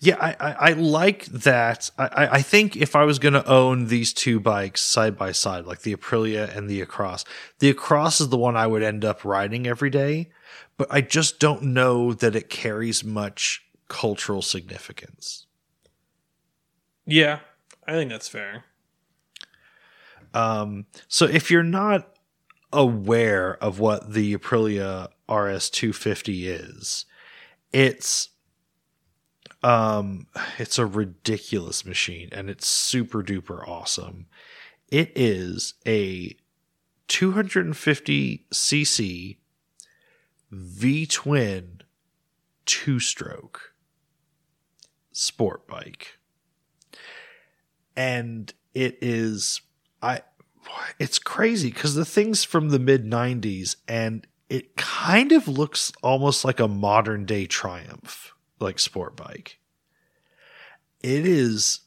Yeah, 0.00 0.16
I, 0.20 0.36
I, 0.38 0.52
I 0.52 0.72
like 0.72 1.24
that. 1.26 1.90
I, 1.98 2.28
I 2.32 2.42
think 2.42 2.76
if 2.76 2.94
I 2.94 3.04
was 3.04 3.18
going 3.18 3.32
to 3.34 3.46
own 3.48 3.86
these 3.86 4.12
two 4.12 4.38
bikes 4.38 4.82
side 4.82 5.16
by 5.16 5.32
side, 5.32 5.64
like 5.64 5.82
the 5.82 5.94
Aprilia 5.94 6.54
and 6.54 6.68
the 6.68 6.80
Across, 6.80 7.24
the 7.60 7.70
Across 7.70 8.20
is 8.20 8.28
the 8.28 8.36
one 8.36 8.56
I 8.56 8.66
would 8.66 8.82
end 8.82 9.04
up 9.04 9.24
riding 9.24 9.66
every 9.66 9.90
day, 9.90 10.28
but 10.76 10.88
I 10.90 11.00
just 11.00 11.40
don't 11.40 11.62
know 11.62 12.12
that 12.12 12.36
it 12.36 12.50
carries 12.50 13.04
much 13.04 13.64
cultural 13.88 14.42
significance. 14.42 15.46
Yeah, 17.06 17.40
I 17.86 17.92
think 17.92 18.10
that's 18.10 18.28
fair. 18.28 18.64
Um, 20.34 20.86
so 21.08 21.24
if 21.24 21.50
you're 21.50 21.62
not 21.62 22.15
aware 22.72 23.62
of 23.62 23.78
what 23.78 24.12
the 24.12 24.36
Aprilia 24.36 25.08
RS250 25.28 26.46
is, 26.46 27.04
it's 27.72 28.30
um 29.62 30.26
it's 30.58 30.78
a 30.78 30.86
ridiculous 30.86 31.84
machine 31.84 32.28
and 32.32 32.48
it's 32.50 32.68
super 32.68 33.22
duper 33.22 33.66
awesome. 33.66 34.26
It 34.88 35.12
is 35.16 35.74
a 35.86 36.36
250cc 37.08 39.36
V 40.50 41.06
twin 41.06 41.80
two 42.66 43.00
stroke 43.00 43.72
sport 45.12 45.66
bike. 45.66 46.18
And 47.96 48.52
it 48.74 48.98
is 49.00 49.62
I 50.02 50.20
it's 50.98 51.18
crazy 51.18 51.70
because 51.70 51.94
the 51.94 52.04
thing's 52.04 52.44
from 52.44 52.70
the 52.70 52.78
mid 52.78 53.04
90s 53.04 53.76
and 53.86 54.26
it 54.48 54.76
kind 54.76 55.32
of 55.32 55.48
looks 55.48 55.92
almost 56.02 56.44
like 56.44 56.60
a 56.60 56.68
modern 56.68 57.24
day 57.24 57.46
triumph 57.46 58.34
like 58.60 58.78
sport 58.78 59.16
bike 59.16 59.58
it 61.02 61.26
is 61.26 61.80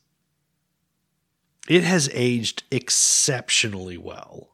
it 1.67 1.83
has 1.83 2.09
aged 2.13 2.63
exceptionally 2.71 3.97
well 3.97 4.49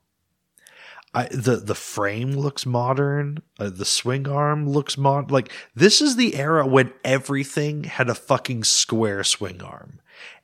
I, 1.16 1.30
the 1.32 1.56
the 1.56 1.76
frame 1.76 2.34
looks 2.34 2.66
modern. 2.66 3.42
Uh, 3.58 3.70
the 3.70 3.86
swing 3.86 4.28
arm 4.28 4.70
looks 4.70 4.98
mod. 4.98 5.32
Like 5.32 5.50
this 5.74 6.02
is 6.02 6.18
the 6.18 6.36
era 6.36 6.68
when 6.68 6.92
everything 7.06 7.86
had 7.86 8.10
a 8.10 8.16
fucking 8.16 8.66
square 8.66 9.24
swing 9.24 9.62
arm, 9.64 10.02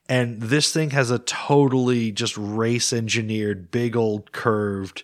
and 0.10 0.42
this 0.42 0.72
thing 0.74 0.92
has 0.92 1.12
a 1.12 1.20
totally 1.20 2.12
just 2.12 2.38
race 2.38 2.92
engineered, 2.94 3.72
big 3.72 3.96
old 3.96 4.32
curved. 4.32 5.04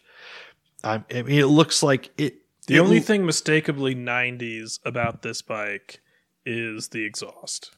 I, 0.84 1.04
mean, 1.12 1.30
it 1.40 1.48
looks 1.48 1.82
like 1.84 2.12
it. 2.18 2.36
The 2.68 2.76
it 2.76 2.80
only 2.80 2.98
l- 2.98 3.04
thing 3.04 3.24
mistakeably 3.24 3.96
90s 3.96 4.80
about 4.86 5.22
this 5.22 5.42
bike 5.42 6.02
is 6.46 6.90
the 6.90 7.04
exhaust, 7.04 7.72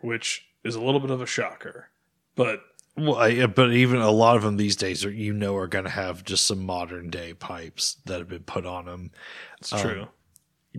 which 0.00 0.46
is 0.64 0.74
a 0.74 0.80
little 0.80 1.00
bit 1.00 1.10
of 1.10 1.20
a 1.20 1.26
shocker. 1.26 1.90
But 2.34 2.60
Well, 2.96 3.16
I, 3.16 3.46
but 3.46 3.72
even 3.72 4.00
a 4.00 4.10
lot 4.10 4.36
of 4.36 4.42
them 4.42 4.56
these 4.56 4.76
days 4.76 5.04
are 5.04 5.10
you 5.10 5.32
know 5.32 5.56
are 5.56 5.66
going 5.68 5.84
to 5.84 5.90
have 5.90 6.24
just 6.24 6.46
some 6.46 6.64
modern 6.64 7.10
day 7.10 7.34
pipes 7.34 7.96
that 8.06 8.18
have 8.18 8.28
been 8.28 8.42
put 8.44 8.64
on 8.66 8.86
them. 8.86 9.10
it's 9.60 9.72
Um, 9.72 9.80
true. 9.80 10.08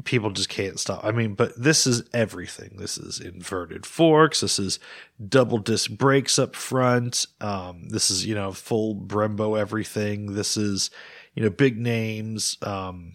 People 0.06 0.30
just 0.30 0.48
can't 0.48 0.80
stop. 0.80 1.04
I 1.04 1.12
mean, 1.12 1.34
but 1.34 1.62
this 1.62 1.86
is 1.86 2.04
everything. 2.14 2.78
This 2.78 2.98
is 2.98 3.20
inverted 3.20 3.86
forks. 3.86 4.40
This 4.40 4.58
is 4.58 4.80
double 5.28 5.58
disc 5.58 5.92
brakes 5.92 6.40
up 6.40 6.56
front. 6.56 7.26
Um, 7.42 7.90
this 7.90 8.10
is 8.10 8.26
you 8.26 8.34
know 8.34 8.54
full 8.54 8.96
Brembo 8.96 9.60
everything. 9.60 10.34
This 10.34 10.56
is 10.56 10.92
you 11.36 11.44
know 11.44 11.50
big 11.50 11.78
names. 11.78 12.58
Um, 12.62 13.14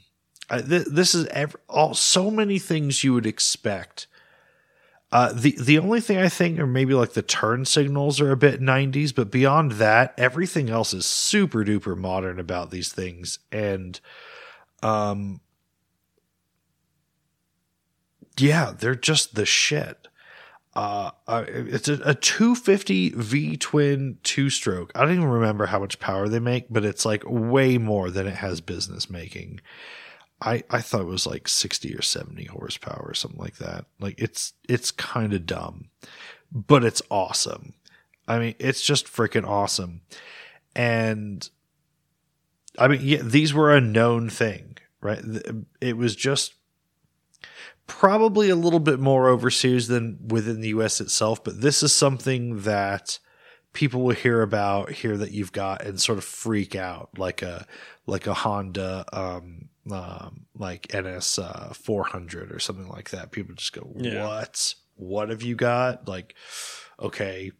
I, 0.50 0.60
th- 0.60 0.86
this 0.90 1.14
is 1.14 1.26
ev- 1.28 1.56
all 1.68 1.94
so 1.94 2.30
many 2.30 2.58
things 2.58 3.02
you 3.02 3.14
would 3.14 3.26
expect. 3.26 4.06
Uh, 5.12 5.32
the 5.32 5.56
the 5.58 5.78
only 5.78 6.00
thing 6.00 6.18
I 6.18 6.28
think 6.28 6.58
or 6.58 6.66
maybe 6.66 6.92
like 6.92 7.12
the 7.12 7.22
turn 7.22 7.64
signals 7.64 8.20
are 8.20 8.32
a 8.32 8.36
bit 8.36 8.60
90s, 8.60 9.14
but 9.14 9.30
beyond 9.30 9.72
that, 9.72 10.12
everything 10.18 10.68
else 10.68 10.92
is 10.92 11.06
super 11.06 11.64
duper 11.64 11.96
modern 11.96 12.38
about 12.38 12.70
these 12.70 12.92
things. 12.92 13.38
And 13.50 13.98
um 14.82 15.40
yeah, 18.38 18.72
they're 18.76 18.94
just 18.94 19.34
the 19.34 19.46
shit. 19.46 20.08
Uh, 20.74 21.10
uh, 21.26 21.44
it's 21.48 21.88
a, 21.88 21.94
a 22.04 22.14
250 22.14 23.10
V 23.10 23.56
twin 23.56 24.18
two 24.22 24.50
stroke. 24.50 24.92
I 24.94 25.00
don't 25.00 25.14
even 25.14 25.24
remember 25.24 25.66
how 25.66 25.78
much 25.78 25.98
power 25.98 26.28
they 26.28 26.38
make, 26.38 26.66
but 26.68 26.84
it's 26.84 27.06
like 27.06 27.22
way 27.26 27.78
more 27.78 28.10
than 28.10 28.26
it 28.26 28.36
has 28.36 28.60
business 28.60 29.08
making. 29.08 29.60
I, 30.42 30.64
I 30.68 30.82
thought 30.82 31.00
it 31.00 31.06
was 31.06 31.26
like 31.26 31.48
60 31.48 31.94
or 31.94 32.02
70 32.02 32.44
horsepower 32.44 33.06
or 33.08 33.14
something 33.14 33.40
like 33.40 33.56
that. 33.56 33.86
Like 34.00 34.16
it's 34.18 34.52
it's 34.68 34.90
kind 34.90 35.32
of 35.32 35.46
dumb, 35.46 35.88
but 36.52 36.84
it's 36.84 37.00
awesome. 37.10 37.72
I 38.28 38.38
mean, 38.38 38.54
it's 38.58 38.82
just 38.82 39.06
freaking 39.06 39.48
awesome. 39.48 40.02
And 40.74 41.48
I 42.78 42.88
mean, 42.88 43.00
yeah, 43.02 43.22
these 43.22 43.54
were 43.54 43.74
a 43.74 43.80
known 43.80 44.28
thing, 44.28 44.76
right? 45.00 45.22
It 45.80 45.96
was 45.96 46.14
just 46.14 46.52
probably 47.86 48.48
a 48.48 48.56
little 48.56 48.80
bit 48.80 48.98
more 48.98 49.28
overseas 49.28 49.88
than 49.88 50.18
within 50.28 50.60
the 50.60 50.68
US 50.68 51.00
itself, 51.00 51.42
but 51.42 51.60
this 51.60 51.82
is 51.82 51.92
something 51.92 52.62
that 52.62 53.18
people 53.72 54.02
will 54.02 54.14
hear 54.14 54.42
about 54.42 54.90
here 54.90 55.16
that 55.16 55.32
you've 55.32 55.52
got 55.52 55.84
and 55.84 56.00
sort 56.00 56.18
of 56.18 56.24
freak 56.24 56.74
out 56.74 57.10
like 57.18 57.42
a 57.42 57.66
like 58.06 58.26
a 58.26 58.34
Honda 58.34 59.04
um 59.12 59.68
um, 59.90 60.46
like 60.58 60.92
NS 60.92 61.38
uh, 61.38 61.72
400 61.72 62.50
or 62.52 62.58
something 62.58 62.88
like 62.88 63.10
that. 63.10 63.30
People 63.30 63.54
just 63.54 63.72
go, 63.72 63.92
Yeah. 63.96 64.26
"What? 64.26 64.74
What 64.96 65.28
have 65.28 65.42
you 65.42 65.54
got?" 65.54 66.08
Like, 66.08 66.34
okay, 67.00 67.52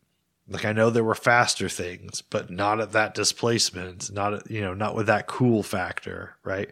like 0.48 0.64
I 0.64 0.72
know 0.72 0.90
there 0.90 1.04
were 1.04 1.14
faster 1.14 1.68
things, 1.68 2.22
but 2.22 2.50
not 2.50 2.80
at 2.80 2.92
that 2.92 3.14
displacement, 3.14 4.12
not 4.12 4.34
at, 4.34 4.50
you 4.50 4.60
know, 4.60 4.74
not 4.74 4.94
with 4.94 5.06
that 5.06 5.26
cool 5.26 5.62
factor, 5.62 6.36
right? 6.44 6.70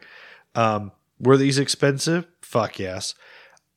Um, 0.54 0.92
were 1.20 1.36
these 1.36 1.58
expensive? 1.58 2.26
Fuck 2.40 2.78
yes. 2.78 3.14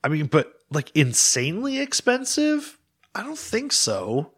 I 0.08 0.10
mean, 0.10 0.28
but 0.28 0.54
like 0.72 0.90
insanely 0.96 1.80
expensive? 1.80 2.80
I 3.14 3.24
don't 3.24 3.38
think 3.38 3.74
so. 3.74 4.32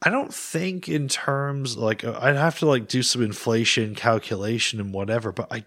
I 0.00 0.10
don't 0.10 0.32
think 0.32 0.88
in 0.88 1.08
terms 1.08 1.76
like 1.76 2.04
uh, 2.04 2.16
I'd 2.22 2.36
have 2.36 2.60
to 2.60 2.66
like 2.66 2.86
do 2.86 3.02
some 3.02 3.20
inflation 3.20 3.96
calculation 3.96 4.78
and 4.78 4.94
whatever, 4.94 5.32
but 5.32 5.52
I 5.52 5.64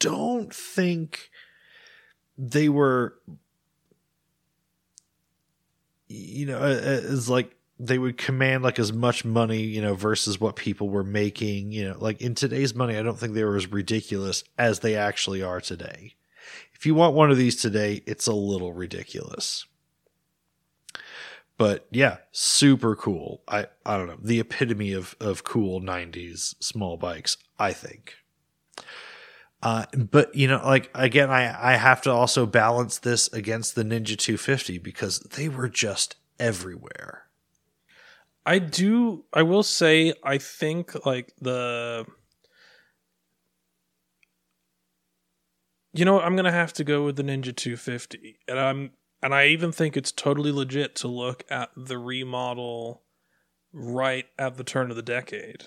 don't 0.00 0.52
think 0.52 1.30
they 2.36 2.68
were 2.68 3.14
you 6.08 6.46
know 6.46 6.58
as 6.58 7.28
like 7.30 7.54
they 7.78 7.98
would 7.98 8.18
command 8.18 8.64
like 8.64 8.80
as 8.80 8.92
much 8.92 9.24
money 9.24 9.60
you 9.60 9.80
know 9.80 9.94
versus 9.94 10.40
what 10.40 10.56
people 10.56 10.88
were 10.88 11.04
making 11.04 11.70
you 11.70 11.88
know 11.88 11.96
like 11.98 12.20
in 12.20 12.34
today's 12.34 12.74
money 12.74 12.96
i 12.96 13.02
don't 13.02 13.18
think 13.18 13.34
they 13.34 13.42
were 13.42 13.56
as 13.56 13.66
ridiculous 13.72 14.44
as 14.58 14.80
they 14.80 14.94
actually 14.94 15.42
are 15.42 15.60
today 15.60 16.14
if 16.76 16.86
you 16.86 16.94
want 16.94 17.14
one 17.14 17.30
of 17.30 17.36
these 17.36 17.56
today 17.56 18.02
it's 18.06 18.26
a 18.26 18.32
little 18.32 18.72
ridiculous 18.72 19.66
but 21.58 21.86
yeah 21.90 22.18
super 22.32 22.94
cool 22.94 23.42
i 23.48 23.66
i 23.84 23.96
don't 23.96 24.06
know 24.06 24.18
the 24.22 24.40
epitome 24.40 24.92
of 24.92 25.16
of 25.20 25.44
cool 25.44 25.80
90s 25.80 26.54
small 26.62 26.96
bikes 26.96 27.36
i 27.58 27.72
think 27.72 28.14
uh, 29.62 29.84
but 29.96 30.34
you 30.34 30.46
know, 30.46 30.60
like 30.64 30.90
again, 30.94 31.30
I 31.30 31.72
I 31.72 31.76
have 31.76 32.02
to 32.02 32.10
also 32.12 32.46
balance 32.46 32.98
this 32.98 33.26
against 33.32 33.74
the 33.74 33.82
Ninja 33.82 34.16
250 34.16 34.78
because 34.78 35.18
they 35.20 35.48
were 35.48 35.68
just 35.68 36.14
everywhere. 36.38 37.26
I 38.44 38.60
do. 38.60 39.24
I 39.32 39.42
will 39.42 39.62
say, 39.62 40.14
I 40.22 40.38
think 40.38 41.04
like 41.04 41.32
the. 41.40 42.06
You 45.96 46.04
know, 46.04 46.20
I'm 46.20 46.36
gonna 46.36 46.52
have 46.52 46.72
to 46.74 46.84
go 46.84 47.04
with 47.04 47.16
the 47.16 47.22
Ninja 47.22 47.56
250, 47.56 48.38
and 48.46 48.58
I'm 48.58 48.90
and 49.22 49.34
I 49.34 49.46
even 49.46 49.72
think 49.72 49.96
it's 49.96 50.12
totally 50.12 50.52
legit 50.52 50.94
to 50.96 51.08
look 51.08 51.44
at 51.50 51.70
the 51.76 51.98
remodel 51.98 53.02
right 53.72 54.26
at 54.38 54.56
the 54.56 54.64
turn 54.64 54.90
of 54.90 54.96
the 54.96 55.02
decade. 55.02 55.64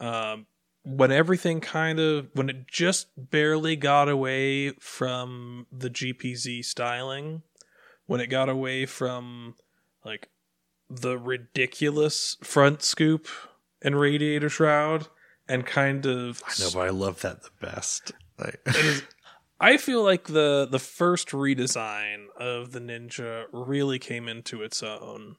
Um, 0.00 0.46
when 0.82 1.12
everything 1.12 1.60
kind 1.60 2.00
of 2.00 2.28
when 2.32 2.48
it 2.48 2.66
just 2.66 3.08
barely 3.16 3.76
got 3.76 4.08
away 4.08 4.70
from 4.80 5.66
the 5.70 5.90
GPZ 5.90 6.64
styling, 6.64 7.42
when 8.06 8.20
it 8.20 8.28
got 8.28 8.48
away 8.48 8.86
from 8.86 9.56
like 10.04 10.30
the 10.88 11.18
ridiculous 11.18 12.38
front 12.42 12.82
scoop 12.82 13.28
and 13.82 14.00
radiator 14.00 14.48
shroud 14.48 15.08
and 15.46 15.66
kind 15.66 16.06
of 16.06 16.42
I 16.46 16.62
know, 16.62 16.70
but 16.72 16.86
I 16.86 16.90
love 16.90 17.20
that 17.20 17.42
the 17.42 17.50
best. 17.60 18.12
Like, 18.38 18.66
I 19.60 19.76
feel 19.76 20.02
like 20.02 20.24
the 20.24 20.66
the 20.70 20.78
first 20.78 21.30
redesign 21.30 22.26
of 22.38 22.72
the 22.72 22.80
Ninja 22.80 23.44
really 23.52 23.98
came 23.98 24.28
into 24.28 24.62
its 24.62 24.82
own. 24.82 25.36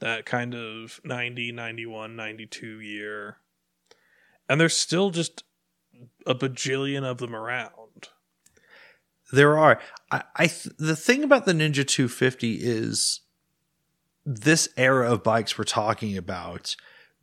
That 0.00 0.24
kind 0.24 0.54
of 0.54 1.00
90, 1.04 1.50
91, 1.50 2.14
92 2.14 2.80
year 2.80 3.38
and 4.48 4.60
there's 4.60 4.76
still 4.76 5.10
just 5.10 5.44
a 6.26 6.34
bajillion 6.34 7.04
of 7.04 7.18
them 7.18 7.34
around. 7.34 8.08
There 9.30 9.58
are. 9.58 9.78
I, 10.10 10.22
I 10.34 10.46
th- 10.46 10.74
the 10.78 10.96
thing 10.96 11.22
about 11.22 11.44
the 11.44 11.52
Ninja 11.52 11.86
250 11.86 12.54
is 12.54 13.20
this 14.24 14.68
era 14.76 15.10
of 15.12 15.22
bikes 15.22 15.58
we're 15.58 15.64
talking 15.64 16.16
about. 16.16 16.76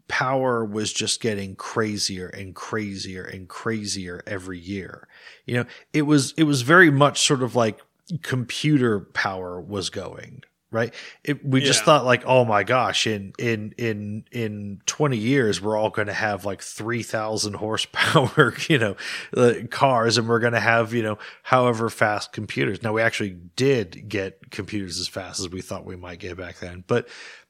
Power 0.08 0.64
was 0.64 0.94
just 0.94 1.22
getting 1.22 1.56
crazier 1.56 2.28
and 2.28 2.54
crazier 2.54 3.24
and 3.24 3.48
crazier 3.48 4.22
every 4.28 4.60
year. 4.60 5.08
You 5.46 5.56
know, 5.56 5.66
it 5.94 6.04
was 6.04 6.34
it 6.38 6.44
was 6.44 6.62
very 6.62 6.92
much 6.92 7.26
sort 7.26 7.42
of 7.42 7.56
like 7.56 7.80
computer 8.22 9.00
power 9.00 9.60
was 9.60 9.90
going 9.90 10.44
right? 10.76 10.94
It, 11.24 11.46
we 11.46 11.62
just 11.62 11.84
thought 11.86 12.04
like 12.04 12.24
oh 12.26 12.44
my 12.44 12.64
gosh 12.64 13.08
in 13.08 13.34
in 13.40 13.74
in 13.78 14.26
in 14.32 14.82
20 14.86 15.16
years 15.16 15.62
we're 15.62 15.78
all 15.78 15.90
going 15.90 16.08
to 16.08 16.14
have 16.14 16.44
like 16.44 16.62
3000 16.62 17.54
horsepower 17.54 18.54
you 18.68 18.78
know 18.78 18.96
uh, 19.36 19.54
cars 19.70 20.18
and 20.18 20.28
we're 20.28 20.40
going 20.40 20.54
to 20.54 20.60
have 20.60 20.94
you 20.94 21.02
know 21.02 21.18
however 21.44 21.90
fast 21.90 22.34
computers. 22.34 22.84
Now 22.84 22.92
we 22.92 23.02
actually 23.02 23.38
did 23.56 24.10
get 24.10 24.52
computers 24.52 25.00
as 25.00 25.08
fast 25.08 25.40
as 25.40 25.50
we 25.50 25.62
thought 25.62 25.86
we 25.86 25.96
might 25.96 26.20
get 26.20 26.38
back 26.38 26.60
then 26.60 26.84
but 26.86 27.08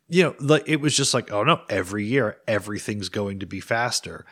you 0.08 0.24
know 0.24 0.36
like 0.40 0.64
it 0.68 0.82
was 0.82 0.96
just 0.96 1.14
like 1.14 1.32
oh 1.32 1.44
no 1.44 1.62
every 1.70 2.06
year 2.06 2.38
everything's 2.48 3.10
going 3.10 3.40
to 3.40 3.46
be 3.46 3.60
faster 3.60 4.26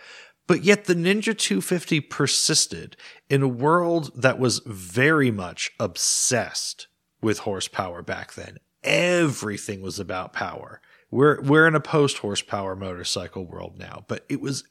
but 0.45 0.63
yet 0.63 0.85
the 0.85 0.93
Ninja 0.95 1.37
250 1.37 2.01
persisted 2.01 2.97
in 3.29 3.41
a 3.41 3.47
world 3.47 4.11
that 4.13 4.37
was 4.37 4.59
very 4.65 5.31
much 5.31 5.71
obsessed 5.79 6.87
with 7.21 7.39
horsepower 7.39 8.01
back 8.01 8.33
then 8.33 8.59
everything 8.83 9.81
was 9.81 9.99
about 9.99 10.33
power. 10.33 10.81
We're 11.09 11.41
we're 11.41 11.67
in 11.67 11.75
a 11.75 11.79
post 11.79 12.19
horsepower 12.19 12.75
motorcycle 12.75 13.45
world 13.45 13.77
now, 13.77 14.05
but 14.07 14.25
it 14.29 14.41
was 14.41 14.63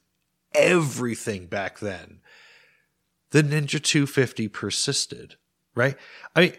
everything 0.53 1.47
back 1.47 1.79
then. 1.79 2.19
The 3.31 3.43
Ninja 3.43 3.81
250 3.81 4.47
persisted, 4.49 5.35
right? 5.73 5.97
I 6.35 6.39
mean, 6.41 6.53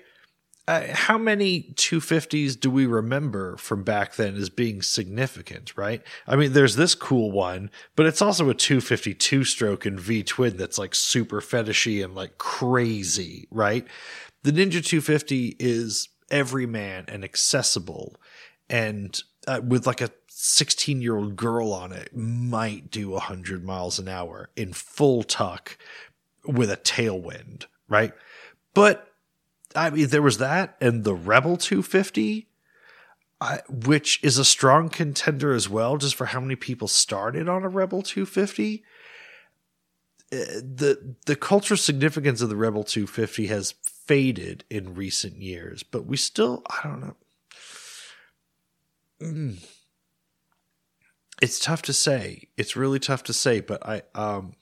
uh, 0.67 0.83
how 0.93 1.19
many 1.19 1.75
250s 1.75 2.59
do 2.59 2.71
we 2.71 2.87
remember 2.87 3.57
from 3.59 3.83
back 3.83 4.15
then 4.15 4.35
as 4.35 4.49
being 4.49 4.81
significant, 4.81 5.77
right? 5.77 6.03
I 6.27 6.37
mean, 6.37 6.55
there's 6.55 6.77
this 6.77 6.95
cool 6.95 7.31
one, 7.31 7.71
but 7.97 8.07
it's 8.07 8.23
also 8.23 8.49
a 8.49 8.55
252 8.55 9.45
stroke 9.45 9.85
and 9.85 10.01
V 10.01 10.23
twin 10.23 10.57
that's 10.57 10.79
like 10.79 10.95
super 10.95 11.41
fetishy 11.43 12.03
and 12.03 12.15
like 12.15 12.39
crazy, 12.39 13.47
right? 13.51 13.87
The 14.43 14.53
Ninja 14.53 14.85
250 14.85 15.57
is 15.59 16.09
everyman 16.31 17.05
and 17.09 17.25
accessible 17.25 18.17
and 18.71 19.23
uh, 19.47 19.61
with 19.63 19.87
like 19.87 20.01
a 20.01 20.11
16 20.29 21.01
year 21.01 21.17
old 21.17 21.37
girl 21.37 21.73
on 21.73 21.93
it 21.93 22.17
might 22.17 22.91
do 22.91 23.11
100 23.11 23.65
miles 23.65 23.99
an 23.99 24.09
hour 24.09 24.51
in 24.57 24.73
full 24.73 25.23
tuck 25.23 25.77
with 26.47 26.71
a 26.71 26.77
tailwind 26.77 27.67
right 27.89 28.13
but 28.73 29.14
i 29.75 29.91
mean 29.91 30.09
there 30.09 30.23
was 30.23 30.39
that 30.39 30.77
and 30.81 31.05
the 31.05 31.15
rebel 31.15 31.57
250 31.57 32.49
uh, 33.41 33.59
which 33.69 34.23
is 34.23 34.39
a 34.39 34.45
strong 34.45 34.89
contender 34.89 35.53
as 35.53 35.69
well 35.69 35.97
just 35.97 36.15
for 36.15 36.27
how 36.27 36.41
many 36.41 36.57
people 36.57 36.89
started 36.89 37.49
on 37.49 37.63
a 37.63 37.69
rebel 37.69 38.03
250 38.03 38.85
uh, 40.33 40.37
the 40.37 41.17
the 41.27 41.37
cultural 41.37 41.77
significance 41.79 42.41
of 42.41 42.49
the 42.49 42.57
rebel 42.57 42.85
250 42.85 43.47
has 43.47 43.75
faded 44.07 44.65
in 44.69 44.95
recent 44.95 45.37
years, 45.37 45.83
but 45.83 46.07
we 46.07 46.17
still, 46.17 46.63
I 46.69 46.81
don't 46.85 47.01
know. 47.01 47.17
Mm. 49.23 49.65
It's 51.41 51.59
tough 51.59 51.83
to 51.83 51.93
say. 51.93 52.49
It's 52.57 52.77
really 52.77 52.99
tough 52.99 53.23
to 53.25 53.33
say, 53.33 53.61
but 53.61 53.87
I, 53.87 54.03
um, 54.15 54.55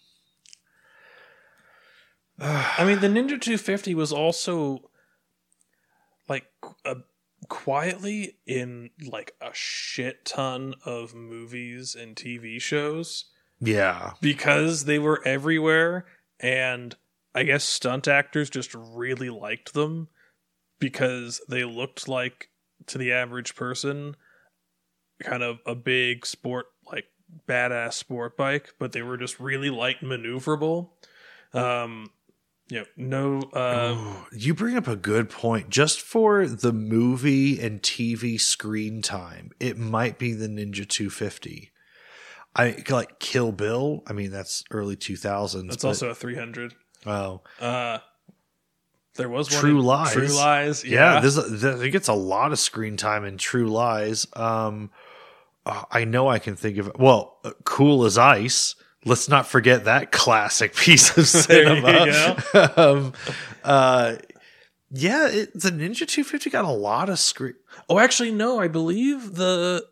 I 2.38 2.84
mean, 2.84 3.00
the 3.00 3.08
Ninja 3.08 3.40
250 3.40 3.94
was 3.94 4.12
also 4.12 4.90
a, 6.84 6.96
quietly 7.48 8.36
in 8.46 8.90
like 9.04 9.34
a 9.40 9.50
shit 9.52 10.24
ton 10.24 10.74
of 10.84 11.14
movies 11.14 11.94
and 11.94 12.16
TV 12.16 12.60
shows. 12.60 13.26
Yeah. 13.60 14.12
Because 14.20 14.84
they 14.84 14.98
were 14.98 15.22
everywhere 15.24 16.06
and 16.40 16.94
I 17.34 17.44
guess 17.44 17.64
stunt 17.64 18.08
actors 18.08 18.50
just 18.50 18.74
really 18.74 19.30
liked 19.30 19.74
them 19.74 20.08
because 20.78 21.40
they 21.48 21.64
looked 21.64 22.08
like 22.08 22.50
to 22.86 22.98
the 22.98 23.12
average 23.12 23.54
person 23.54 24.16
kind 25.22 25.42
of 25.42 25.60
a 25.64 25.74
big 25.74 26.26
sport 26.26 26.66
like 26.90 27.06
badass 27.48 27.92
sport 27.94 28.36
bike, 28.36 28.74
but 28.78 28.92
they 28.92 29.02
were 29.02 29.16
just 29.16 29.38
really 29.38 29.70
light 29.70 30.00
maneuverable. 30.02 30.90
Um 31.54 32.10
know, 32.80 32.84
no 32.96 33.40
uh 33.52 33.94
Ooh, 33.96 34.26
you 34.36 34.54
bring 34.54 34.76
up 34.76 34.86
a 34.86 34.96
good 34.96 35.30
point. 35.30 35.68
Just 35.68 36.00
for 36.00 36.46
the 36.46 36.72
movie 36.72 37.60
and 37.60 37.82
TV 37.82 38.40
screen 38.40 39.02
time, 39.02 39.50
it 39.60 39.78
might 39.78 40.18
be 40.18 40.32
the 40.32 40.48
Ninja 40.48 40.88
250. 40.88 41.70
I 42.54 42.84
like 42.90 43.18
Kill 43.18 43.52
Bill. 43.52 44.02
I 44.06 44.12
mean, 44.12 44.30
that's 44.30 44.64
early 44.70 44.96
2000s. 44.96 45.68
That's 45.68 45.84
also 45.84 46.10
a 46.10 46.14
300. 46.14 46.74
Oh, 47.06 47.40
uh, 47.60 47.98
there 49.14 49.28
was 49.28 49.48
True 49.48 49.82
Lies. 49.82 50.12
True 50.12 50.28
Lies. 50.28 50.84
Yeah, 50.84 51.14
yeah 51.14 51.20
there's 51.20 51.36
a, 51.36 51.42
there, 51.42 51.82
it 51.82 51.90
gets 51.90 52.08
a 52.08 52.14
lot 52.14 52.52
of 52.52 52.58
screen 52.58 52.96
time 52.96 53.24
in 53.24 53.38
True 53.38 53.68
Lies. 53.68 54.26
Um, 54.34 54.90
uh, 55.66 55.84
I 55.90 56.04
know 56.04 56.28
I 56.28 56.38
can 56.38 56.56
think 56.56 56.78
of 56.78 56.92
well, 56.98 57.38
uh, 57.44 57.52
Cool 57.64 58.04
as 58.04 58.18
Ice. 58.18 58.74
Let's 59.04 59.28
not 59.28 59.46
forget 59.46 59.84
that 59.84 60.12
classic 60.12 60.74
piece 60.76 61.16
of 61.16 61.26
cinema. 61.26 62.36
um, 62.76 63.12
uh, 63.64 64.16
yeah, 64.90 65.28
it, 65.28 65.52
the 65.54 65.70
Ninja 65.70 66.06
250 66.06 66.50
got 66.50 66.64
a 66.64 66.70
lot 66.70 67.08
of 67.08 67.18
screen. 67.18 67.54
Oh, 67.88 67.98
actually, 67.98 68.30
no. 68.30 68.60
I 68.60 68.68
believe 68.68 69.34
the 69.34 69.86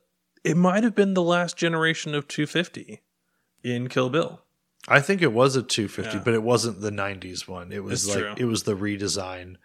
it 0.44 0.56
might 0.56 0.84
have 0.84 0.94
been 0.94 1.14
the 1.14 1.22
last 1.22 1.56
generation 1.56 2.14
of 2.14 2.28
250 2.28 3.00
in 3.62 3.88
Kill 3.88 4.10
Bill. 4.10 4.42
I 4.88 5.00
think 5.00 5.22
it 5.22 5.32
was 5.32 5.56
a 5.56 5.62
250, 5.62 6.16
yeah. 6.16 6.24
but 6.24 6.34
it 6.34 6.42
wasn't 6.42 6.80
the 6.80 6.90
90s 6.90 7.46
one. 7.46 7.72
It 7.72 7.84
was 7.84 8.06
it's 8.06 8.14
like 8.14 8.24
true. 8.24 8.34
it 8.38 8.44
was 8.46 8.62
the 8.62 8.76
redesign, 8.76 9.56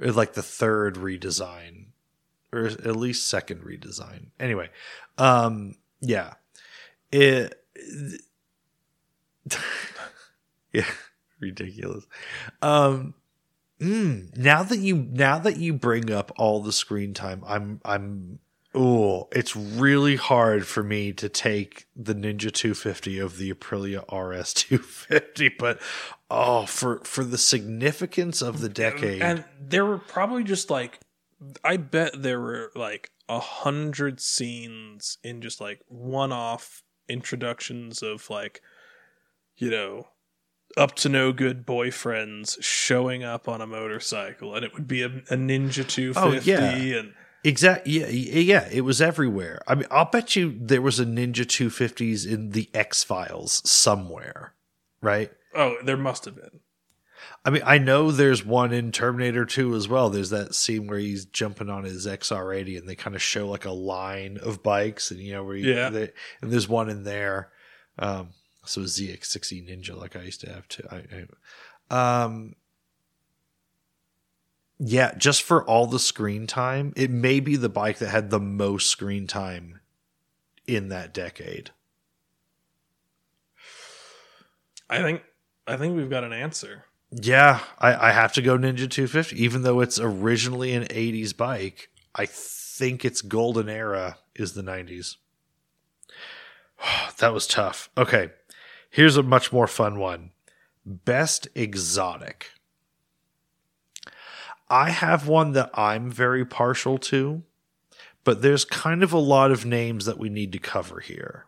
or 0.00 0.10
like 0.12 0.34
the 0.34 0.42
third 0.42 0.96
redesign, 0.96 1.86
or 2.52 2.66
at 2.66 2.96
least 2.96 3.28
second 3.28 3.62
redesign. 3.62 4.26
Anyway, 4.40 4.70
um, 5.18 5.76
yeah, 6.00 6.34
it, 7.12 7.54
yeah, 10.72 10.86
ridiculous. 11.38 12.06
Um, 12.62 13.14
mm, 13.80 14.36
now 14.36 14.62
that 14.62 14.78
you 14.78 14.96
now 15.10 15.38
that 15.38 15.56
you 15.56 15.74
bring 15.74 16.10
up 16.10 16.32
all 16.36 16.60
the 16.62 16.72
screen 16.72 17.14
time, 17.14 17.42
I'm 17.46 17.80
I'm 17.84 18.38
oh, 18.74 19.28
it's 19.32 19.56
really 19.56 20.16
hard 20.16 20.66
for 20.66 20.82
me 20.82 21.12
to 21.12 21.28
take 21.28 21.86
the 21.96 22.14
Ninja 22.14 22.52
250 22.52 23.18
of 23.18 23.36
the 23.36 23.52
Aprilia 23.52 24.02
RS 24.12 24.54
250, 24.54 25.48
but 25.58 25.80
oh, 26.30 26.66
for 26.66 27.00
for 27.04 27.24
the 27.24 27.38
significance 27.38 28.42
of 28.42 28.60
the 28.60 28.68
decade, 28.68 29.22
And 29.22 29.44
there 29.60 29.84
were 29.84 29.98
probably 29.98 30.44
just 30.44 30.70
like, 30.70 31.00
I 31.64 31.76
bet 31.76 32.22
there 32.22 32.40
were 32.40 32.70
like 32.74 33.10
a 33.28 33.40
hundred 33.40 34.20
scenes 34.20 35.18
in 35.22 35.40
just 35.40 35.60
like 35.60 35.80
one 35.88 36.32
off 36.32 36.82
introductions 37.08 38.02
of 38.02 38.28
like, 38.30 38.62
you 39.60 39.70
know, 39.70 40.08
up 40.76 40.94
to 40.96 41.08
no 41.08 41.32
good 41.32 41.66
boyfriends 41.66 42.56
showing 42.62 43.22
up 43.24 43.48
on 43.48 43.60
a 43.60 43.66
motorcycle 43.66 44.54
and 44.54 44.64
it 44.64 44.72
would 44.74 44.86
be 44.86 45.02
a, 45.02 45.06
a 45.06 45.36
Ninja 45.36 45.86
250 45.88 46.16
Oh, 46.16 46.32
yeah. 46.56 46.98
and 46.98 47.14
Exactly. 47.42 47.92
Yeah, 48.00 48.06
yeah, 48.08 48.68
it 48.70 48.82
was 48.82 49.00
everywhere. 49.00 49.62
I 49.66 49.74
mean, 49.74 49.86
I'll 49.90 50.04
bet 50.10 50.36
you 50.36 50.54
there 50.60 50.82
was 50.82 51.00
a 51.00 51.06
Ninja 51.06 51.46
250s 51.46 52.30
in 52.30 52.50
the 52.50 52.68
X 52.74 53.02
Files 53.02 53.62
somewhere, 53.68 54.54
right? 55.00 55.30
oh, 55.54 55.76
there 55.82 55.96
must 55.96 56.26
have 56.26 56.36
been. 56.36 56.60
I 57.44 57.50
mean, 57.50 57.62
I 57.64 57.78
know 57.78 58.10
there's 58.10 58.44
one 58.44 58.72
in 58.72 58.92
Terminator 58.92 59.46
2 59.46 59.74
as 59.74 59.88
well. 59.88 60.10
There's 60.10 60.30
that 60.30 60.54
scene 60.54 60.86
where 60.86 60.98
he's 60.98 61.24
jumping 61.24 61.70
on 61.70 61.84
his 61.84 62.06
XR80 62.06 62.78
and 62.78 62.88
they 62.88 62.94
kind 62.94 63.16
of 63.16 63.22
show 63.22 63.48
like 63.48 63.64
a 63.64 63.70
line 63.72 64.38
of 64.42 64.62
bikes 64.62 65.10
and 65.10 65.18
you 65.18 65.32
know 65.32 65.42
where 65.42 65.56
you, 65.56 65.72
Yeah. 65.74 65.88
they, 65.88 66.10
and 66.42 66.52
there's 66.52 66.68
one 66.68 66.90
in 66.90 67.02
there. 67.04 67.50
Um 67.98 68.28
so 68.70 68.82
ZX60 68.82 69.68
Ninja 69.68 69.98
like 69.98 70.14
I 70.14 70.22
used 70.22 70.40
to 70.42 70.52
have 70.52 70.68
too. 70.68 70.86
I, 70.90 71.02
I 71.90 72.24
um 72.24 72.54
yeah, 74.78 75.12
just 75.14 75.42
for 75.42 75.62
all 75.64 75.86
the 75.86 75.98
screen 75.98 76.46
time, 76.46 76.94
it 76.96 77.10
may 77.10 77.40
be 77.40 77.56
the 77.56 77.68
bike 77.68 77.98
that 77.98 78.08
had 78.08 78.30
the 78.30 78.40
most 78.40 78.88
screen 78.88 79.26
time 79.26 79.80
in 80.66 80.88
that 80.88 81.12
decade. 81.12 81.70
I 84.88 85.02
think 85.02 85.22
I 85.66 85.76
think 85.76 85.96
we've 85.96 86.08
got 86.08 86.24
an 86.24 86.32
answer. 86.32 86.84
Yeah, 87.10 87.60
I, 87.78 88.08
I 88.08 88.12
have 88.12 88.32
to 88.34 88.42
go 88.42 88.56
Ninja 88.56 88.88
250. 88.88 89.42
Even 89.42 89.62
though 89.62 89.80
it's 89.80 89.98
originally 89.98 90.72
an 90.74 90.84
80s 90.84 91.36
bike, 91.36 91.90
I 92.14 92.24
think 92.26 93.04
its 93.04 93.20
golden 93.20 93.68
era 93.68 94.18
is 94.36 94.52
the 94.52 94.62
90s. 94.62 95.16
that 97.18 97.32
was 97.32 97.46
tough. 97.46 97.90
Okay, 97.98 98.30
here's 98.90 99.16
a 99.16 99.22
much 99.22 99.52
more 99.52 99.66
fun 99.66 99.98
one 99.98 100.30
Best 100.84 101.46
exotic. 101.54 102.50
I 104.68 104.90
have 104.90 105.26
one 105.28 105.52
that 105.52 105.70
I'm 105.74 106.10
very 106.10 106.44
partial 106.44 106.96
to, 106.98 107.42
but 108.24 108.40
there's 108.40 108.64
kind 108.64 109.02
of 109.02 109.12
a 109.12 109.18
lot 109.18 109.50
of 109.50 109.66
names 109.66 110.04
that 110.06 110.18
we 110.18 110.28
need 110.28 110.52
to 110.52 110.58
cover 110.58 111.00
here. 111.00 111.46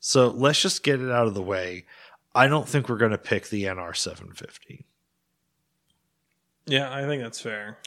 So 0.00 0.28
let's 0.28 0.60
just 0.60 0.82
get 0.82 1.00
it 1.00 1.10
out 1.10 1.26
of 1.26 1.34
the 1.34 1.42
way. 1.42 1.84
I 2.34 2.46
don't 2.46 2.68
think 2.68 2.88
we're 2.88 2.96
going 2.96 3.12
to 3.12 3.18
pick 3.18 3.48
the 3.48 3.64
NR750. 3.64 4.84
Yeah, 6.66 6.92
I 6.92 7.02
think 7.06 7.22
that's 7.22 7.40
fair. 7.40 7.78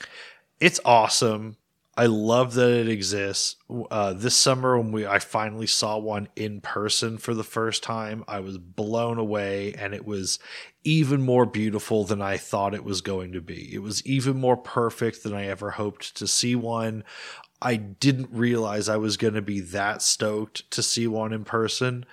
it's 0.59 0.79
awesome. 0.85 1.57
I 1.97 2.07
love 2.07 2.55
that 2.55 2.71
it 2.71 2.89
exists. 2.89 3.55
Uh, 3.89 4.11
this 4.11 4.35
summer, 4.35 4.77
when 4.77 4.91
we 4.91 5.07
I 5.07 5.19
finally 5.19 5.67
saw 5.67 5.97
one 5.97 6.27
in 6.35 6.59
person 6.59 7.17
for 7.17 7.33
the 7.33 7.43
first 7.43 7.83
time, 7.83 8.25
I 8.27 8.41
was 8.41 8.57
blown 8.57 9.17
away, 9.17 9.73
and 9.73 9.93
it 9.93 10.05
was 10.05 10.37
even 10.83 11.21
more 11.21 11.45
beautiful 11.45 12.03
than 12.03 12.21
I 12.21 12.35
thought 12.35 12.73
it 12.73 12.83
was 12.83 12.99
going 12.99 13.31
to 13.31 13.41
be. 13.41 13.73
It 13.73 13.81
was 13.81 14.05
even 14.05 14.37
more 14.37 14.57
perfect 14.57 15.23
than 15.23 15.33
I 15.33 15.45
ever 15.45 15.71
hoped 15.71 16.17
to 16.17 16.27
see 16.27 16.53
one. 16.53 17.05
I 17.61 17.77
didn't 17.77 18.29
realize 18.29 18.89
I 18.89 18.97
was 18.97 19.15
going 19.15 19.35
to 19.35 19.41
be 19.41 19.61
that 19.61 20.01
stoked 20.01 20.69
to 20.71 20.83
see 20.83 21.07
one 21.07 21.31
in 21.31 21.45
person, 21.45 22.05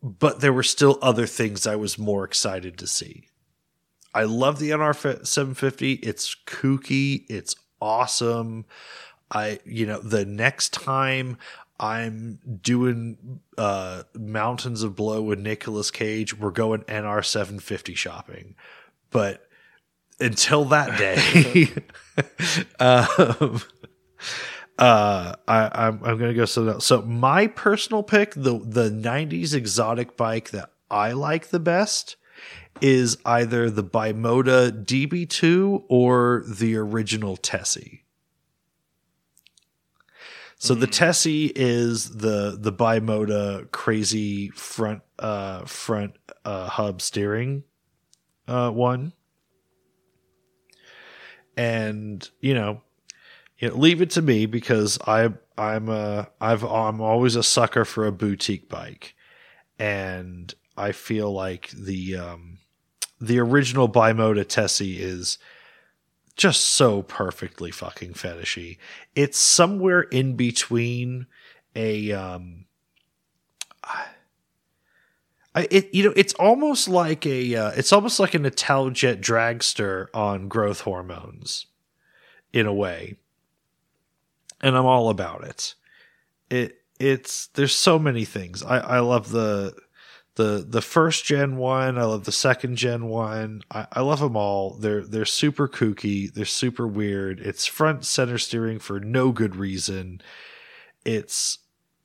but 0.00 0.40
there 0.40 0.52
were 0.52 0.62
still 0.62 0.96
other 1.02 1.26
things 1.26 1.66
I 1.66 1.74
was 1.74 1.98
more 1.98 2.24
excited 2.24 2.78
to 2.78 2.86
see. 2.86 3.26
I 4.14 4.24
love 4.24 4.60
the 4.60 4.70
NR 4.70 4.94
750. 4.94 5.94
It's 5.94 6.36
kooky. 6.46 7.24
It's 7.28 7.54
awesome. 7.80 8.66
I, 9.30 9.60
you 9.64 9.86
know, 9.86 10.00
the 10.00 10.24
next 10.24 10.72
time 10.72 11.38
I'm 11.78 12.38
doing 12.62 13.40
uh, 13.56 14.02
Mountains 14.14 14.82
of 14.82 14.96
Blow 14.96 15.22
with 15.22 15.38
Nicolas 15.38 15.90
Cage, 15.90 16.36
we're 16.36 16.50
going 16.50 16.82
NR 16.82 17.24
750 17.24 17.94
shopping. 17.94 18.54
But 19.10 19.46
until 20.18 20.66
that 20.66 20.98
day, 20.98 21.68
um, 22.80 23.62
uh, 24.78 25.34
I, 25.48 25.70
I'm, 25.72 26.04
I'm 26.04 26.18
going 26.18 26.30
to 26.30 26.34
go 26.34 26.44
something 26.44 26.74
else. 26.74 26.86
So 26.86 27.02
my 27.02 27.46
personal 27.46 28.02
pick, 28.02 28.34
the 28.34 28.58
the 28.58 28.90
90s 28.90 29.54
exotic 29.54 30.16
bike 30.16 30.50
that 30.50 30.72
I 30.90 31.12
like 31.12 31.48
the 31.48 31.60
best 31.60 32.16
is 32.80 33.18
either 33.24 33.70
the 33.70 33.84
Bimota 33.84 34.84
DB2 34.84 35.84
or 35.88 36.44
the 36.46 36.76
original 36.76 37.36
Tesi. 37.36 38.00
So 40.62 40.74
the 40.74 40.86
Tesi 40.86 41.50
is 41.56 42.18
the 42.18 42.54
the 42.60 42.70
Bimota 42.70 43.70
crazy 43.70 44.50
front 44.50 45.00
uh 45.18 45.64
front 45.64 46.16
uh 46.44 46.68
hub 46.68 47.00
steering 47.00 47.64
uh 48.46 48.70
one. 48.70 49.14
And 51.56 52.28
you 52.40 52.52
know, 52.52 52.82
you 53.58 53.68
know, 53.68 53.74
leave 53.74 54.02
it 54.02 54.10
to 54.10 54.22
me 54.22 54.44
because 54.44 54.98
I 55.06 55.32
I'm 55.56 55.88
a 55.88 56.28
I've 56.42 56.62
I'm 56.62 57.00
always 57.00 57.36
a 57.36 57.42
sucker 57.42 57.86
for 57.86 58.06
a 58.06 58.12
boutique 58.12 58.68
bike. 58.68 59.14
And 59.78 60.54
I 60.76 60.92
feel 60.92 61.32
like 61.32 61.70
the 61.70 62.16
um 62.16 62.58
the 63.20 63.38
original 63.38 63.88
Bimota 63.88 64.44
Tesi 64.44 64.98
is 64.98 65.38
just 66.36 66.64
so 66.64 67.02
perfectly 67.02 67.70
fucking 67.70 68.14
fetishy. 68.14 68.78
It's 69.14 69.38
somewhere 69.38 70.02
in 70.02 70.36
between 70.36 71.26
a 71.76 72.12
um 72.12 72.64
I, 75.54 75.66
it 75.70 75.92
you 75.92 76.04
know 76.04 76.12
it's 76.16 76.34
almost 76.34 76.88
like 76.88 77.26
a 77.26 77.54
uh, 77.54 77.70
it's 77.70 77.92
almost 77.92 78.20
like 78.20 78.34
an 78.34 78.44
Italjet 78.44 79.20
dragster 79.20 80.06
on 80.14 80.48
growth 80.48 80.82
hormones 80.82 81.66
in 82.52 82.66
a 82.66 82.74
way. 82.74 83.16
And 84.62 84.76
I'm 84.76 84.86
all 84.86 85.08
about 85.08 85.44
it. 85.44 85.74
It 86.48 86.78
it's 87.00 87.48
there's 87.48 87.74
so 87.74 87.98
many 87.98 88.24
things. 88.24 88.62
I 88.62 88.78
I 88.78 88.98
love 89.00 89.30
the 89.30 89.74
the 90.40 90.64
the 90.66 90.80
first 90.80 91.24
gen 91.26 91.56
one. 91.58 91.98
I 91.98 92.04
love 92.04 92.24
the 92.24 92.32
second 92.32 92.76
gen 92.76 93.06
one. 93.06 93.62
I, 93.70 93.86
I 93.92 94.00
love 94.00 94.20
them 94.20 94.36
all. 94.36 94.74
They're 94.74 95.02
they're 95.02 95.24
super 95.26 95.68
kooky. 95.68 96.32
They're 96.32 96.44
super 96.46 96.86
weird. 96.86 97.40
It's 97.40 97.66
front 97.66 98.06
center 98.06 98.38
steering 98.38 98.78
for 98.78 99.00
no 99.00 99.32
good 99.32 99.54
reason. 99.54 100.22
It's 101.04 101.58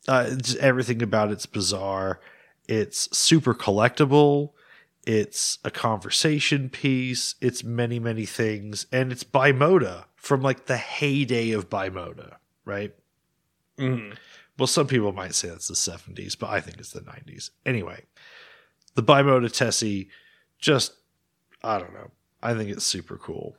uh, 0.07 0.25
it's, 0.27 0.55
everything 0.55 1.01
about 1.01 1.31
it's 1.31 1.45
bizarre. 1.45 2.19
It's 2.67 3.15
super 3.17 3.53
collectible. 3.53 4.51
It's 5.07 5.59
a 5.63 5.71
conversation 5.71 6.69
piece. 6.69 7.35
It's 7.39 7.63
many 7.63 7.99
many 7.99 8.25
things, 8.25 8.85
and 8.91 9.13
it's 9.13 9.23
Bimota 9.23 10.05
from 10.15 10.41
like 10.41 10.65
the 10.65 10.77
heyday 10.77 11.51
of 11.51 11.69
Bimota, 11.69 12.35
right? 12.65 12.93
Mhm. 13.77 14.17
Well, 14.57 14.67
some 14.67 14.87
people 14.87 15.11
might 15.11 15.35
say 15.35 15.49
that's 15.49 15.67
the 15.67 15.73
70s, 15.75 16.37
but 16.39 16.49
I 16.49 16.61
think 16.61 16.77
it's 16.77 16.91
the 16.91 17.01
90s. 17.01 17.49
Anyway, 17.65 18.05
the 18.95 19.03
Bimota 19.03 19.45
Tesi, 19.45 20.07
just, 20.59 20.93
I 21.63 21.79
don't 21.79 21.93
know. 21.93 22.11
I 22.41 22.53
think 22.53 22.69
it's 22.69 22.85
super 22.85 23.17
cool. 23.17 23.55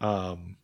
Um, 0.00 0.56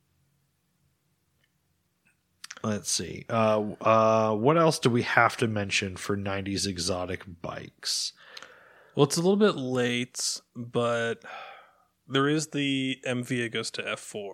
let's 2.63 2.91
see. 2.91 3.25
Uh, 3.29 3.75
uh, 3.81 4.35
what 4.35 4.57
else 4.57 4.79
do 4.79 4.91
we 4.91 5.03
have 5.03 5.37
to 5.39 5.49
mention 5.49 5.97
for 5.97 6.17
90s 6.17 6.67
exotic 6.67 7.25
bikes? 7.43 8.13
Well, 8.95 9.05
it's 9.05 9.17
a 9.17 9.21
little 9.21 9.37
bit 9.37 9.57
late, 9.57 10.41
but 10.55 11.23
there 12.09 12.29
is 12.29 12.49
the 12.49 12.99
MV 13.07 13.53
to 13.73 13.83
F4. 13.83 14.33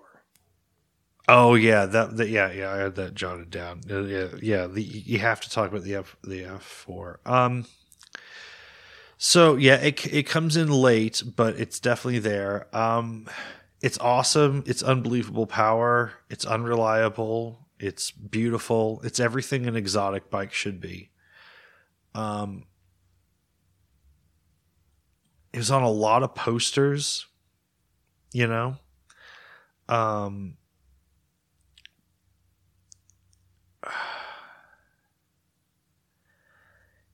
Oh 1.29 1.55
yeah, 1.55 1.87
that, 1.87 2.17
that 2.17 2.29
yeah 2.29 2.51
yeah 2.51 2.73
I 2.73 2.79
had 2.79 2.97
that 2.97 3.15
jotted 3.15 3.51
down. 3.51 3.81
Uh, 3.89 4.03
yeah 4.03 4.29
yeah, 4.43 4.67
the, 4.67 4.83
you 4.83 5.21
have 5.21 5.41
to 5.43 5.51
talk 5.51 5.71
about 5.71 5.85
the 5.85 5.95
F 5.95 6.17
the 6.25 6.45
F 6.45 6.63
four. 6.63 7.21
Um, 7.25 7.65
so 9.25 9.55
yeah, 9.55 9.77
it 9.77 10.05
it 10.13 10.25
comes 10.25 10.57
in 10.57 10.69
late, 10.69 11.23
but 11.37 11.55
it's 11.55 11.79
definitely 11.79 12.19
there. 12.19 12.67
Um, 12.77 13.29
it's 13.81 13.97
awesome. 13.99 14.65
It's 14.67 14.83
unbelievable 14.83 15.47
power. 15.47 16.15
It's 16.29 16.45
unreliable. 16.45 17.69
It's 17.79 18.11
beautiful. 18.11 19.01
It's 19.05 19.21
everything 19.21 19.69
an 19.69 19.77
exotic 19.77 20.29
bike 20.29 20.53
should 20.53 20.81
be. 20.81 21.11
Um, 22.17 22.65
it 25.53 25.59
was 25.59 25.71
on 25.71 25.85
a 25.85 25.89
lot 25.91 26.25
of 26.25 26.35
posters, 26.35 27.27
you 28.33 28.49
know. 28.49 28.79
Um 29.89 30.57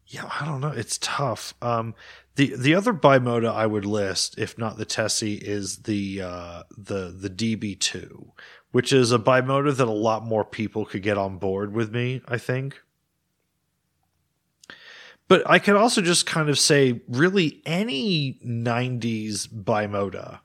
Yeah, 0.08 0.30
I 0.40 0.46
don't 0.46 0.60
know. 0.60 0.68
It's 0.68 0.98
tough. 0.98 1.54
Um 1.62 1.94
the 2.36 2.54
the 2.56 2.74
other 2.74 2.92
bimota 2.92 3.52
I 3.52 3.66
would 3.66 3.84
list, 3.84 4.38
if 4.38 4.56
not 4.56 4.78
the 4.78 4.86
Tesi, 4.86 5.38
is 5.40 5.78
the 5.82 6.22
uh 6.22 6.62
the 6.76 7.14
the 7.16 7.30
DB2, 7.30 8.30
which 8.72 8.92
is 8.92 9.12
a 9.12 9.18
bimota 9.18 9.76
that 9.76 9.88
a 9.88 9.90
lot 9.90 10.24
more 10.24 10.44
people 10.44 10.84
could 10.86 11.02
get 11.02 11.18
on 11.18 11.38
board 11.38 11.72
with 11.74 11.92
me, 11.92 12.22
I 12.26 12.38
think. 12.38 12.80
But 15.28 15.42
I 15.48 15.58
could 15.58 15.76
also 15.76 16.00
just 16.00 16.24
kind 16.24 16.48
of 16.48 16.58
say, 16.58 17.02
really, 17.06 17.60
any 17.66 18.40
90s 18.44 19.46
bimota 19.46 20.40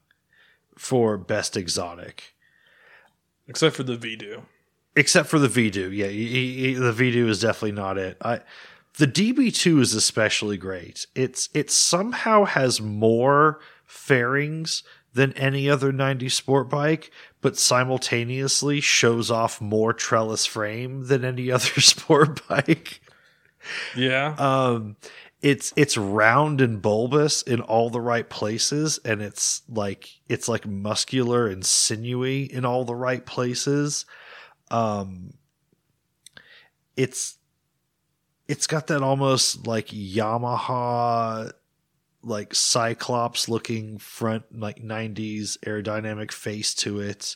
for 0.77 1.17
best 1.17 1.55
exotic. 1.55 2.35
Except 3.47 3.75
for 3.75 3.83
the 3.83 3.95
V 3.95 4.17
Due. 4.17 4.43
Except 4.95 5.29
for 5.29 5.39
the 5.39 5.47
V 5.47 5.69
Due. 5.69 5.89
Yeah, 5.89 6.07
he, 6.07 6.55
he, 6.55 6.73
the 6.73 6.91
V 6.91 7.11
Due 7.11 7.29
is 7.29 7.39
definitely 7.39 7.71
not 7.71 7.97
it. 7.97 8.17
I, 8.21 8.41
the 8.97 9.07
DB2 9.07 9.81
is 9.81 9.93
especially 9.93 10.57
great. 10.57 11.07
It's 11.15 11.49
It 11.53 11.71
somehow 11.71 12.45
has 12.45 12.79
more 12.79 13.59
fairings 13.85 14.83
than 15.13 15.33
any 15.33 15.69
other 15.69 15.91
90 15.91 16.29
sport 16.29 16.69
bike, 16.69 17.11
but 17.41 17.57
simultaneously 17.57 18.81
shows 18.81 19.29
off 19.29 19.61
more 19.61 19.93
trellis 19.93 20.45
frame 20.45 21.07
than 21.07 21.23
any 21.23 21.51
other 21.51 21.81
sport 21.81 22.47
bike. 22.47 23.01
Yeah. 23.95 24.35
Um, 24.37 24.97
it's 25.41 25.73
it's 25.75 25.97
round 25.97 26.61
and 26.61 26.81
bulbous 26.81 27.41
in 27.41 27.59
all 27.59 27.89
the 27.89 27.99
right 27.99 28.29
places, 28.29 28.97
and 29.03 29.21
it's 29.21 29.61
like 29.67 30.09
it's 30.29 30.47
like 30.47 30.65
muscular 30.65 31.47
and 31.47 31.65
sinewy 31.65 32.43
in 32.43 32.63
all 32.63 32.85
the 32.85 32.95
right 32.95 33.25
places. 33.25 34.05
Um, 34.71 35.33
it's 36.95 37.37
it's 38.47 38.67
got 38.67 38.87
that 38.87 39.01
almost 39.01 39.67
like 39.67 39.87
Yamaha 39.87 41.51
like 42.21 42.55
Cyclops 42.55 43.49
looking 43.49 43.97
front 43.97 44.43
like 44.57 44.81
90s 44.81 45.57
aerodynamic 45.59 46.31
face 46.31 46.73
to 46.75 46.99
it. 46.99 47.35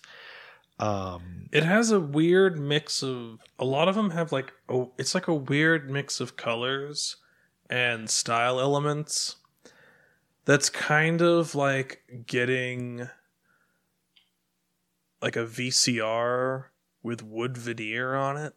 Um 0.79 1.49
It 1.51 1.63
has 1.63 1.91
a 1.91 1.99
weird 1.99 2.59
mix 2.59 3.03
of 3.03 3.39
a 3.59 3.65
lot 3.65 3.87
of 3.87 3.95
them 3.95 4.11
have 4.11 4.31
like 4.31 4.53
oh 4.69 4.91
it's 4.97 5.15
like 5.15 5.27
a 5.27 5.33
weird 5.33 5.89
mix 5.89 6.19
of 6.19 6.37
colors 6.37 7.17
and 7.69 8.09
style 8.09 8.59
elements 8.59 9.37
that's 10.45 10.69
kind 10.69 11.21
of 11.21 11.55
like 11.55 12.03
getting 12.25 13.09
like 15.21 15.35
a 15.35 15.45
VCR 15.45 16.65
with 17.03 17.23
wood 17.23 17.57
veneer 17.57 18.15
on 18.15 18.37
it. 18.37 18.53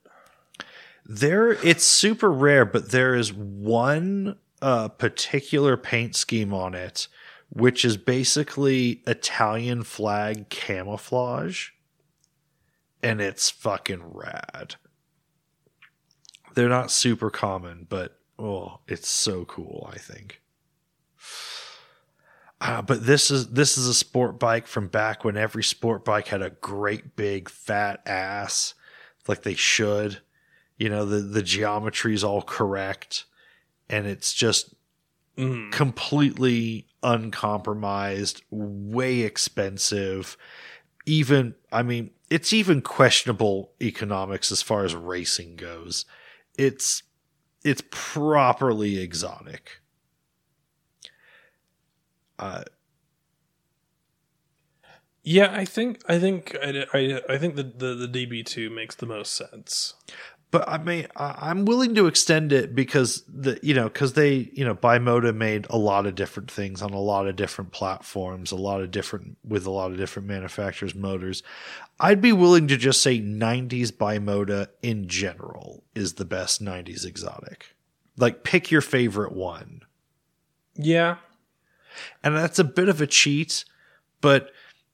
There, 1.06 1.52
it's 1.52 1.84
super 1.84 2.30
rare, 2.30 2.64
but 2.64 2.90
there 2.90 3.14
is 3.14 3.32
one 3.32 4.36
uh, 4.62 4.88
particular 4.88 5.76
paint 5.76 6.14
scheme 6.14 6.52
on 6.52 6.74
it, 6.74 7.08
which 7.48 7.84
is 7.84 7.96
basically 7.96 9.02
Italian 9.06 9.82
flag 9.82 10.48
camouflage, 10.50 11.70
and 13.02 13.20
it's 13.20 13.50
fucking 13.50 14.02
rad. 14.04 14.76
They're 16.54 16.68
not 16.68 16.90
super 16.90 17.30
common, 17.30 17.86
but 17.88 18.18
oh, 18.38 18.80
it's 18.86 19.08
so 19.08 19.44
cool. 19.44 19.88
I 19.92 19.98
think. 19.98 20.40
Uh, 22.60 22.82
but 22.82 23.06
this 23.06 23.30
is 23.30 23.48
this 23.48 23.78
is 23.78 23.88
a 23.88 23.94
sport 23.94 24.38
bike 24.38 24.66
from 24.66 24.88
back 24.88 25.24
when 25.24 25.36
every 25.36 25.64
sport 25.64 26.04
bike 26.04 26.28
had 26.28 26.42
a 26.42 26.50
great 26.50 27.16
big 27.16 27.48
fat 27.48 28.02
ass, 28.06 28.74
like 29.26 29.42
they 29.42 29.54
should 29.54 30.20
you 30.80 30.88
know 30.88 31.04
the 31.04 31.18
the 31.20 31.42
geometry 31.42 32.14
is 32.14 32.24
all 32.24 32.42
correct 32.42 33.26
and 33.88 34.06
it's 34.08 34.34
just 34.34 34.74
Mm. 35.38 35.70
completely 35.72 36.86
uncompromised 37.02 38.42
way 38.50 39.20
expensive 39.20 40.36
even 41.06 41.54
i 41.72 41.82
mean 41.82 42.10
it's 42.30 42.52
even 42.52 42.82
questionable 42.82 43.72
economics 43.80 44.52
as 44.52 44.60
far 44.62 44.84
as 44.84 44.94
racing 44.94 45.56
goes 45.56 46.04
it's 46.58 47.04
it's 47.64 47.82
properly 47.90 48.98
exotic 48.98 49.80
uh 52.38 52.64
Yeah, 55.22 55.52
I 55.52 55.64
think 55.66 56.00
I 56.08 56.18
think 56.18 56.56
I, 56.62 56.86
I, 56.94 57.20
I 57.34 57.38
think 57.38 57.56
the, 57.56 57.62
the 57.64 57.94
the 57.94 58.08
DB 58.08 58.44
two 58.44 58.70
makes 58.70 58.94
the 58.94 59.06
most 59.06 59.32
sense. 59.34 59.94
But 60.52 60.68
I 60.68 60.78
mean, 60.78 61.06
I- 61.14 61.36
I'm 61.42 61.64
willing 61.64 61.94
to 61.94 62.06
extend 62.08 62.52
it 62.52 62.74
because 62.74 63.22
the 63.28 63.60
you 63.62 63.72
know 63.72 63.84
because 63.84 64.14
they 64.14 64.50
you 64.52 64.64
know 64.64 64.74
Bimota 64.74 65.32
made 65.34 65.66
a 65.70 65.78
lot 65.78 66.06
of 66.06 66.16
different 66.16 66.50
things 66.50 66.82
on 66.82 66.90
a 66.90 66.98
lot 67.00 67.28
of 67.28 67.36
different 67.36 67.70
platforms, 67.70 68.50
a 68.50 68.56
lot 68.56 68.80
of 68.80 68.90
different 68.90 69.36
with 69.44 69.64
a 69.64 69.70
lot 69.70 69.92
of 69.92 69.96
different 69.96 70.26
manufacturers' 70.26 70.94
motors. 70.94 71.42
I'd 72.00 72.20
be 72.20 72.32
willing 72.32 72.66
to 72.68 72.76
just 72.76 73.00
say 73.00 73.20
90s 73.20 73.92
Bimoda 73.92 74.68
in 74.82 75.06
general 75.06 75.84
is 75.94 76.14
the 76.14 76.24
best 76.24 76.60
90s 76.60 77.04
exotic. 77.04 77.76
Like 78.16 78.42
pick 78.42 78.70
your 78.72 78.80
favorite 78.80 79.32
one, 79.32 79.82
Yeah, 80.74 81.18
and 82.24 82.34
that's 82.36 82.58
a 82.58 82.64
bit 82.64 82.88
of 82.88 83.00
a 83.00 83.06
cheat, 83.06 83.64
but 84.20 84.50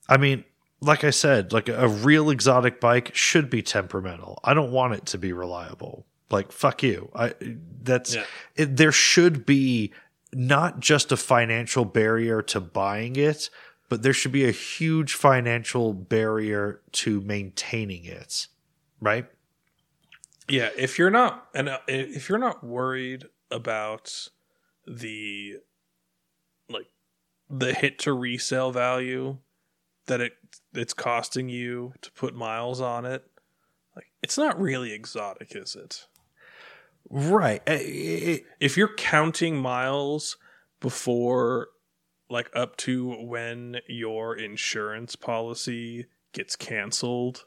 I 0.08 0.16
mean. 0.18 0.44
Like 0.86 1.02
I 1.02 1.10
said, 1.10 1.52
like 1.52 1.68
a 1.68 1.88
real 1.88 2.30
exotic 2.30 2.80
bike 2.80 3.14
should 3.14 3.50
be 3.50 3.60
temperamental. 3.60 4.38
I 4.44 4.54
don't 4.54 4.70
want 4.70 4.94
it 4.94 5.04
to 5.06 5.18
be 5.18 5.32
reliable. 5.32 6.06
Like 6.30 6.52
fuck 6.52 6.82
you. 6.82 7.10
I 7.14 7.34
that's 7.82 8.14
Yeah. 8.14 8.24
it, 8.54 8.76
there 8.76 8.92
should 8.92 9.44
be 9.44 9.92
not 10.32 10.80
just 10.80 11.10
a 11.10 11.16
financial 11.16 11.84
barrier 11.84 12.40
to 12.42 12.60
buying 12.60 13.16
it, 13.16 13.50
but 13.88 14.02
there 14.02 14.12
should 14.12 14.32
be 14.32 14.48
a 14.48 14.52
huge 14.52 15.14
financial 15.14 15.92
barrier 15.92 16.80
to 16.92 17.20
maintaining 17.20 18.04
it. 18.04 18.46
Right? 19.00 19.26
yeah. 20.48 20.70
If 20.76 20.98
you're 20.98 21.10
not 21.10 21.48
and 21.52 21.68
uh, 21.68 21.78
if 21.88 22.28
you're 22.28 22.38
not 22.38 22.62
worried 22.62 23.24
about 23.50 24.28
the 24.86 25.56
like 26.68 26.86
the 27.50 27.74
hit 27.74 27.98
to 28.00 28.12
resale 28.12 28.70
value 28.70 29.38
that 30.06 30.20
it 30.20 30.32
it's 30.76 30.94
costing 30.94 31.48
you 31.48 31.92
to 32.02 32.10
put 32.12 32.34
miles 32.34 32.80
on 32.80 33.04
it, 33.04 33.24
like 33.94 34.06
it's 34.22 34.38
not 34.38 34.60
really 34.60 34.92
exotic, 34.92 35.54
is 35.54 35.76
it? 35.76 36.06
Right. 37.08 37.62
If 37.66 38.76
you're 38.76 38.94
counting 38.94 39.56
miles 39.56 40.36
before 40.80 41.68
like 42.28 42.50
up 42.54 42.76
to 42.76 43.24
when 43.24 43.78
your 43.86 44.36
insurance 44.36 45.14
policy 45.16 46.06
gets 46.32 46.56
canceled 46.56 47.44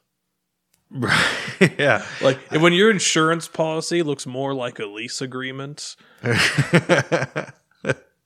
Right. 0.91 1.35
yeah. 1.77 2.03
like 2.21 2.39
when 2.51 2.73
your 2.73 2.89
insurance 2.89 3.47
policy 3.47 4.01
looks 4.01 4.25
more 4.25 4.55
like 4.55 4.79
a 4.79 4.85
lease 4.87 5.21
agreement 5.21 5.95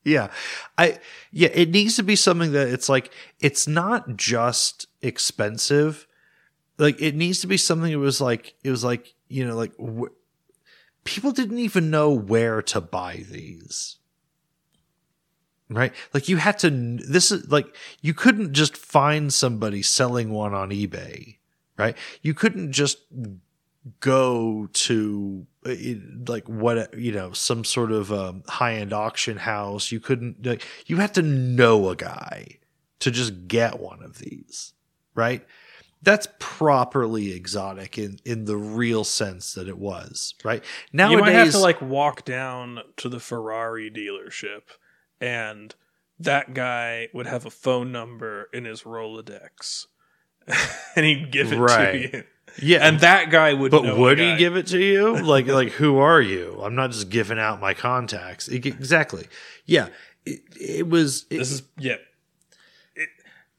yeah. 0.03 0.29
I 0.77 0.99
yeah, 1.31 1.49
it 1.53 1.69
needs 1.69 1.95
to 1.95 2.03
be 2.03 2.15
something 2.15 2.51
that 2.51 2.67
it's 2.67 2.89
like 2.89 3.11
it's 3.39 3.67
not 3.67 4.15
just 4.15 4.87
expensive. 5.03 6.07
Like 6.77 6.99
it 7.01 7.15
needs 7.15 7.41
to 7.41 7.47
be 7.47 7.57
something 7.57 7.91
it 7.91 7.97
was 7.97 8.19
like 8.19 8.55
it 8.63 8.71
was 8.71 8.83
like, 8.83 9.13
you 9.27 9.45
know, 9.45 9.55
like 9.55 9.73
wh- 9.77 10.13
people 11.03 11.31
didn't 11.31 11.59
even 11.59 11.91
know 11.91 12.11
where 12.11 12.61
to 12.63 12.81
buy 12.81 13.23
these. 13.29 13.97
Right? 15.69 15.93
Like 16.13 16.29
you 16.29 16.37
had 16.37 16.59
to 16.59 16.69
this 16.69 17.31
is 17.31 17.51
like 17.51 17.75
you 18.01 18.13
couldn't 18.13 18.53
just 18.53 18.77
find 18.77 19.33
somebody 19.33 19.81
selling 19.81 20.31
one 20.31 20.53
on 20.53 20.69
eBay, 20.69 21.37
right? 21.77 21.97
You 22.21 22.33
couldn't 22.33 22.71
just 22.71 22.99
go 23.99 24.69
to 24.71 25.45
uh, 25.65 25.75
like 26.27 26.47
what 26.47 26.97
you 26.97 27.11
know 27.11 27.31
some 27.33 27.63
sort 27.63 27.91
of 27.91 28.11
um, 28.11 28.43
high 28.47 28.75
end 28.75 28.93
auction 28.93 29.37
house. 29.37 29.91
You 29.91 29.99
couldn't 29.99 30.45
like 30.45 30.63
you 30.85 30.97
had 30.97 31.13
to 31.15 31.21
know 31.21 31.89
a 31.89 31.95
guy 31.95 32.59
to 32.99 33.11
just 33.11 33.47
get 33.47 33.79
one 33.79 34.01
of 34.03 34.19
these, 34.19 34.72
right? 35.15 35.45
That's 36.01 36.27
properly 36.39 37.31
exotic 37.33 37.97
in 37.97 38.19
in 38.25 38.45
the 38.45 38.57
real 38.57 39.03
sense 39.03 39.53
that 39.53 39.67
it 39.67 39.77
was, 39.77 40.35
right? 40.43 40.63
Nowadays, 40.91 41.17
you 41.17 41.21
might 41.21 41.31
have 41.33 41.51
to 41.51 41.59
like 41.59 41.81
walk 41.81 42.25
down 42.25 42.79
to 42.97 43.09
the 43.09 43.19
ferrari 43.19 43.89
dealership 43.89 44.63
and 45.21 45.73
that 46.19 46.53
guy 46.53 47.07
would 47.13 47.25
have 47.25 47.45
a 47.45 47.49
phone 47.49 47.91
number 47.91 48.49
in 48.53 48.65
his 48.65 48.83
rolodex 48.83 49.85
and 50.95 51.05
he'd 51.05 51.31
give 51.31 51.53
it 51.53 51.57
Right. 51.59 52.11
to 52.11 52.17
you 52.17 52.23
yeah, 52.61 52.87
and 52.87 52.99
that 52.99 53.31
guy 53.31 53.53
would 53.53 53.71
But 53.71 53.97
would 53.97 54.19
he 54.19 54.35
give 54.37 54.55
it 54.55 54.67
to 54.67 54.79
you? 54.79 55.17
Like, 55.21 55.47
like 55.47 55.69
who 55.69 55.97
are 55.97 56.21
you? 56.21 56.59
I'm 56.61 56.75
not 56.75 56.91
just 56.91 57.09
giving 57.09 57.39
out 57.39 57.59
my 57.59 57.73
contacts. 57.73 58.47
Exactly. 58.47 59.27
Yeah. 59.65 59.87
it, 60.25 60.41
it 60.59 60.87
was 60.87 61.25
it, 61.29 61.39
This 61.39 61.51
is 61.51 61.63
yeah. 61.77 61.95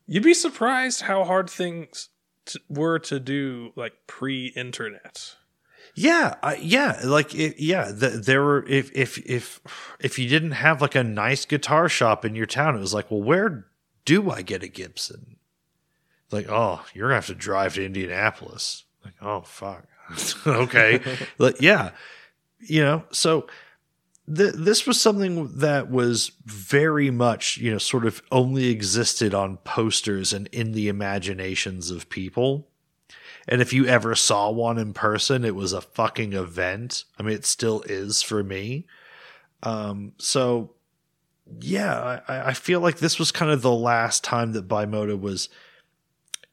You'd 0.06 0.22
be 0.22 0.34
surprised 0.34 1.02
how 1.02 1.24
hard 1.24 1.48
things 1.48 2.10
t- 2.44 2.60
were 2.68 2.98
to 3.00 3.18
do 3.18 3.72
like 3.76 3.94
pre-internet. 4.06 5.36
Yeah, 5.94 6.34
I, 6.42 6.56
yeah, 6.56 7.00
like 7.04 7.34
it, 7.34 7.56
yeah. 7.58 7.90
The, 7.92 8.08
there 8.08 8.42
were 8.42 8.66
if 8.66 8.90
if 8.96 9.18
if 9.18 9.60
if 10.00 10.18
you 10.18 10.28
didn't 10.28 10.52
have 10.52 10.82
like 10.82 10.96
a 10.96 11.04
nice 11.04 11.44
guitar 11.44 11.88
shop 11.88 12.24
in 12.24 12.34
your 12.34 12.46
town, 12.46 12.76
it 12.76 12.80
was 12.80 12.92
like, 12.92 13.10
well, 13.10 13.22
where 13.22 13.66
do 14.04 14.30
I 14.30 14.42
get 14.42 14.64
a 14.64 14.68
Gibson? 14.68 15.36
Like, 16.32 16.48
oh, 16.48 16.84
you're 16.94 17.08
gonna 17.08 17.14
have 17.14 17.26
to 17.26 17.34
drive 17.34 17.74
to 17.74 17.84
Indianapolis. 17.84 18.84
Like, 19.04 19.14
oh 19.22 19.42
fuck, 19.42 19.86
okay, 20.46 21.00
like 21.38 21.60
yeah, 21.60 21.90
you 22.58 22.82
know. 22.82 23.04
So 23.12 23.46
th- 24.32 24.54
this 24.54 24.86
was 24.86 25.00
something 25.00 25.48
that 25.58 25.90
was 25.90 26.32
very 26.44 27.10
much 27.10 27.58
you 27.58 27.70
know 27.70 27.78
sort 27.78 28.06
of 28.06 28.22
only 28.30 28.66
existed 28.66 29.34
on 29.34 29.58
posters 29.58 30.32
and 30.32 30.46
in 30.48 30.72
the 30.72 30.88
imaginations 30.88 31.90
of 31.90 32.08
people. 32.08 32.68
And 33.46 33.60
if 33.60 33.74
you 33.74 33.86
ever 33.86 34.14
saw 34.14 34.50
one 34.50 34.78
in 34.78 34.94
person, 34.94 35.44
it 35.44 35.54
was 35.54 35.74
a 35.74 35.82
fucking 35.82 36.32
event. 36.32 37.04
I 37.18 37.22
mean, 37.22 37.34
it 37.34 37.44
still 37.44 37.82
is 37.82 38.22
for 38.22 38.42
me. 38.42 38.86
Um, 39.62 40.12
so 40.16 40.74
yeah, 41.60 42.20
I, 42.26 42.48
I 42.50 42.52
feel 42.54 42.80
like 42.80 42.98
this 42.98 43.18
was 43.18 43.32
kind 43.32 43.50
of 43.50 43.62
the 43.62 43.70
last 43.70 44.24
time 44.24 44.52
that 44.52 44.68
Bimota 44.68 45.18
was 45.18 45.48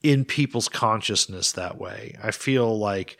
in 0.03 0.25
people's 0.25 0.67
consciousness 0.67 1.51
that 1.51 1.77
way. 1.77 2.17
I 2.21 2.31
feel 2.31 2.77
like 2.77 3.17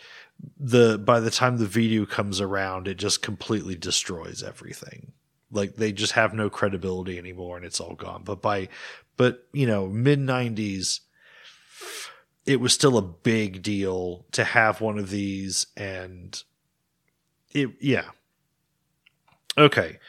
the 0.60 0.98
by 0.98 1.20
the 1.20 1.32
time 1.32 1.58
the 1.58 1.66
video 1.66 2.06
comes 2.06 2.42
around, 2.42 2.88
it 2.88 2.96
just 2.96 3.22
completely 3.22 3.76
destroys 3.76 4.44
everything. 4.44 5.12
Like 5.52 5.76
they 5.76 5.92
just 5.92 6.14
have 6.14 6.34
no 6.34 6.50
credibility 6.50 7.18
anymore, 7.18 7.58
and 7.58 7.66
it's 7.66 7.80
all 7.80 7.96
gone. 7.96 8.24
But 8.24 8.42
by 8.42 8.70
but 9.18 9.46
you 9.54 9.68
know 9.68 9.88
mid 9.88 10.20
'90s 10.20 11.02
it 12.46 12.60
was 12.60 12.74
still 12.74 12.98
a 12.98 13.02
big 13.02 13.62
deal 13.62 14.26
to 14.32 14.44
have 14.44 14.82
one 14.82 14.98
of 14.98 15.10
these 15.10 15.68
and 15.78 16.44
it 17.54 17.70
yeah 17.80 18.10
okay 19.58 20.00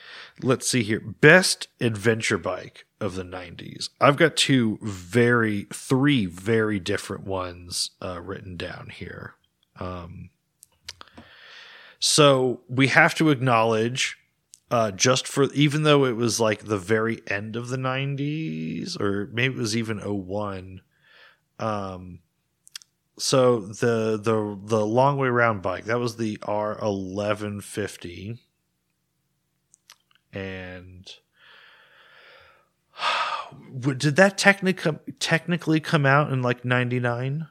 let's 0.42 0.68
see 0.68 0.82
here 0.82 1.00
best 1.00 1.68
adventure 1.80 2.38
bike 2.38 2.86
of 3.00 3.14
the 3.14 3.24
90s 3.24 3.90
i've 4.00 4.16
got 4.16 4.36
two 4.36 4.78
very 4.82 5.66
three 5.72 6.26
very 6.26 6.78
different 6.78 7.24
ones 7.24 7.90
uh, 8.00 8.20
written 8.20 8.56
down 8.56 8.88
here 8.90 9.34
um, 9.82 10.30
so 11.98 12.60
we 12.68 12.88
have 12.88 13.14
to 13.14 13.30
acknowledge 13.30 14.18
uh, 14.70 14.90
just 14.90 15.28
for 15.28 15.52
even 15.52 15.82
though 15.82 16.04
it 16.04 16.16
was 16.16 16.40
like 16.40 16.64
the 16.64 16.78
very 16.78 17.20
end 17.26 17.56
of 17.56 17.68
the 17.68 17.76
90s 17.76 18.98
or 19.00 19.28
maybe 19.32 19.54
it 19.54 19.60
was 19.60 19.76
even 19.76 19.98
01 19.98 20.80
um, 21.58 22.20
so 23.18 23.60
the 23.60 24.18
the 24.20 24.58
the 24.64 24.84
long 24.84 25.16
way 25.16 25.28
round 25.28 25.62
bike 25.62 25.84
that 25.84 26.00
was 26.00 26.16
the 26.16 26.38
R 26.42 26.78
eleven 26.80 27.60
fifty, 27.60 28.38
and 30.32 31.08
did 33.96 34.16
that 34.16 34.38
technically 34.38 34.98
technically 35.20 35.78
come 35.78 36.06
out 36.06 36.32
in 36.32 36.42
like 36.42 36.64
ninety 36.64 36.98
nine? 36.98 37.48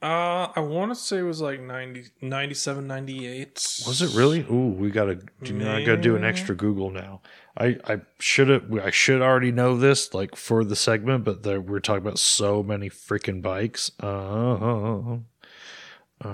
Uh, 0.00 0.48
I 0.54 0.60
want 0.60 0.92
to 0.92 0.94
say 0.94 1.18
it 1.18 1.22
was 1.22 1.40
like 1.40 1.60
90, 1.60 2.04
97, 2.20 2.86
98. 2.86 3.82
Was 3.86 4.00
it 4.00 4.14
really? 4.16 4.40
Ooh, 4.42 4.68
we 4.68 4.90
gotta 4.90 5.18
do. 5.42 5.68
I 5.68 5.82
gotta 5.84 6.00
do 6.00 6.14
an 6.14 6.24
extra 6.24 6.54
Google 6.54 6.90
now. 6.90 7.20
I 7.56 7.78
I 7.84 8.00
should 8.20 8.48
have. 8.48 8.72
I 8.78 8.90
should 8.90 9.20
already 9.20 9.50
know 9.50 9.76
this, 9.76 10.14
like 10.14 10.36
for 10.36 10.62
the 10.62 10.76
segment, 10.76 11.24
but 11.24 11.42
there, 11.42 11.60
we're 11.60 11.80
talking 11.80 12.02
about 12.02 12.20
so 12.20 12.62
many 12.62 12.88
freaking 12.88 13.42
bikes. 13.42 13.90
Uh, 13.98 15.16
uh, 16.24 16.28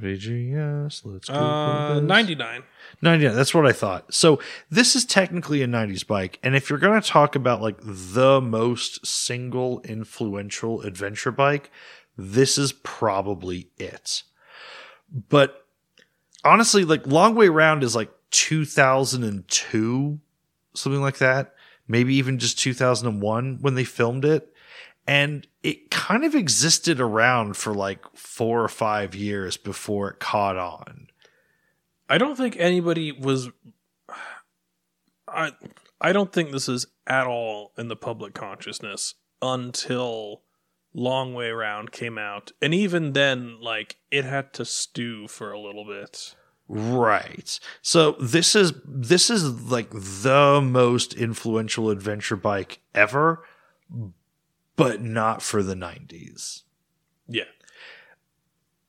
VGS. 0.00 1.02
Let's 1.04 1.28
Google 1.28 1.44
Uh, 1.44 1.94
this. 1.94 2.02
99. 2.04 2.62
99 3.02 3.36
that's 3.36 3.52
what 3.54 3.66
i 3.66 3.72
thought 3.72 4.12
so 4.12 4.40
this 4.70 4.96
is 4.96 5.04
technically 5.04 5.62
a 5.62 5.66
90s 5.66 6.06
bike 6.06 6.38
and 6.42 6.56
if 6.56 6.70
you're 6.70 6.78
going 6.78 6.98
to 7.00 7.06
talk 7.06 7.36
about 7.36 7.60
like 7.60 7.76
the 7.82 8.40
most 8.40 9.06
single 9.06 9.80
influential 9.82 10.80
adventure 10.80 11.30
bike 11.30 11.70
this 12.16 12.56
is 12.56 12.72
probably 12.72 13.68
it 13.76 14.22
but 15.28 15.66
honestly 16.44 16.82
like 16.84 17.06
long 17.06 17.34
way 17.34 17.48
round 17.50 17.84
is 17.84 17.94
like 17.94 18.10
2002 18.30 20.18
something 20.74 21.02
like 21.02 21.18
that 21.18 21.54
maybe 21.86 22.14
even 22.14 22.38
just 22.38 22.58
2001 22.58 23.58
when 23.60 23.74
they 23.74 23.84
filmed 23.84 24.24
it 24.24 24.52
and 25.06 25.46
it 25.62 25.90
kind 25.90 26.24
of 26.24 26.34
existed 26.34 27.00
around 27.00 27.56
for 27.56 27.74
like 27.74 28.04
four 28.14 28.62
or 28.62 28.68
five 28.68 29.14
years 29.14 29.56
before 29.56 30.10
it 30.10 30.20
caught 30.20 30.56
on 30.56 31.08
I 32.08 32.18
don't 32.18 32.36
think 32.36 32.56
anybody 32.58 33.12
was. 33.12 33.50
I 35.26 35.52
I 36.00 36.12
don't 36.12 36.32
think 36.32 36.50
this 36.50 36.68
is 36.68 36.86
at 37.06 37.26
all 37.26 37.72
in 37.76 37.88
the 37.88 37.96
public 37.96 38.34
consciousness 38.34 39.14
until 39.42 40.42
Long 40.94 41.34
Way 41.34 41.50
Round 41.50 41.92
came 41.92 42.16
out, 42.16 42.52
and 42.62 42.72
even 42.72 43.12
then, 43.12 43.60
like 43.60 43.96
it 44.10 44.24
had 44.24 44.52
to 44.54 44.64
stew 44.64 45.28
for 45.28 45.52
a 45.52 45.60
little 45.60 45.84
bit. 45.84 46.34
Right. 46.66 47.58
So 47.82 48.12
this 48.12 48.54
is 48.54 48.72
this 48.86 49.28
is 49.28 49.70
like 49.70 49.90
the 49.90 50.60
most 50.62 51.12
influential 51.12 51.90
adventure 51.90 52.36
bike 52.36 52.80
ever, 52.94 53.42
but 54.78 55.02
not 55.02 55.42
for 55.42 55.62
the 55.62 55.74
90s. 55.74 56.62
Yeah, 57.26 57.44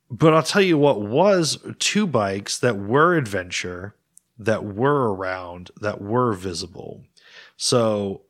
But 0.09 0.33
I'll 0.33 0.43
tell 0.43 0.61
you 0.61 0.77
what 0.77 1.01
was 1.01 1.57
two 1.79 2.07
bikes 2.07 2.57
that 2.59 2.77
were 2.77 3.17
adventure, 3.17 3.95
that 4.37 4.63
were 4.63 5.13
around, 5.13 5.71
that 5.81 5.99
were 6.01 6.31
visible. 6.33 7.03
So 7.57 8.21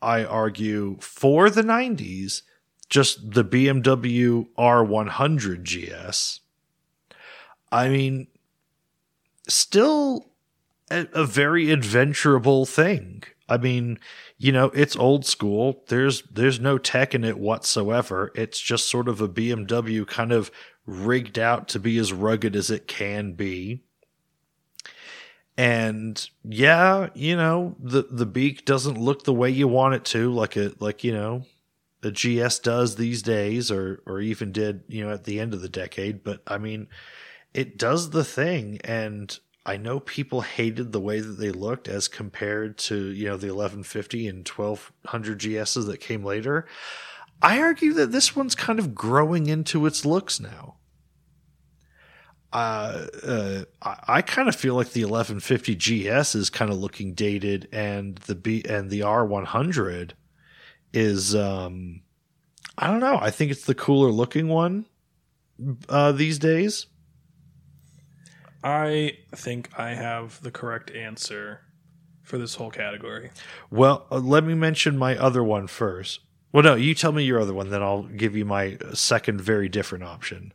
I 0.00 0.24
argue 0.24 0.96
for 1.00 1.50
the 1.50 1.62
90s, 1.62 2.42
just 2.88 3.32
the 3.32 3.44
BMW 3.44 4.46
R100 4.56 5.62
GS. 5.64 6.40
I 7.70 7.88
mean, 7.88 8.28
still 9.48 10.30
a, 10.90 11.06
a 11.12 11.24
very 11.26 11.70
adventurable 11.70 12.64
thing. 12.64 13.24
I 13.48 13.58
mean, 13.58 13.98
you 14.38 14.52
know, 14.52 14.66
it's 14.66 14.96
old 14.96 15.26
school. 15.26 15.82
There's 15.88 16.22
there's 16.22 16.60
no 16.60 16.78
tech 16.78 17.14
in 17.14 17.24
it 17.24 17.38
whatsoever. 17.38 18.30
It's 18.36 18.60
just 18.60 18.88
sort 18.88 19.08
of 19.08 19.20
a 19.20 19.28
BMW 19.28 20.06
kind 20.06 20.32
of 20.32 20.50
rigged 20.86 21.38
out 21.38 21.68
to 21.68 21.80
be 21.80 21.98
as 21.98 22.12
rugged 22.12 22.54
as 22.54 22.70
it 22.70 22.86
can 22.86 23.32
be. 23.32 23.82
And 25.56 26.28
yeah, 26.44 27.08
you 27.14 27.34
know, 27.34 27.74
the 27.80 28.02
the 28.08 28.26
beak 28.26 28.64
doesn't 28.64 28.96
look 28.96 29.24
the 29.24 29.34
way 29.34 29.50
you 29.50 29.66
want 29.66 29.94
it 29.94 30.04
to, 30.06 30.32
like 30.32 30.56
a 30.56 30.72
like, 30.78 31.02
you 31.02 31.12
know, 31.12 31.44
a 32.04 32.12
GS 32.12 32.60
does 32.60 32.94
these 32.94 33.22
days 33.22 33.72
or 33.72 34.02
or 34.06 34.20
even 34.20 34.52
did, 34.52 34.84
you 34.86 35.04
know, 35.04 35.12
at 35.12 35.24
the 35.24 35.40
end 35.40 35.52
of 35.52 35.62
the 35.62 35.68
decade, 35.68 36.22
but 36.22 36.42
I 36.46 36.58
mean, 36.58 36.86
it 37.54 37.76
does 37.76 38.10
the 38.10 38.24
thing 38.24 38.78
and 38.84 39.36
I 39.68 39.76
know 39.76 40.00
people 40.00 40.40
hated 40.40 40.92
the 40.92 41.00
way 41.00 41.20
that 41.20 41.38
they 41.38 41.50
looked 41.50 41.88
as 41.88 42.08
compared 42.08 42.78
to, 42.78 42.96
you 42.96 43.26
know, 43.26 43.36
the 43.36 43.48
1150 43.48 44.26
and 44.26 44.48
1200 44.48 45.38
GSs 45.40 45.86
that 45.86 46.00
came 46.00 46.24
later. 46.24 46.66
I 47.42 47.60
argue 47.60 47.92
that 47.92 48.10
this 48.10 48.34
one's 48.34 48.54
kind 48.54 48.78
of 48.78 48.94
growing 48.94 49.46
into 49.46 49.84
its 49.84 50.06
looks 50.06 50.40
now. 50.40 50.76
Uh, 52.50 53.08
uh, 53.22 53.64
I, 53.82 53.96
I 54.08 54.22
kind 54.22 54.48
of 54.48 54.56
feel 54.56 54.74
like 54.74 54.92
the 54.92 55.04
1150 55.04 55.74
GS 55.74 56.34
is 56.34 56.48
kind 56.48 56.70
of 56.70 56.78
looking 56.78 57.12
dated, 57.12 57.68
and 57.70 58.16
the 58.16 58.34
B 58.34 58.64
and 58.66 58.88
the 58.88 59.00
R100 59.00 60.12
is, 60.94 61.34
um, 61.34 62.00
I 62.78 62.86
don't 62.86 63.00
know. 63.00 63.18
I 63.20 63.30
think 63.30 63.50
it's 63.50 63.66
the 63.66 63.74
cooler 63.74 64.10
looking 64.10 64.48
one 64.48 64.86
uh, 65.90 66.12
these 66.12 66.38
days. 66.38 66.86
I 68.62 69.18
think 69.34 69.70
I 69.78 69.90
have 69.90 70.42
the 70.42 70.50
correct 70.50 70.90
answer 70.90 71.60
for 72.22 72.38
this 72.38 72.56
whole 72.56 72.70
category. 72.70 73.30
Well, 73.70 74.06
uh, 74.10 74.18
let 74.18 74.44
me 74.44 74.54
mention 74.54 74.98
my 74.98 75.16
other 75.16 75.42
one 75.42 75.66
first. 75.66 76.20
Well, 76.52 76.62
no, 76.62 76.74
you 76.74 76.94
tell 76.94 77.12
me 77.12 77.24
your 77.24 77.40
other 77.40 77.54
one, 77.54 77.70
then 77.70 77.82
I'll 77.82 78.04
give 78.04 78.36
you 78.36 78.44
my 78.44 78.78
second, 78.94 79.40
very 79.40 79.68
different 79.68 80.04
option. 80.04 80.52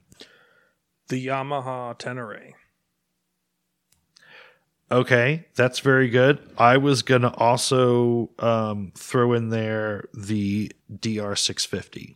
The 1.07 1.27
Yamaha 1.27 1.97
Tenere. 1.97 2.53
Okay, 4.91 5.45
that's 5.55 5.79
very 5.79 6.09
good. 6.09 6.39
I 6.57 6.77
was 6.77 7.01
gonna 7.01 7.33
also 7.37 8.29
um, 8.39 8.91
throw 8.95 9.33
in 9.33 9.49
there 9.49 10.05
the 10.13 10.71
DR650. 10.91 12.15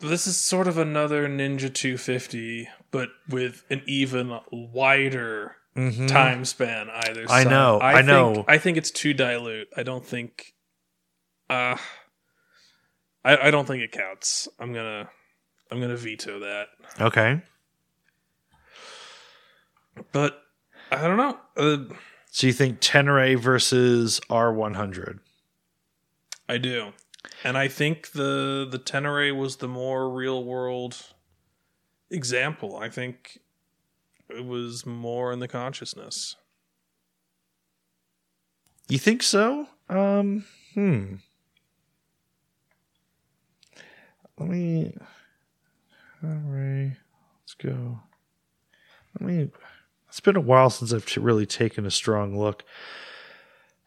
This 0.00 0.26
is 0.26 0.36
sort 0.36 0.68
of 0.68 0.76
another 0.78 1.28
Ninja 1.28 1.72
250 1.72 2.68
but 2.90 3.10
with 3.28 3.64
an 3.70 3.82
even 3.86 4.38
wider 4.50 5.56
Mhm. 5.76 6.08
time 6.08 6.44
span 6.44 6.90
either 6.90 7.24
I 7.28 7.44
know, 7.44 7.78
I 7.80 7.94
think- 7.96 8.06
know. 8.06 8.44
I 8.48 8.58
think 8.58 8.76
it's 8.76 8.90
too 8.90 9.14
dilute. 9.14 9.68
I 9.76 9.82
don't 9.82 10.04
think 10.04 10.54
uh 11.48 11.76
I, 13.24 13.36
I 13.48 13.50
don't 13.50 13.66
think 13.66 13.82
it 13.82 13.92
counts. 13.92 14.48
I'm 14.58 14.72
gonna 14.72 15.08
I'm 15.70 15.80
gonna 15.80 15.96
veto 15.96 16.40
that. 16.40 16.68
Okay. 17.00 17.40
But 20.12 20.42
I 20.90 21.06
don't 21.06 21.16
know. 21.16 21.38
Uh, 21.56 21.94
So 22.32 22.46
you 22.46 22.52
think 22.52 22.80
Tenere 22.80 23.36
versus 23.38 24.20
R100? 24.30 25.18
I 26.48 26.58
do. 26.58 26.92
And 27.44 27.58
I 27.58 27.68
think 27.68 28.12
the 28.12 28.66
the 28.70 28.78
Tenere 28.78 29.36
was 29.36 29.56
the 29.56 29.68
more 29.68 30.08
real 30.10 30.44
world 30.44 30.96
example. 32.10 32.76
I 32.76 32.88
think 32.88 33.38
it 34.28 34.44
was 34.44 34.86
more 34.86 35.32
in 35.32 35.38
the 35.38 35.48
consciousness. 35.48 36.36
You 38.88 38.98
think 38.98 39.22
so? 39.22 39.68
Um, 39.88 40.44
hmm. 40.74 41.16
Let 44.38 44.48
me. 44.48 44.96
All 46.22 46.30
right, 46.30 46.96
let's 47.42 47.54
go. 47.54 48.00
Let 49.18 49.28
me. 49.28 49.50
It's 50.08 50.20
been 50.20 50.36
a 50.36 50.40
while 50.40 50.70
since 50.70 50.92
I've 50.92 51.06
really 51.16 51.46
taken 51.46 51.86
a 51.86 51.90
strong 51.90 52.38
look. 52.38 52.64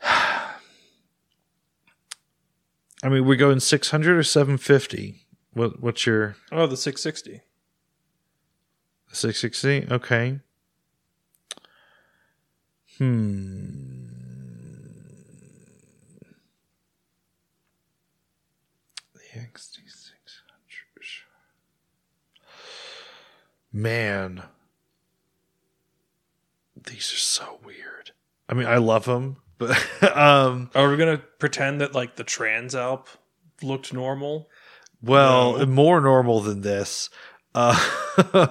I 3.03 3.09
mean, 3.09 3.25
we're 3.25 3.35
going 3.35 3.59
600 3.59 4.17
or 4.17 4.23
750. 4.23 5.25
What 5.51 5.81
what's 5.81 6.05
your 6.05 6.37
Oh, 6.51 6.65
the 6.65 6.77
660. 6.77 7.41
660? 9.11 9.93
Okay. 9.93 10.39
Hmm. 12.97 14.05
The 19.13 19.39
XT600. 19.39 21.23
Man. 23.71 24.43
These 26.85 27.13
are 27.13 27.17
so 27.17 27.59
weird. 27.63 28.11
I 28.47 28.53
mean, 28.53 28.67
I 28.67 28.77
love 28.77 29.05
them, 29.05 29.37
but 29.57 29.71
um 30.15 30.69
Are 30.75 30.89
we 30.89 30.97
gonna 30.97 31.17
pretend 31.39 31.81
that 31.81 31.93
like 31.93 32.15
the 32.15 32.23
Transalp 32.23 33.07
looked 33.61 33.93
normal? 33.93 34.49
Well, 35.01 35.57
No. 35.59 35.65
more 35.65 35.99
normal 36.01 36.39
than 36.41 36.61
this. 36.61 37.09
Uh, 37.53 37.77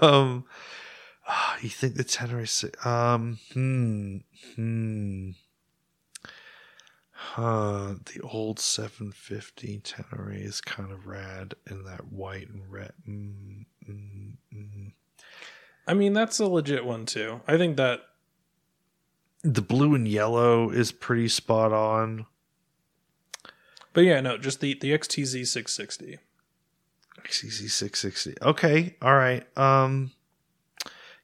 um, 0.02 0.44
you 1.62 1.68
think 1.70 1.94
the 1.94 2.04
Tenere? 2.04 2.46
si- 2.48 2.70
Um, 2.84 3.38
hmm, 3.52 4.16
hmm. 4.54 5.30
Huh, 7.14 7.94
the 8.12 8.20
old 8.22 8.58
750 8.58 9.80
Tenere 9.80 10.34
is 10.44 10.60
kind 10.60 10.90
of 10.92 11.06
rad 11.06 11.54
in 11.70 11.84
that 11.84 12.12
white 12.12 12.48
and 12.48 12.70
red. 12.70 12.92
Mm, 13.08 13.64
mm, 13.88 14.36
mm. 14.54 14.92
I 15.86 15.94
mean, 15.94 16.12
that's 16.12 16.38
a 16.40 16.46
legit 16.46 16.84
one 16.84 17.06
too. 17.06 17.40
I 17.46 17.56
think 17.56 17.76
that 17.76 18.00
The 19.42 19.62
blue 19.62 19.94
and 19.94 20.06
yellow 20.06 20.70
is 20.70 20.92
pretty 20.92 21.28
spot 21.28 21.72
on. 21.72 22.26
but 23.92 24.02
yeah, 24.02 24.20
no, 24.20 24.38
just 24.38 24.60
the 24.60 24.74
the 24.74 24.92
XTZ 24.92 25.46
660. 25.46 26.18
XCC 27.24 27.70
660. 27.70 28.34
Okay, 28.42 28.96
all 29.02 29.14
right. 29.14 29.46
Um, 29.56 30.12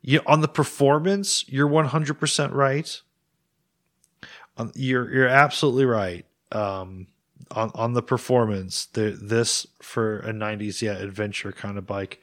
yeah, 0.01 0.21
on 0.27 0.41
the 0.41 0.49
performance, 0.49 1.45
you're 1.49 1.69
100% 1.69 2.53
right. 2.53 3.01
Um, 4.57 4.73
you're 4.75 5.13
you're 5.13 5.29
absolutely 5.29 5.87
right. 5.87 6.27
Um, 6.53 7.09
on 7.53 7.71
on 7.75 7.93
the 7.95 8.03
performance, 8.03 8.87
the, 8.87 9.11
this 9.11 9.67
for 9.81 10.19
a 10.21 10.33
90s 10.33 10.83
yeah 10.83 10.93
adventure 10.93 11.53
kind 11.53 11.79
of 11.79 11.87
bike. 11.87 12.21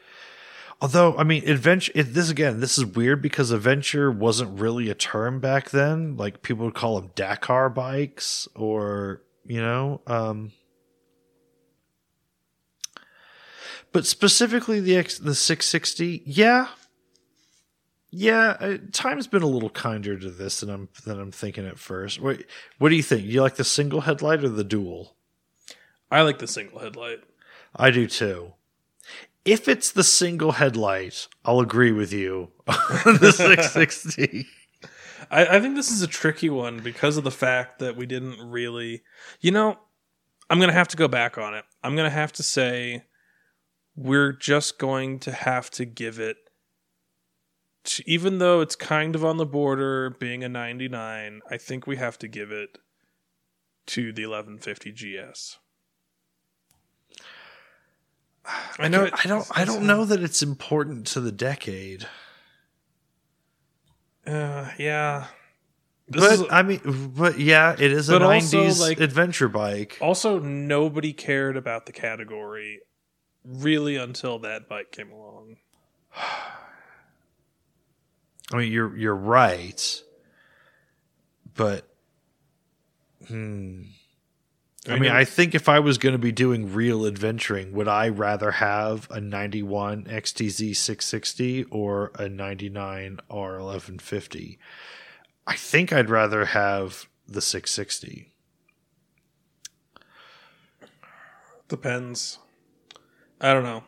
Although, 0.82 1.18
I 1.18 1.24
mean, 1.24 1.48
adventure. 1.48 1.92
It, 1.96 2.14
this 2.14 2.30
again, 2.30 2.60
this 2.60 2.78
is 2.78 2.86
weird 2.86 3.22
because 3.22 3.52
adventure 3.52 4.12
wasn't 4.12 4.60
really 4.60 4.90
a 4.90 4.96
term 4.96 5.40
back 5.40 5.70
then. 5.70 6.18
Like 6.18 6.42
people 6.42 6.66
would 6.66 6.74
call 6.74 7.00
them 7.00 7.12
Dakar 7.16 7.70
bikes, 7.70 8.48
or 8.56 9.22
you 9.46 9.62
know, 9.62 10.02
um, 10.06 10.52
but 13.94 14.06
specifically 14.06 14.82
the 14.82 14.98
X, 14.98 15.18
the 15.18 15.34
660, 15.34 16.24
yeah, 16.26 16.68
yeah. 18.12 18.58
uh, 18.60 18.78
Time's 18.92 19.28
been 19.28 19.44
a 19.44 19.48
little 19.48 19.70
kinder 19.70 20.20
to 20.20 20.30
this 20.30 20.60
than 20.60 20.70
I'm 20.70 20.90
than 21.06 21.20
I'm 21.20 21.32
thinking 21.32 21.66
at 21.66 21.80
first. 21.80 22.20
Wait, 22.20 22.46
what 22.80 22.90
do 22.90 22.96
you 22.96 23.04
think? 23.04 23.26
You 23.26 23.42
like 23.42 23.56
the 23.56 23.64
single 23.64 24.02
headlight 24.02 24.44
or 24.44 24.50
the 24.50 24.66
dual? 24.66 25.16
I 26.12 26.22
like 26.22 26.40
the 26.40 26.48
single 26.48 26.80
headlight. 26.80 27.20
I 27.74 27.92
do 27.92 28.08
too. 28.08 28.54
If 29.46 29.68
it's 29.68 29.92
the 29.92 30.04
single 30.04 30.54
headlight, 30.54 31.28
I'll 31.46 31.60
agree 31.60 31.92
with 31.92 32.12
you 32.12 32.52
on 32.68 33.18
the 33.20 33.32
660. 33.36 34.48
I, 35.30 35.46
I 35.46 35.60
think 35.60 35.76
this 35.76 35.92
is 35.92 36.02
a 36.02 36.08
tricky 36.08 36.50
one 36.50 36.80
because 36.80 37.16
of 37.18 37.24
the 37.24 37.32
fact 37.32 37.80
that 37.80 37.96
we 37.96 38.08
didn't 38.08 38.40
really, 38.40 39.04
you 39.40 39.52
know, 39.52 39.78
I'm 40.50 40.60
gonna 40.60 40.74
have 40.74 40.88
to 40.90 40.98
go 40.98 41.08
back 41.08 41.38
on 41.38 41.54
it. 41.54 41.64
I'm 41.84 41.96
gonna 41.96 42.10
have 42.10 42.32
to 42.34 42.44
say 42.44 43.04
we're 43.96 44.34
just 44.34 44.78
going 44.78 45.20
to 45.20 45.32
have 45.32 45.70
to 45.72 45.86
give 45.86 46.20
it, 46.20 46.38
to, 47.86 48.04
even 48.10 48.40
though 48.40 48.62
it's 48.62 48.76
kind 48.76 49.16
of 49.16 49.24
on 49.24 49.38
the 49.38 49.46
border 49.46 50.10
being 50.10 50.44
a 50.44 50.50
99. 50.50 51.42
I 51.50 51.58
think 51.58 51.88
we 51.88 51.98
have 51.98 52.18
to 52.20 52.28
give 52.28 52.52
it 52.52 52.78
to 53.88 54.12
the 54.12 54.26
1150 54.26 54.92
GS. 54.92 55.60
I 58.80 58.88
know. 58.88 59.10
I 59.12 59.28
don't. 59.28 59.48
I 59.56 59.66
don't 59.66 59.86
know 59.86 60.06
that 60.06 60.22
it's 60.22 60.42
important 60.42 61.08
to 61.08 61.20
the 61.20 61.32
decade. 61.32 62.08
Uh, 64.26 64.70
yeah. 64.78 65.28
This 66.08 66.22
but 66.22 66.32
is, 66.34 66.44
I 66.52 66.62
mean, 66.62 67.12
but 67.16 67.40
yeah, 67.40 67.76
it 67.78 67.92
is 67.92 68.10
a 68.10 68.20
90s 68.20 68.80
like- 68.80 69.00
adventure 69.00 69.48
bike. 69.48 69.98
Also, 70.02 70.40
nobody 70.40 71.14
cared 71.14 71.58
about 71.58 71.88
the 71.88 71.92
category 71.92 72.82
really 73.44 73.96
until 73.96 74.40
that 74.40 74.70
bike 74.70 74.92
came 74.92 75.12
along. 75.12 75.58
I 78.54 78.58
mean, 78.58 78.72
you're 78.72 78.96
you're 78.96 79.16
right, 79.16 80.04
but 81.56 81.88
hmm. 83.28 83.84
I 84.88 85.00
mean, 85.00 85.12
I 85.12 85.24
think 85.26 85.56
if 85.56 85.68
I 85.68 85.80
was 85.80 85.98
going 85.98 86.14
to 86.14 86.20
be 86.20 86.32
doing 86.32 86.72
real 86.72 87.06
adventuring, 87.08 87.72
would 87.74 87.88
I 87.88 88.08
rather 88.10 88.52
have 88.52 89.10
a 89.10 89.20
91 89.20 90.04
XTZ 90.04 90.76
660 90.76 91.64
or 91.66 92.12
a 92.20 92.30
99 92.30 93.20
R1150? 93.30 94.58
I 95.48 95.56
think 95.56 95.92
I'd 95.92 96.10
rather 96.10 96.46
have 96.46 97.08
the 97.28 97.42
660. 97.42 98.32
depends. 101.68 102.38
I 103.42 103.54
don't 103.54 103.64
know. 103.64 103.84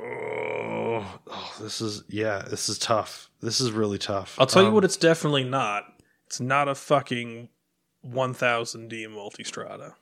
Oh, 0.00 1.20
oh, 1.26 1.54
this 1.60 1.80
is 1.80 2.04
yeah, 2.08 2.42
this 2.42 2.68
is 2.68 2.78
tough. 2.78 3.28
This 3.40 3.60
is 3.60 3.72
really 3.72 3.98
tough. 3.98 4.36
I'll 4.38 4.46
tell 4.46 4.62
you 4.62 4.68
Um, 4.68 4.74
what 4.74 4.84
it's 4.84 4.96
definitely 4.96 5.44
not. 5.44 5.84
It's 6.28 6.40
not 6.40 6.68
a 6.68 6.74
fucking 6.74 7.48
1000D 8.06 9.06
Multistrada. 9.06 9.94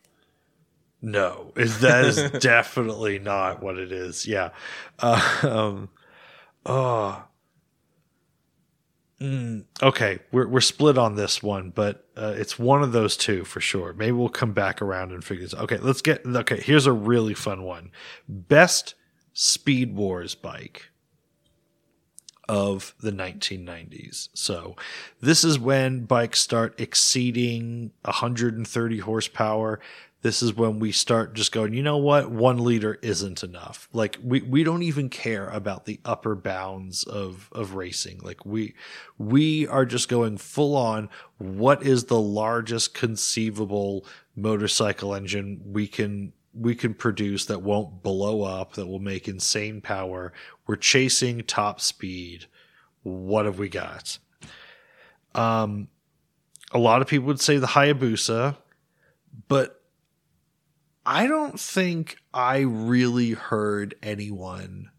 No, 1.00 1.52
that 1.54 2.04
is 2.04 2.30
definitely 2.40 3.20
not 3.20 3.62
what 3.62 3.78
it 3.78 3.92
is. 3.92 4.26
Yeah. 4.26 4.50
Uh, 4.98 5.38
um. 5.44 5.88
Oh. 6.66 7.22
Mm, 9.20 9.66
okay, 9.80 10.18
we're 10.32 10.48
we're 10.48 10.60
split 10.60 10.98
on 10.98 11.14
this 11.14 11.44
one, 11.44 11.70
but 11.70 12.08
uh, 12.16 12.34
it's 12.36 12.58
one 12.58 12.82
of 12.82 12.90
those 12.90 13.16
two 13.16 13.44
for 13.44 13.60
sure. 13.60 13.92
Maybe 13.92 14.10
we'll 14.10 14.28
come 14.28 14.52
back 14.52 14.82
around 14.82 15.12
and 15.12 15.22
figure 15.22 15.44
this. 15.44 15.54
out. 15.54 15.60
Okay, 15.60 15.78
let's 15.78 16.02
get. 16.02 16.26
Okay, 16.26 16.60
here's 16.60 16.86
a 16.86 16.92
really 16.92 17.34
fun 17.34 17.62
one. 17.62 17.92
Best 18.28 18.96
Speed 19.32 19.94
Wars 19.94 20.34
bike 20.34 20.90
of 22.48 22.94
the 23.00 23.10
1990s. 23.10 24.28
So, 24.34 24.76
this 25.20 25.44
is 25.44 25.58
when 25.58 26.04
bikes 26.04 26.40
start 26.40 26.80
exceeding 26.80 27.92
130 28.02 28.98
horsepower. 28.98 29.80
This 30.22 30.42
is 30.42 30.54
when 30.54 30.80
we 30.80 30.90
start 30.90 31.34
just 31.34 31.52
going, 31.52 31.72
you 31.72 31.82
know 31.82 31.98
what? 31.98 32.30
One 32.30 32.58
liter 32.58 32.98
isn't 33.00 33.44
enough. 33.44 33.88
Like 33.92 34.18
we, 34.24 34.40
we 34.40 34.64
don't 34.64 34.82
even 34.82 35.08
care 35.08 35.48
about 35.48 35.84
the 35.84 36.00
upper 36.04 36.34
bounds 36.34 37.04
of, 37.04 37.48
of 37.52 37.74
racing. 37.74 38.20
Like 38.22 38.44
we, 38.44 38.74
we 39.18 39.68
are 39.68 39.84
just 39.84 40.08
going 40.08 40.38
full 40.38 40.74
on. 40.74 41.10
What 41.38 41.84
is 41.84 42.04
the 42.04 42.20
largest 42.20 42.92
conceivable 42.92 44.04
motorcycle 44.34 45.14
engine 45.14 45.60
we 45.64 45.86
can 45.86 46.32
we 46.58 46.74
can 46.74 46.94
produce 46.94 47.44
that 47.46 47.62
won't 47.62 48.02
blow 48.02 48.42
up, 48.42 48.74
that 48.74 48.86
will 48.86 48.98
make 48.98 49.28
insane 49.28 49.80
power. 49.80 50.32
We're 50.66 50.76
chasing 50.76 51.42
top 51.42 51.80
speed. 51.80 52.46
What 53.02 53.44
have 53.44 53.58
we 53.58 53.68
got? 53.68 54.18
Um, 55.34 55.88
a 56.72 56.78
lot 56.78 57.02
of 57.02 57.08
people 57.08 57.26
would 57.26 57.40
say 57.40 57.58
the 57.58 57.66
Hayabusa, 57.68 58.56
but 59.48 59.82
I 61.04 61.26
don't 61.26 61.60
think 61.60 62.16
I 62.32 62.58
really 62.60 63.30
heard 63.30 63.94
anyone 64.02 64.90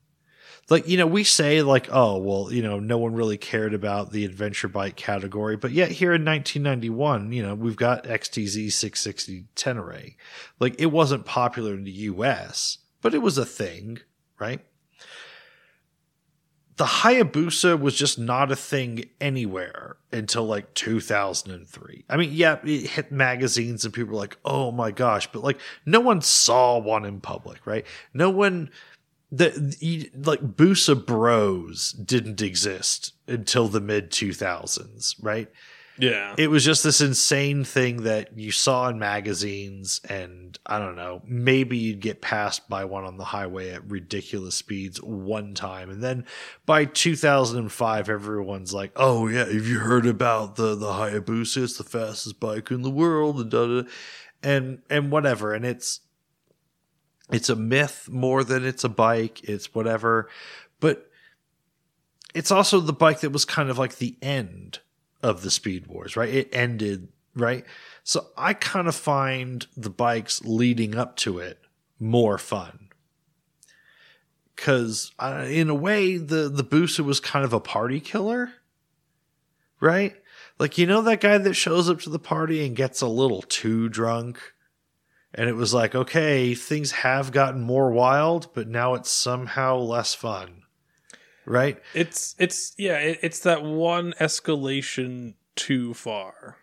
like 0.70 0.88
you 0.88 0.98
know 0.98 1.08
we 1.08 1.24
say 1.24 1.62
like 1.62 1.88
oh 1.92 2.18
well 2.18 2.52
you 2.52 2.62
know 2.62 2.80
no 2.80 2.98
one 2.98 3.14
really 3.14 3.38
cared 3.38 3.74
about 3.74 4.12
the 4.12 4.26
adventure 4.26 4.68
bike 4.68 4.96
category 4.96 5.56
but 5.56 5.72
yet 5.72 5.92
here 5.92 6.14
in 6.14 6.26
1991 6.26 7.32
you 7.32 7.44
know 7.44 7.56
we've 7.56 7.76
got 7.76 8.04
xtz 8.06 8.72
660 8.72 9.46
tenere 9.56 10.16
like 10.60 10.76
it 10.80 10.88
wasn't 10.88 11.26
popular 11.26 11.74
in 11.74 11.84
the 11.84 11.92
us 11.92 12.80
but 13.02 13.14
it 13.14 13.20
was 13.20 13.38
a 13.38 13.46
thing 13.46 14.00
right 14.40 14.62
the 16.78 16.86
Hayabusa 16.86 17.80
was 17.80 17.96
just 17.96 18.20
not 18.20 18.52
a 18.52 18.56
thing 18.56 19.06
anywhere 19.20 19.98
until 20.12 20.46
like 20.46 20.76
2003. 20.76 22.06
I 22.08 22.18
mean, 22.18 22.30
yeah, 22.32 22.60
it 22.64 22.88
hit 22.88 23.12
magazines 23.12 23.84
and 23.84 23.92
people 23.92 24.14
were 24.14 24.20
like, 24.20 24.38
oh 24.46 24.72
my 24.72 24.92
gosh, 24.92 25.28
but 25.32 25.44
like 25.44 25.60
no 25.88 26.00
one 26.00 26.22
saw 26.22 26.78
one 26.78 27.04
in 27.04 27.20
public, 27.20 27.66
right? 27.66 27.84
No 28.14 28.30
one, 28.30 28.70
the, 29.32 30.10
like 30.16 30.42
Busa 30.42 31.06
Bros 31.06 31.92
didn't 31.92 32.42
exist 32.42 33.14
until 33.28 33.68
the 33.68 33.82
mid 33.82 34.12
2000s, 34.12 35.16
right? 35.22 35.50
Yeah. 36.00 36.36
It 36.38 36.50
was 36.50 36.64
just 36.64 36.84
this 36.84 37.02
insane 37.02 37.64
thing 37.64 38.04
that 38.04 38.38
you 38.38 38.52
saw 38.52 38.88
in 38.90 39.00
magazines, 39.00 40.00
and 40.08 40.58
I 40.66 40.80
don't 40.80 40.96
know, 40.96 41.22
maybe 41.26 41.78
you'd 41.78 42.00
get 42.00 42.22
passed 42.22 42.70
by 42.70 42.86
one 42.86 43.04
on 43.04 43.18
the 43.18 43.26
highway 43.26 43.72
at 43.72 43.90
ridiculous 43.90 44.56
speeds 44.56 45.02
one 45.02 45.54
time. 45.54 45.90
And 45.90 46.04
then 46.04 46.26
by 46.66 46.86
2005, 46.86 48.10
everyone's 48.10 48.74
like, 48.74 48.92
oh, 48.96 49.28
yeah, 49.28 49.46
have 49.46 49.68
you 49.68 49.80
heard 49.80 50.06
about 50.06 50.56
the, 50.56 50.76
the 50.76 50.92
Hayabusa? 50.92 51.64
It's 51.64 51.78
the 51.78 51.84
fastest 51.84 52.40
bike 52.40 52.72
in 52.72 52.84
the 52.84 52.92
world, 52.92 53.40
and, 53.40 53.50
da, 53.50 53.66
da, 53.66 53.90
and, 54.44 54.80
and 54.90 55.12
whatever. 55.12 55.54
And 55.54 55.66
it's, 55.66 56.02
it's 57.32 57.50
a 57.50 57.56
myth 57.56 58.08
more 58.12 58.44
than 58.44 58.66
it's 58.66 58.84
a 58.84 58.90
bike. 58.90 59.44
It's 59.44 59.74
whatever. 59.76 60.30
But 60.80 61.10
it's 62.34 62.52
also 62.52 62.80
the 62.80 62.94
bike 62.94 63.22
that 63.22 63.32
was 63.32 63.46
kind 63.46 63.70
of 63.70 63.78
like 63.78 63.98
the 63.98 64.16
end 64.22 64.80
of 65.22 65.42
the 65.42 65.52
Speed 65.52 65.88
Wars, 65.88 66.16
right? 66.16 66.30
It 66.30 66.50
ended, 66.54 67.10
right? 67.36 67.66
So 68.04 68.28
I 68.38 68.54
kind 68.54 68.88
of 68.88 68.96
find 68.96 69.68
the 69.76 69.90
bikes 69.90 70.44
leading 70.44 70.96
up 70.96 71.16
to 71.18 71.40
it 71.40 71.60
more 72.00 72.38
fun. 72.38 72.90
Cause 74.56 75.12
uh, 75.20 75.46
in 75.48 75.70
a 75.70 75.76
way, 75.76 76.18
the, 76.18 76.50
the 76.50 76.64
Busa 76.64 77.02
was 77.02 77.20
kind 77.20 77.46
of 77.46 77.54
a 77.54 77.60
party 77.60 78.00
killer, 78.00 78.54
right? 79.80 80.16
Like, 80.58 80.78
you 80.78 80.88
know, 80.88 81.02
that 81.04 81.22
guy 81.22 81.38
that 81.38 81.54
shows 81.54 81.90
up 81.90 82.00
to 82.02 82.10
the 82.10 82.18
party 82.20 82.66
and 82.66 82.76
gets 82.76 83.02
a 83.02 83.08
little 83.08 83.44
too 83.44 83.90
drunk? 83.90 84.40
And 85.38 85.48
it 85.48 85.56
was 85.56 85.74
like, 85.74 85.94
okay, 85.94 86.56
things 86.56 86.92
have 86.92 87.32
gotten 87.32 87.62
more 87.62 87.92
wild, 87.92 88.54
but 88.54 88.68
now 88.68 88.96
it's 88.96 89.12
somehow 89.12 89.78
less 89.78 90.14
fun 90.14 90.64
right? 91.48 91.82
It's 91.94 92.36
it's 92.38 92.74
yeah, 92.78 92.98
it, 93.00 93.20
it's 93.24 93.40
that 93.40 93.64
one 93.64 94.14
escalation 94.20 95.34
too 95.56 95.94
far. 95.94 96.58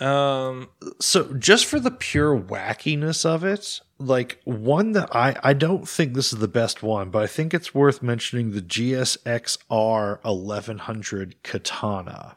Um 0.00 0.68
so 1.00 1.32
just 1.34 1.66
for 1.66 1.80
the 1.80 1.90
pure 1.90 2.38
wackiness 2.38 3.24
of 3.24 3.44
it, 3.44 3.80
like 3.98 4.40
one 4.44 4.92
that 4.92 5.14
I 5.14 5.36
I 5.42 5.52
don't 5.54 5.88
think 5.88 6.14
this 6.14 6.32
is 6.32 6.40
the 6.40 6.48
best 6.48 6.82
one, 6.82 7.10
but 7.10 7.22
I 7.22 7.26
think 7.26 7.54
it's 7.54 7.74
worth 7.74 8.02
mentioning 8.02 8.50
the 8.50 8.62
GSXR 8.62 10.24
1100 10.24 11.42
Katana. 11.42 12.36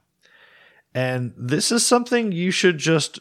And 0.94 1.34
this 1.38 1.72
is 1.72 1.86
something 1.86 2.32
you 2.32 2.52
should 2.52 2.78
just 2.78 3.20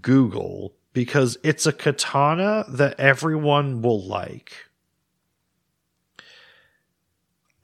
Google 0.00 0.74
because 0.92 1.38
it's 1.42 1.66
a 1.66 1.72
katana 1.72 2.64
that 2.68 2.98
everyone 2.98 3.82
will 3.82 4.04
like. 4.04 4.52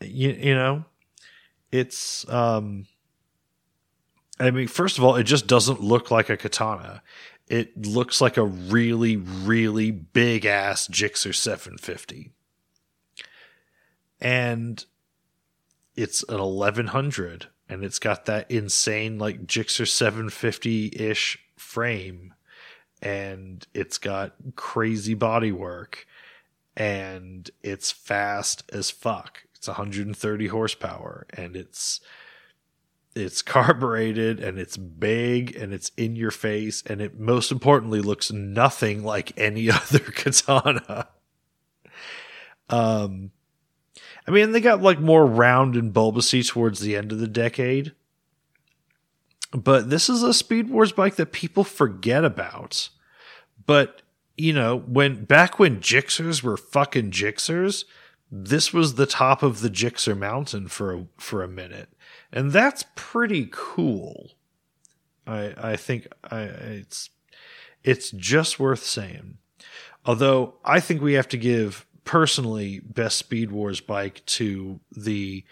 You, 0.00 0.30
you 0.30 0.54
know 0.54 0.84
it's 1.72 2.28
um 2.28 2.86
i 4.38 4.50
mean 4.50 4.68
first 4.68 4.98
of 4.98 5.04
all 5.04 5.16
it 5.16 5.24
just 5.24 5.46
doesn't 5.46 5.80
look 5.80 6.10
like 6.10 6.28
a 6.30 6.36
katana. 6.36 7.02
It 7.46 7.86
looks 7.86 8.20
like 8.20 8.36
a 8.36 8.44
really 8.44 9.16
really 9.16 9.90
big 9.90 10.46
ass 10.46 10.88
Gixxer 10.88 11.34
750 11.34 12.32
and 14.20 14.84
it's 15.96 16.22
an 16.28 16.38
1100 16.38 17.48
and 17.68 17.84
it's 17.84 17.98
got 17.98 18.26
that 18.26 18.50
insane 18.50 19.18
like 19.18 19.46
Gixxer 19.46 19.86
750-ish 19.86 21.43
frame 21.74 22.32
and 23.02 23.66
it's 23.74 23.98
got 23.98 24.34
crazy 24.54 25.14
body 25.14 25.50
work 25.50 26.06
and 26.76 27.50
it's 27.62 27.90
fast 27.90 28.62
as 28.72 28.90
fuck 28.90 29.42
it's 29.54 29.66
130 29.66 30.46
horsepower 30.46 31.26
and 31.36 31.56
it's 31.56 32.00
it's 33.14 33.42
carbureted 33.42 34.40
and 34.40 34.58
it's 34.58 34.76
big 34.76 35.56
and 35.56 35.72
it's 35.72 35.90
in 35.96 36.16
your 36.16 36.30
face 36.30 36.82
and 36.86 37.00
it 37.00 37.18
most 37.18 37.50
importantly 37.50 38.00
looks 38.00 38.30
nothing 38.30 39.04
like 39.04 39.32
any 39.38 39.70
other 39.70 40.00
katana. 40.00 41.08
Um 42.68 43.30
I 44.26 44.30
mean 44.30 44.52
they 44.52 44.60
got 44.60 44.82
like 44.82 45.00
more 45.00 45.24
round 45.24 45.76
and 45.76 45.92
bulbousy 45.92 46.46
towards 46.46 46.80
the 46.80 46.96
end 46.96 47.12
of 47.12 47.18
the 47.18 47.28
decade. 47.28 47.94
But 49.54 49.88
this 49.88 50.08
is 50.08 50.24
a 50.24 50.34
Speed 50.34 50.68
Wars 50.68 50.90
bike 50.90 51.14
that 51.14 51.32
people 51.32 51.62
forget 51.62 52.24
about. 52.24 52.88
But 53.66 54.02
you 54.36 54.52
know, 54.52 54.78
when 54.78 55.24
back 55.24 55.60
when 55.60 55.80
Gixxers 55.80 56.42
were 56.42 56.56
fucking 56.56 57.12
Gixxers, 57.12 57.84
this 58.32 58.72
was 58.72 58.96
the 58.96 59.06
top 59.06 59.44
of 59.44 59.60
the 59.60 59.70
Gixxer 59.70 60.18
mountain 60.18 60.66
for 60.66 60.92
a, 60.92 61.06
for 61.18 61.42
a 61.42 61.48
minute, 61.48 61.88
and 62.32 62.50
that's 62.50 62.84
pretty 62.96 63.48
cool. 63.52 64.32
I 65.24 65.54
I 65.56 65.76
think 65.76 66.08
I 66.24 66.40
it's 66.40 67.10
it's 67.84 68.10
just 68.10 68.58
worth 68.58 68.82
saying. 68.82 69.38
Although 70.04 70.54
I 70.64 70.80
think 70.80 71.00
we 71.00 71.12
have 71.12 71.28
to 71.28 71.38
give 71.38 71.86
personally 72.02 72.80
best 72.80 73.18
Speed 73.18 73.52
Wars 73.52 73.80
bike 73.80 74.26
to 74.26 74.80
the 74.90 75.44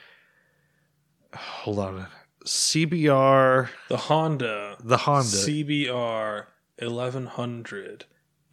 hold 1.33 1.79
on 1.79 2.07
CBR 2.45 3.69
the 3.89 3.97
Honda 3.97 4.77
the 4.83 4.99
Honda 4.99 5.29
CBR 5.29 6.47
1100 6.79 8.05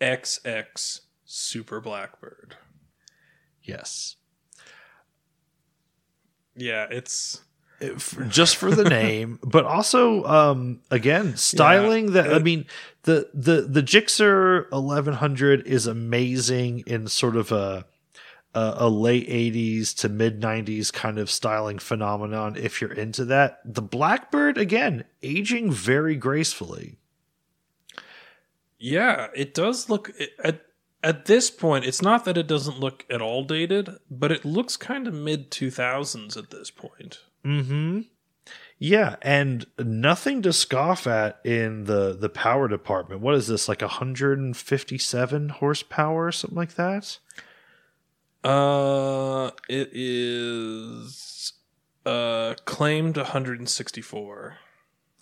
XX 0.01 1.01
Super 1.25 1.79
Blackbird. 1.79 2.55
Yes. 3.63 4.15
Yeah, 6.55 6.87
it's 6.89 7.41
just 8.27 8.57
for 8.57 8.71
the 8.71 8.83
name, 8.89 9.39
but 9.43 9.65
also 9.65 10.23
um, 10.25 10.81
again 10.91 11.37
styling 11.37 12.07
yeah, 12.07 12.23
that 12.23 12.33
I 12.33 12.39
mean 12.39 12.65
the 13.03 13.29
the 13.33 13.61
the 13.61 13.83
Gixxer 13.83 14.69
1100 14.71 15.65
is 15.65 15.87
amazing 15.87 16.83
in 16.85 17.07
sort 17.07 17.35
of 17.35 17.51
a 17.51 17.85
a, 18.53 18.73
a 18.77 18.89
late 18.89 19.27
80s 19.29 19.95
to 19.97 20.09
mid 20.09 20.41
90s 20.41 20.91
kind 20.91 21.19
of 21.19 21.29
styling 21.29 21.79
phenomenon 21.79 22.55
if 22.55 22.81
you're 22.81 22.93
into 22.93 23.25
that. 23.25 23.59
The 23.65 23.81
Blackbird 23.81 24.57
again 24.57 25.05
aging 25.21 25.71
very 25.71 26.15
gracefully. 26.15 26.97
Yeah, 28.77 29.27
it 29.35 29.53
does 29.53 29.89
look 29.89 30.11
at 30.43 30.61
at 31.01 31.25
this 31.25 31.49
point, 31.49 31.85
it's 31.85 32.01
not 32.01 32.25
that 32.25 32.37
it 32.37 32.47
doesn't 32.47 32.79
look 32.79 33.05
at 33.09 33.21
all 33.21 33.43
dated, 33.45 33.89
but 34.11 34.31
it 34.33 34.43
looks 34.43 34.75
kind 34.75 35.07
of 35.07 35.13
mid 35.13 35.49
2000s 35.49 36.35
at 36.35 36.49
this 36.49 36.71
point. 36.71 37.19
Mhm. 37.45 38.07
Yeah, 38.77 39.15
and 39.21 39.65
nothing 39.77 40.41
to 40.41 40.53
scoff 40.53 41.05
at 41.07 41.39
in 41.45 41.83
the 41.85 42.13
the 42.19 42.29
power 42.29 42.67
department. 42.67 43.21
What 43.21 43.35
is 43.35 43.47
this 43.47 43.67
like 43.67 43.81
157 43.81 45.49
horsepower 45.49 46.27
or 46.27 46.31
something 46.31 46.57
like 46.57 46.75
that? 46.75 47.19
Uh 48.43 49.51
it 49.67 49.89
is 49.93 51.53
uh 52.05 52.55
claimed 52.65 53.17
164. 53.17 54.57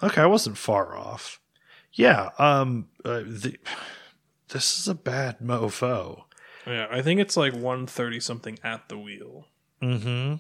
Okay, 0.04 0.22
I 0.22 0.26
wasn't 0.28 0.58
far 0.58 0.96
off. 0.96 1.40
Yeah, 1.94 2.30
um 2.38 2.90
uh, 3.04 3.24
the 3.26 3.58
this 4.50 4.80
is 4.80 4.88
a 4.88 4.96
bad 4.96 5.40
mofo. 5.40 6.24
Yeah, 6.66 6.88
I 6.92 7.02
think 7.02 7.20
it's 7.20 7.38
like 7.38 7.54
130 7.54 8.20
something 8.20 8.60
at 8.64 8.90
the 8.90 8.98
wheel. 8.98 9.48
Mm-hmm. 9.82 10.36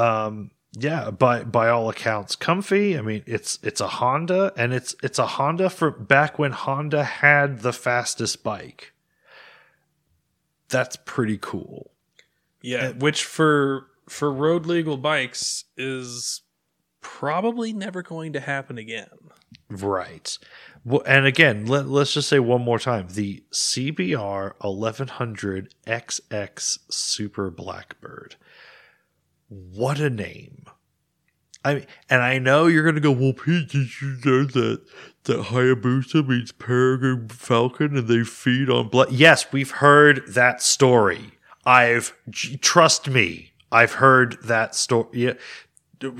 Um, 0.00 0.50
yeah, 0.72 1.10
by 1.10 1.44
by 1.44 1.68
all 1.68 1.88
accounts, 1.88 2.36
comfy. 2.36 2.98
I 2.98 3.02
mean, 3.02 3.22
it's 3.26 3.58
it's 3.62 3.80
a 3.80 3.86
Honda, 3.86 4.52
and 4.56 4.72
it's 4.72 4.94
it's 5.02 5.18
a 5.18 5.26
Honda 5.26 5.70
for 5.70 5.90
back 5.90 6.38
when 6.38 6.52
Honda 6.52 7.04
had 7.04 7.60
the 7.60 7.72
fastest 7.72 8.42
bike. 8.42 8.92
That's 10.74 10.96
pretty 10.96 11.38
cool. 11.38 11.92
Yeah, 12.62 12.90
which 12.90 13.24
for 13.24 13.86
for 14.08 14.32
road 14.32 14.66
legal 14.66 14.96
bikes 14.96 15.64
is 15.76 16.42
probably 17.00 17.72
never 17.72 18.02
going 18.02 18.32
to 18.32 18.40
happen 18.40 18.76
again. 18.76 19.08
Right. 19.70 20.36
Well, 20.84 21.02
and 21.06 21.26
again, 21.26 21.66
let, 21.66 21.86
let's 21.86 22.14
just 22.14 22.28
say 22.28 22.38
one 22.38 22.62
more 22.62 22.78
time 22.78 23.06
the 23.08 23.44
CBR 23.52 24.54
1100 24.60 25.74
XX 25.86 26.78
Super 26.90 27.50
Blackbird. 27.50 28.36
What 29.48 30.00
a 30.00 30.10
name. 30.10 30.64
I 31.64 31.74
mean, 31.74 31.86
and 32.10 32.22
I 32.22 32.38
know 32.38 32.66
you're 32.66 32.82
going 32.82 32.96
to 32.96 33.00
go, 33.00 33.12
well, 33.12 33.32
Pete, 33.32 33.70
did 33.70 34.00
you 34.02 34.18
know 34.24 34.44
that, 34.44 34.82
that 35.24 35.46
Hayabusa 35.46 36.26
means 36.26 36.52
peregrine 36.52 37.28
falcon 37.28 37.96
and 37.96 38.08
they 38.08 38.24
feed 38.24 38.70
on 38.70 38.88
blood? 38.88 39.12
Yes, 39.12 39.52
we've 39.52 39.70
heard 39.70 40.22
that 40.28 40.62
story. 40.62 41.32
I've, 41.66 42.14
trust 42.60 43.08
me, 43.08 43.52
I've 43.72 43.94
heard 43.94 44.36
that 44.44 44.74
story. 44.74 45.08
Yeah. 45.12 45.34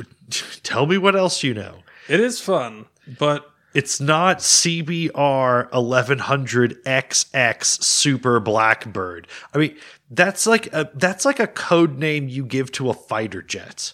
Tell 0.62 0.86
me 0.86 0.98
what 0.98 1.14
else 1.14 1.42
you 1.42 1.54
know. 1.54 1.78
It 2.08 2.20
is 2.20 2.40
fun, 2.40 2.86
but 3.18 3.50
it's 3.74 4.00
not 4.00 4.38
CBR 4.38 5.70
1100XX 5.70 7.64
Super 7.64 8.40
Blackbird. 8.40 9.26
I 9.52 9.58
mean, 9.58 9.76
that's 10.10 10.46
like 10.46 10.72
a 10.72 10.88
that's 10.94 11.24
like 11.24 11.40
a 11.40 11.48
code 11.48 11.98
name 11.98 12.28
you 12.28 12.44
give 12.46 12.70
to 12.72 12.88
a 12.90 12.94
fighter 12.94 13.42
jet. 13.42 13.92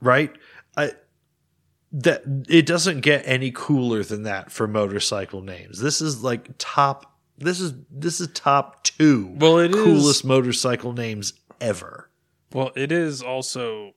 Right? 0.00 0.32
I 0.76 0.92
that 1.92 2.22
it 2.48 2.66
doesn't 2.66 3.00
get 3.00 3.22
any 3.26 3.50
cooler 3.50 4.02
than 4.02 4.24
that 4.24 4.52
for 4.52 4.66
motorcycle 4.66 5.42
names. 5.42 5.80
This 5.80 6.00
is 6.00 6.22
like 6.22 6.50
top 6.58 7.14
this 7.38 7.60
is 7.60 7.74
this 7.90 8.20
is 8.20 8.28
top 8.28 8.82
2 8.82 9.36
well, 9.36 9.58
it 9.58 9.72
coolest 9.72 10.20
is, 10.20 10.24
motorcycle 10.24 10.92
names 10.92 11.34
ever. 11.60 12.10
Well, 12.52 12.72
it 12.74 12.90
is 12.92 13.22
also 13.22 13.92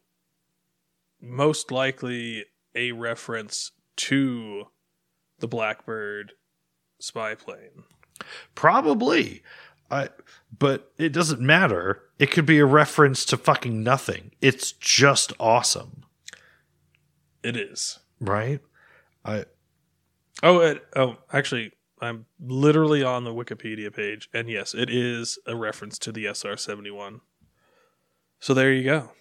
most 1.22 1.72
likely 1.72 2.46
a 2.76 2.92
reference 2.92 3.72
to 3.98 4.66
the 5.40 5.48
Blackbird 5.48 6.34
spy 7.00 7.36
plane. 7.36 7.84
Probably. 8.56 9.44
I, 9.90 10.10
but 10.58 10.92
it 10.98 11.12
doesn't 11.12 11.42
matter. 11.42 12.04
It 12.18 12.32
could 12.32 12.46
be 12.46 12.60
a 12.60 12.66
reference 12.66 13.26
to 13.26 13.38
fucking 13.38 13.84
nothing. 13.84 14.32
It's 14.40 14.72
just 14.72 15.34
awesome. 15.40 16.04
It 17.44 17.58
is. 17.58 18.00
Right? 18.20 18.60
I 19.26 19.46
Oh, 20.44 20.60
it, 20.60 20.84
oh, 20.96 21.18
actually 21.32 21.72
I'm 22.02 22.26
literally 22.40 23.04
on 23.04 23.24
the 23.24 23.34
Wikipedia 23.34 23.94
page 23.94 24.30
and 24.34 24.50
yes, 24.50 24.74
it 24.74 24.90
is 24.90 25.38
a 25.46 25.56
reference 25.56 26.00
to 26.00 26.12
the 26.12 26.26
SR71. 26.26 27.22
So 28.40 28.54
there 28.54 28.74
you 28.74 28.84
go. 28.84 29.12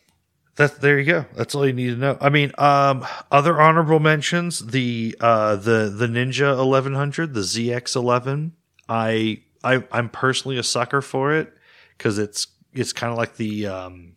That 0.57 0.81
there 0.81 0.99
you 0.99 1.05
go. 1.05 1.25
That's 1.35 1.55
all 1.55 1.67
you 1.67 1.73
need 1.73 1.91
to 1.91 1.97
know. 1.97 2.19
I 2.21 2.29
mean, 2.29 2.53
um, 2.59 3.07
other 3.31 3.61
honorable 3.61 4.01
mentions: 4.01 4.59
the 4.59 5.17
uh, 5.21 5.57
the 5.57 5.89
the 5.89 6.07
Ninja 6.07 6.57
1100, 6.57 7.35
the 7.35 7.41
ZX11. 7.41 8.53
I 8.89 9.43
I 9.63 9.85
I'm 9.93 10.09
personally 10.09 10.59
a 10.59 10.63
sucker 10.63 11.01
for 11.01 11.33
it 11.33 11.53
because 11.97 12.19
it's 12.19 12.49
it's 12.73 12.93
kind 12.93 13.13
of 13.13 13.17
like 13.17 13.37
the 13.37 13.69
um, 13.69 14.15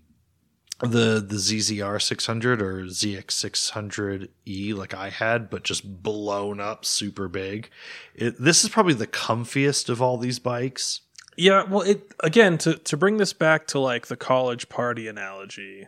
the 0.83 1.23
the 1.25 1.35
ZZR 1.35 2.01
600 2.01 2.61
or 2.61 2.83
ZX 2.83 3.27
600E 3.27 4.75
like 4.75 4.93
I 4.93 5.09
had, 5.09 5.49
but 5.49 5.63
just 5.63 6.03
blown 6.03 6.59
up 6.59 6.85
super 6.85 7.27
big. 7.27 7.69
It, 8.13 8.39
this 8.39 8.63
is 8.63 8.69
probably 8.69 8.93
the 8.93 9.07
comfiest 9.07 9.89
of 9.89 10.01
all 10.01 10.17
these 10.17 10.39
bikes. 10.39 11.01
Yeah, 11.35 11.63
well, 11.63 11.81
it 11.81 12.13
again 12.19 12.57
to 12.59 12.75
to 12.75 12.97
bring 12.97 13.17
this 13.17 13.33
back 13.33 13.67
to 13.67 13.79
like 13.79 14.07
the 14.07 14.17
college 14.17 14.69
party 14.69 15.07
analogy 15.07 15.87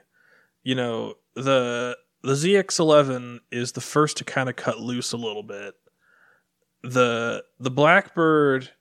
you 0.66 0.76
know, 0.76 1.14
the 1.36 1.98
the 2.24 2.34
ZX11 2.34 3.40
is 3.52 3.72
the 3.72 3.82
first 3.82 4.18
to 4.18 4.26
kind 4.26 4.50
of 4.50 4.58
cut 4.58 4.82
loose 4.82 5.14
a 5.14 5.18
little 5.18 5.44
bit. 5.44 5.76
The 6.84 7.46
the 7.60 7.72
Blackbird, 7.72 8.72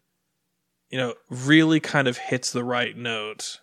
you 0.90 0.98
know, 0.98 1.14
really 1.28 1.78
kind 1.78 2.08
of 2.08 2.16
hits 2.16 2.50
the 2.50 2.64
right 2.64 2.96
note. 2.96 3.60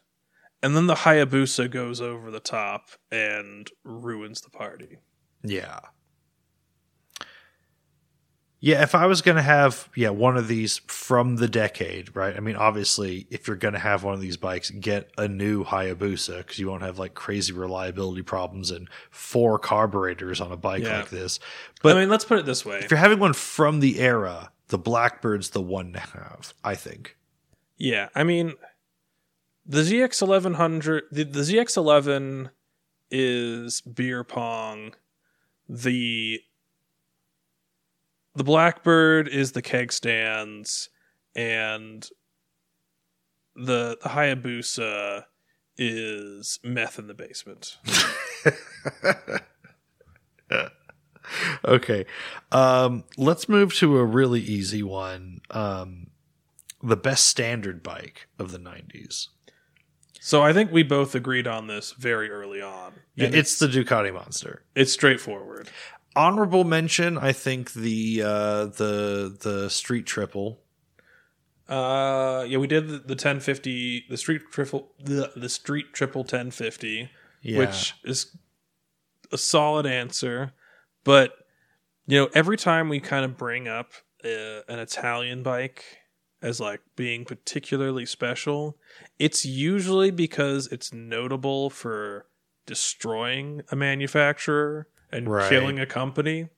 And 0.64 0.76
then 0.76 0.88
the 0.88 0.96
Hayabusa 0.96 1.70
goes 1.72 2.02
over 2.02 2.30
the 2.30 2.40
top 2.40 2.90
and 3.12 3.70
ruins 3.84 4.42
the 4.42 4.50
party. 4.50 4.98
Yeah. 5.44 5.80
Yeah, 8.64 8.84
if 8.84 8.94
I 8.94 9.08
was 9.08 9.24
going 9.24 9.38
to 9.38 9.42
have 9.42 9.90
yeah, 9.96 10.10
one 10.10 10.38
of 10.38 10.48
these 10.48 10.78
from 10.86 11.38
the 11.38 11.48
decade, 11.48 12.16
right? 12.16 12.38
I 12.38 12.42
mean, 12.42 12.56
obviously, 12.56 13.26
if 13.32 13.48
you're 13.48 13.58
going 13.58 13.74
to 13.74 13.80
have 13.80 14.04
one 14.04 14.14
of 14.14 14.22
these 14.22 14.38
bikes, 14.38 14.70
get 14.70 15.10
a 15.18 15.28
new 15.28 15.64
Hayabusa 15.64 16.46
cuz 16.46 16.60
you 16.60 16.70
won't 16.70 16.84
have 16.84 17.00
like 17.00 17.16
crazy 17.16 17.54
reliability 17.54 18.22
problems 18.22 18.70
and 18.70 18.88
four 19.10 19.58
carburetors 19.58 20.40
on 20.40 20.52
a 20.52 20.58
bike 20.58 20.84
yeah. 20.84 21.00
like 21.00 21.10
this. 21.10 21.40
But 21.82 21.98
I 21.98 22.02
mean, 22.02 22.10
let's 22.10 22.24
put 22.24 22.38
it 22.38 22.46
this 22.46 22.64
way. 22.64 22.78
If 22.78 22.92
you're 22.92 23.00
having 23.00 23.18
one 23.18 23.34
from 23.34 23.80
the 23.80 24.00
era, 24.00 24.52
the 24.68 24.78
Blackbird's 24.78 25.50
the 25.50 25.62
one 25.62 25.94
to 25.94 26.00
have, 26.00 26.54
I 26.64 26.76
think. 26.76 27.18
Yeah, 27.78 28.10
I 28.14 28.24
mean, 28.24 28.54
the 29.66 29.82
ZX 29.82 30.22
1100 30.22 31.04
the, 31.12 31.24
the 31.24 31.42
ZX11 31.42 32.50
is 33.10 33.82
beer 33.82 34.24
pong. 34.24 34.94
The 35.68 36.42
the 38.34 38.44
Blackbird 38.44 39.28
is 39.28 39.52
the 39.52 39.62
keg 39.62 39.92
stands, 39.92 40.90
and 41.36 42.08
the, 43.56 43.98
the 44.02 44.10
Hayabusa 44.10 45.26
is 45.78 46.60
meth 46.64 46.98
in 46.98 47.08
the 47.08 47.14
basement. 47.14 47.78
okay. 51.66 52.06
Um, 52.52 53.04
let's 53.18 53.50
move 53.50 53.74
to 53.76 53.98
a 53.98 54.06
really 54.06 54.42
easy 54.42 54.84
one. 54.84 55.42
Um, 55.50 56.08
the 56.82 56.98
best 56.98 57.26
standard 57.26 57.84
bike 57.84 58.28
of 58.40 58.52
the 58.52 58.60
90s. 58.60 59.28
So 60.24 60.44
I 60.44 60.54
think 60.54 60.72
we 60.72 60.84
both 60.84 61.16
agreed 61.16 61.48
on 61.48 61.68
this 61.68 61.94
very 61.94 62.30
early 62.30 62.62
on. 62.62 62.94
It's, 63.18 63.36
it's, 63.36 63.60
the 63.60 63.68
Ducati 63.68 64.14
Monster. 64.14 64.62
It's 64.76 64.94
straightforward 64.94 65.68
honorable 66.16 66.64
mention, 66.64 67.18
I 67.18 67.32
think 67.32 67.74
the 67.74 68.22
uh, 68.24 68.66
the 68.66 69.38
the 69.40 69.70
Speed 69.70 70.06
Triple. 70.06 70.60
Uh, 71.68 72.46
yeah, 72.48 72.58
we 72.58 72.68
did 72.68 72.90
the, 72.90 72.98
the 72.98 73.14
1050, 73.14 74.06
the 74.10 74.18
Speed 74.18 74.42
Triple, 74.52 74.92
the 75.00 75.32
the 75.36 75.50
Speed 75.50 75.86
Triple 75.94 76.22
1050, 76.22 77.10
yeah. 77.42 77.58
which 77.58 77.96
is 78.04 78.36
a 79.32 79.38
solid 79.38 79.86
answer. 79.86 80.54
But 81.04 81.34
you 82.08 82.20
know, 82.20 82.30
every 82.34 82.58
time 82.58 82.90
we 82.90 83.00
kind 83.00 83.24
of 83.26 83.38
bring 83.38 83.68
up 83.68 83.92
uh, 84.24 84.62
an 84.68 84.80
Italian 84.80 85.44
bike 85.44 85.84
as 86.42 86.60
like 86.60 86.82
being 86.96 87.24
particularly 87.24 88.06
special, 88.06 88.78
it's 89.22 89.46
usually 89.46 90.10
because 90.10 90.66
it's 90.68 90.92
notable 90.92 91.70
for 91.70 92.26
destroying 92.66 93.62
a 93.72 93.76
manufacturer 93.76 94.88
and 95.12 95.30
right. 95.30 95.48
killing 95.48 95.80
a 95.80 95.86
company. 95.86 96.50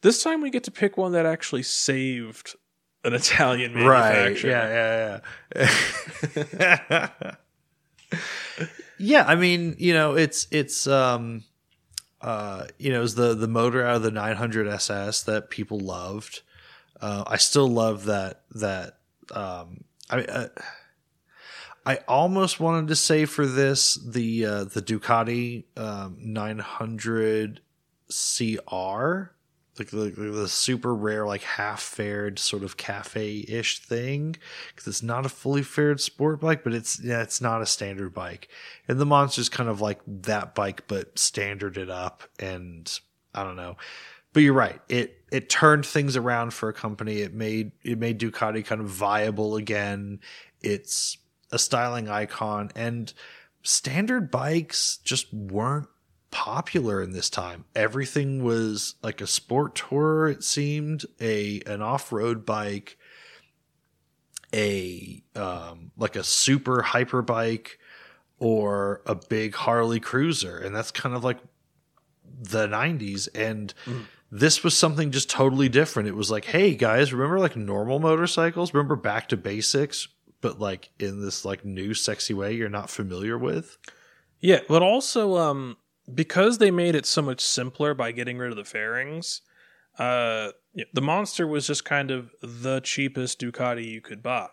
This 0.00 0.20
time 0.20 0.40
we 0.40 0.50
get 0.50 0.64
to 0.64 0.72
pick 0.72 0.96
one 0.96 1.12
that 1.12 1.26
actually 1.26 1.62
saved 1.62 2.56
an 3.04 3.14
Italian 3.14 3.74
manufacturer. 3.74 4.50
Right. 4.50 5.20
Yeah, 5.20 5.20
yeah, 5.54 7.36
yeah. 8.10 8.16
yeah, 8.98 9.24
I 9.24 9.36
mean, 9.36 9.76
you 9.78 9.94
know, 9.94 10.16
it's 10.16 10.48
it's 10.50 10.88
um 10.88 11.44
uh 12.20 12.66
you 12.78 12.90
know, 12.90 13.04
it's 13.04 13.14
the 13.14 13.32
the 13.36 13.46
motor 13.46 13.86
out 13.86 13.94
of 13.94 14.02
the 14.02 14.10
900 14.10 14.66
SS 14.66 15.22
that 15.22 15.50
people 15.50 15.78
loved. 15.78 16.42
Uh 17.00 17.22
I 17.28 17.36
still 17.36 17.68
love 17.68 18.06
that 18.06 18.42
that 18.56 18.98
um 19.30 19.84
I 20.10 20.22
uh, 20.22 20.48
I 21.86 22.00
almost 22.08 22.58
wanted 22.58 22.88
to 22.88 22.96
say 22.96 23.26
for 23.26 23.46
this 23.46 23.94
the 23.94 24.44
uh, 24.44 24.64
the 24.64 24.82
Ducati 24.82 25.64
um, 25.76 26.18
900 26.20 27.60
CR, 28.08 29.30
like 29.78 29.90
the, 29.90 30.12
the, 30.16 30.48
super 30.48 30.92
rare, 30.92 31.26
like 31.26 31.42
half 31.42 31.80
fared 31.80 32.40
sort 32.40 32.64
of 32.64 32.76
cafe 32.76 33.44
ish 33.46 33.78
thing, 33.78 34.36
because 34.68 34.88
it's 34.88 35.02
not 35.02 35.26
a 35.26 35.28
fully 35.28 35.62
fared 35.62 36.00
sport 36.00 36.40
bike, 36.40 36.64
but 36.64 36.74
it's 36.74 37.00
yeah, 37.00 37.22
it's 37.22 37.40
not 37.40 37.62
a 37.62 37.66
standard 37.66 38.12
bike. 38.12 38.48
And 38.88 38.98
the 38.98 39.06
Monster's 39.06 39.48
kind 39.48 39.68
of 39.68 39.80
like 39.80 40.00
that 40.06 40.56
bike, 40.56 40.88
but 40.88 41.16
standard 41.16 41.76
it 41.78 41.88
up, 41.88 42.24
and 42.40 42.98
I 43.32 43.44
don't 43.44 43.56
know. 43.56 43.76
But 44.32 44.42
you're 44.42 44.54
right. 44.54 44.80
It 44.88 45.22
it 45.30 45.48
turned 45.48 45.86
things 45.86 46.16
around 46.16 46.52
for 46.52 46.68
a 46.68 46.74
company. 46.74 47.20
It 47.20 47.32
made 47.32 47.70
it 47.84 47.98
made 48.00 48.18
Ducati 48.18 48.64
kind 48.64 48.80
of 48.80 48.88
viable 48.88 49.54
again. 49.54 50.18
It's 50.62 51.18
a 51.52 51.58
styling 51.58 52.08
icon, 52.08 52.70
and 52.74 53.12
standard 53.62 54.30
bikes 54.30 54.98
just 54.98 55.32
weren't 55.32 55.88
popular 56.30 57.02
in 57.02 57.12
this 57.12 57.30
time. 57.30 57.64
Everything 57.74 58.42
was 58.44 58.96
like 59.02 59.20
a 59.20 59.26
sport 59.26 59.74
tour, 59.74 60.28
it 60.28 60.44
seemed, 60.44 61.04
a 61.20 61.62
an 61.66 61.82
off-road 61.82 62.44
bike, 62.44 62.98
a 64.54 65.22
um, 65.34 65.92
like 65.96 66.16
a 66.16 66.24
super 66.24 66.82
hyper 66.82 67.22
bike 67.22 67.78
or 68.38 69.02
a 69.06 69.14
big 69.14 69.54
Harley 69.54 70.00
cruiser. 70.00 70.58
And 70.58 70.74
that's 70.74 70.90
kind 70.90 71.14
of 71.14 71.24
like 71.24 71.38
the 72.38 72.66
90s 72.66 73.28
and 73.34 73.72
mm. 73.86 74.04
this 74.30 74.62
was 74.62 74.76
something 74.76 75.10
just 75.10 75.30
totally 75.30 75.70
different. 75.70 76.08
It 76.08 76.14
was 76.14 76.30
like, 76.30 76.44
"Hey 76.44 76.74
guys, 76.74 77.14
remember 77.14 77.38
like 77.38 77.56
normal 77.56 77.98
motorcycles? 77.98 78.74
Remember 78.74 78.96
back 78.96 79.28
to 79.30 79.36
basics, 79.38 80.08
but 80.40 80.60
like 80.60 80.90
in 80.98 81.20
this 81.20 81.44
like 81.44 81.64
new 81.64 81.94
sexy 81.94 82.34
way 82.34 82.54
you're 82.54 82.68
not 82.68 82.90
familiar 82.90 83.38
with?" 83.38 83.78
Yeah, 84.40 84.60
but 84.68 84.82
also 84.82 85.36
um 85.36 85.76
because 86.12 86.58
they 86.58 86.70
made 86.70 86.94
it 86.94 87.06
so 87.06 87.22
much 87.22 87.40
simpler 87.40 87.94
by 87.94 88.12
getting 88.12 88.38
rid 88.38 88.50
of 88.50 88.56
the 88.56 88.64
fairings, 88.64 89.42
uh, 89.98 90.50
the 90.92 91.00
monster 91.00 91.46
was 91.46 91.66
just 91.66 91.84
kind 91.84 92.10
of 92.10 92.30
the 92.42 92.80
cheapest 92.80 93.40
Ducati 93.40 93.86
you 93.86 94.00
could 94.00 94.22
buy, 94.22 94.50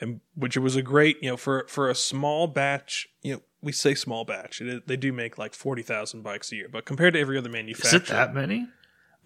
and 0.00 0.20
which 0.34 0.56
it 0.56 0.60
was 0.60 0.76
a 0.76 0.82
great, 0.82 1.22
you 1.22 1.30
know, 1.30 1.36
for 1.36 1.66
for 1.68 1.90
a 1.90 1.94
small 1.94 2.46
batch. 2.46 3.08
You 3.22 3.34
know, 3.34 3.42
we 3.60 3.72
say 3.72 3.94
small 3.94 4.24
batch; 4.24 4.60
it, 4.60 4.86
they 4.86 4.96
do 4.96 5.12
make 5.12 5.38
like 5.38 5.54
forty 5.54 5.82
thousand 5.82 6.22
bikes 6.22 6.52
a 6.52 6.56
year, 6.56 6.68
but 6.70 6.84
compared 6.84 7.14
to 7.14 7.20
every 7.20 7.36
other 7.36 7.50
manufacturer, 7.50 8.00
is 8.00 8.10
it 8.10 8.12
that 8.12 8.34
many? 8.34 8.68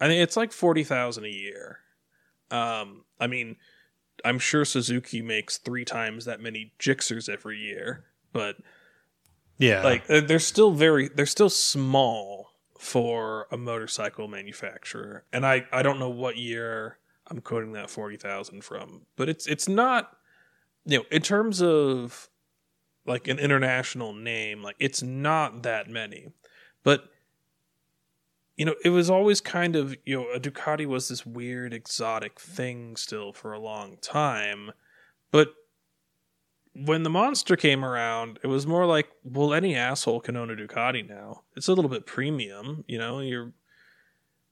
I 0.01 0.07
think 0.07 0.23
it's 0.23 0.37
like 0.37 0.51
forty 0.51 0.83
thousand 0.83 1.25
a 1.25 1.29
year. 1.29 1.79
Um, 2.49 3.05
I 3.19 3.27
mean, 3.27 3.57
I'm 4.23 4.39
sure 4.39 4.65
Suzuki 4.65 5.21
makes 5.21 5.57
three 5.57 5.85
times 5.85 6.25
that 6.25 6.39
many 6.39 6.73
Gixxers 6.79 7.29
every 7.29 7.57
year, 7.57 8.05
but 8.33 8.57
yeah. 9.59 9.83
Like 9.83 10.07
they're 10.07 10.39
still 10.39 10.71
very 10.71 11.09
they're 11.09 11.25
still 11.25 11.49
small 11.49 12.51
for 12.79 13.47
a 13.51 13.57
motorcycle 13.57 14.27
manufacturer. 14.27 15.25
And 15.33 15.45
I 15.45 15.65
I 15.71 15.83
don't 15.83 15.99
know 15.99 16.09
what 16.09 16.37
year 16.37 16.97
I'm 17.27 17.41
quoting 17.41 17.73
that 17.73 17.89
40,000 17.89 18.63
from, 18.63 19.01
but 19.15 19.29
it's 19.29 19.45
it's 19.47 19.67
not 19.67 20.15
you 20.85 20.99
know, 20.99 21.05
in 21.11 21.21
terms 21.21 21.61
of 21.61 22.29
like 23.05 23.27
an 23.27 23.37
international 23.37 24.13
name, 24.13 24.63
like 24.63 24.77
it's 24.79 25.03
not 25.03 25.63
that 25.63 25.89
many. 25.89 26.29
But 26.83 27.09
you 28.59 28.65
know, 28.65 28.75
it 28.83 28.89
was 28.89 29.09
always 29.09 29.39
kind 29.39 29.77
of, 29.77 29.95
you 30.05 30.17
know, 30.17 30.29
a 30.31 30.39
Ducati 30.39 30.85
was 30.85 31.07
this 31.07 31.25
weird 31.25 31.73
exotic 31.73 32.37
thing 32.41 32.97
still 32.97 33.31
for 33.31 33.53
a 33.53 33.59
long 33.59 33.95
time. 34.01 34.73
But 35.31 35.53
when 36.73 37.03
the 37.03 37.09
monster 37.09 37.55
came 37.55 37.85
around, 37.85 38.37
it 38.43 38.47
was 38.47 38.67
more 38.67 38.85
like, 38.85 39.07
well, 39.23 39.53
any 39.53 39.77
asshole 39.77 40.19
can 40.19 40.35
own 40.35 40.51
a 40.51 40.57
Ducati 40.57 41.07
now. 41.07 41.43
It's 41.55 41.69
a 41.69 41.73
little 41.73 41.89
bit 41.89 42.05
premium, 42.05 42.83
you 42.85 42.97
know. 42.97 43.21
You're 43.21 43.53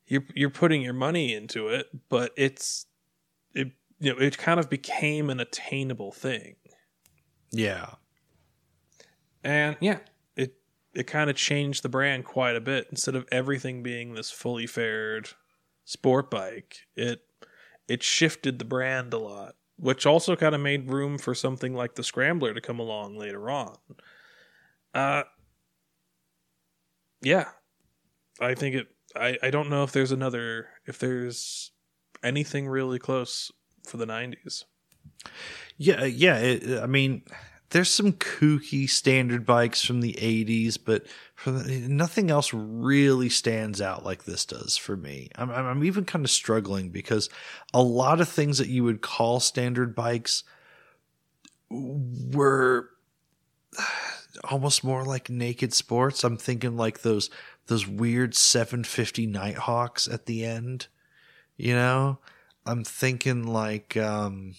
you're 0.05 0.23
you're 0.33 0.49
putting 0.51 0.81
your 0.81 0.93
money 0.93 1.33
into 1.33 1.67
it, 1.67 1.87
but 2.07 2.31
it's 2.37 2.85
it 3.53 3.73
you 3.99 4.13
know 4.13 4.19
it 4.19 4.37
kind 4.37 4.57
of 4.57 4.69
became 4.69 5.29
an 5.29 5.41
attainable 5.41 6.13
thing. 6.13 6.55
Yeah, 7.51 7.95
and 9.43 9.75
yeah, 9.81 9.99
it 10.97 11.07
kind 11.07 11.29
of 11.29 11.35
changed 11.35 11.83
the 11.83 11.89
brand 11.89 12.25
quite 12.25 12.55
a 12.55 12.61
bit. 12.61 12.87
Instead 12.89 13.15
of 13.15 13.27
everything 13.31 13.83
being 13.83 14.13
this 14.13 14.31
fully 14.31 14.67
fared 14.67 15.29
sport 15.85 16.29
bike, 16.29 16.79
it 16.95 17.21
it 17.87 18.03
shifted 18.03 18.59
the 18.59 18.65
brand 18.65 19.13
a 19.13 19.17
lot 19.17 19.55
which 19.77 20.05
also 20.05 20.35
kind 20.35 20.55
of 20.55 20.61
made 20.61 20.89
room 20.91 21.17
for 21.17 21.33
something 21.33 21.73
like 21.73 21.95
the 21.95 22.03
Scrambler 22.03 22.53
to 22.53 22.61
come 22.61 22.79
along 22.79 23.17
later 23.17 23.49
on. 23.49 23.77
Uh, 24.93 25.23
yeah, 27.21 27.45
I 28.41 28.55
think 28.55 28.75
it. 28.75 28.87
I 29.15 29.37
I 29.41 29.49
don't 29.51 29.69
know 29.69 29.83
if 29.83 29.91
there's 29.91 30.11
another 30.11 30.67
if 30.85 30.99
there's 30.99 31.71
anything 32.23 32.67
really 32.67 32.99
close 32.99 33.51
for 33.87 33.97
the 33.97 34.05
'90s. 34.05 34.63
Yeah, 35.77 36.05
yeah. 36.05 36.37
It, 36.37 36.79
I 36.81 36.87
mean, 36.87 37.23
there's 37.71 37.89
some 37.89 38.13
kooky 38.13 38.89
standard 38.89 39.45
bikes 39.45 39.83
from 39.83 39.99
the 40.01 40.13
80s, 40.13 40.77
but 40.83 41.05
the, 41.45 41.85
nothing 41.87 42.31
else 42.31 42.53
really 42.53 43.29
stands 43.29 43.81
out 43.81 44.05
like 44.05 44.23
this 44.23 44.45
does 44.45 44.77
for 44.77 44.95
me. 44.95 45.29
I'm, 45.35 45.51
I'm 45.51 45.83
even 45.83 46.05
kind 46.05 46.23
of 46.23 46.31
struggling 46.31 46.89
because 46.89 47.29
a 47.73 47.81
lot 47.81 48.21
of 48.21 48.29
things 48.29 48.57
that 48.59 48.69
you 48.69 48.83
would 48.85 49.01
call 49.01 49.39
standard 49.39 49.95
bikes 49.95 50.43
were 51.69 52.89
almost 54.49 54.83
more 54.83 55.03
like 55.03 55.29
naked 55.29 55.73
sports. 55.73 56.23
I'm 56.23 56.37
thinking 56.37 56.77
like 56.77 57.01
those 57.01 57.29
those 57.67 57.85
weird 57.85 58.33
750 58.33 59.27
Nighthawks 59.27 60.07
at 60.07 60.25
the 60.25 60.45
end, 60.45 60.87
you 61.57 61.73
know? 61.73 62.19
I'm 62.65 62.85
thinking 62.85 63.45
like 63.45 63.97
um 63.97 64.55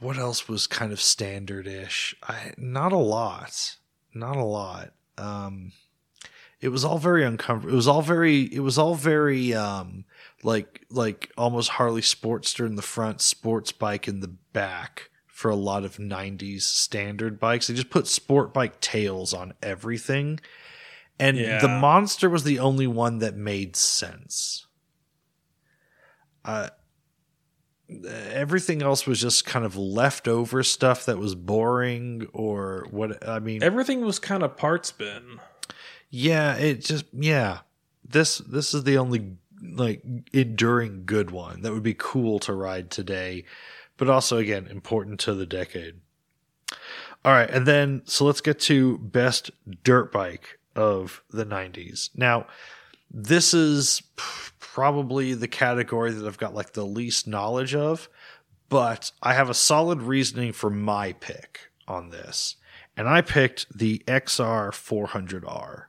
what 0.00 0.18
else 0.18 0.48
was 0.48 0.66
kind 0.66 0.92
of 0.92 1.00
standard-ish? 1.00 2.14
I 2.22 2.52
not 2.56 2.92
a 2.92 2.98
lot, 2.98 3.76
not 4.14 4.36
a 4.36 4.44
lot. 4.44 4.92
Um, 5.18 5.72
it 6.60 6.68
was 6.68 6.84
all 6.84 6.98
very 6.98 7.24
uncomfortable. 7.24 7.72
It 7.72 7.76
was 7.76 7.88
all 7.88 8.02
very. 8.02 8.42
It 8.42 8.60
was 8.60 8.78
all 8.78 8.94
very 8.94 9.54
um, 9.54 10.04
like 10.42 10.84
like 10.90 11.30
almost 11.36 11.70
Harley 11.70 12.00
Sportster 12.00 12.66
in 12.66 12.76
the 12.76 12.82
front, 12.82 13.20
sports 13.20 13.72
bike 13.72 14.08
in 14.08 14.20
the 14.20 14.34
back 14.52 15.10
for 15.26 15.50
a 15.50 15.56
lot 15.56 15.84
of 15.84 15.96
'90s 15.96 16.62
standard 16.62 17.38
bikes. 17.38 17.66
They 17.66 17.74
just 17.74 17.90
put 17.90 18.06
sport 18.06 18.54
bike 18.54 18.80
tails 18.80 19.34
on 19.34 19.52
everything, 19.62 20.40
and 21.18 21.36
yeah. 21.36 21.58
the 21.60 21.68
monster 21.68 22.30
was 22.30 22.44
the 22.44 22.58
only 22.58 22.86
one 22.86 23.18
that 23.18 23.36
made 23.36 23.76
sense. 23.76 24.66
Uh, 26.44 26.68
everything 27.88 28.82
else 28.82 29.06
was 29.06 29.20
just 29.20 29.44
kind 29.44 29.64
of 29.64 29.76
leftover 29.76 30.62
stuff 30.62 31.06
that 31.06 31.18
was 31.18 31.34
boring 31.34 32.26
or 32.32 32.86
what 32.90 33.26
I 33.26 33.38
mean 33.38 33.62
everything 33.62 34.00
was 34.00 34.18
kind 34.18 34.42
of 34.42 34.56
parts 34.56 34.90
bin. 34.92 35.40
Yeah, 36.10 36.56
it 36.56 36.80
just 36.80 37.04
yeah. 37.12 37.60
This 38.04 38.38
this 38.38 38.74
is 38.74 38.84
the 38.84 38.98
only 38.98 39.36
like 39.62 40.02
enduring 40.32 41.04
good 41.06 41.30
one 41.30 41.62
that 41.62 41.72
would 41.72 41.82
be 41.82 41.94
cool 41.94 42.38
to 42.40 42.52
ride 42.52 42.90
today, 42.90 43.44
but 43.96 44.08
also 44.08 44.38
again 44.38 44.66
important 44.66 45.20
to 45.20 45.34
the 45.34 45.46
decade. 45.46 46.00
All 47.24 47.32
right, 47.32 47.50
and 47.50 47.66
then 47.66 48.02
so 48.04 48.24
let's 48.24 48.40
get 48.40 48.60
to 48.60 48.98
best 48.98 49.50
dirt 49.82 50.12
bike 50.12 50.58
of 50.76 51.22
the 51.30 51.46
90s. 51.46 52.10
Now, 52.14 52.46
this 53.10 53.52
is 53.54 54.02
probably 54.76 55.32
the 55.32 55.48
category 55.48 56.10
that 56.12 56.26
I've 56.26 56.36
got 56.36 56.54
like 56.54 56.74
the 56.74 56.84
least 56.84 57.26
knowledge 57.26 57.74
of, 57.74 58.10
but 58.68 59.10
I 59.22 59.32
have 59.32 59.48
a 59.48 59.54
solid 59.54 60.02
reasoning 60.02 60.52
for 60.52 60.68
my 60.68 61.14
pick 61.14 61.70
on 61.88 62.10
this. 62.10 62.56
And 62.94 63.08
I 63.08 63.22
picked 63.22 63.66
the 63.74 64.02
XR 64.06 64.68
400R. 64.72 65.84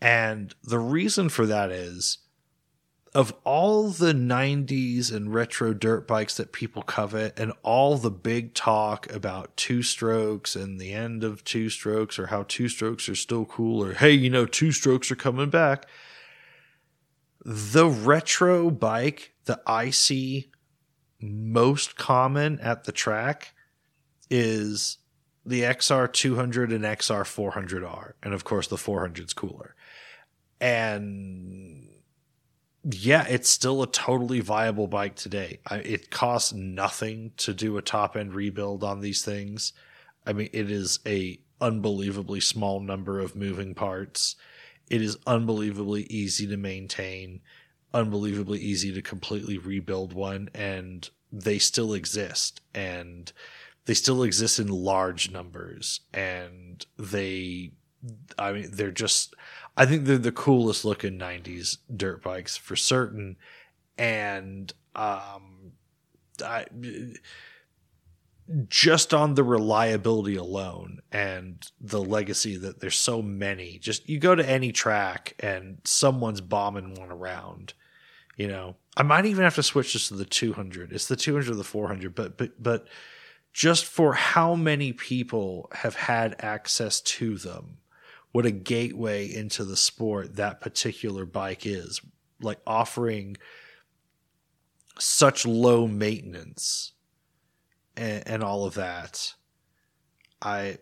And 0.00 0.54
the 0.62 0.78
reason 0.78 1.28
for 1.28 1.46
that 1.46 1.72
is 1.72 2.18
of 3.12 3.34
all 3.42 3.88
the 3.88 4.12
90s 4.12 5.12
and 5.12 5.34
retro 5.34 5.74
dirt 5.74 6.06
bikes 6.06 6.36
that 6.36 6.52
people 6.52 6.82
covet 6.82 7.36
and 7.36 7.54
all 7.64 7.96
the 7.96 8.12
big 8.12 8.54
talk 8.54 9.12
about 9.12 9.56
two 9.56 9.82
strokes 9.82 10.54
and 10.54 10.80
the 10.80 10.92
end 10.92 11.24
of 11.24 11.42
two 11.42 11.68
strokes 11.68 12.20
or 12.20 12.28
how 12.28 12.44
two 12.46 12.68
strokes 12.68 13.08
are 13.08 13.16
still 13.16 13.46
cool 13.46 13.82
or 13.82 13.94
hey, 13.94 14.12
you 14.12 14.30
know, 14.30 14.46
two 14.46 14.70
strokes 14.70 15.10
are 15.10 15.16
coming 15.16 15.50
back 15.50 15.88
the 17.48 17.86
retro 17.86 18.72
bike 18.72 19.32
that 19.44 19.60
I 19.68 19.90
see 19.90 20.50
most 21.20 21.96
common 21.96 22.58
at 22.58 22.82
the 22.82 22.90
track 22.90 23.54
is 24.28 24.98
the 25.44 25.62
XR 25.62 26.12
200 26.12 26.72
and 26.72 26.82
XR 26.82 27.22
400R. 27.22 28.14
And 28.20 28.34
of 28.34 28.42
course, 28.42 28.66
the 28.66 28.74
400's 28.74 29.32
cooler. 29.32 29.76
And 30.60 31.88
yeah, 32.82 33.24
it's 33.28 33.48
still 33.48 33.80
a 33.80 33.86
totally 33.86 34.40
viable 34.40 34.88
bike 34.88 35.14
today. 35.14 35.60
I, 35.68 35.76
it 35.76 36.10
costs 36.10 36.52
nothing 36.52 37.30
to 37.36 37.54
do 37.54 37.76
a 37.76 37.82
top 37.82 38.16
end 38.16 38.34
rebuild 38.34 38.82
on 38.82 39.00
these 39.00 39.24
things. 39.24 39.72
I 40.26 40.32
mean, 40.32 40.50
it 40.52 40.68
is 40.68 40.98
a 41.06 41.38
unbelievably 41.60 42.40
small 42.40 42.80
number 42.80 43.20
of 43.20 43.36
moving 43.36 43.72
parts 43.72 44.34
it 44.88 45.02
is 45.02 45.18
unbelievably 45.26 46.04
easy 46.04 46.46
to 46.46 46.56
maintain, 46.56 47.40
unbelievably 47.92 48.60
easy 48.60 48.92
to 48.92 49.02
completely 49.02 49.58
rebuild 49.58 50.12
one, 50.12 50.48
and 50.54 51.08
they 51.32 51.58
still 51.58 51.92
exist. 51.92 52.60
And 52.74 53.32
they 53.86 53.94
still 53.94 54.22
exist 54.22 54.58
in 54.58 54.68
large 54.68 55.30
numbers. 55.30 56.00
And 56.12 56.84
they, 56.98 57.72
I 58.38 58.52
mean, 58.52 58.68
they're 58.72 58.90
just, 58.90 59.34
I 59.76 59.86
think 59.86 60.04
they're 60.04 60.18
the 60.18 60.32
coolest 60.32 60.84
looking 60.84 61.18
90s 61.18 61.78
dirt 61.94 62.22
bikes 62.22 62.56
for 62.56 62.76
certain. 62.76 63.36
And, 63.98 64.72
um, 64.94 65.72
I, 66.44 66.66
just 68.68 69.12
on 69.12 69.34
the 69.34 69.42
reliability 69.42 70.36
alone 70.36 71.00
and 71.10 71.70
the 71.80 72.00
legacy 72.00 72.56
that 72.56 72.80
there's 72.80 72.98
so 72.98 73.20
many. 73.20 73.78
Just 73.78 74.08
you 74.08 74.18
go 74.18 74.34
to 74.34 74.48
any 74.48 74.72
track 74.72 75.34
and 75.40 75.78
someone's 75.84 76.40
bombing 76.40 76.94
one 76.94 77.10
around. 77.10 77.74
You 78.36 78.48
know, 78.48 78.76
I 78.96 79.02
might 79.02 79.26
even 79.26 79.44
have 79.44 79.56
to 79.56 79.62
switch 79.62 79.94
this 79.94 80.08
to 80.08 80.14
the 80.14 80.24
200. 80.24 80.92
It's 80.92 81.08
the 81.08 81.16
200 81.16 81.50
or 81.50 81.54
the 81.54 81.64
400, 81.64 82.14
but 82.14 82.36
but 82.36 82.62
but 82.62 82.86
just 83.52 83.86
for 83.86 84.12
how 84.12 84.54
many 84.54 84.92
people 84.92 85.70
have 85.72 85.94
had 85.94 86.36
access 86.40 87.00
to 87.00 87.38
them, 87.38 87.78
what 88.32 88.46
a 88.46 88.50
gateway 88.50 89.32
into 89.32 89.64
the 89.64 89.76
sport 89.76 90.36
that 90.36 90.60
particular 90.60 91.24
bike 91.24 91.64
is, 91.64 92.00
like 92.40 92.58
offering 92.66 93.36
such 94.98 95.46
low 95.46 95.86
maintenance 95.86 96.92
and, 97.96 98.26
and 98.26 98.42
all 98.42 98.64
of 98.64 98.74
that. 98.74 99.34
I, 100.42 100.78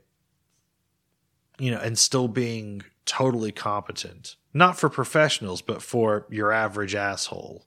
you 1.59 1.71
know, 1.71 1.79
and 1.79 1.99
still 1.99 2.29
being 2.29 2.83
totally 3.07 3.53
competent, 3.53 4.37
not 4.53 4.79
for 4.79 4.89
professionals, 4.89 5.63
but 5.63 5.83
for 5.83 6.27
your 6.31 6.51
average 6.53 6.95
asshole. 6.95 7.67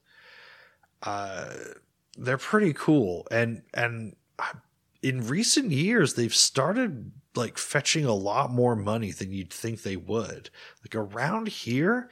Uh, 1.03 1.53
they're 2.17 2.37
pretty 2.37 2.73
cool, 2.73 3.27
and 3.31 3.61
and 3.73 4.15
in 5.01 5.27
recent 5.27 5.71
years 5.71 6.15
they've 6.15 6.35
started 6.35 7.11
like 7.35 7.57
fetching 7.57 8.03
a 8.03 8.13
lot 8.13 8.51
more 8.51 8.75
money 8.75 9.11
than 9.11 9.31
you'd 9.31 9.53
think 9.53 9.83
they 9.83 9.95
would. 9.95 10.49
Like 10.83 10.95
around 10.95 11.47
here, 11.47 12.09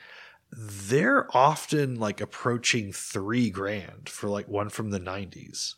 they're 0.51 1.27
often 1.35 1.99
like 1.99 2.21
approaching 2.21 2.93
three 2.93 3.49
grand 3.49 4.07
for 4.07 4.29
like 4.29 4.47
one 4.47 4.69
from 4.69 4.91
the 4.91 4.99
90s. 4.99 5.73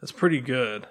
That's 0.00 0.12
pretty 0.12 0.40
good. 0.40 0.86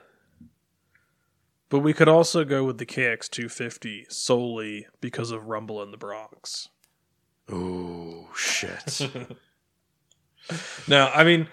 But 1.69 1.79
we 1.79 1.93
could 1.93 2.07
also 2.07 2.43
go 2.43 2.63
with 2.63 2.77
the 2.77 2.85
KX250 2.85 4.11
solely 4.11 4.87
because 5.01 5.31
of 5.31 5.47
Rumble 5.47 5.81
in 5.81 5.91
the 5.91 5.97
Bronx. 5.97 6.69
Oh, 7.51 8.29
shit. 8.35 9.01
now, 10.87 11.11
I 11.13 11.23
mean, 11.23 11.47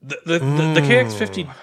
the, 0.00 0.18
the, 0.24 0.38
the, 0.38 0.38
the 0.38 0.80
mm. 0.80 0.88
KX50 0.88 1.54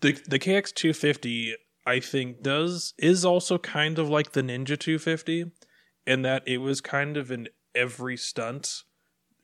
the 0.00 0.12
the 0.26 0.38
KX 0.38 0.74
250 0.74 1.54
I 1.86 2.00
think 2.00 2.42
does 2.42 2.94
is 2.98 3.24
also 3.24 3.58
kind 3.58 3.98
of 3.98 4.08
like 4.08 4.32
the 4.32 4.42
Ninja 4.42 4.78
250 4.78 5.52
in 6.06 6.22
that 6.22 6.42
it 6.46 6.58
was 6.58 6.80
kind 6.80 7.16
of 7.16 7.30
in 7.30 7.48
every 7.74 8.16
stunt 8.16 8.82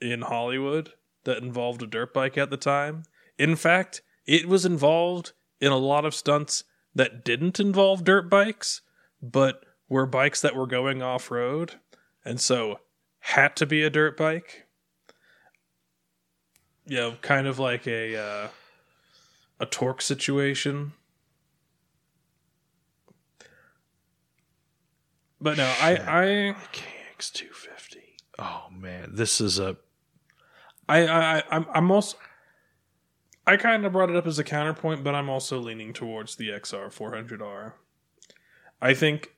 in 0.01 0.23
Hollywood 0.23 0.93
that 1.25 1.39
involved 1.39 1.83
a 1.83 1.87
dirt 1.87 2.13
bike 2.13 2.37
at 2.37 2.51
the 2.51 2.57
time. 2.57 3.05
In 3.39 3.57
fact, 3.57 4.03
it 4.27 4.49
was 4.49 4.65
involved 4.65 5.33
in 5.61 5.73
a 5.73 5.77
lot 5.77 6.05
of 6.05 6.15
stunts 6.15 6.65
that 6.95 7.25
didn't 7.25 7.59
involve 7.59 8.05
dirt 8.05 8.29
bikes, 8.29 8.83
but 9.21 9.65
were 9.89 10.07
bikes 10.07 10.41
that 10.41 10.57
were 10.57 10.67
going 10.67 11.03
off 11.03 11.31
road, 11.31 11.75
and 12.25 12.41
so 12.41 12.81
had 13.21 13.55
to 13.57 13.67
be 13.67 13.83
a 13.83 13.91
dirt 13.91 14.17
bike. 14.17 14.67
You 16.87 16.97
know, 16.97 17.17
kind 17.23 17.47
of 17.47 17.59
like 17.59 17.87
a 17.87 18.17
uh, 18.17 18.49
a 19.61 19.67
torque 19.67 20.03
situation. 20.03 20.93
But 25.41 25.57
no, 25.57 25.73
I 25.81 25.93
I 25.97 26.57
KX 26.73 27.33
two 27.33 27.51
fifty. 27.53 28.17
Oh 28.39 28.67
man, 28.71 29.11
this 29.15 29.41
is 29.41 29.59
a. 29.59 29.77
I 30.89 31.07
I 31.07 31.43
I'm 31.51 31.67
I'm 31.73 31.91
also. 31.91 32.17
I 33.47 33.57
kind 33.57 33.85
of 33.85 33.93
brought 33.93 34.11
it 34.11 34.17
up 34.17 34.27
as 34.27 34.39
a 34.39 34.45
counterpoint, 34.45 35.03
but 35.03 35.15
I'm 35.15 35.29
also 35.29 35.59
leaning 35.59 35.93
towards 35.93 36.37
the 36.37 36.49
XR 36.51 36.87
400R. 36.95 37.73
I 38.81 38.95
think 38.95 39.35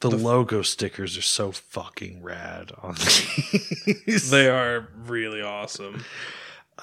the, 0.00 0.08
the 0.10 0.16
logo 0.16 0.62
stickers 0.62 1.16
are 1.16 1.22
so 1.22 1.52
fucking 1.52 2.22
rad 2.22 2.72
on 2.82 2.94
these. 4.06 4.30
they 4.30 4.48
are 4.48 4.88
really 5.06 5.42
awesome. 5.42 6.04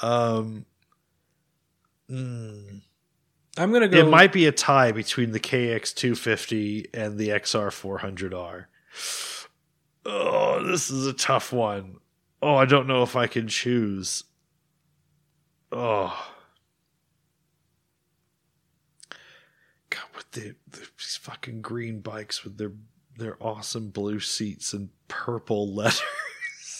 Um, 0.02 0.66
Mm. 2.10 2.82
I'm 3.58 3.74
gonna 3.74 3.88
go. 3.90 3.98
It 3.98 4.08
might 4.10 4.32
be 4.32 4.46
a 4.46 4.52
tie 4.54 4.94
between 4.94 5.32
the 5.32 5.40
KX 5.42 5.94
250 5.94 6.88
and 6.94 7.18
the 7.18 7.30
XR 7.30 7.68
400R. 7.68 8.66
Oh, 10.06 10.64
this 10.64 10.90
is 10.90 11.06
a 11.06 11.12
tough 11.14 11.52
one. 11.52 11.98
Oh, 12.42 12.56
I 12.56 12.66
don't 12.66 12.88
know 12.88 13.04
if 13.04 13.16
I 13.18 13.28
can 13.28 13.48
choose. 13.50 14.24
Oh. 15.72 16.32
God, 19.90 20.04
with 20.16 20.32
the, 20.32 20.56
the, 20.70 20.80
these 20.98 21.20
fucking 21.22 21.62
green 21.62 22.02
bikes 22.02 22.44
with 22.44 22.58
their 22.58 22.72
their 23.18 23.38
awesome 23.42 23.90
blue 23.90 24.20
seats 24.20 24.74
and 24.74 24.90
purple 25.08 25.74
letters. 25.74 26.02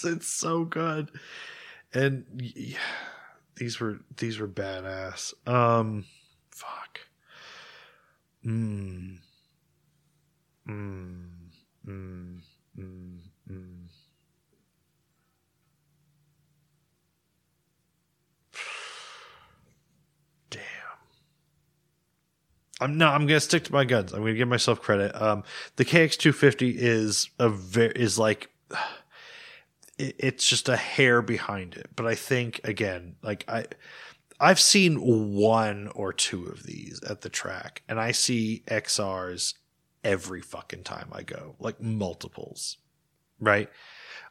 it's 0.04 0.28
so 0.28 0.66
good. 0.66 1.10
And 1.94 2.26
yeah 2.38 2.78
these 3.58 3.80
were 3.80 4.00
these 4.16 4.40
were 4.40 4.48
badass. 4.48 5.34
Um, 5.48 6.06
fuck. 6.52 7.00
Hmm. 8.44 9.16
Hmm. 10.66 11.26
Hmm. 11.86 12.38
Hmm. 12.76 13.18
Hmm. 13.48 13.86
Damn. 20.50 20.62
I'm 22.80 22.98
no. 22.98 23.08
I'm 23.08 23.26
gonna 23.26 23.40
stick 23.40 23.64
to 23.66 23.74
my 23.74 23.86
guns. 23.86 24.14
I'm 24.14 24.20
gonna 24.20 24.36
give 24.36 24.48
myself 24.48 24.82
credit. 24.82 25.20
Um, 25.20 25.44
the 25.78 25.86
KX250 25.86 26.76
is 26.76 27.30
a 27.40 27.50
very 27.50 27.94
is 27.96 28.20
like 28.20 28.50
it's 29.98 30.48
just 30.48 30.70
a 30.70 30.78
hair 30.78 31.22
behind 31.22 31.76
it. 31.76 31.90
But 31.96 32.06
I 32.06 32.16
think 32.16 32.62
again, 32.64 33.16
like 33.24 33.46
I 33.48 33.66
I've 34.40 34.60
seen 34.60 35.34
one 35.34 35.88
or 35.96 36.14
two 36.14 36.46
of 36.46 36.64
these 36.64 37.02
at 37.10 37.22
the 37.22 37.30
track, 37.30 37.82
and 37.88 38.00
I 38.00 38.12
see 38.12 38.64
XRs 38.68 39.56
every 40.04 40.42
fucking 40.42 40.84
time 40.84 41.10
I 41.12 41.24
go, 41.24 41.56
like 41.60 41.82
multiples, 41.82 42.78
right? 43.40 43.70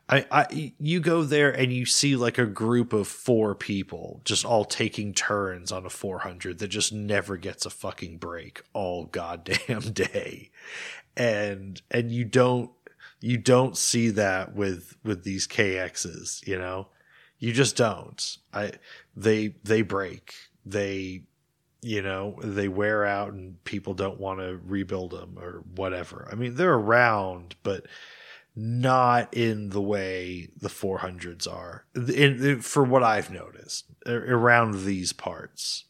I, 0.08 0.24
I, 0.30 0.72
you 0.78 1.00
go 1.00 1.24
there 1.24 1.50
and 1.50 1.72
you 1.72 1.84
see 1.84 2.14
like 2.14 2.38
a 2.38 2.46
group 2.46 2.92
of 2.92 3.08
four 3.08 3.56
people 3.56 4.20
just 4.24 4.44
all 4.44 4.64
taking 4.64 5.12
turns 5.12 5.72
on 5.72 5.84
a 5.84 5.90
400 5.90 6.60
that 6.60 6.68
just 6.68 6.92
never 6.92 7.36
gets 7.36 7.66
a 7.66 7.70
fucking 7.70 8.18
break 8.18 8.62
all 8.72 9.06
goddamn 9.06 9.80
day, 9.92 10.50
and 11.16 11.82
and 11.90 12.12
you 12.12 12.24
don't 12.24 12.70
you 13.20 13.36
don't 13.36 13.76
see 13.76 14.10
that 14.10 14.54
with 14.54 14.96
with 15.02 15.24
these 15.24 15.48
KXs, 15.48 16.46
you 16.46 16.58
know. 16.58 16.88
You 17.38 17.52
just 17.52 17.76
don't. 17.76 18.38
I 18.52 18.72
they 19.16 19.56
they 19.64 19.82
break. 19.82 20.34
They 20.64 21.22
you 21.82 22.02
know, 22.02 22.36
they 22.42 22.66
wear 22.66 23.04
out 23.04 23.32
and 23.32 23.62
people 23.64 23.94
don't 23.94 24.18
want 24.18 24.40
to 24.40 24.58
rebuild 24.64 25.12
them 25.12 25.38
or 25.38 25.62
whatever. 25.76 26.28
I 26.30 26.34
mean, 26.34 26.56
they're 26.56 26.74
around, 26.74 27.54
but 27.62 27.86
not 28.56 29.34
in 29.34 29.68
the 29.68 29.82
way 29.82 30.48
the 30.58 30.68
400s 30.68 31.46
are 31.46 31.84
in, 31.94 32.42
in, 32.42 32.60
for 32.62 32.82
what 32.82 33.02
I've 33.02 33.30
noticed 33.30 33.84
around 34.06 34.84
these 34.84 35.12
parts. 35.12 35.84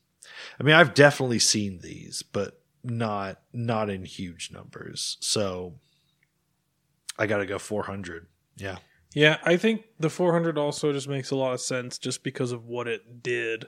I 0.58 0.64
mean, 0.64 0.74
I've 0.74 0.92
definitely 0.92 1.38
seen 1.38 1.78
these, 1.78 2.22
but 2.22 2.60
not 2.82 3.40
not 3.52 3.88
in 3.88 4.04
huge 4.04 4.50
numbers. 4.52 5.16
So 5.20 5.74
I 7.18 7.26
got 7.26 7.38
to 7.38 7.46
go 7.46 7.58
400. 7.58 8.26
Yeah. 8.56 8.78
Yeah, 9.14 9.38
I 9.44 9.56
think 9.56 9.84
the 9.98 10.10
400 10.10 10.58
also 10.58 10.92
just 10.92 11.08
makes 11.08 11.30
a 11.30 11.36
lot 11.36 11.54
of 11.54 11.60
sense 11.60 11.96
just 11.96 12.22
because 12.22 12.52
of 12.52 12.66
what 12.66 12.86
it 12.86 13.22
did 13.22 13.66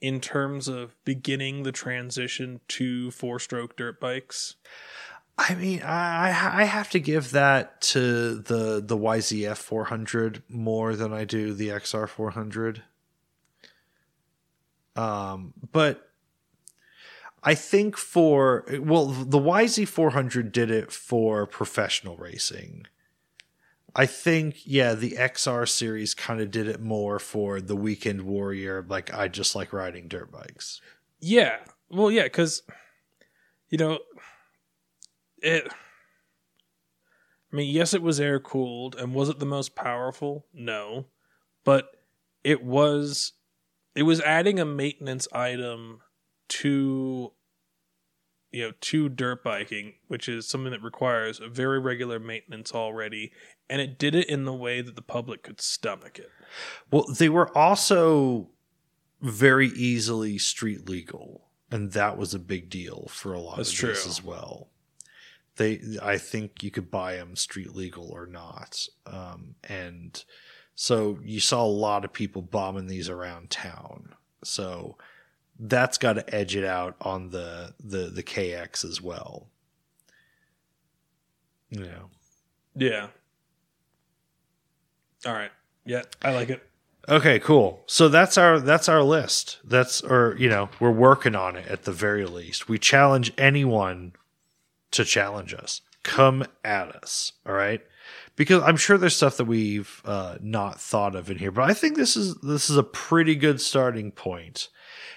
in 0.00 0.20
terms 0.20 0.68
of 0.68 0.96
beginning 1.04 1.64
the 1.64 1.72
transition 1.72 2.60
to 2.68 3.10
four 3.10 3.38
stroke 3.38 3.76
dirt 3.76 4.00
bikes. 4.00 4.56
I 5.38 5.54
mean, 5.54 5.82
I 5.82 6.28
I 6.28 6.64
have 6.64 6.90
to 6.90 7.00
give 7.00 7.30
that 7.30 7.80
to 7.82 8.34
the 8.34 8.82
the 8.84 8.96
YZF 8.96 9.56
400 9.56 10.42
more 10.48 10.94
than 10.94 11.12
I 11.12 11.24
do 11.24 11.54
the 11.54 11.68
XR 11.68 12.08
400. 12.08 12.82
Um, 14.96 15.54
but 15.72 16.10
I 17.42 17.54
think 17.54 17.96
for 17.96 18.66
well, 18.80 19.06
the 19.06 19.38
YZ 19.38 19.88
400 19.88 20.52
did 20.52 20.70
it 20.70 20.92
for 20.92 21.46
professional 21.46 22.16
racing. 22.16 22.86
I 23.94 24.06
think 24.06 24.56
yeah, 24.64 24.94
the 24.94 25.12
XR 25.12 25.68
series 25.68 26.14
kind 26.14 26.40
of 26.40 26.50
did 26.50 26.68
it 26.68 26.80
more 26.80 27.18
for 27.18 27.60
the 27.60 27.76
weekend 27.76 28.22
warrior. 28.22 28.84
Like 28.86 29.12
I 29.14 29.28
just 29.28 29.54
like 29.54 29.72
riding 29.72 30.06
dirt 30.06 30.30
bikes. 30.30 30.80
Yeah, 31.20 31.56
well, 31.88 32.10
yeah, 32.10 32.24
because 32.24 32.62
you 33.68 33.78
know 33.78 33.98
it. 35.42 35.72
I 37.52 37.56
mean, 37.56 37.72
yes, 37.74 37.94
it 37.94 38.02
was 38.02 38.20
air 38.20 38.38
cooled, 38.38 38.94
and 38.94 39.14
was 39.14 39.28
it 39.28 39.38
the 39.40 39.46
most 39.46 39.74
powerful? 39.74 40.46
No, 40.54 41.06
but 41.64 41.86
it 42.44 42.62
was. 42.62 43.32
It 43.96 44.04
was 44.04 44.20
adding 44.20 44.60
a 44.60 44.64
maintenance 44.64 45.26
item 45.32 46.00
to 46.48 47.32
you 48.52 48.62
know 48.62 48.72
to 48.80 49.08
dirt 49.08 49.42
biking, 49.42 49.94
which 50.08 50.28
is 50.28 50.48
something 50.48 50.70
that 50.70 50.82
requires 50.82 51.40
a 51.40 51.48
very 51.48 51.78
regular 51.80 52.18
maintenance 52.20 52.72
already, 52.72 53.32
and 53.68 53.80
it 53.80 53.98
did 53.98 54.14
it 54.14 54.28
in 54.28 54.44
the 54.44 54.54
way 54.54 54.80
that 54.80 54.94
the 54.96 55.02
public 55.02 55.42
could 55.42 55.60
stomach 55.60 56.18
it. 56.18 56.30
Well, 56.90 57.06
they 57.12 57.28
were 57.28 57.56
also 57.56 58.50
very 59.20 59.68
easily 59.68 60.38
street 60.38 60.88
legal, 60.88 61.48
and 61.70 61.92
that 61.92 62.16
was 62.16 62.32
a 62.32 62.38
big 62.38 62.70
deal 62.70 63.06
for 63.10 63.32
a 63.32 63.40
lot 63.40 63.56
That's 63.56 63.70
of 63.70 63.88
this 63.88 64.02
true. 64.02 64.10
as 64.10 64.22
well. 64.22 64.69
They, 65.60 65.82
I 66.00 66.16
think 66.16 66.62
you 66.62 66.70
could 66.70 66.90
buy 66.90 67.16
them 67.16 67.36
street 67.36 67.74
legal 67.74 68.08
or 68.10 68.24
not, 68.24 68.88
um, 69.06 69.56
and 69.64 70.24
so 70.74 71.18
you 71.22 71.38
saw 71.38 71.62
a 71.62 71.66
lot 71.66 72.06
of 72.06 72.14
people 72.14 72.40
bombing 72.40 72.86
these 72.86 73.10
around 73.10 73.50
town. 73.50 74.14
So 74.42 74.96
that's 75.58 75.98
got 75.98 76.14
to 76.14 76.34
edge 76.34 76.56
it 76.56 76.64
out 76.64 76.96
on 77.02 77.28
the 77.28 77.74
the 77.78 78.06
the 78.06 78.22
KX 78.22 78.86
as 78.86 79.02
well. 79.02 79.48
You 81.68 81.80
know. 81.80 82.10
Yeah. 82.74 83.08
All 85.26 85.34
right. 85.34 85.50
Yeah, 85.84 86.04
I 86.22 86.32
like 86.32 86.48
it. 86.48 86.66
Okay, 87.06 87.38
cool. 87.38 87.82
So 87.84 88.08
that's 88.08 88.38
our 88.38 88.58
that's 88.58 88.88
our 88.88 89.02
list. 89.02 89.58
That's 89.62 90.00
or 90.00 90.34
you 90.38 90.48
know, 90.48 90.70
we're 90.80 90.90
working 90.90 91.34
on 91.34 91.56
it 91.56 91.66
at 91.66 91.82
the 91.82 91.92
very 91.92 92.24
least. 92.24 92.70
We 92.70 92.78
challenge 92.78 93.34
anyone 93.36 94.12
to 94.92 95.04
challenge 95.04 95.54
us. 95.54 95.80
Come 96.02 96.44
at 96.64 96.94
us, 96.96 97.32
all 97.46 97.52
right? 97.52 97.82
Because 98.36 98.62
I'm 98.62 98.76
sure 98.76 98.96
there's 98.96 99.16
stuff 99.16 99.36
that 99.36 99.44
we've 99.44 100.00
uh, 100.04 100.38
not 100.40 100.80
thought 100.80 101.14
of 101.14 101.30
in 101.30 101.38
here, 101.38 101.50
but 101.50 101.68
I 101.68 101.74
think 101.74 101.96
this 101.96 102.16
is 102.16 102.36
this 102.36 102.70
is 102.70 102.76
a 102.76 102.82
pretty 102.82 103.34
good 103.34 103.60
starting 103.60 104.10
point. 104.10 104.68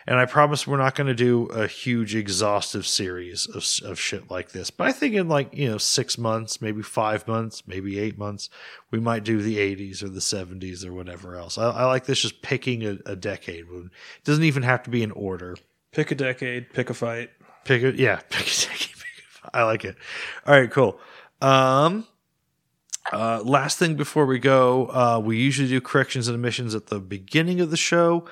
And 0.06 0.20
I 0.20 0.26
promise 0.26 0.68
we're 0.68 0.78
not 0.78 0.96
going 0.96 1.08
to 1.08 1.16
do 1.16 1.46
a 1.46 1.66
huge 1.66 2.14
exhaustive 2.14 2.86
series 2.86 3.48
of, 3.48 3.90
of 3.90 3.98
shit 3.98 4.30
like 4.30 4.52
this. 4.52 4.70
But 4.70 4.88
I 4.88 4.92
think 4.92 5.16
in 5.16 5.30
like, 5.30 5.54
you 5.54 5.70
know, 5.70 5.78
six 5.78 6.18
months, 6.18 6.62
maybe 6.62 6.82
five 6.82 7.26
months, 7.26 7.64
maybe 7.66 8.00
eight 8.00 8.18
months, 8.18 8.50
we 8.92 9.00
might 9.00 9.24
do 9.24 9.42
the 9.42 9.58
80s 9.58 10.04
or 10.04 10.10
the 10.10 10.20
70s 10.20 10.86
or 10.86 10.94
whatever 10.94 11.38
else. 11.38 11.58
I, 11.58 11.70
I 11.70 11.86
like 11.86 12.06
this 12.06 12.20
just 12.20 12.42
picking 12.42 12.86
a, 12.86 12.98
a 13.06 13.16
decade. 13.16 13.66
It 13.72 13.92
doesn't 14.26 14.44
even 14.44 14.64
have 14.64 14.84
to 14.84 14.90
be 14.90 15.04
in 15.04 15.12
order. 15.12 15.56
Pick 15.94 16.12
a 16.12 16.16
decade, 16.16 16.74
pick 16.74 16.90
a 16.90 16.94
fight. 16.94 17.30
Pick 17.64 17.84
it. 17.84 17.96
Yeah. 17.96 18.20
Pick 18.30 18.48
a 18.48 18.68
decade. 18.68 18.93
I 19.54 19.64
like 19.64 19.86
it. 19.86 19.96
All 20.46 20.56
right, 20.56 20.70
cool. 20.70 21.00
Um, 21.42 22.08
uh, 23.12 23.42
last 23.44 23.78
thing 23.78 23.96
before 23.96 24.26
we 24.26 24.40
go, 24.40 24.88
uh, 24.88 25.22
we 25.24 25.38
usually 25.38 25.68
do 25.68 25.82
corrections 25.82 26.28
and 26.28 26.36
omissions 26.36 26.74
at 26.74 26.88
the 26.88 27.00
beginning 27.00 27.60
of 27.60 27.70
the 27.70 27.78
show. 27.78 28.26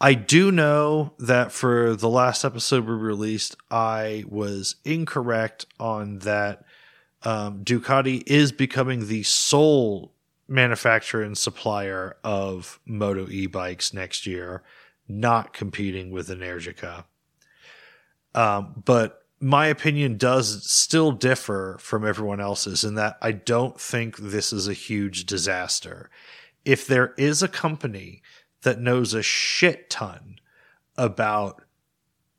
I 0.00 0.14
do 0.14 0.50
know 0.50 1.12
that 1.18 1.52
for 1.52 1.94
the 1.94 2.08
last 2.08 2.44
episode 2.44 2.86
we 2.86 2.94
released, 2.94 3.54
I 3.70 4.24
was 4.28 4.76
incorrect 4.84 5.66
on 5.78 6.20
that. 6.20 6.64
Um, 7.22 7.64
Ducati 7.64 8.22
is 8.26 8.50
becoming 8.50 9.06
the 9.06 9.22
sole 9.24 10.14
manufacturer 10.48 11.22
and 11.22 11.36
supplier 11.36 12.16
of 12.24 12.80
Moto 12.86 13.28
e 13.28 13.46
bikes 13.46 13.92
next 13.92 14.26
year, 14.26 14.62
not 15.06 15.52
competing 15.52 16.10
with 16.10 16.28
Energica. 16.28 17.04
Um, 18.34 18.82
but 18.84 19.19
my 19.40 19.66
opinion 19.66 20.18
does 20.18 20.70
still 20.70 21.12
differ 21.12 21.78
from 21.80 22.06
everyone 22.06 22.40
else's 22.40 22.84
in 22.84 22.94
that 22.96 23.16
I 23.22 23.32
don't 23.32 23.80
think 23.80 24.18
this 24.18 24.52
is 24.52 24.68
a 24.68 24.74
huge 24.74 25.24
disaster. 25.24 26.10
If 26.64 26.86
there 26.86 27.14
is 27.16 27.42
a 27.42 27.48
company 27.48 28.22
that 28.62 28.80
knows 28.80 29.14
a 29.14 29.22
shit 29.22 29.88
ton 29.88 30.36
about 30.96 31.62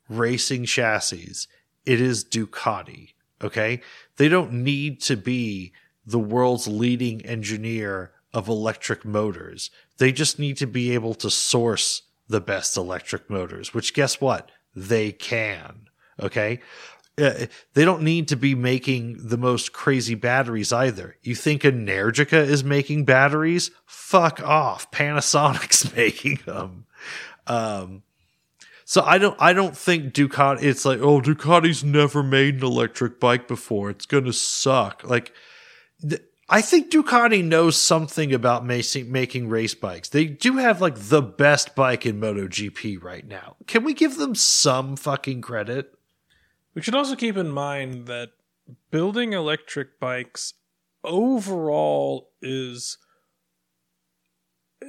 racing 0.07 0.65
chassis, 0.65 1.47
it 1.85 1.99
is 1.99 2.23
Ducati. 2.23 3.13
Okay. 3.43 3.81
They 4.17 4.29
don't 4.29 4.53
need 4.53 5.01
to 5.01 5.17
be 5.17 5.73
the 6.05 6.19
world's 6.19 6.67
leading 6.67 7.25
engineer 7.25 8.11
of 8.31 8.47
electric 8.47 9.03
motors. 9.03 9.71
They 9.97 10.11
just 10.11 10.37
need 10.37 10.57
to 10.57 10.67
be 10.67 10.93
able 10.93 11.15
to 11.15 11.31
source 11.31 12.03
the 12.27 12.41
best 12.41 12.77
electric 12.77 13.29
motors, 13.29 13.73
which 13.73 13.95
guess 13.95 14.21
what? 14.21 14.51
They 14.75 15.11
can. 15.11 15.87
Okay. 16.21 16.59
Uh, 17.17 17.45
they 17.73 17.83
don't 17.83 18.03
need 18.03 18.29
to 18.29 18.35
be 18.35 18.55
making 18.55 19.17
the 19.27 19.37
most 19.37 19.73
crazy 19.73 20.15
batteries 20.15 20.71
either. 20.71 21.17
You 21.21 21.35
think 21.35 21.63
Energica 21.63 22.33
is 22.33 22.63
making 22.63 23.05
batteries? 23.05 23.69
Fuck 23.85 24.41
off. 24.41 24.89
Panasonic's 24.91 25.93
making 25.95 26.39
them. 26.45 26.85
Um, 27.47 28.03
so 28.85 29.01
I 29.03 29.17
don't 29.19 29.35
I 29.41 29.53
don't 29.53 29.75
think 29.75 30.13
Ducati 30.13 30.63
it's 30.63 30.83
like, 30.83 30.99
oh, 30.99 31.21
Ducati's 31.21 31.83
never 31.83 32.23
made 32.23 32.55
an 32.55 32.63
electric 32.63 33.19
bike 33.19 33.47
before. 33.47 33.89
It's 33.89 34.05
gonna 34.05 34.33
suck. 34.33 35.03
Like 35.03 35.33
th- 36.01 36.21
I 36.49 36.59
think 36.61 36.91
Ducati 36.91 37.41
knows 37.41 37.81
something 37.81 38.33
about 38.33 38.65
making 38.65 39.09
making 39.09 39.47
race 39.47 39.75
bikes. 39.75 40.09
They 40.09 40.25
do 40.25 40.57
have 40.57 40.81
like 40.81 40.95
the 40.95 41.21
best 41.21 41.73
bike 41.73 42.05
in 42.05 42.19
MotoGP 42.19 43.01
right 43.01 43.25
now. 43.25 43.55
Can 43.65 43.85
we 43.85 43.93
give 43.93 44.17
them 44.17 44.35
some 44.35 44.97
fucking 44.97 45.41
credit? 45.41 45.93
We 46.73 46.81
should 46.81 46.95
also 46.95 47.15
keep 47.15 47.37
in 47.37 47.49
mind 47.49 48.07
that 48.07 48.29
building 48.91 49.33
electric 49.33 49.99
bikes 49.99 50.53
overall 51.03 52.31
is 52.41 52.97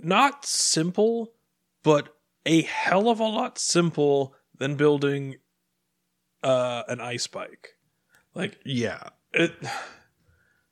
not 0.02 0.44
simple, 0.44 1.34
but 1.82 2.16
a 2.46 2.62
hell 2.62 3.08
of 3.08 3.20
a 3.20 3.24
lot 3.24 3.58
simple 3.58 4.34
than 4.56 4.76
building 4.76 5.36
uh, 6.42 6.82
an 6.88 7.00
ice 7.00 7.26
bike. 7.26 7.76
Like 8.34 8.58
Yeah. 8.64 9.10
it, 9.32 9.52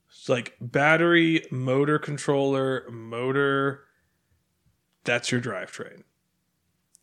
it's 0.09 0.29
like 0.29 0.57
battery, 0.61 1.47
motor 1.51 1.99
controller, 1.99 2.89
motor. 2.91 3.85
That's 5.05 5.31
your 5.33 5.41
drivetrain. 5.41 6.03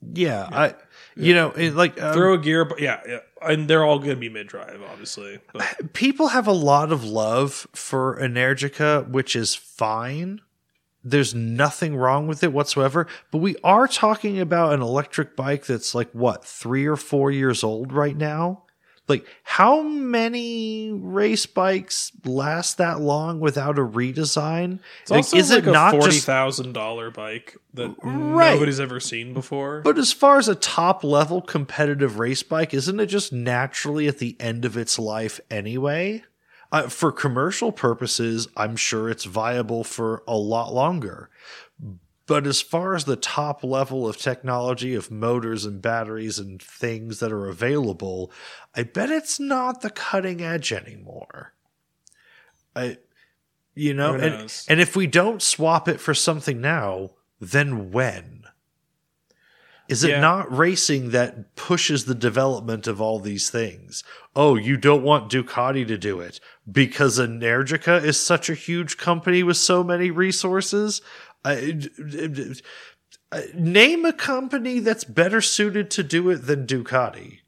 Yeah, 0.02 0.48
I 0.52 0.76
you 1.16 1.34
know, 1.34 1.52
it, 1.52 1.76
like 1.76 2.02
um, 2.02 2.14
Throw 2.14 2.34
a 2.34 2.38
gear, 2.38 2.70
yeah, 2.78 3.02
yeah, 3.08 3.20
and 3.42 3.68
they're 3.68 3.84
all 3.84 3.98
going 3.98 4.12
to 4.12 4.16
be 4.16 4.30
mid 4.30 4.48
drive, 4.48 4.80
obviously. 4.90 5.40
But 5.52 5.94
people 5.94 6.30
have 6.30 6.48
a 6.48 6.54
lot 6.54 6.92
of 6.92 7.04
love 7.04 7.68
for 7.74 8.20
Energica, 8.20 9.10
which 9.10 9.36
is 9.36 9.56
fine. 9.56 10.42
There's 11.04 11.34
nothing 11.34 11.96
wrong 11.96 12.28
with 12.28 12.44
it 12.44 12.54
whatsoever. 12.54 13.08
But 13.32 13.40
we 13.40 13.56
are 13.64 13.88
talking 13.88 14.40
about 14.40 14.74
an 14.74 14.82
electric 14.82 15.36
bike 15.36 15.66
that's 15.66 15.96
like 15.96 16.12
what, 16.12 16.46
three 16.46 16.86
or 16.86 16.98
four 16.98 17.32
years 17.32 17.64
old 17.64 17.92
right 17.92 18.16
now? 18.16 18.64
Like, 19.08 19.26
how 19.44 19.82
many 19.84 20.92
race 20.92 21.46
bikes 21.46 22.12
last 22.26 22.78
that 22.78 23.00
long 23.00 23.40
without 23.40 23.80
a 23.80 23.82
redesign? 23.84 24.80
It's 25.04 25.12
also 25.12 25.38
is 25.38 25.50
like 25.50 25.60
it 25.60 25.68
a 25.68 25.72
not 25.72 25.92
forty 25.92 26.12
just 26.12 26.26
thousand 26.26 26.74
dollar 26.74 27.10
bike 27.10 27.56
that 27.74 27.96
Right. 28.04 28.54
nobody's 28.54 28.80
ever 28.82 29.00
seen 29.00 29.34
before. 29.34 29.82
But 29.82 29.98
as 29.98 30.12
far 30.12 30.40
as 30.40 30.50
a 30.50 30.56
top 30.56 31.04
level 31.06 31.42
competitive 31.42 32.20
race 32.20 32.44
bike, 32.44 32.74
isn't 32.74 33.00
it 33.00 33.06
just 33.06 33.32
naturally 33.32 34.08
at 34.08 34.18
the 34.18 34.36
end 34.40 34.66
of 34.66 34.76
its 34.76 35.00
life 35.00 35.40
anyway? 35.50 36.24
Uh, 36.70 36.90
for 36.90 37.14
commercial 37.14 37.72
purposes, 37.72 38.50
I'm 38.58 38.76
sure 38.76 39.10
it's 39.10 39.24
viable 39.24 39.86
for 39.86 40.22
a 40.28 40.36
lot 40.36 40.74
longer. 40.74 41.30
But 42.28 42.46
as 42.46 42.62
far 42.62 42.94
as 42.94 43.06
the 43.06 43.16
top 43.16 43.64
level 43.64 44.08
of 44.08 44.18
technology 44.18 44.94
of 44.94 45.10
motors 45.10 45.66
and 45.66 45.82
batteries 45.82 46.38
and 46.38 46.62
things 46.62 47.20
that 47.20 47.32
are 47.32 47.48
available, 47.48 48.32
I 48.76 48.84
bet 48.84 49.10
it's 49.10 49.40
not 49.40 49.82
the 49.82 49.90
cutting 49.90 50.42
edge 50.42 50.74
anymore. 50.74 51.54
I, 52.76 52.98
you 53.74 53.94
know, 53.94 54.14
and, 54.16 54.54
and 54.68 54.82
if 54.82 54.96
we 54.96 55.08
don't 55.08 55.42
swap 55.42 55.88
it 55.88 56.02
for 56.02 56.14
something 56.14 56.60
now, 56.60 57.12
then 57.40 57.92
when? 57.92 58.44
Is 59.88 60.04
it 60.04 60.10
Yeah. 60.10 60.20
not 60.20 60.56
racing 60.56 61.12
that 61.12 61.56
pushes 61.56 62.06
the 62.06 62.16
development 62.16 62.88
of 62.88 63.00
all 63.00 63.20
these 63.20 63.50
things? 63.50 64.04
Oh, 64.36 64.56
you 64.56 64.76
don't 64.76 65.04
want 65.04 65.32
Ducati 65.32 65.88
to 65.88 65.98
do 65.98 66.20
it 66.20 66.42
because 66.70 67.20
Energica 67.20 68.04
is 68.04 68.20
such 68.20 68.50
a 68.50 68.54
huge 68.54 68.98
company 68.98 69.44
with 69.44 69.58
so 69.58 69.84
many 69.84 70.12
resources? 70.12 71.02
I- 71.48 73.46
name 73.54 74.06
a 74.06 74.14
company 74.14 74.80
that's 74.80 75.04
better 75.04 75.42
suited 75.42 75.92
to 75.92 76.04
do 76.04 76.30
it 76.30 76.46
than 76.46 76.66
Ducati. 76.66 77.40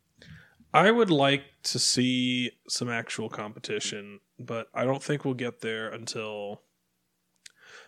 I 0.74 0.92
would 0.92 1.10
like 1.10 1.44
to 1.64 1.80
see 1.80 2.52
some 2.68 2.90
actual 2.90 3.30
competition, 3.30 4.20
but 4.38 4.68
I 4.74 4.86
don't 4.86 5.02
think 5.02 5.26
we'll 5.26 5.34
get 5.34 5.62
there 5.62 5.90
until 5.90 6.62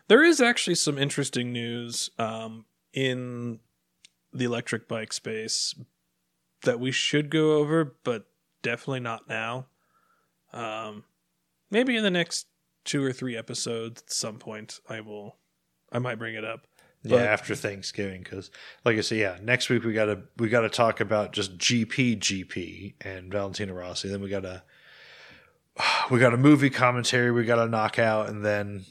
there 0.07 0.23
is 0.23 0.41
actually 0.41 0.75
some 0.75 0.97
interesting 0.97 1.53
news 1.53 2.09
um, 2.17 2.65
in 2.93 3.59
the 4.33 4.45
electric 4.45 4.88
bike 4.88 5.13
space 5.13 5.75
that 6.63 6.79
we 6.79 6.91
should 6.91 7.29
go 7.29 7.57
over, 7.57 7.95
but 8.03 8.25
definitely 8.61 8.99
not 8.99 9.27
now. 9.27 9.67
Um, 10.53 11.03
maybe 11.69 11.95
in 11.95 12.03
the 12.03 12.11
next 12.11 12.47
two 12.83 13.03
or 13.03 13.13
three 13.13 13.38
episodes 13.38 14.01
at 14.01 14.11
some 14.11 14.38
point, 14.38 14.79
I 14.89 15.01
will, 15.01 15.38
I 15.91 15.99
might 15.99 16.15
bring 16.15 16.35
it 16.35 16.45
up. 16.45 16.68
Yeah, 17.03 17.18
after 17.18 17.55
Thanksgiving, 17.55 18.22
because 18.22 18.51
like 18.85 18.95
I 18.97 19.01
said, 19.01 19.18
yeah, 19.18 19.38
next 19.41 19.69
week 19.69 19.84
we 19.84 19.91
gotta 19.91 20.22
we 20.38 20.49
gotta 20.49 20.69
talk 20.69 20.99
about 20.99 21.34
just 21.34 21.57
GP 21.57 22.19
GP 22.19 22.93
and 23.01 23.31
Valentino 23.31 23.73
Rossi. 23.73 24.07
Then 24.07 24.22
we 24.22 24.30
gotta 24.30 24.61
we 26.11 26.19
got 26.19 26.34
a 26.34 26.38
movie 26.38 26.69
commentary 26.69 27.31
we 27.31 27.43
gotta 27.43 27.68
knock 27.68 27.97
out, 27.97 28.30
and 28.30 28.45
then 28.45 28.85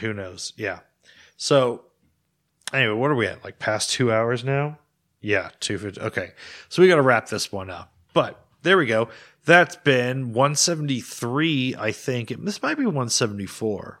who 0.00 0.12
knows? 0.12 0.54
Yeah. 0.56 0.80
So 1.36 1.84
anyway, 2.72 2.94
what 2.94 3.12
are 3.12 3.14
we 3.14 3.28
at? 3.28 3.44
Like 3.44 3.60
past 3.60 3.90
two 3.90 4.12
hours 4.12 4.42
now? 4.42 4.78
Yeah, 5.20 5.50
two 5.60 5.78
fifty. 5.78 6.00
Okay, 6.00 6.32
so 6.68 6.82
we 6.82 6.88
gotta 6.88 7.02
wrap 7.02 7.28
this 7.28 7.52
one 7.52 7.70
up. 7.70 7.92
But 8.12 8.44
there 8.62 8.76
we 8.76 8.86
go. 8.86 9.08
That's 9.44 9.76
been 9.76 10.32
one 10.32 10.56
seventy 10.56 11.00
three. 11.00 11.76
I 11.78 11.92
think 11.92 12.30
this 12.44 12.60
might 12.60 12.76
be 12.76 12.86
one 12.86 13.08
seventy 13.08 13.46
four. 13.46 14.00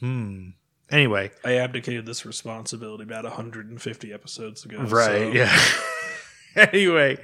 Hmm. 0.00 0.50
Anyway, 0.90 1.30
I 1.44 1.56
abdicated 1.56 2.06
this 2.06 2.24
responsibility 2.24 3.04
about 3.04 3.24
150 3.24 4.12
episodes 4.12 4.64
ago. 4.64 4.78
Right. 4.78 5.06
so- 5.06 5.32
Yeah. 5.32 5.60
anyway, 6.56 7.18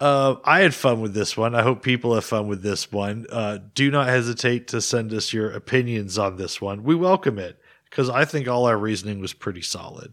uh, 0.00 0.36
I 0.44 0.60
had 0.60 0.74
fun 0.74 1.00
with 1.00 1.14
this 1.14 1.36
one. 1.36 1.54
I 1.54 1.62
hope 1.62 1.82
people 1.82 2.14
have 2.14 2.24
fun 2.24 2.48
with 2.48 2.62
this 2.62 2.90
one. 2.90 3.26
Uh, 3.30 3.58
do 3.74 3.90
not 3.90 4.08
hesitate 4.08 4.66
to 4.68 4.80
send 4.80 5.12
us 5.12 5.32
your 5.32 5.50
opinions 5.52 6.18
on 6.18 6.36
this 6.36 6.60
one. 6.60 6.82
We 6.82 6.94
welcome 6.96 7.38
it 7.38 7.58
because 7.88 8.10
I 8.10 8.24
think 8.24 8.48
all 8.48 8.66
our 8.66 8.76
reasoning 8.76 9.20
was 9.20 9.32
pretty 9.32 9.62
solid. 9.62 10.12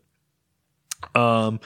Um, 1.15 1.59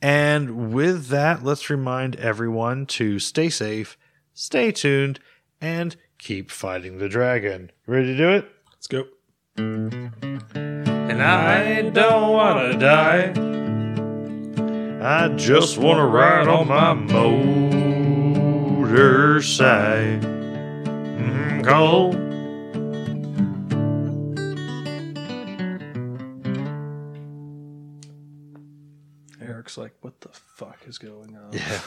and 0.00 0.72
with 0.72 1.08
that, 1.08 1.44
let's 1.44 1.68
remind 1.68 2.16
everyone 2.16 2.86
to 2.86 3.18
stay 3.18 3.50
safe, 3.50 3.98
stay 4.32 4.72
tuned, 4.72 5.20
and 5.60 5.94
keep 6.16 6.50
fighting 6.50 6.96
the 6.96 7.08
dragon. 7.10 7.70
Ready 7.86 8.06
to 8.06 8.16
do 8.16 8.30
it? 8.30 8.50
Let's 8.72 8.86
go. 8.86 9.04
And 9.58 11.20
I 11.20 11.82
don't 11.90 12.32
want 12.32 12.72
to 12.72 12.78
die. 12.78 13.32
I 15.00 15.28
just 15.34 15.78
want 15.78 15.98
to 15.98 16.04
ride 16.04 16.46
on 16.46 16.68
my 16.68 16.94
motorcycle. 18.84 20.28
Mm, 21.18 21.64
Cole. 21.64 22.14
Eric's 29.40 29.76
like, 29.76 29.94
what 30.02 30.20
the 30.20 30.28
fuck 30.28 30.78
is 30.86 30.98
going 30.98 31.36
on? 31.36 31.52
Yeah. 31.52 31.80